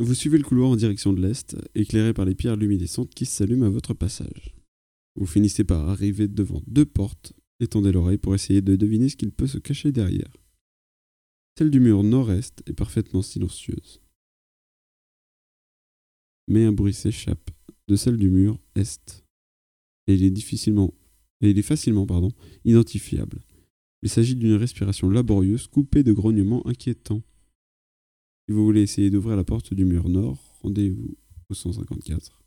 Vous 0.00 0.14
suivez 0.14 0.38
le 0.38 0.44
couloir 0.44 0.70
en 0.70 0.76
direction 0.76 1.12
de 1.12 1.20
l'est, 1.20 1.56
éclairé 1.74 2.12
par 2.12 2.24
les 2.24 2.34
pierres 2.34 2.56
luminescentes 2.56 3.14
qui 3.14 3.24
s'allument 3.24 3.66
à 3.66 3.70
votre 3.70 3.94
passage. 3.94 4.54
Vous 5.14 5.26
finissez 5.26 5.64
par 5.64 5.88
arriver 5.88 6.28
devant 6.28 6.62
deux 6.66 6.86
portes. 6.86 7.32
Étendez 7.60 7.92
l'oreille 7.92 8.18
pour 8.18 8.34
essayer 8.34 8.62
de 8.62 8.74
deviner 8.74 9.08
ce 9.08 9.16
qu'il 9.16 9.30
peut 9.30 9.46
se 9.46 9.58
cacher 9.58 9.92
derrière. 9.92 10.36
Celle 11.56 11.70
du 11.70 11.80
mur 11.80 12.02
nord-est 12.02 12.62
est 12.66 12.72
parfaitement 12.72 13.22
silencieuse. 13.22 14.00
Mais 16.48 16.64
un 16.64 16.72
bruit 16.72 16.94
s'échappe 16.94 17.50
de 17.88 17.96
celle 17.96 18.16
du 18.16 18.30
mur 18.30 18.58
est. 18.74 19.24
Et 20.06 20.14
il 20.14 20.24
est 20.24 20.30
difficilement 20.30 20.92
et 21.42 21.50
il 21.50 21.58
est 21.58 21.62
facilement 21.62 22.06
pardon, 22.06 22.30
identifiable. 22.64 23.42
Il 24.02 24.08
s'agit 24.08 24.36
d'une 24.36 24.54
respiration 24.54 25.10
laborieuse 25.10 25.66
coupée 25.66 26.02
de 26.02 26.12
grognements 26.12 26.66
inquiétants. 26.66 27.22
Si 28.48 28.54
vous 28.54 28.64
voulez 28.64 28.82
essayer 28.82 29.10
d'ouvrir 29.10 29.36
la 29.36 29.44
porte 29.44 29.74
du 29.74 29.84
mur 29.84 30.08
nord, 30.08 30.58
rendez-vous 30.62 31.16
au 31.48 31.54
154. 31.54 32.42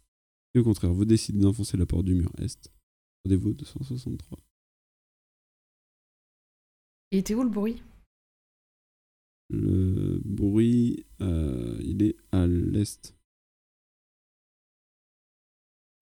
Si 0.53 0.59
au 0.59 0.63
contraire 0.63 0.93
vous 0.93 1.05
décidez 1.05 1.39
d'enfoncer 1.39 1.77
la 1.77 1.85
porte 1.85 2.05
du 2.05 2.15
mur 2.15 2.31
est, 2.39 2.71
rendez-vous 3.23 3.49
au 3.51 3.53
263. 3.53 4.39
Il 7.11 7.19
était 7.19 7.35
où 7.35 7.43
le 7.43 7.49
bruit? 7.49 7.81
Le 9.49 10.21
bruit, 10.25 11.05
euh, 11.21 11.77
il 11.81 12.01
est 12.01 12.17
à 12.31 12.47
l'est. 12.47 13.15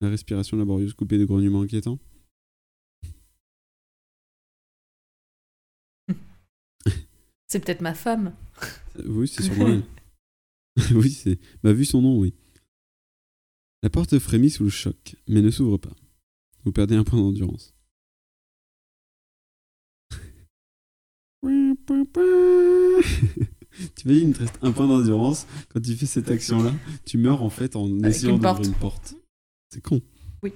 La 0.00 0.08
respiration 0.08 0.56
laborieuse 0.56 0.94
coupée 0.94 1.18
de 1.18 1.24
grognements 1.24 1.62
inquiétants? 1.62 1.98
C'est 7.54 7.60
peut-être 7.60 7.82
ma 7.82 7.94
femme. 7.94 8.34
Oui, 9.06 9.28
c'est 9.28 9.44
sûrement 9.44 9.68
elle. 9.68 9.84
oui, 10.96 11.08
c'est. 11.08 11.38
Bah, 11.62 11.72
vu 11.72 11.84
son 11.84 12.02
nom, 12.02 12.18
oui. 12.18 12.34
La 13.84 13.90
porte 13.90 14.18
frémit 14.18 14.50
sous 14.50 14.64
le 14.64 14.70
choc, 14.70 15.14
mais 15.28 15.40
ne 15.40 15.52
s'ouvre 15.52 15.76
pas. 15.76 15.94
Vous 16.64 16.72
perdez 16.72 16.96
un 16.96 17.04
point 17.04 17.20
d'endurance. 17.20 17.72
tu 21.42 21.48
imagines, 24.04 24.30
il 24.30 24.32
te 24.32 24.40
reste 24.40 24.58
un 24.60 24.72
point 24.72 24.88
d'endurance. 24.88 25.46
Quand 25.68 25.80
tu 25.80 25.94
fais 25.94 26.06
cette 26.06 26.32
action-là, 26.32 26.74
tu 27.04 27.18
meurs 27.18 27.44
en 27.44 27.50
fait 27.50 27.76
en 27.76 28.00
essayant 28.00 28.36
d'ouvrir 28.36 28.66
une 28.66 28.74
porte. 28.74 29.14
C'est 29.70 29.80
con. 29.80 30.02
Oui. 30.42 30.52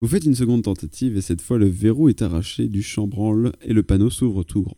Vous 0.00 0.06
faites 0.06 0.26
une 0.26 0.36
seconde 0.36 0.62
tentative 0.62 1.16
et 1.16 1.22
cette 1.22 1.40
fois 1.40 1.58
le 1.58 1.66
verrou 1.66 2.08
est 2.08 2.22
arraché 2.22 2.68
du 2.68 2.84
chambranle 2.84 3.52
et 3.62 3.72
le 3.72 3.82
panneau 3.82 4.10
s'ouvre 4.10 4.44
tout 4.44 4.62
grand. 4.62 4.76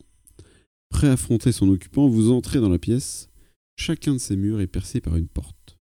Affronter 1.03 1.53
son 1.53 1.69
occupant, 1.69 2.09
vous 2.09 2.31
entrez 2.31 2.61
dans 2.61 2.69
la 2.69 2.79
pièce. 2.79 3.29
Chacun 3.77 4.15
de 4.15 4.19
ces 4.19 4.37
murs 4.37 4.61
est 4.61 4.67
percé 4.67 5.01
par 5.01 5.17
une 5.17 5.29
porte. 5.29 5.79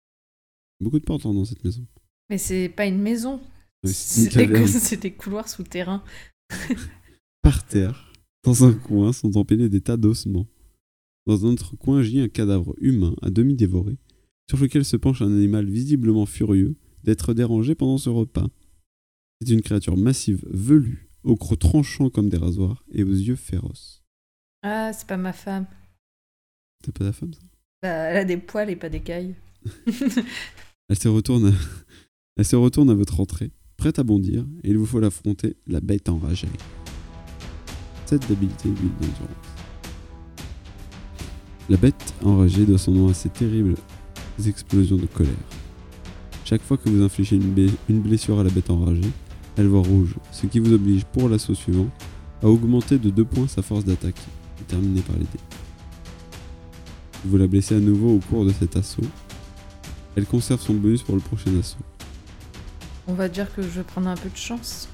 Beaucoup 0.82 1.00
de 1.00 1.06
portes 1.06 1.26
hein, 1.26 1.34
dans 1.34 1.46
cette 1.46 1.64
maison. 1.64 1.86
Mais 2.30 2.38
c'est 2.38 2.68
pas 2.68 2.86
une 2.86 3.00
maison. 3.00 3.40
Oui, 3.84 3.94
c'est 3.94 4.36
des, 4.36 4.98
des 4.98 5.14
couloirs 5.14 5.48
souterrains. 5.48 6.04
Par 7.42 7.66
terre, 7.66 8.14
dans 8.44 8.64
un 8.64 8.74
coin, 8.74 9.14
sont 9.14 9.38
empilés 9.38 9.70
des 9.70 9.82
tas 9.82 9.98
d'ossements. 9.98 10.48
Dans 11.26 11.46
un 11.46 11.50
autre 11.50 11.76
coin 11.78 12.02
gît 12.02 12.22
un 12.22 12.28
cadavre 12.28 12.76
humain 12.80 13.16
à 13.22 13.30
demi 13.30 13.56
dévoré, 13.56 13.98
sur 14.50 14.60
lequel 14.60 14.84
se 14.84 14.98
penche 14.98 15.22
un 15.22 15.32
animal 15.32 15.70
visiblement 15.70 16.26
furieux 16.26 16.76
d'être 17.04 17.34
dérangé 17.34 17.76
pendant 17.76 17.98
ce 17.98 18.10
repas. 18.10 18.48
C'est 19.42 19.54
une 19.54 19.62
créature 19.62 19.98
massive, 19.98 20.46
velue, 20.50 21.10
au 21.24 21.36
croc 21.36 21.60
tranchant 21.60 22.10
comme 22.10 22.30
des 22.30 22.38
rasoirs 22.38 22.86
et 22.92 23.04
aux 23.04 23.12
yeux 23.12 23.36
féroces. 23.36 24.03
Ah, 24.64 24.94
c'est 24.94 25.06
pas 25.06 25.18
ma 25.18 25.34
femme. 25.34 25.66
C'est 26.86 26.98
pas 26.98 27.04
ta 27.04 27.12
femme, 27.12 27.34
ça? 27.34 27.42
Bah, 27.82 27.90
elle 27.90 28.18
a 28.18 28.24
des 28.24 28.38
poils 28.38 28.70
et 28.70 28.78
pas 28.78 28.88
des 28.88 29.02
cailles. 29.02 29.36
Elle 30.90 30.98
se 30.98 31.08
retourne, 31.08 31.48
à... 31.48 31.52
elle 32.38 32.46
se 32.46 32.58
retourne 32.58 32.90
à 32.90 32.94
votre 32.94 33.20
entrée, 33.22 33.52
prête 33.78 34.00
à 34.00 34.04
bondir, 34.04 34.46
et 34.64 34.70
il 34.70 34.78
vous 34.78 34.86
faut 34.86 35.00
l'affronter, 35.00 35.56
la 35.66 35.80
bête 35.80 36.10
enragée. 36.10 36.50
7 38.06 38.28
d'habilité, 38.28 38.68
8 38.68 38.76
d'endurance. 38.76 39.30
La 41.70 41.78
bête 41.78 42.14
enragée 42.24 42.66
doit 42.66 42.78
son 42.78 42.92
nom 42.92 43.08
à 43.08 43.14
ses 43.14 43.30
terribles 43.30 43.76
explosions 44.46 44.98
de 44.98 45.06
colère. 45.06 45.34
Chaque 46.44 46.62
fois 46.62 46.78
que 46.78 46.90
vous 46.90 47.02
infligez 47.02 47.38
une 47.38 48.02
blessure 48.02 48.40
à 48.40 48.44
la 48.44 48.50
bête 48.50 48.70
enragée, 48.70 49.10
elle 49.56 49.68
voit 49.68 49.82
rouge, 49.82 50.16
ce 50.32 50.46
qui 50.46 50.60
vous 50.60 50.74
oblige 50.74 51.06
pour 51.06 51.30
l'assaut 51.30 51.56
suivant 51.56 51.88
à 52.42 52.48
augmenter 52.48 53.00
de 53.00 53.10
2 53.10 53.24
points 53.24 53.48
sa 53.48 53.62
force 53.62 53.86
d'attaque, 53.86 54.20
déterminée 54.64 55.02
par 55.02 55.16
les 55.16 55.24
dés. 55.24 55.40
Vous 57.26 57.38
la 57.38 57.48
blessez 57.48 57.76
à 57.76 57.80
nouveau 57.80 58.16
au 58.16 58.20
cours 58.20 58.46
de 58.46 58.52
cet 58.52 58.76
assaut, 58.76 59.02
elle 60.16 60.26
conserve 60.26 60.62
son 60.62 60.74
bonus 60.74 61.02
pour 61.04 61.16
le 61.16 61.22
prochain 61.22 61.52
assaut. 61.60 61.78
On 63.08 63.14
va 63.14 63.28
dire 63.30 63.54
que 63.54 63.62
je 63.62 63.68
vais 63.68 63.84
prendre 63.84 64.10
un 64.10 64.16
peu 64.16 64.30
de 64.30 64.36
chance. 64.38 64.88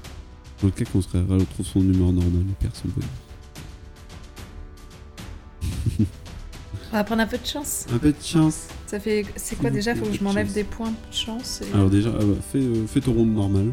Dans 0.60 0.66
le 0.68 0.72
cas 0.72 0.84
qu'on 0.84 1.00
serait 1.02 1.20
retrouve 1.22 1.66
son 1.66 1.80
humeur 1.80 2.12
normale 2.12 2.44
et 2.50 2.54
perd 2.62 2.74
son 2.74 2.88
bonus. 2.88 3.08
On 6.92 6.96
va 6.96 7.04
prendre 7.04 7.22
un 7.22 7.26
peu 7.26 7.38
de 7.38 7.46
chance. 7.46 7.86
Un 7.92 7.98
peu 7.98 8.12
de 8.12 8.22
chance. 8.22 8.66
Ça 8.86 8.98
fait. 8.98 9.24
C'est 9.36 9.56
quoi 9.56 9.70
déjà? 9.70 9.94
Faut 9.94 10.06
que 10.06 10.12
je 10.12 10.18
de 10.18 10.24
m'enlève 10.24 10.52
des 10.52 10.64
points 10.64 10.90
de 10.90 11.14
chance. 11.14 11.62
et- 11.62 11.72
Alors 11.74 11.88
déjà, 11.88 12.10
ah 12.18 12.24
bah, 12.24 12.34
fais, 12.50 12.58
euh, 12.58 12.84
fais 12.86 13.00
ton 13.00 13.12
round 13.12 13.32
normal. 13.32 13.72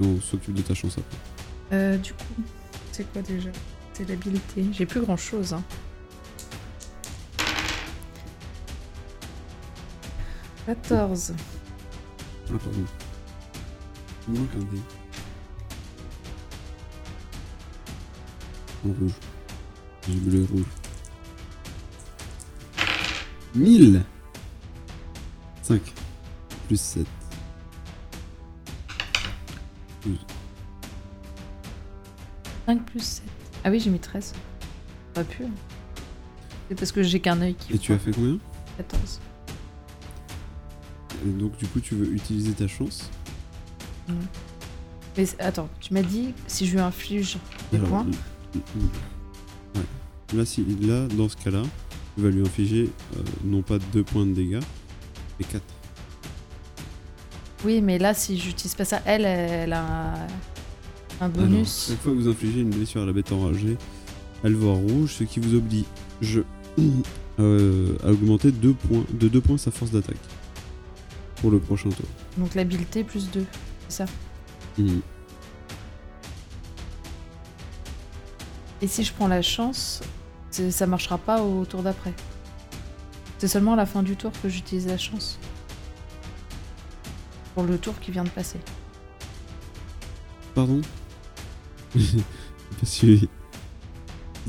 Et 0.00 0.06
on 0.06 0.20
s'occupe 0.20 0.54
de 0.54 0.62
ta 0.62 0.74
chance 0.74 0.92
après. 0.92 1.16
Euh, 1.72 1.96
du 1.96 2.12
coup, 2.12 2.24
c'est 2.94 3.12
quoi 3.12 3.22
déjà 3.22 3.50
C'est 3.92 4.08
l'habileté. 4.08 4.64
J'ai 4.70 4.86
plus 4.86 5.00
grand 5.00 5.16
chose. 5.16 5.52
Hein. 5.52 5.64
«14. 10.66 11.34
Ah, 12.46 12.52
pardon. 12.52 12.84
Il 14.28 14.34
manque 14.38 14.48
un 14.54 14.60
dé. 14.60 14.80
En 18.86 18.92
rouge. 18.92 19.12
Du 20.06 20.18
bleu 20.18 20.46
rouge. 20.52 20.62
1000 23.56 24.04
5 25.62 25.82
plus 26.68 26.80
7. 26.80 27.23
5 32.66 32.84
plus 32.84 33.00
7. 33.02 33.24
Ah 33.64 33.70
oui, 33.70 33.80
j'ai 33.80 33.90
mis 33.90 33.98
13. 33.98 34.32
Pas 35.14 35.24
pu. 35.24 35.44
hein. 35.44 35.50
C'est 36.68 36.74
parce 36.74 36.92
que 36.92 37.02
j'ai 37.02 37.20
qu'un 37.20 37.40
œil 37.42 37.54
qui 37.54 37.74
Et 37.74 37.78
tu 37.78 37.92
as 37.92 37.98
fait 37.98 38.10
combien? 38.12 38.38
14. 38.78 39.20
Et 41.24 41.28
Donc 41.30 41.56
du 41.56 41.66
coup 41.66 41.80
tu 41.80 41.94
veux 41.94 42.12
utiliser 42.12 42.52
ta 42.52 42.66
chance? 42.66 43.10
Mais 45.16 45.26
c'est- 45.26 45.40
attends, 45.40 45.68
tu 45.80 45.94
m'as 45.94 46.02
dit 46.02 46.34
si 46.46 46.66
je 46.66 46.72
lui 46.72 46.80
inflige 46.80 47.38
des 47.70 47.78
Alors, 47.78 47.88
points. 47.88 48.06
ouais. 48.54 49.80
Là, 50.34 50.44
si, 50.44 50.64
là, 50.82 51.06
dans 51.08 51.28
ce 51.28 51.36
cas-là, 51.36 51.62
tu 52.16 52.22
vas 52.22 52.30
lui 52.30 52.42
infliger 52.42 52.90
euh, 53.16 53.22
non 53.44 53.62
pas 53.62 53.78
2 53.92 54.02
points 54.02 54.26
de 54.26 54.32
dégâts, 54.32 54.60
mais 55.38 55.46
4. 55.46 55.62
Oui, 57.64 57.80
mais 57.80 57.98
là, 57.98 58.12
si 58.14 58.36
j'utilise 58.38 58.74
pas 58.74 58.84
ça, 58.84 59.00
elle, 59.06 59.24
elle 59.24 59.72
a 59.72 60.14
un, 61.20 61.26
un 61.26 61.28
bonus. 61.28 61.86
chaque 61.88 62.00
fois 62.00 62.12
que 62.12 62.18
vous 62.18 62.28
infligez 62.28 62.60
une 62.60 62.70
blessure 62.70 63.02
à 63.02 63.06
la 63.06 63.12
bête 63.12 63.32
enragée, 63.32 63.76
elle 64.42 64.54
voit 64.54 64.74
rouge, 64.74 65.14
ce 65.18 65.24
qui 65.24 65.40
vous 65.40 65.54
oblige 65.54 66.42
euh, 67.40 67.96
à 68.04 68.10
augmenter 68.10 68.52
deux 68.52 68.74
points, 68.74 69.04
de 69.12 69.28
2 69.28 69.40
points 69.40 69.58
sa 69.58 69.70
force 69.70 69.90
d'attaque. 69.90 70.16
Pour 71.36 71.50
le 71.50 71.58
prochain 71.58 71.90
tour. 71.90 72.06
Donc 72.38 72.54
l'habileté 72.54 73.04
plus 73.04 73.30
2. 73.30 73.44
C'est 73.88 74.04
ça? 74.04 74.12
Mhm. 74.78 75.00
Et 78.82 78.86
si 78.86 79.04
je 79.04 79.12
prends 79.12 79.28
la 79.28 79.42
chance, 79.42 80.02
ça 80.50 80.86
marchera 80.86 81.18
pas 81.18 81.42
au 81.42 81.64
tour 81.64 81.82
d'après? 81.82 82.12
C'est 83.38 83.48
seulement 83.48 83.72
à 83.74 83.76
la 83.76 83.86
fin 83.86 84.02
du 84.02 84.16
tour 84.16 84.32
que 84.42 84.48
j'utilise 84.48 84.86
la 84.86 84.98
chance. 84.98 85.38
Pour 87.54 87.64
le 87.64 87.78
tour 87.78 87.98
qui 88.00 88.10
vient 88.10 88.24
de 88.24 88.30
passer. 88.30 88.58
Pardon? 90.54 90.80
Parce 92.80 92.98
que 92.98 93.16
si 93.16 93.28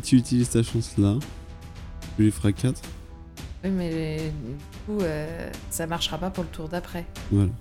tu 0.04 0.18
utilises 0.18 0.50
ta 0.50 0.64
chance 0.64 0.98
là, 0.98 1.16
tu 2.18 2.24
lui 2.24 2.32
feras 2.32 2.52
4. 2.52 2.82
Oui, 3.64 3.70
mais 3.72 4.18
du 4.48 4.56
coup, 4.86 5.00
euh, 5.02 5.50
ça 5.70 5.88
marchera 5.88 6.18
pas 6.18 6.30
pour 6.30 6.44
le 6.44 6.50
tour 6.50 6.70
d'après. 6.70 7.06
Voilà. 7.32 7.52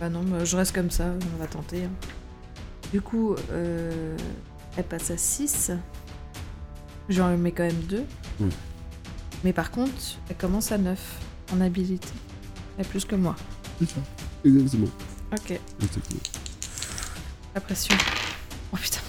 Bah 0.00 0.08
non, 0.08 0.22
bah, 0.22 0.44
je 0.44 0.56
reste 0.56 0.74
comme 0.74 0.90
ça, 0.90 1.12
on 1.34 1.38
va 1.38 1.46
tenter. 1.46 1.84
hein. 1.84 1.90
Du 2.92 3.00
coup, 3.00 3.34
euh, 3.52 4.16
elle 4.76 4.84
passe 4.84 5.10
à 5.10 5.16
6. 5.16 5.72
J'en 7.08 7.36
mets 7.36 7.52
quand 7.52 7.64
même 7.64 7.80
2. 7.88 8.04
Ouais. 8.40 8.48
Mais 9.44 9.52
par 9.52 9.70
contre, 9.70 9.92
elle 10.28 10.36
commence 10.36 10.72
à 10.72 10.78
9 10.78 10.98
en 11.52 11.60
habilité. 11.60 12.08
Elle 12.78 12.84
a 12.86 12.88
plus 12.88 13.04
que 13.04 13.14
moi. 13.16 13.36
Exactement. 14.44 14.88
Ok, 15.32 15.58
Exactement. 15.82 16.20
la 17.54 17.60
pression. 17.60 17.94
Oh 18.72 18.76
putain. 18.76 19.00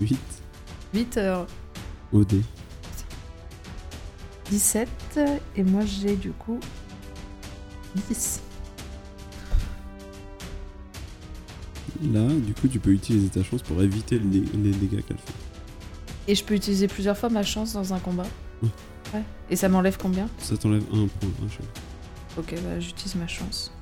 8 0.00 0.18
Vite, 0.94 1.16
euh, 1.18 1.44
au 2.12 2.24
dé. 2.24 2.42
17. 4.50 4.88
Et 5.56 5.62
moi, 5.62 5.82
j'ai 5.84 6.16
du 6.16 6.32
coup 6.32 6.58
10. 8.08 8.40
Là, 12.12 12.26
du 12.28 12.54
coup, 12.54 12.66
tu 12.66 12.80
peux 12.80 12.90
utiliser 12.90 13.28
ta 13.28 13.42
chance 13.44 13.62
pour 13.62 13.80
éviter 13.82 14.18
les, 14.18 14.40
les 14.40 14.70
dégâts 14.70 15.04
qu'elle 15.04 15.18
fait. 15.18 15.34
Et 16.26 16.34
je 16.34 16.42
peux 16.42 16.54
utiliser 16.54 16.88
plusieurs 16.88 17.16
fois 17.16 17.28
ma 17.28 17.42
chance 17.42 17.74
dans 17.74 17.92
un 17.92 17.98
combat. 17.98 18.26
Ouais. 18.62 18.68
Ouais. 19.14 19.22
Et 19.50 19.56
ça 19.56 19.68
m'enlève 19.68 19.98
combien? 19.98 20.28
Ça 20.38 20.56
t'enlève 20.56 20.82
un 20.92 21.06
point 21.06 21.48
fois. 21.48 21.64
Ok, 22.38 22.54
bah 22.62 22.78
j'utilise 22.80 23.16
ma 23.16 23.26
chance. 23.26 23.72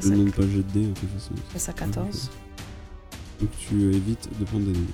Je 0.00 0.08
passe 0.08 0.08
Je 0.08 0.08
à, 0.08 0.16
ne 0.16 0.16
demande 0.18 0.34
pas 0.34 0.42
le 0.42 0.48
jet 0.50 0.56
de 0.58 0.62
dés, 0.72 0.86
de 0.86 0.94
toute 0.94 1.10
façon. 1.10 1.30
passe 1.52 1.68
à 1.68 1.72
14. 1.72 2.30
Donc 3.40 3.50
tu 3.58 3.82
évites 3.94 4.28
de 4.38 4.44
prendre 4.44 4.64
des 4.66 4.72
dégâts. 4.72 4.84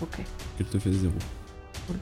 Ok. 0.00 0.18
Qu'elle 0.56 0.66
te 0.66 0.78
fait 0.78 0.92
0. 0.92 1.12
Cool. 1.86 1.96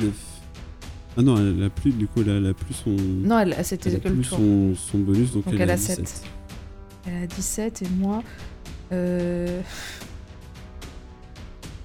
19. 0.00 0.12
Ah 1.16 1.22
non, 1.22 1.36
elle 1.38 1.62
a 1.64 1.70
plus, 1.70 1.92
du 1.92 2.06
coup, 2.06 2.20
elle 2.22 2.30
a, 2.30 2.34
elle 2.34 2.46
a 2.46 2.54
plus 2.54 2.74
son. 2.74 2.90
Non, 2.90 3.38
elle, 3.40 3.56
c'était 3.64 3.98
que 3.98 4.08
le 4.08 4.14
plus 4.14 4.28
tour. 4.28 4.38
son, 4.38 4.74
son 4.76 4.98
bonus, 4.98 5.32
donc, 5.32 5.44
Donc 5.44 5.54
elle, 5.54 5.62
elle 5.62 5.70
a 5.70 5.74
a 5.74 5.76
17. 5.76 6.06
7. 6.08 6.22
Elle 7.06 7.22
a 7.24 7.26
17 7.26 7.82
et 7.82 7.88
moi. 7.98 8.22
Euh... 8.92 9.60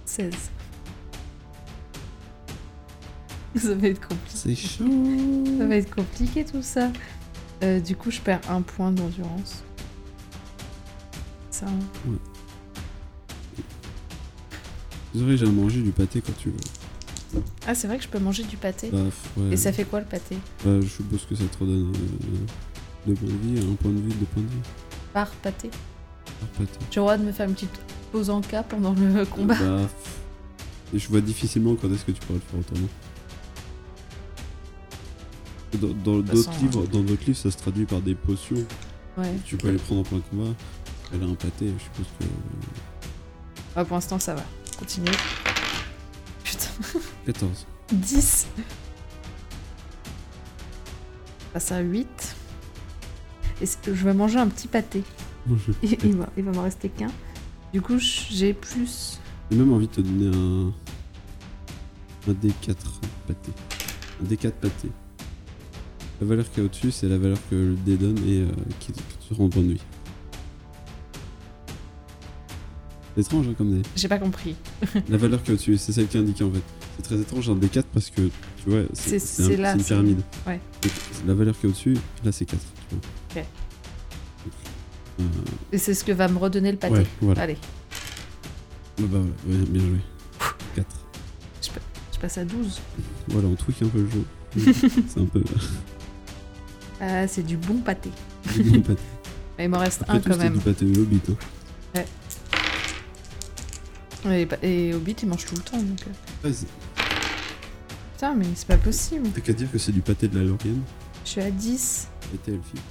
16. 0.06 0.32
Ça 3.60 3.74
va 3.76 3.88
être 3.88 4.08
compliqué. 4.08 4.32
C'est 4.34 4.56
chaud. 4.56 4.86
Ça 5.60 5.66
va 5.66 5.76
être 5.76 5.94
compliqué 5.96 6.44
tout 6.46 6.62
ça. 6.62 6.92
Euh, 7.64 7.80
du 7.80 7.96
coup, 7.96 8.12
je 8.12 8.20
perds 8.20 8.42
un 8.50 8.62
point 8.62 8.92
d'endurance. 8.92 9.64
Ça. 11.52 11.66
hein. 11.68 12.12
Désolé, 15.14 15.38
j'ai 15.38 15.46
mangé 15.46 15.82
du 15.82 15.92
pâté 15.92 16.22
quand 16.22 16.34
tu 16.38 16.50
veux. 16.50 17.42
Ah, 17.68 17.74
c'est 17.76 17.88
vrai 17.88 17.98
que 17.98 18.04
je 18.04 18.10
peux 18.10 18.20
manger 18.20 18.44
du 18.44 18.58
pâté. 18.58 18.90
Bah, 18.92 18.98
ouais. 19.38 19.54
Et 19.54 19.58
ça 19.58 19.72
fait 19.72 19.86
quoi 19.86 20.00
le 20.00 20.06
pâté? 20.06 20.38
Bah, 20.66 20.80
je 20.82 20.88
suppose 20.88 21.26
que 21.26 21.36
ça 21.36 21.44
te 21.46 21.58
redonne 21.58 21.92
2 23.08 23.14
points 23.14 23.28
de 23.30 23.34
vie, 23.34 23.60
un 23.72 23.76
point 23.76 23.92
de 23.92 24.00
vie, 24.02 24.14
2 24.14 24.26
points 24.26 24.44
de 24.44 24.48
vie. 24.48 24.56
Par 25.14 25.30
pâté. 25.32 25.70
Par 26.40 26.50
pâté. 26.50 26.80
J'ai 26.92 27.00
le 27.00 27.02
droit 27.02 27.18
de 27.18 27.24
me 27.24 27.32
faire 27.32 27.48
une 27.48 27.54
petite 27.56 27.70
pause 28.12 28.30
en 28.30 28.42
cas 28.42 28.64
pendant 28.64 28.94
le 28.94 29.26
combat. 29.26 29.56
Bah, 29.58 29.88
je 30.94 31.08
vois 31.08 31.22
difficilement 31.22 31.76
quand 31.76 31.92
est-ce 31.94 32.04
que 32.06 32.12
tu 32.12 32.20
pourras 32.22 32.40
le 32.40 32.42
faire 32.52 32.60
autrement. 32.60 32.88
Dans 35.78 35.88
dans 35.88 36.22
toute 36.22 36.26
d'autres 36.26 36.60
livres, 36.62 36.88
dans 36.88 37.02
d'autres 37.02 37.26
livres, 37.26 37.38
ça 37.38 37.52
se 37.52 37.58
traduit 37.58 37.86
par 37.86 38.02
des 38.02 38.16
potions. 38.16 38.64
Ouais. 39.18 39.34
Tu 39.46 39.58
peux 39.58 39.70
les 39.70 39.78
prendre 39.78 40.02
en 40.02 40.04
plein 40.04 40.20
combat. 40.30 40.54
Elle 41.14 41.24
a 41.24 41.26
un 41.26 41.36
pâté, 41.36 41.72
je 41.78 41.84
suppose 41.84 42.06
que. 42.20 42.26
Ah, 43.76 43.86
pour 43.86 43.96
l'instant, 43.96 44.20
ça 44.20 44.36
va. 44.36 44.44
Continue. 44.78 45.08
Putain. 46.44 47.00
14. 47.26 47.66
10. 47.92 48.48
Passe 51.54 51.72
à 51.72 51.80
8. 51.80 52.36
Et 53.62 53.66
je 53.86 53.92
vais 53.92 54.14
manger 54.14 54.40
un 54.40 54.48
petit 54.48 54.68
pâté? 54.68 55.04
Il 55.84 56.16
va, 56.16 56.28
il 56.36 56.44
va 56.44 56.52
m'en 56.52 56.64
rester 56.64 56.90
qu'un. 56.90 57.12
Du 57.72 57.82
coup, 57.82 58.00
j'ai 58.00 58.54
plus. 58.54 59.20
J'ai 59.52 59.58
même 59.58 59.72
envie 59.72 59.88
de 59.88 59.94
te 59.94 60.02
donner 60.02 60.36
un. 60.36 60.74
Un 62.28 62.34
D4 62.34 62.76
pâté. 63.28 63.52
Un 64.22 64.26
D4 64.26 64.52
pâté. 64.54 64.90
La 66.22 66.28
valeur 66.28 66.50
qui 66.52 66.60
est 66.62 66.64
au-dessus, 66.64 66.92
c'est 66.92 67.10
la 67.10 67.18
valeur 67.18 67.38
que 67.50 67.56
le 67.56 67.76
dé 67.86 67.98
donne 67.98 68.18
et 68.28 68.42
euh, 68.42 68.48
qui 68.80 68.92
te 68.94 69.34
rend 69.34 69.48
de 69.48 69.60
vie. 69.60 69.82
C'est 73.16 73.22
étrange 73.22 73.48
hein, 73.48 73.54
comme 73.58 73.72
dé. 73.82 73.82
J'ai 73.96 74.08
pas 74.10 74.18
compris. 74.18 74.56
La 75.10 75.18
valeur 75.18 75.42
qui 75.42 75.52
est 75.52 75.54
au-dessus, 75.54 75.78
c'est 75.78 75.94
celle 75.94 76.08
qui 76.08 76.18
est 76.18 76.20
indiquée 76.20 76.44
en 76.44 76.52
fait. 76.52 76.62
C'est 76.98 77.04
très 77.04 77.16
étrange 77.16 77.50
un 77.50 77.56
D4 77.56 77.84
parce 77.94 78.10
que 78.10 78.22
tu 78.22 78.70
vois, 78.70 78.82
C'est- 78.94 79.42
un- 79.42 79.58
là, 79.58 79.74
une 79.74 79.84
pyramide. 79.84 80.22
ouais. 80.48 80.60
Donc, 80.82 80.92
la 81.26 81.34
valeur 81.34 81.58
qui 81.58 81.66
est 81.66 81.70
au-dessus, 81.70 81.98
là 82.26 82.32
c'est 82.34 82.44
4. 82.46 82.60
Tu 82.90 82.96
vois. 82.96 83.42
Ok. 83.42 83.46
Euh, 85.22 85.24
Et 85.72 85.78
c'est 85.78 85.94
ce 85.94 86.04
que 86.04 86.12
va 86.12 86.28
me 86.28 86.38
redonner 86.38 86.72
le 86.74 86.78
pâté. 86.78 86.94
ouais, 86.96 87.06
voilà. 87.22 87.42
Allez, 87.44 87.58
Bah, 89.00 89.06
bah, 89.12 89.18
ouais, 89.48 89.58
bien 89.70 89.82
joué. 89.82 89.98
4. 90.76 90.88
je 92.14 92.20
passe 92.20 92.38
à 92.38 92.44
12. 92.44 92.82
Voilà, 93.30 93.48
on 93.48 93.56
tweak 93.56 93.82
un 93.82 93.88
peu 93.88 94.00
le 94.02 94.10
jeu. 94.10 94.24
c'est 95.08 95.20
un 95.22 95.26
peu. 95.26 95.42
Ah, 97.02 97.28
c'est 97.28 97.44
du 97.44 97.58
bon 97.58 97.78
pâté. 97.80 98.10
du 98.56 98.64
bon 98.64 98.82
pâté. 98.82 99.02
Mais 99.58 99.66
il 99.66 99.70
m'en 99.70 99.80
reste 99.80 100.02
Après 100.04 100.18
un 100.18 100.20
tout, 100.20 100.30
quand 100.30 100.38
même. 100.38 100.54
du 100.54 100.60
pâté 100.60 100.86
de 100.86 101.00
Hobbit. 101.02 101.22
Hein. 101.96 102.02
Et, 104.32 104.48
et 104.64 104.94
Hobbit, 104.94 105.16
il 105.22 105.30
mange 105.30 105.46
tout 105.46 105.56
le 105.56 105.62
temps. 105.62 105.78
Donc... 105.78 106.00
euh. 106.08 106.48
Ouais, 106.48 106.54
c'est- 106.54 106.68
Putain, 108.14 108.34
mais 108.34 108.46
c'est 108.56 108.68
pas 108.68 108.78
possible. 108.78 109.30
T'as 109.36 109.42
qu'à 109.42 109.54
dire 109.54 109.70
que 109.72 109.78
c'est 109.78 109.92
du 109.92 110.02
pâté 110.02 110.28
de 110.28 110.38
la 110.40 110.46
Lorienne. 110.46 110.82
Je 111.26 111.30
suis 111.32 111.42
à 111.42 111.52
10. 111.52 112.08
Pâté 112.32 112.54
elfique. 112.54 112.82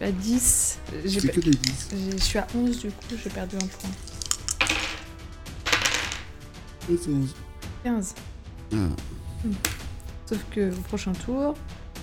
Je 0.00 0.04
suis 0.04 0.04
à 0.04 0.12
10. 0.12 0.78
J'ai 1.04 1.20
que 1.28 1.40
des 1.40 1.50
10. 1.50 1.88
j'ai- 1.92 2.18
Je 2.18 2.22
suis 2.22 2.38
à 2.38 2.46
11 2.54 2.78
du 2.80 2.88
coup, 2.88 3.04
j'ai 3.22 3.30
perdu 3.30 3.56
un 3.56 3.66
point. 3.66 3.90
14. 6.88 7.34
15. 7.84 8.14
Ah, 8.72 8.76
Sauf 10.26 10.44
que 10.50 10.70
au 10.72 10.80
prochain 10.82 11.12
tour, 11.12 11.54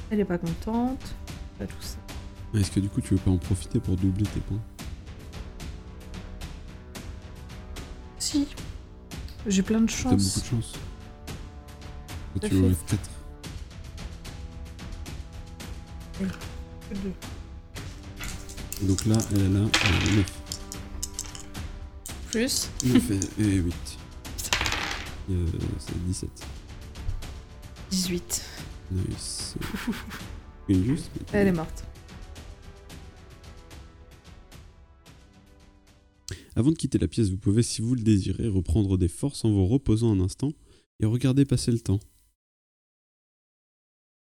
elle 0.09 0.19
est 0.19 0.25
pas 0.25 0.37
contente. 0.37 1.15
Pas 1.59 1.65
tout 1.65 1.75
ça. 1.81 1.97
est-ce 2.59 2.71
que 2.71 2.79
du 2.79 2.89
coup 2.89 3.01
tu 3.01 3.13
veux 3.15 3.19
pas 3.19 3.31
en 3.31 3.37
profiter 3.37 3.79
pour 3.79 3.95
doubler 3.95 4.25
tes 4.25 4.39
points? 4.41 4.59
Si. 8.19 8.47
J'ai 9.47 9.61
plein 9.61 9.81
de 9.81 9.85
T'as 9.91 10.03
beaucoup 10.03 10.15
de 10.15 10.21
chance. 10.21 10.43
chance. 10.49 10.73
Tu 12.41 12.57
enlèves 12.57 12.83
4. 12.87 12.99
Que 16.89 16.95
deux. 16.95 17.13
Donc 18.87 19.05
là, 19.05 19.15
elle 19.31 19.45
a 19.45 19.49
là 19.49 19.65
euh, 19.65 20.15
9. 20.17 20.25
Plus. 22.31 22.69
9 22.83 23.11
et, 23.11 23.41
et 23.43 23.55
8. 23.57 23.75
Euh, 25.31 25.43
c'est 25.79 26.05
17. 26.05 26.29
18. 27.95 28.43
Nice. 28.91 29.55
Une 30.67 30.83
juste 30.83 31.09
mais- 31.15 31.39
Elle 31.39 31.47
est 31.47 31.51
morte. 31.53 31.85
Avant 36.57 36.71
de 36.71 36.75
quitter 36.75 36.97
la 36.97 37.07
pièce, 37.07 37.29
vous 37.29 37.37
pouvez, 37.37 37.63
si 37.63 37.81
vous 37.81 37.95
le 37.95 38.01
désirez, 38.01 38.49
reprendre 38.49 38.97
des 38.97 39.07
forces 39.07 39.45
en 39.45 39.51
vous 39.51 39.65
reposant 39.65 40.11
un 40.11 40.19
instant 40.19 40.51
et 40.99 41.05
regarder 41.05 41.45
passer 41.45 41.71
le 41.71 41.79
temps. 41.79 41.99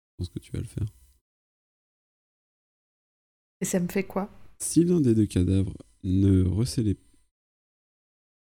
Je 0.10 0.16
pense 0.18 0.30
que 0.30 0.40
tu 0.40 0.52
vas 0.52 0.60
le 0.60 0.66
faire. 0.66 0.88
Et 3.62 3.66
ça 3.66 3.80
me 3.80 3.88
fait 3.88 4.06
quoi? 4.06 4.32
Si 4.58 4.84
l'un 4.84 5.02
des 5.02 5.14
deux 5.14 5.28
cadavres 5.28 5.78
ne 6.04 6.42
recélait 6.44 6.98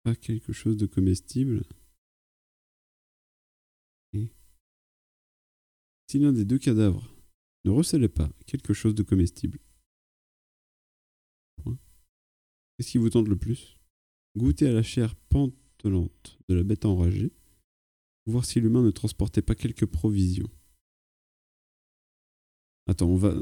pas 0.03 0.17
quelque 0.17 0.53
chose 0.53 0.77
de 0.77 0.87
comestible, 0.87 1.63
si 6.15 6.21
l'un 6.21 6.33
des 6.33 6.45
deux 6.45 6.59
cadavres 6.59 7.13
ne 7.65 7.73
recélait 7.73 8.09
pas 8.09 8.31
quelque 8.47 8.73
chose 8.73 8.95
de 8.95 9.03
comestible, 9.03 9.59
qu'est-ce 12.77 12.93
qui 12.93 12.99
vous 12.99 13.11
tente 13.11 13.27
le 13.27 13.35
plus? 13.35 13.77
Goûter 14.37 14.69
à 14.69 14.73
la 14.73 14.85
chair 14.85 15.17
pantelante 15.29 16.39
de 16.49 16.55
la 16.55 16.63
bête 16.63 16.85
enragée, 16.85 17.33
ou 18.27 18.31
voir 18.31 18.45
si 18.45 18.61
l'humain 18.61 18.83
ne 18.83 18.93
transportait 18.93 19.43
pas 19.43 19.57
quelques 19.57 19.87
provisions. 19.87 20.49
Attends, 22.87 23.09
on 23.09 23.17
va, 23.17 23.35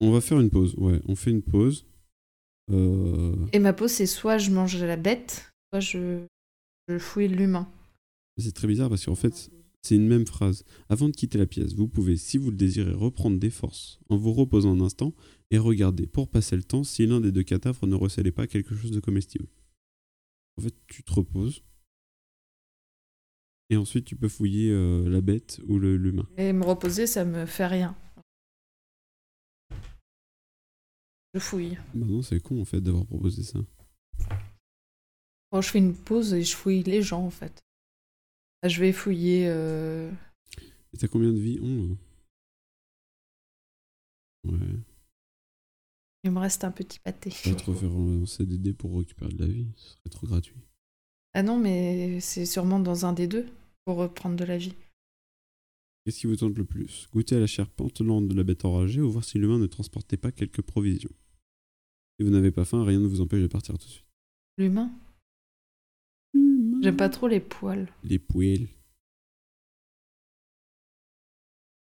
on 0.00 0.10
va 0.10 0.20
faire 0.20 0.40
une 0.40 0.50
pause. 0.50 0.74
Ouais, 0.74 1.00
on 1.06 1.14
fait 1.14 1.30
une 1.30 1.42
pause. 1.42 1.86
Euh, 2.72 3.36
Et 3.52 3.60
ma 3.60 3.72
peau, 3.72 3.86
c'est 3.86 4.06
soit 4.06 4.38
je 4.38 4.50
mange 4.50 4.82
la 4.82 4.96
bête, 4.96 5.52
soit 5.70 5.78
je, 5.78 6.26
je 6.88 6.98
fouille 6.98 7.28
l'humain. 7.28 7.72
C'est 8.36 8.52
très 8.52 8.66
bizarre 8.66 8.88
parce 8.88 9.04
qu'en 9.04 9.14
fait, 9.14 9.48
c'est 9.86 9.96
une 9.96 10.06
même 10.06 10.26
phrase. 10.26 10.64
Avant 10.88 11.08
de 11.08 11.14
quitter 11.14 11.38
la 11.38 11.46
pièce, 11.46 11.74
vous 11.74 11.88
pouvez, 11.88 12.16
si 12.16 12.38
vous 12.38 12.50
le 12.50 12.56
désirez, 12.56 12.92
reprendre 12.92 13.38
des 13.38 13.50
forces 13.50 13.98
en 14.08 14.16
vous 14.16 14.32
reposant 14.32 14.72
un 14.76 14.80
instant 14.84 15.14
et 15.50 15.58
regarder 15.58 16.06
pour 16.06 16.28
passer 16.28 16.56
le 16.56 16.62
temps 16.64 16.84
si 16.84 17.06
l'un 17.06 17.20
des 17.20 17.32
deux 17.32 17.42
cadavres 17.42 17.86
ne 17.86 17.94
recélait 17.94 18.32
pas 18.32 18.46
quelque 18.46 18.74
chose 18.74 18.90
de 18.90 19.00
comestible. 19.00 19.46
En 20.58 20.62
fait, 20.62 20.74
tu 20.88 21.02
te 21.02 21.12
reposes 21.12 21.62
et 23.70 23.76
ensuite 23.76 24.04
tu 24.04 24.16
peux 24.16 24.28
fouiller 24.28 24.70
euh, 24.70 25.08
la 25.08 25.20
bête 25.20 25.60
ou 25.66 25.78
le- 25.78 25.96
l'humain. 25.96 26.28
Et 26.36 26.52
me 26.52 26.64
reposer, 26.64 27.06
ça 27.06 27.24
me 27.24 27.46
fait 27.46 27.66
rien. 27.66 27.96
Je 31.34 31.40
fouille. 31.40 31.76
Bah 31.94 32.06
non, 32.06 32.22
c'est 32.22 32.40
con 32.40 32.60
en 32.60 32.64
fait 32.64 32.80
d'avoir 32.80 33.04
proposé 33.06 33.42
ça. 33.42 33.58
Bon, 35.52 35.60
je 35.60 35.68
fais 35.68 35.78
une 35.78 35.94
pause 35.94 36.32
et 36.32 36.42
je 36.42 36.56
fouille 36.56 36.82
les 36.82 37.02
gens 37.02 37.22
en 37.24 37.30
fait. 37.30 37.60
Je 38.68 38.80
vais 38.80 38.92
fouiller. 38.92 39.46
euh, 39.48 40.10
Et 40.92 40.98
t'as 40.98 41.08
combien 41.08 41.32
de 41.32 41.38
vie 41.38 41.58
11 41.60 41.96
Ouais. 44.44 44.58
Il 46.24 46.30
me 46.30 46.38
reste 46.40 46.64
un 46.64 46.70
petit 46.70 46.98
pâté. 46.98 47.30
Tu 47.30 47.50
vas 47.50 47.54
te 47.56 47.70
refaire 47.70 47.90
lancer 47.90 48.46
des 48.46 48.58
dés 48.58 48.72
pour 48.72 48.96
récupérer 48.98 49.32
de 49.32 49.38
la 49.38 49.46
vie. 49.46 49.66
Ce 49.76 49.90
serait 49.90 50.10
trop 50.10 50.26
gratuit. 50.26 50.56
Ah 51.34 51.42
non, 51.42 51.58
mais 51.58 52.20
c'est 52.20 52.46
sûrement 52.46 52.80
dans 52.80 53.04
un 53.06 53.12
des 53.12 53.26
deux 53.28 53.46
pour 53.84 53.96
reprendre 53.98 54.36
de 54.36 54.44
la 54.44 54.56
vie. 54.58 54.74
Qu'est-ce 56.04 56.20
qui 56.20 56.26
vous 56.26 56.36
tente 56.36 56.56
le 56.56 56.64
plus? 56.64 57.08
Goûter 57.12 57.36
à 57.36 57.40
la 57.40 57.46
chair 57.46 57.68
pantelante 57.68 58.28
de 58.28 58.34
la 58.34 58.44
bête 58.44 58.64
enragée 58.64 59.00
ou 59.00 59.10
voir 59.10 59.24
si 59.24 59.38
l'humain 59.38 59.58
ne 59.58 59.66
transportait 59.66 60.16
pas 60.16 60.32
quelques 60.32 60.62
provisions? 60.62 61.10
Si 62.18 62.24
vous 62.24 62.30
n'avez 62.30 62.50
pas 62.52 62.64
faim, 62.64 62.84
rien 62.84 63.00
ne 63.00 63.06
vous 63.06 63.20
empêche 63.20 63.42
de 63.42 63.48
partir 63.48 63.76
tout 63.76 63.86
de 63.86 63.90
suite. 63.92 64.06
L'humain? 64.56 64.90
J'aime 66.82 66.96
pas 66.96 67.08
trop 67.08 67.28
les 67.28 67.40
poils. 67.40 67.88
Les 68.02 68.18
poêles. 68.18 68.68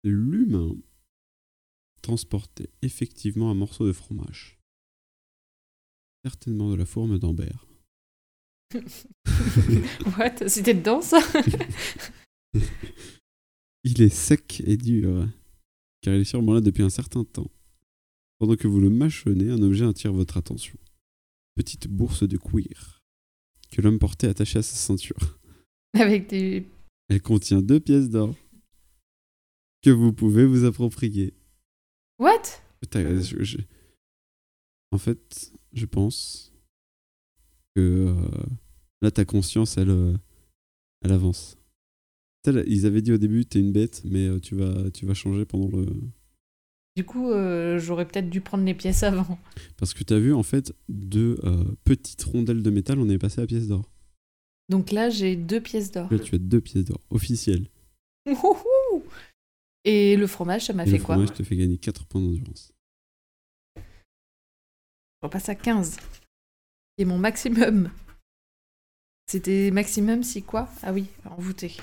L'humain 0.05 0.77
transportait 2.03 2.71
effectivement 2.83 3.51
un 3.51 3.55
morceau 3.55 3.87
de 3.87 3.93
fromage. 3.93 4.59
Certainement 6.25 6.71
de 6.71 6.77
la 6.77 6.87
fourme 6.87 7.19
d'Ambert. 7.19 7.67
What 10.19 10.49
C'était 10.49 10.75
dedans 10.75 11.01
ça 11.01 11.21
Il 13.85 14.03
est 14.03 14.15
sec 14.15 14.63
et 14.67 14.77
dur, 14.77 15.27
car 16.03 16.15
il 16.15 16.21
est 16.21 16.25
sûrement 16.25 16.55
là 16.55 16.61
depuis 16.61 16.83
un 16.83 16.91
certain 16.91 17.25
temps. 17.25 17.51
Pendant 18.39 18.57
que 18.57 18.69
vous 18.69 18.81
le 18.81 18.91
mâchonnez, 18.91 19.51
un 19.51 19.63
objet 19.63 19.87
attire 19.87 20.13
votre 20.13 20.37
attention. 20.37 20.79
Petite 21.55 21.89
bourse 21.89 22.23
de 22.23 22.37
cuir 22.37 22.98
que 23.71 23.81
l'homme 23.83 23.99
portait 23.99 24.29
attachée 24.29 24.59
à 24.59 24.63
sa 24.63 24.75
ceinture. 24.77 25.39
Avec 25.95 26.29
des. 26.29 26.67
Elle 27.09 27.23
contient 27.23 27.63
deux 27.63 27.81
pièces 27.81 28.11
d'or 28.11 28.35
que 29.83 29.91
vous 29.91 30.13
pouvez 30.13 30.45
vous 30.45 30.65
approprier. 30.65 31.35
What? 32.19 32.43
Putain, 32.81 33.21
je- 33.21 33.43
je- 33.43 33.59
En 34.91 34.99
fait, 34.99 35.53
je 35.73 35.87
pense 35.87 36.53
que 37.77 37.81
euh, 38.09 38.45
là, 39.03 39.11
ta 39.11 39.25
conscience, 39.25 39.77
elle, 39.79 39.91
euh, 39.91 40.17
elle 41.03 41.13
avance. 41.13 41.57
Ils 42.47 42.87
avaient 42.87 43.03
dit 43.03 43.13
au 43.13 43.19
début, 43.19 43.45
t'es 43.45 43.61
une 43.61 43.73
bête, 43.73 44.01
mais 44.05 44.27
euh, 44.27 44.41
tu 44.41 44.55
vas, 44.55 44.91
tu 44.91 45.05
vas 45.07 45.13
changer 45.15 45.45
pendant 45.45 45.69
le. 45.77 45.87
Du 46.99 47.05
coup, 47.05 47.31
euh, 47.31 47.79
j'aurais 47.79 48.09
peut-être 48.09 48.29
dû 48.29 48.41
prendre 48.41 48.65
les 48.65 48.75
pièces 48.75 49.05
avant. 49.05 49.39
Parce 49.77 49.95
que 49.95 50.03
t'as 50.03 50.19
vu, 50.19 50.35
en 50.35 50.43
fait, 50.43 50.75
de 50.89 51.39
euh, 51.45 51.63
petites 51.85 52.25
rondelles 52.25 52.61
de 52.61 52.71
métal, 52.71 52.99
on 52.99 53.09
est 53.09 53.19
passé 53.19 53.41
à 53.41 53.47
pièces 53.47 53.69
d'or. 53.69 53.89
Donc 54.69 54.91
là, 54.91 55.09
j'ai 55.09 55.37
deux 55.37 55.61
pièces 55.61 55.93
d'or. 55.93 56.13
Là, 56.13 56.19
tu 56.19 56.35
as 56.35 56.39
deux 56.39 56.61
pièces 56.61 56.87
d'or 56.87 57.01
officielles. 57.11 57.71
Wouhou 58.27 59.05
Et 59.85 60.17
le 60.17 60.27
fromage, 60.27 60.65
ça 60.65 60.73
m'a 60.73 60.87
fait 60.87 60.99
le 60.99 61.05
quoi 61.05 61.15
fromage 61.15 61.35
te 61.35 61.45
fait 61.45 61.55
gagner 61.55 61.79
4 61.79 62.05
points 62.07 62.21
d'endurance. 62.21 62.73
Je 63.77 63.83
repasse 65.23 65.49
à 65.49 65.55
15. 65.55 65.99
Et 66.99 67.05
mon 67.05 67.17
maximum. 67.17 67.93
C'était 69.29 69.71
maximum 69.71 70.25
si 70.25 70.43
quoi? 70.43 70.69
Ah 70.83 70.93
oui, 70.93 71.07
envoûté. 71.27 71.77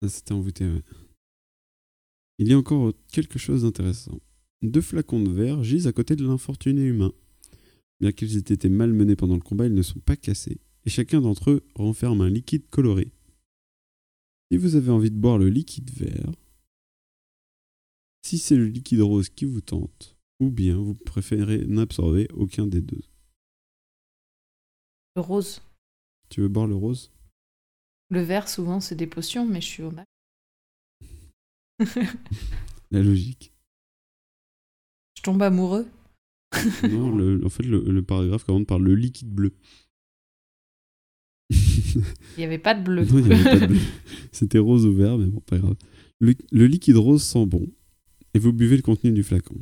Ça, 0.00 0.08
c'était 0.08 0.32
envoûté, 0.32 0.64
ouais. 0.64 0.82
Il 2.38 2.48
y 2.48 2.54
a 2.54 2.56
encore 2.56 2.94
quelque 3.12 3.38
chose 3.38 3.64
d'intéressant. 3.64 4.18
Deux 4.62 4.80
flacons 4.80 5.20
de 5.22 5.30
verre 5.30 5.64
gisent 5.64 5.88
à 5.88 5.92
côté 5.92 6.14
de 6.14 6.24
l'infortuné 6.24 6.82
humain. 6.82 7.12
Bien 8.00 8.12
qu'ils 8.12 8.36
aient 8.36 8.54
été 8.54 8.68
malmenés 8.68 9.16
pendant 9.16 9.34
le 9.34 9.40
combat, 9.40 9.66
ils 9.66 9.74
ne 9.74 9.82
sont 9.82 10.00
pas 10.00 10.16
cassés, 10.16 10.60
et 10.84 10.90
chacun 10.90 11.20
d'entre 11.20 11.50
eux 11.50 11.66
renferme 11.74 12.20
un 12.20 12.30
liquide 12.30 12.68
coloré. 12.70 13.12
Si 14.50 14.58
vous 14.58 14.76
avez 14.76 14.90
envie 14.90 15.10
de 15.10 15.18
boire 15.18 15.38
le 15.38 15.48
liquide 15.48 15.90
vert, 15.90 16.32
si 18.24 18.38
c'est 18.38 18.56
le 18.56 18.66
liquide 18.66 19.00
rose 19.00 19.28
qui 19.28 19.44
vous 19.44 19.60
tente, 19.60 20.16
ou 20.40 20.50
bien 20.50 20.76
vous 20.76 20.94
préférez 20.94 21.64
n'absorber 21.66 22.28
aucun 22.32 22.66
des 22.66 22.80
deux. 22.80 23.02
Le 25.16 25.22
rose. 25.22 25.60
Tu 26.28 26.40
veux 26.40 26.48
boire 26.48 26.66
le 26.66 26.74
rose? 26.74 27.12
Le 28.10 28.20
vert, 28.20 28.48
souvent, 28.48 28.80
c'est 28.80 28.94
des 28.94 29.06
potions, 29.06 29.46
mais 29.46 29.60
je 29.60 29.66
suis 29.66 29.82
au 29.82 29.90
max. 29.90 30.08
La 32.90 33.02
logique. 33.02 33.52
Je 35.24 35.30
tombe 35.30 35.42
amoureux. 35.42 35.86
Non, 36.90 37.14
le- 37.16 37.40
en 37.46 37.48
fait, 37.48 37.62
le, 37.62 37.80
le 37.80 38.02
paragraphe 38.02 38.44
commence 38.44 38.66
par 38.66 38.78
le 38.80 38.94
liquide 38.96 39.30
bleu. 39.30 39.52
Il 41.50 42.02
n'y 42.38 42.44
avait 42.44 42.58
pas 42.58 42.74
de 42.74 42.82
bleu. 42.82 43.04
Non, 43.04 43.18
il 43.18 43.28
y 43.28 43.32
avait 43.32 43.44
pas 43.60 43.66
de 43.66 43.72
bleu. 43.72 43.80
C'était 44.32 44.58
rose 44.58 44.84
ou 44.86 44.92
vert, 44.92 45.16
mais 45.18 45.26
bon, 45.26 45.40
pas 45.40 45.58
grave. 45.58 45.76
Le, 46.20 46.34
le 46.50 46.66
liquide 46.66 46.96
rose 46.96 47.22
sent 47.22 47.46
bon, 47.46 47.66
et 48.34 48.38
vous 48.38 48.52
buvez 48.52 48.76
le 48.76 48.82
contenu 48.82 49.12
du 49.12 49.22
flacon. 49.22 49.56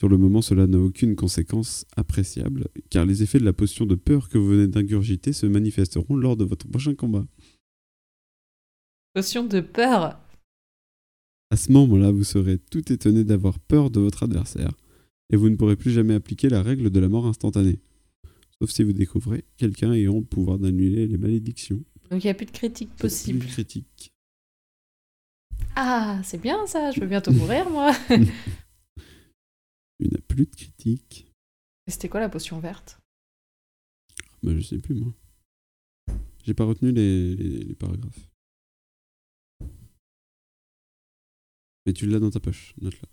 Sur 0.00 0.08
le 0.08 0.16
moment, 0.18 0.42
cela 0.42 0.66
n'a 0.66 0.78
aucune 0.78 1.16
conséquence 1.16 1.84
appréciable, 1.96 2.68
car 2.90 3.04
les 3.06 3.22
effets 3.22 3.38
de 3.38 3.44
la 3.44 3.52
potion 3.52 3.86
de 3.86 3.94
peur 3.94 4.28
que 4.28 4.38
vous 4.38 4.48
venez 4.48 4.68
d'ingurgiter 4.68 5.32
se 5.32 5.46
manifesteront 5.46 6.16
lors 6.16 6.36
de 6.36 6.44
votre 6.44 6.66
prochain 6.68 6.94
combat. 6.94 7.26
Potion 9.14 9.44
de 9.44 9.60
peur. 9.60 10.18
À 11.50 11.56
ce 11.56 11.70
moment-là, 11.72 12.10
vous 12.10 12.24
serez 12.24 12.58
tout 12.58 12.92
étonné 12.92 13.24
d'avoir 13.24 13.58
peur 13.60 13.90
de 13.90 14.00
votre 14.00 14.22
adversaire, 14.24 14.72
et 15.32 15.36
vous 15.36 15.48
ne 15.48 15.56
pourrez 15.56 15.76
plus 15.76 15.92
jamais 15.92 16.14
appliquer 16.14 16.48
la 16.48 16.62
règle 16.62 16.90
de 16.90 17.00
la 17.00 17.08
mort 17.08 17.26
instantanée. 17.26 17.78
Sauf 18.60 18.70
si 18.70 18.82
vous 18.82 18.92
découvrez 18.92 19.44
quelqu'un 19.56 19.92
ayant 19.92 20.18
le 20.18 20.24
pouvoir 20.24 20.58
d'annuler 20.58 21.06
les 21.06 21.18
malédictions. 21.18 21.82
Donc 22.10 22.22
il 22.24 22.26
n'y 22.26 22.30
a 22.30 22.34
plus 22.34 22.46
de 22.46 22.50
critique 22.52 22.94
possible. 22.96 23.38
Plus 23.40 23.48
de 23.48 23.52
critique. 23.52 24.10
Ah, 25.74 26.20
c'est 26.24 26.40
bien 26.40 26.66
ça, 26.66 26.90
je 26.90 27.00
veux 27.00 27.06
bientôt 27.06 27.32
mourir 27.32 27.68
moi. 27.70 27.92
Il 30.00 30.10
n'a 30.12 30.18
plus 30.28 30.46
de 30.46 30.54
critique. 30.54 31.26
C'était 31.88 32.08
quoi 32.08 32.20
la 32.20 32.28
potion 32.28 32.58
verte? 32.60 32.98
Bah, 34.42 34.52
je 34.56 34.60
sais 34.62 34.78
plus, 34.78 34.94
moi. 34.94 35.12
J'ai 36.44 36.54
pas 36.54 36.64
retenu 36.64 36.92
les, 36.92 37.34
les- 37.34 37.64
les 37.64 37.74
paragraphes. 37.74 38.28
Mais 41.86 41.92
tu 41.92 42.06
l'as 42.06 42.18
dans 42.18 42.30
ta 42.30 42.40
poche, 42.40 42.74
note-la. 42.80 43.08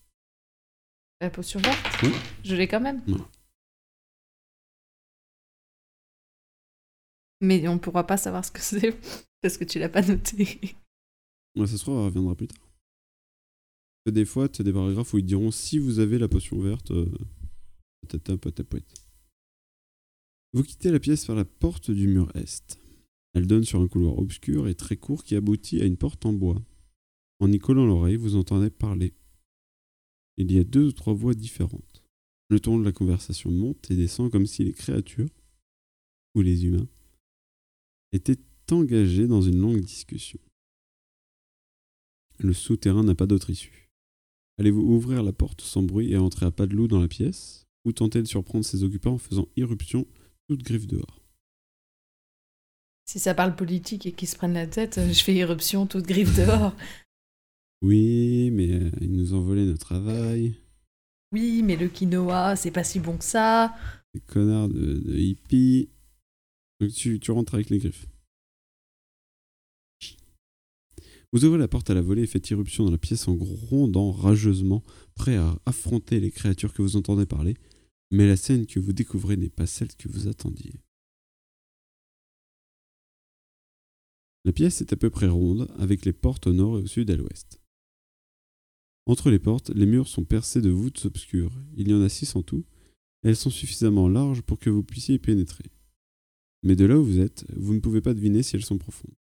La 1.22 1.30
potion 1.30 1.60
verte 1.60 2.02
Oui. 2.02 2.10
Je 2.44 2.56
l'ai 2.56 2.68
quand 2.68 2.82
même. 2.82 3.04
Non. 3.08 3.26
Mais 7.40 7.68
on 7.68 7.78
pourra 7.78 8.08
pas 8.08 8.18
savoir 8.18 8.44
ce 8.44 8.52
que 8.52 8.62
c'est 8.62 8.98
parce 9.42 9.58
que 9.58 9.64
tu 9.64 9.78
l'as 9.78 9.90
pas 9.90 10.02
noté. 10.02 10.76
Ouais, 11.56 11.68
ça 11.68 11.78
se 11.78 11.84
trouve, 11.84 12.00
elle 12.00 12.06
reviendra 12.06 12.36
plus 12.36 12.48
tard. 12.48 12.68
Des 14.06 14.26
fois, 14.26 14.50
tu 14.50 14.62
as 14.62 14.66
des 14.66 14.74
paragraphes 14.74 15.14
où 15.14 15.20
ils 15.20 15.26
diront 15.26 15.52
si 15.52 15.78
vous 15.78 16.00
avez 16.00 16.18
la 16.18 16.28
potion 16.28 16.60
verte, 16.60 16.92
euh, 16.92 17.10
patata, 18.02 18.38
patapouette. 18.38 18.94
Vous 20.52 20.64
quittez 20.64 20.92
la 20.92 21.00
pièce 21.00 21.26
par 21.26 21.36
la 21.36 21.46
porte 21.46 21.92
du 21.92 22.08
mur 22.08 22.30
est. 22.36 22.80
Elle 23.34 23.48
donne 23.48 23.64
sur 23.64 23.82
un 23.82 23.88
couloir 23.88 24.18
obscur 24.18 24.68
et 24.68 24.76
très 24.76 24.98
court 24.98 25.24
qui 25.24 25.36
aboutit 25.36 25.82
à 25.82 25.86
une 25.86 25.98
porte 25.98 26.26
en 26.26 26.34
bois. 26.34 26.62
En 27.44 27.52
y 27.52 27.60
collant 27.60 27.86
l'oreille, 27.86 28.16
vous 28.16 28.38
entendez 28.38 28.70
parler. 28.70 29.14
Il 30.38 30.50
y 30.50 30.60
a 30.60 30.64
deux 30.64 30.86
ou 30.86 30.92
trois 30.94 31.14
voix 31.14 31.34
différentes. 31.34 32.02
Le 32.48 32.62
ton 32.62 32.80
de 32.80 32.86
la 32.86 32.94
conversation 32.94 33.52
monte 33.52 33.92
et 33.92 33.98
descend 33.98 34.32
comme 34.32 34.46
si 34.46 34.64
les 34.64 34.72
créatures, 34.72 35.28
ou 36.36 36.42
les 36.42 36.66
humains, 36.66 36.88
étaient 38.14 38.40
engagés 38.72 39.28
dans 39.28 39.42
une 39.42 39.60
longue 39.60 39.82
discussion. 39.82 40.40
Le 42.40 42.54
souterrain 42.54 43.04
n'a 43.04 43.14
pas 43.14 43.28
d'autre 43.28 43.50
issue. 43.50 43.92
Allez-vous 44.58 44.80
ouvrir 44.80 45.22
la 45.22 45.34
porte 45.34 45.60
sans 45.60 45.84
bruit 45.84 46.14
et 46.14 46.18
entrer 46.18 46.46
à 46.46 46.52
pas 46.52 46.66
de 46.66 46.74
loup 46.74 46.88
dans 46.88 47.02
la 47.02 47.10
pièce, 47.10 47.66
ou 47.84 47.92
tenter 47.92 48.22
de 48.22 48.28
surprendre 48.28 48.64
ses 48.64 48.86
occupants 48.86 49.16
en 49.16 49.18
faisant 49.18 49.50
irruption 49.58 50.08
toute 50.48 50.64
griffe 50.64 50.88
dehors? 50.88 51.20
Si 53.06 53.20
ça 53.20 53.34
parle 53.34 53.58
politique 53.58 54.06
et 54.06 54.14
qu'ils 54.14 54.30
se 54.30 54.38
prennent 54.38 54.54
la 54.54 54.66
tête, 54.66 54.98
je 55.12 55.24
fais 55.24 55.36
irruption 55.36 55.86
toute 55.88 56.06
griffe 56.06 56.38
dehors. 56.38 56.74
Oui, 57.84 58.50
mais 58.52 58.72
euh, 58.72 58.90
ils 59.02 59.12
nous 59.12 59.34
ont 59.34 59.42
volé 59.42 59.66
notre 59.66 59.86
travail. 59.86 60.56
Oui, 61.34 61.62
mais 61.64 61.76
le 61.76 61.90
quinoa, 61.90 62.56
c'est 62.56 62.72
pas 62.72 62.86
si 62.86 63.02
bon 63.02 63.18
que 63.18 63.26
ça. 63.26 63.76
Des 64.14 64.22
connards 64.22 64.70
de, 64.70 65.00
de 65.00 65.18
hippies. 65.18 65.90
Donc 66.80 66.92
tu, 66.92 67.20
tu 67.20 67.32
rentres 67.32 67.56
avec 67.56 67.70
les 67.70 67.80
griffes. 67.80 68.08
Vous 71.34 71.44
ouvrez 71.44 71.58
la 71.58 71.68
porte 71.68 71.90
à 71.90 71.94
la 71.94 72.02
volée 72.02 72.22
et 72.22 72.28
faites 72.28 72.50
irruption 72.52 72.86
dans 72.86 72.92
la 72.92 72.98
pièce 72.98 73.28
en 73.28 73.34
grondant 73.34 74.12
rageusement, 74.12 74.84
prêt 75.16 75.36
à 75.36 75.60
affronter 75.66 76.22
les 76.22 76.32
créatures 76.32 76.74
que 76.74 76.84
vous 76.84 76.96
entendez 76.96 77.26
parler, 77.26 77.58
mais 78.12 78.28
la 78.28 78.38
scène 78.38 78.66
que 78.66 78.80
vous 78.80 78.94
découvrez 78.94 79.36
n'est 79.36 79.50
pas 79.50 79.66
celle 79.66 79.94
que 79.96 80.08
vous 80.08 80.28
attendiez. 80.30 80.76
La 84.46 84.54
pièce 84.54 84.82
est 84.82 84.94
à 84.94 84.96
peu 84.96 85.10
près 85.10 85.28
ronde, 85.28 85.70
avec 85.80 86.06
les 86.06 86.14
portes 86.14 86.48
au 86.48 86.54
nord 86.54 86.78
et 86.78 86.84
au 86.84 86.88
sud 86.88 87.10
et 87.10 87.14
à 87.14 87.16
l'ouest. 87.16 87.63
Entre 89.06 89.30
les 89.30 89.40
portes, 89.40 89.70
les 89.72 89.86
murs 89.86 90.08
sont 90.08 90.24
percés 90.24 90.62
de 90.62 90.70
voûtes 90.70 91.06
obscures. 91.06 91.54
Il 91.76 91.90
y 91.90 91.94
en 91.94 92.02
a 92.02 92.10
six 92.10 92.36
en 92.36 92.42
tout, 92.42 92.66
elles 93.24 93.36
sont 93.36 93.50
suffisamment 93.50 94.08
larges 94.08 94.42
pour 94.42 94.60
que 94.60 94.70
vous 94.70 94.84
puissiez 94.84 95.16
y 95.16 95.20
pénétrer. 95.20 95.66
Mais 96.64 96.76
de 96.76 96.86
là 96.86 96.98
où 96.98 97.04
vous 97.04 97.20
êtes, 97.20 97.46
vous 97.56 97.74
ne 97.74 97.80
pouvez 97.80 98.02
pas 98.02 98.14
deviner 98.14 98.44
si 98.44 98.56
elles 98.56 98.66
sont 98.66 98.78
profondes. 98.78 99.16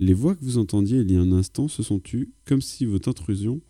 Les 0.00 0.14
voix 0.14 0.34
que 0.34 0.44
vous 0.44 0.58
entendiez 0.58 1.00
il 1.00 1.10
y 1.10 1.16
a 1.16 1.20
un 1.20 1.32
instant 1.32 1.68
se 1.68 1.82
sont 1.82 2.00
tues 2.00 2.32
comme 2.44 2.62
si 2.62 2.84
votre 2.84 3.08
intrusion 3.08 3.60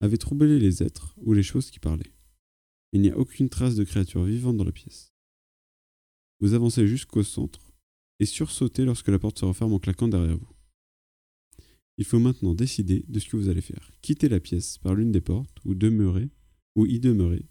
avait 0.00 0.18
troublé 0.18 0.58
les 0.58 0.82
êtres 0.82 1.14
ou 1.18 1.32
les 1.32 1.42
choses 1.42 1.70
qui 1.70 1.78
parlaient. 1.78 2.12
Il 2.92 3.00
n'y 3.00 3.10
a 3.10 3.16
aucune 3.16 3.48
trace 3.48 3.74
de 3.74 3.84
créature 3.84 4.24
vivante 4.24 4.56
dans 4.56 4.64
la 4.64 4.72
pièce. 4.72 5.12
Vous 6.40 6.54
avancez 6.54 6.86
jusqu'au 6.86 7.22
centre 7.22 7.72
et 8.18 8.26
sursautez 8.26 8.84
lorsque 8.84 9.08
la 9.08 9.18
porte 9.18 9.38
se 9.38 9.44
referme 9.44 9.72
en 9.72 9.78
claquant 9.78 10.08
derrière 10.08 10.36
vous. 10.36 10.51
Il 11.98 12.04
faut 12.04 12.18
maintenant 12.18 12.54
décider 12.54 13.04
de 13.08 13.18
ce 13.20 13.28
que 13.28 13.36
vous 13.36 13.48
allez 13.48 13.60
faire. 13.60 13.90
Quitter 14.00 14.28
la 14.28 14.40
pièce 14.40 14.78
par 14.78 14.94
l'une 14.94 15.12
des 15.12 15.20
portes 15.20 15.56
ou 15.64 15.74
demeurer 15.74 16.30
ou 16.74 16.86
y 16.86 16.98
demeurer 16.98 17.44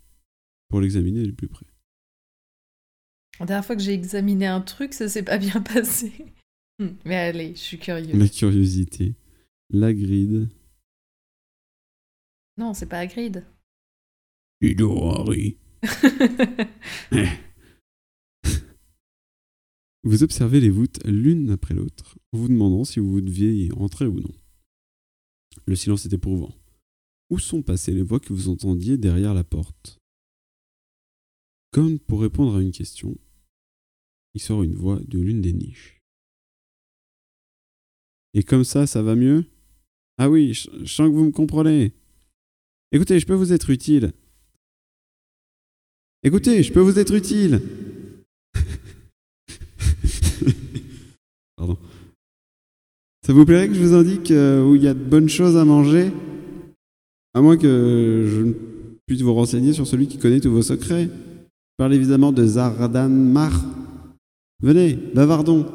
pour 0.69 0.81
l'examiner 0.81 1.26
de 1.26 1.31
plus 1.31 1.47
près. 1.47 1.65
La 3.39 3.45
dernière 3.45 3.65
fois 3.65 3.76
que 3.76 3.81
j'ai 3.81 3.93
examiné 3.93 4.45
un 4.45 4.61
truc, 4.61 4.93
ça 4.93 5.07
s'est 5.09 5.23
pas 5.23 5.38
bien 5.38 5.61
passé. 5.73 6.11
Hmm, 6.80 6.89
Mais 7.05 7.15
allez, 7.15 7.51
je 7.55 7.59
suis 7.59 7.77
curieuse. 7.80 8.13
La 8.13 8.27
curiosité, 8.27 9.15
la 9.69 9.93
gride. 9.93 10.49
Non, 12.57 12.73
c'est 12.73 12.88
pas 12.88 12.99
Hagrid. 12.99 13.45
Harry. 14.63 15.57
Vous 20.03 20.23
observez 20.23 20.60
les 20.60 20.72
voûtes 20.72 20.99
l'une 21.06 21.52
après 21.52 21.76
l'autre, 21.76 22.18
en 22.34 22.40
vous 22.40 22.48
demandant 22.48 22.84
si 22.84 22.99
vous 22.99 23.22
deviez 23.22 23.65
y 23.65 23.72
entrer 23.73 24.07
ou 24.07 24.19
non. 24.19 24.34
Le 25.68 25.76
silence 25.76 26.06
était 26.06 26.15
éprouvant. 26.15 26.56
Où 27.30 27.38
sont 27.38 27.61
passées 27.61 27.94
les 27.94 28.02
voix 28.02 28.19
que 28.19 28.34
vous 28.34 28.49
entendiez 28.49 28.98
derrière 28.98 29.34
la 29.34 29.44
porte? 29.44 29.99
Comme 31.72 31.99
pour 31.99 32.22
répondre 32.22 32.56
à 32.56 32.61
une 32.61 32.72
question, 32.72 33.15
il 34.34 34.41
sort 34.41 34.64
une 34.64 34.76
voix 34.76 34.99
de 35.07 35.19
l'une 35.19 35.41
des 35.41 35.53
niches. 35.53 36.02
Et 38.34 38.44
comme 38.44 38.64
ça, 38.64 38.88
ça 38.88 39.03
va 39.03 39.15
mieux? 39.15 39.45
Ah 40.18 40.30
oui, 40.30 40.53
je 40.53 40.86
sens 40.86 41.10
que 41.10 41.15
vous 41.15 41.26
me 41.26 41.32
comprenez. 41.32 41.94
Écoutez, 42.91 43.19
je 43.19 43.26
peux 43.26 43.34
vous 43.34 43.53
être 43.53 43.69
utile. 43.69 44.14
Écoutez, 46.23 46.64
je 46.64 46.73
peux 46.73 46.80
vous 46.80 46.99
être 46.99 47.14
utile. 47.14 47.61
Ça 53.25 53.33
vous 53.33 53.45
plairait 53.45 53.67
que 53.67 53.73
je 53.73 53.81
vous 53.81 53.93
indique 53.93 54.31
euh, 54.31 54.63
où 54.63 54.75
il 54.75 54.83
y 54.83 54.88
a 54.88 54.93
de 54.93 55.03
bonnes 55.03 55.29
choses 55.29 55.55
à 55.55 55.65
manger? 55.65 56.11
À 57.33 57.41
moins 57.41 57.57
que 57.57 58.25
je 58.27 58.41
ne 58.41 58.53
puisse 59.05 59.21
vous 59.21 59.33
renseigner 59.33 59.73
sur 59.73 59.88
celui 59.88 60.07
qui 60.07 60.17
connaît 60.17 60.39
tous 60.39 60.51
vos 60.51 60.61
secrets. 60.61 61.05
Je 61.05 61.77
parle 61.77 61.93
évidemment 61.93 62.31
de 62.31 62.45
Zardan 62.45 63.09
Mar. 63.09 63.63
Venez, 64.61 64.95
bavardons. 65.15 65.65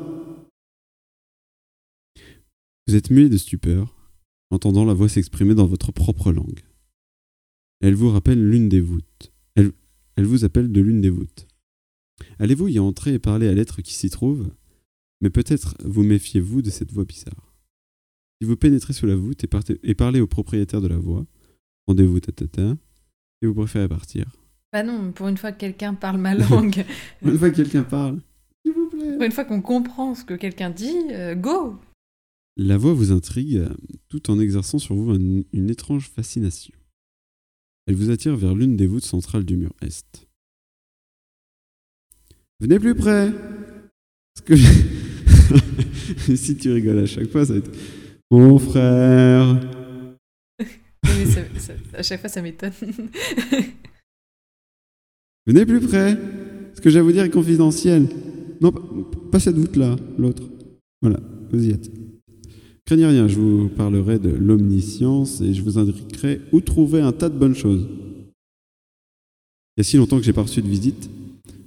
Vous 2.87 2.95
êtes 2.95 3.11
muet 3.11 3.29
de 3.29 3.37
stupeur, 3.37 3.97
entendant 4.51 4.85
la 4.85 4.95
voix 4.95 5.09
s'exprimer 5.09 5.55
dans 5.55 5.67
votre 5.67 5.93
propre 5.93 6.33
langue. 6.33 6.61
Elle 7.81 7.95
vous 7.95 8.11
rappelle 8.11 8.49
l'une 8.49 8.69
des 8.69 8.81
voûtes. 8.81 9.33
Elle 9.55 10.25
vous 10.25 10.45
appelle 10.45 10.73
de 10.73 10.81
l'une 10.81 11.01
des 11.01 11.11
voûtes. 11.11 11.47
Allez-vous 12.39 12.69
y 12.69 12.79
entrer 12.79 13.15
et 13.15 13.19
parler 13.19 13.49
à 13.49 13.55
l'être 13.55 13.83
qui 13.83 13.93
s'y 13.93 14.09
trouve? 14.09 14.49
Mais 15.21 15.31
peut-être 15.31 15.75
vous 15.85 16.03
méfiez-vous 16.03 16.63
de 16.63 16.71
cette 16.71 16.93
voix 16.93 17.05
bizarre. 17.05 17.55
Si 18.41 18.47
vous 18.47 18.57
pénétrez 18.57 18.93
sous 18.93 19.07
la 19.07 19.17
voûte 19.17 19.43
et, 19.45 19.47
partez- 19.47 19.81
et 19.83 19.95
parlez 19.95 20.21
au 20.21 20.27
propriétaire 20.27 20.81
de 20.83 20.89
la 20.89 20.99
voix, 20.99 21.25
rendez-vous 21.87 22.21
tatata, 22.21 22.77
et 23.43 23.47
vous 23.47 23.55
préférez 23.55 23.89
partir. 23.89 24.27
Bah 24.73 24.83
non, 24.83 25.13
pour 25.13 25.29
une 25.29 25.39
fois 25.39 25.53
que 25.53 25.61
quelqu'un 25.61 25.95
parle 25.95 26.19
ma 26.21 26.35
langue, 26.35 26.85
Une 27.23 27.39
fois 27.39 27.51
que 27.51 27.57
quelqu'un 27.57 27.83
parle, 27.85 28.21
s'il 28.65 28.75
vous 28.75 28.89
plaît. 28.91 29.15
pour 29.15 29.23
une 29.23 29.33
fois 29.33 29.45
qu'on 29.47 29.63
comprend 29.63 30.15
ce 30.15 30.25
que 30.25 30.35
quelqu'un 30.35 30.69
dit, 30.71 30.95
euh, 31.13 31.35
go 31.35 31.79
La 32.59 32.77
voix 32.77 32.93
vous 32.93 33.11
intrigue 33.13 33.65
tout 34.09 34.31
en 34.31 34.39
exerçant 34.39 34.79
sur 34.79 34.95
vous 34.95 35.13
un- 35.13 35.43
une 35.53 35.71
étrange 35.71 36.11
fascination. 36.11 36.75
Elle 37.87 37.95
vous 37.95 38.11
attire 38.11 38.37
vers 38.37 38.55
l'une 38.55 38.77
des 38.77 38.87
voûtes 38.87 39.05
centrales 39.05 39.45
du 39.45 39.57
mur 39.57 39.73
est. 39.81 40.27
Venez 42.61 42.79
plus 42.79 42.95
près 42.95 43.31
Parce 44.35 44.45
que 44.47 44.57
je- 44.57 44.96
Si 46.37 46.57
tu 46.57 46.73
rigoles 46.73 46.99
à 47.01 47.07
chaque 47.07 47.31
fois, 47.31 47.45
ça 47.45 47.53
va 47.55 47.59
être 47.59 47.71
Mon 48.31 48.59
frère 48.59 49.61
Oui, 50.61 50.67
mais 51.19 51.27
ça- 51.27 51.41
ça- 51.59 51.73
à 51.95 52.03
chaque 52.03 52.21
fois, 52.21 52.29
ça 52.29 52.43
m'étonne. 52.43 52.73
Venez 55.47 55.65
plus 55.67 55.81
près 55.81 56.19
Ce 56.75 56.81
que 56.81 56.91
j'ai 56.91 56.99
à 56.99 57.03
vous 57.03 57.13
dire 57.13 57.25
est 57.25 57.31
confidentiel. 57.31 58.09
Non, 58.61 58.73
pas, 58.73 58.83
pas 59.33 59.41
cette 59.41 59.57
voûte-là, 59.57 59.97
l'autre. 60.19 60.43
Voilà, 61.03 61.21
vous 61.53 61.65
y 61.65 61.71
êtes. 61.71 61.91
Craignez 62.85 63.07
rien, 63.07 63.29
je 63.29 63.39
vous 63.39 63.69
parlerai 63.69 64.19
de 64.19 64.31
l'omniscience 64.31 65.41
et 65.41 65.53
je 65.55 65.63
vous 65.63 65.77
indiquerai 65.79 66.41
où 66.53 66.61
trouver 66.61 67.01
un 67.01 67.13
tas 67.13 67.29
de 67.29 67.37
bonnes 67.39 67.55
choses. 67.55 67.87
Il 69.77 69.79
y 69.79 69.81
a 69.81 69.85
si 69.85 69.97
longtemps 69.97 70.19
que 70.19 70.25
j'ai 70.25 70.33
pas 70.33 70.43
reçu 70.43 70.63
de 70.63 70.69
visite, 70.69 71.11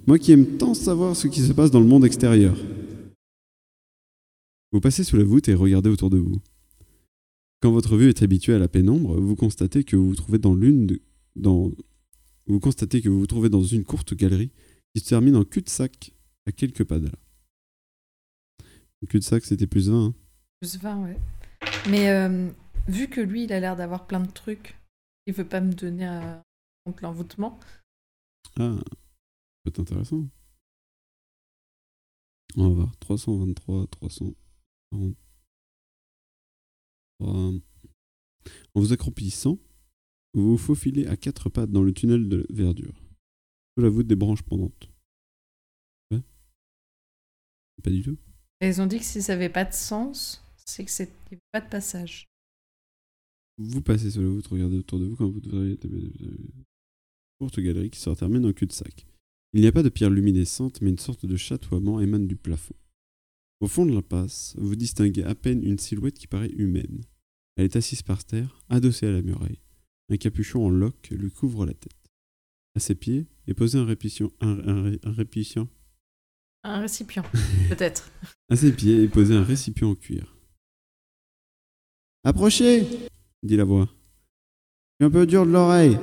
moi 0.06 0.18
qui 0.18 0.32
aime 0.32 0.46
tant 0.58 0.74
savoir 0.74 1.14
ce 1.14 1.28
qui 1.28 1.40
se 1.40 1.52
passe 1.52 1.70
dans 1.70 1.78
le 1.80 1.86
monde 1.86 2.04
extérieur. 2.04 2.56
Vous 4.72 4.80
passez 4.80 5.04
sous 5.04 5.16
la 5.16 5.24
voûte 5.24 5.48
et 5.48 5.54
regardez 5.54 5.90
autour 5.90 6.10
de 6.10 6.18
vous. 6.18 6.40
Quand 7.60 7.72
votre 7.72 7.96
vue 7.96 8.08
est 8.08 8.22
habituée 8.22 8.54
à 8.54 8.58
la 8.58 8.68
pénombre, 8.68 9.20
vous 9.20 9.36
constatez 9.36 9.84
que 9.84 9.96
vous 9.96 10.08
vous 10.10 10.14
trouvez 10.14 10.38
dans 10.38 10.54
l'une 10.54 10.86
de, 10.86 11.02
dans, 11.36 11.70
vous 12.46 12.60
constatez 12.60 13.02
que 13.02 13.08
vous 13.08 13.18
vous 13.20 13.26
trouvez 13.26 13.48
dans 13.50 13.62
une 13.62 13.84
courte 13.84 14.14
galerie 14.14 14.50
qui 14.94 15.00
se 15.02 15.08
termine 15.08 15.36
en 15.36 15.44
cul-de-sac 15.44 16.12
à 16.46 16.52
quelques 16.52 16.84
pas 16.84 16.98
de 16.98 17.06
là. 17.06 17.18
Cul-de-sac, 19.08 19.44
c'était 19.44 19.66
plus 19.66 19.88
20. 19.88 20.06
hein. 20.06 20.14
Plus 20.60 20.78
20, 20.78 21.02
ouais. 21.04 21.18
Mais 21.88 22.10
euh, 22.10 22.50
vu 22.88 23.08
que 23.08 23.20
lui, 23.20 23.44
il 23.44 23.52
a 23.52 23.60
l'air 23.60 23.76
d'avoir 23.76 24.06
plein 24.06 24.20
de 24.20 24.30
trucs, 24.30 24.76
il 25.26 25.34
veut 25.34 25.46
pas 25.46 25.60
me 25.60 25.72
donner 25.72 26.04
un 26.04 26.42
contre 26.84 27.02
l'envoûtement. 27.02 27.58
Ah, 28.58 28.76
ça 28.76 28.82
peut 29.64 29.68
être 29.70 29.80
intéressant. 29.80 30.26
On 32.56 32.68
va 32.68 32.74
voir. 32.74 32.96
323, 33.00 33.86
343. 33.86 34.34
En 37.22 37.60
vous 38.74 38.92
accroupissant, 38.92 39.58
vous 40.34 40.52
vous 40.52 40.58
faufilez 40.58 41.06
à 41.06 41.16
quatre 41.16 41.48
pattes 41.48 41.70
dans 41.70 41.82
le 41.82 41.92
tunnel 41.92 42.28
de 42.28 42.46
verdure, 42.50 42.94
sous 43.76 43.82
la 43.82 43.88
voûte 43.88 44.06
des 44.06 44.16
branches 44.16 44.42
pendantes. 44.42 44.90
Ouais. 46.10 46.22
Pas 47.82 47.90
du 47.90 48.02
tout. 48.02 48.16
Et 48.60 48.68
ils 48.68 48.80
ont 48.80 48.86
dit 48.86 48.98
que 48.98 49.04
si 49.04 49.22
ça 49.22 49.34
avait 49.34 49.48
pas 49.48 49.64
de 49.64 49.74
sens, 49.74 50.42
c'est 50.66 50.84
que 50.84 50.90
c'est 50.90 51.10
avait 51.26 51.38
pas 51.52 51.60
de 51.60 51.68
passage. 51.68 52.28
Vous 53.58 53.82
passez 53.82 54.10
sur 54.10 54.22
la 54.22 54.28
voûte, 54.28 54.46
regardez 54.46 54.78
autour 54.78 54.98
de 54.98 55.04
vous 55.04 55.16
quand 55.16 55.28
vous 55.28 55.40
devriez... 55.40 55.78
Courte 57.38 57.60
galerie 57.60 57.90
qui 57.90 57.98
se 57.98 58.10
termine 58.10 58.44
en 58.44 58.52
cul-de-sac. 58.52 59.06
Il 59.52 59.60
n'y 59.62 59.66
a 59.66 59.72
pas 59.72 59.82
de 59.82 59.88
pierre 59.88 60.10
luminescente, 60.10 60.80
mais 60.82 60.90
une 60.90 60.98
sorte 60.98 61.26
de 61.26 61.36
chatoiement 61.36 62.00
émane 62.00 62.26
du 62.26 62.36
plafond. 62.36 62.74
Au 63.60 63.68
fond 63.68 63.84
de 63.84 63.92
l'impasse, 63.92 64.54
vous 64.56 64.74
distinguez 64.74 65.22
à 65.22 65.34
peine 65.34 65.62
une 65.62 65.78
silhouette 65.78 66.18
qui 66.18 66.26
paraît 66.26 66.50
humaine. 66.56 67.02
Elle 67.56 67.66
est 67.66 67.76
assise 67.76 68.02
par 68.02 68.24
terre, 68.24 68.62
adossée 68.70 69.06
à 69.06 69.12
la 69.12 69.20
muraille. 69.22 69.60
Un 70.08 70.16
capuchon 70.16 70.64
en 70.64 70.70
loques 70.70 71.10
lui 71.10 71.30
couvre 71.30 71.66
la 71.66 71.74
tête. 71.74 71.92
À 72.74 72.80
ses 72.80 72.94
pieds 72.94 73.26
est 73.46 73.54
posé 73.54 73.78
un 73.78 73.84
répicient... 73.84 74.30
Un, 74.40 74.58
un, 74.66 74.92
un 75.02 75.12
répicient... 75.12 75.68
Un 76.62 76.80
récipient, 76.80 77.24
peut-être. 77.68 78.10
À 78.48 78.56
ses 78.56 78.72
pieds 78.72 79.02
est 79.02 79.08
posé 79.08 79.34
un 79.34 79.42
récipient 79.44 79.90
en 79.90 79.94
cuir. 79.94 80.36
Approchez 82.24 82.86
dit 83.42 83.56
la 83.56 83.64
voix. 83.64 83.88
Je 84.98 85.06
suis 85.06 85.08
un 85.08 85.10
peu 85.10 85.26
dur 85.26 85.46
de 85.46 85.50
l'oreille. 85.50 85.98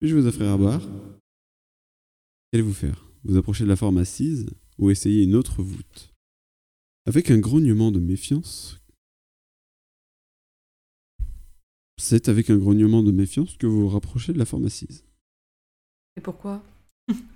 Puis-je 0.00 0.14
vous 0.14 0.26
offrir 0.26 0.50
à 0.50 0.56
boire? 0.56 0.82
Qu'allez-vous 2.50 2.72
faire? 2.72 3.06
Vous 3.24 3.36
approchez 3.36 3.64
de 3.64 3.68
la 3.68 3.76
forme 3.76 3.98
assise 3.98 4.46
ou 4.78 4.90
essayez 4.90 5.24
une 5.24 5.34
autre 5.34 5.62
voûte? 5.62 6.13
Avec 7.06 7.30
un 7.30 7.38
grognement 7.38 7.92
de 7.92 8.00
méfiance, 8.00 8.80
c'est 11.98 12.30
avec 12.30 12.48
un 12.48 12.56
grognement 12.56 13.02
de 13.02 13.12
méfiance 13.12 13.58
que 13.58 13.66
vous 13.66 13.82
vous 13.82 13.88
rapprochez 13.88 14.32
de 14.32 14.38
la 14.38 14.46
forme 14.46 14.64
assise. 14.64 15.04
Et 16.16 16.22
pourquoi? 16.22 16.64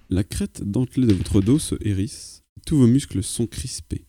La 0.09 0.25
crête 0.25 0.63
dentelée 0.63 1.07
de 1.07 1.13
votre 1.13 1.43
dos 1.43 1.59
se 1.59 1.75
hérisse, 1.83 2.45
tous 2.65 2.79
vos 2.79 2.87
muscles 2.87 3.23
sont 3.23 3.47
crispés. 3.47 4.07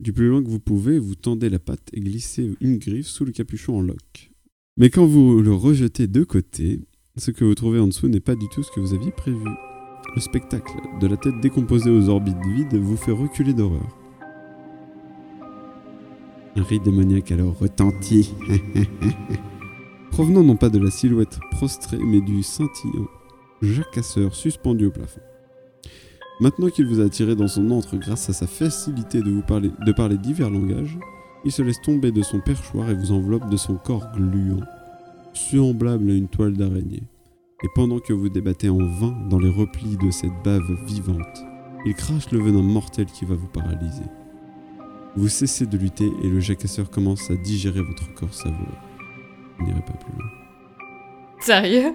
Du 0.00 0.14
plus 0.14 0.28
loin 0.28 0.42
que 0.42 0.48
vous 0.48 0.60
pouvez, 0.60 0.98
vous 0.98 1.14
tendez 1.14 1.50
la 1.50 1.58
patte 1.58 1.90
et 1.92 2.00
glissez 2.00 2.54
une 2.62 2.78
griffe 2.78 3.08
sous 3.08 3.26
le 3.26 3.32
capuchon 3.32 3.76
en 3.76 3.82
loque. 3.82 4.30
Mais 4.78 4.88
quand 4.88 5.04
vous 5.04 5.42
le 5.42 5.52
rejetez 5.52 6.06
de 6.06 6.24
côté, 6.24 6.80
ce 7.16 7.30
que 7.30 7.44
vous 7.44 7.54
trouvez 7.54 7.80
en 7.80 7.88
dessous 7.88 8.08
n'est 8.08 8.20
pas 8.20 8.36
du 8.36 8.48
tout 8.48 8.62
ce 8.62 8.70
que 8.70 8.80
vous 8.80 8.94
aviez 8.94 9.10
prévu. 9.10 9.50
Le 10.14 10.20
spectacle 10.22 10.72
de 11.00 11.06
la 11.06 11.18
tête 11.18 11.38
décomposée 11.42 11.90
aux 11.90 12.08
orbites 12.08 12.46
vides 12.56 12.76
vous 12.76 12.96
fait 12.96 13.12
reculer 13.12 13.52
d'horreur. 13.52 13.97
Un 16.58 16.64
rire 16.64 16.80
démoniaque 16.80 17.30
alors 17.30 17.56
retentit, 17.56 18.34
provenant 20.10 20.42
non 20.42 20.56
pas 20.56 20.70
de 20.70 20.80
la 20.80 20.90
silhouette 20.90 21.38
prostrée, 21.52 21.98
mais 21.98 22.20
du 22.20 22.42
scintillant 22.42 23.06
jacasseur 23.62 24.34
suspendu 24.34 24.86
au 24.86 24.90
plafond. 24.90 25.20
Maintenant 26.40 26.68
qu'il 26.68 26.86
vous 26.86 27.00
a 27.00 27.04
attiré 27.04 27.36
dans 27.36 27.46
son 27.46 27.70
antre 27.70 27.96
grâce 27.96 28.28
à 28.28 28.32
sa 28.32 28.48
facilité 28.48 29.20
de 29.22 29.92
parler 29.92 30.18
divers 30.18 30.50
langages, 30.50 30.98
il 31.44 31.52
se 31.52 31.62
laisse 31.62 31.80
tomber 31.80 32.10
de 32.10 32.22
son 32.22 32.40
perchoir 32.40 32.90
et 32.90 32.94
vous 32.94 33.12
enveloppe 33.12 33.48
de 33.50 33.56
son 33.56 33.76
corps 33.76 34.10
gluant, 34.16 34.64
semblable 35.34 36.10
à 36.10 36.14
une 36.14 36.28
toile 36.28 36.56
d'araignée. 36.56 37.04
Et 37.62 37.68
pendant 37.76 38.00
que 38.00 38.12
vous 38.12 38.30
débattez 38.30 38.68
en 38.68 38.78
vain 38.78 39.16
dans 39.30 39.38
les 39.38 39.50
replis 39.50 39.96
de 39.96 40.10
cette 40.10 40.42
bave 40.44 40.76
vivante, 40.86 41.44
il 41.86 41.94
crache 41.94 42.32
le 42.32 42.40
venin 42.40 42.62
mortel 42.62 43.06
qui 43.06 43.24
va 43.24 43.36
vous 43.36 43.46
paralyser. 43.46 44.02
Vous 45.16 45.28
cessez 45.28 45.66
de 45.66 45.76
lutter 45.76 46.10
et 46.22 46.28
le 46.28 46.40
jacasseur 46.40 46.90
commence 46.90 47.30
à 47.30 47.36
digérer 47.36 47.82
votre 47.82 48.12
corps 48.14 48.32
savoureux. 48.32 48.66
Je 49.58 49.64
n'irai 49.64 49.80
pas 49.80 49.92
plus 49.94 50.12
loin. 50.12 50.26
Sérieux 51.40 51.94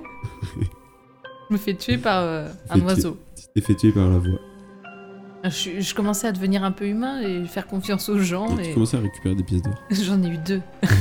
Je 1.49 1.53
me 1.53 1.57
fais 1.57 1.75
tuer 1.75 1.97
par 1.97 2.23
euh, 2.23 2.47
un 2.69 2.79
oiseau. 2.81 3.17
Tu 3.35 3.43
t'es 3.53 3.61
fait 3.61 3.75
tuer 3.75 3.91
par 3.91 4.09
la 4.09 4.17
voix. 4.17 4.39
Je, 5.43 5.81
je 5.81 5.93
commençais 5.93 6.27
à 6.27 6.31
devenir 6.31 6.63
un 6.63 6.71
peu 6.71 6.87
humain 6.87 7.21
et 7.21 7.45
faire 7.45 7.67
confiance 7.67 8.07
aux 8.09 8.17
gens. 8.17 8.57
Et 8.57 8.69
tu 8.69 8.73
commençais 8.73 8.97
à 8.97 9.01
récupérer 9.01 9.35
des 9.35 9.43
pièces 9.43 9.61
d'or. 9.61 9.75
J'en 9.91 10.21
ai 10.23 10.29
eu 10.29 10.37
deux. 10.37 10.61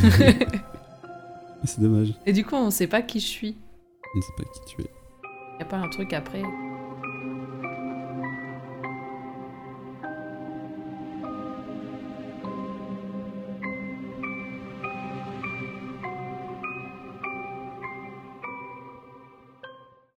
C'est 1.65 1.81
dommage. 1.81 2.13
Et 2.27 2.33
du 2.33 2.45
coup, 2.45 2.57
on 2.57 2.71
sait 2.71 2.89
pas 2.89 3.03
qui 3.03 3.21
je 3.21 3.27
suis. 3.27 3.57
Je 4.15 4.19
ne 4.19 4.23
sais 4.23 4.33
pas 4.37 4.43
qui 4.43 4.75
tu 4.75 4.83
es. 4.83 4.91
Y 5.61 5.63
a 5.63 5.65
pas 5.65 5.77
un 5.77 5.89
truc 5.89 6.13
après? 6.13 6.43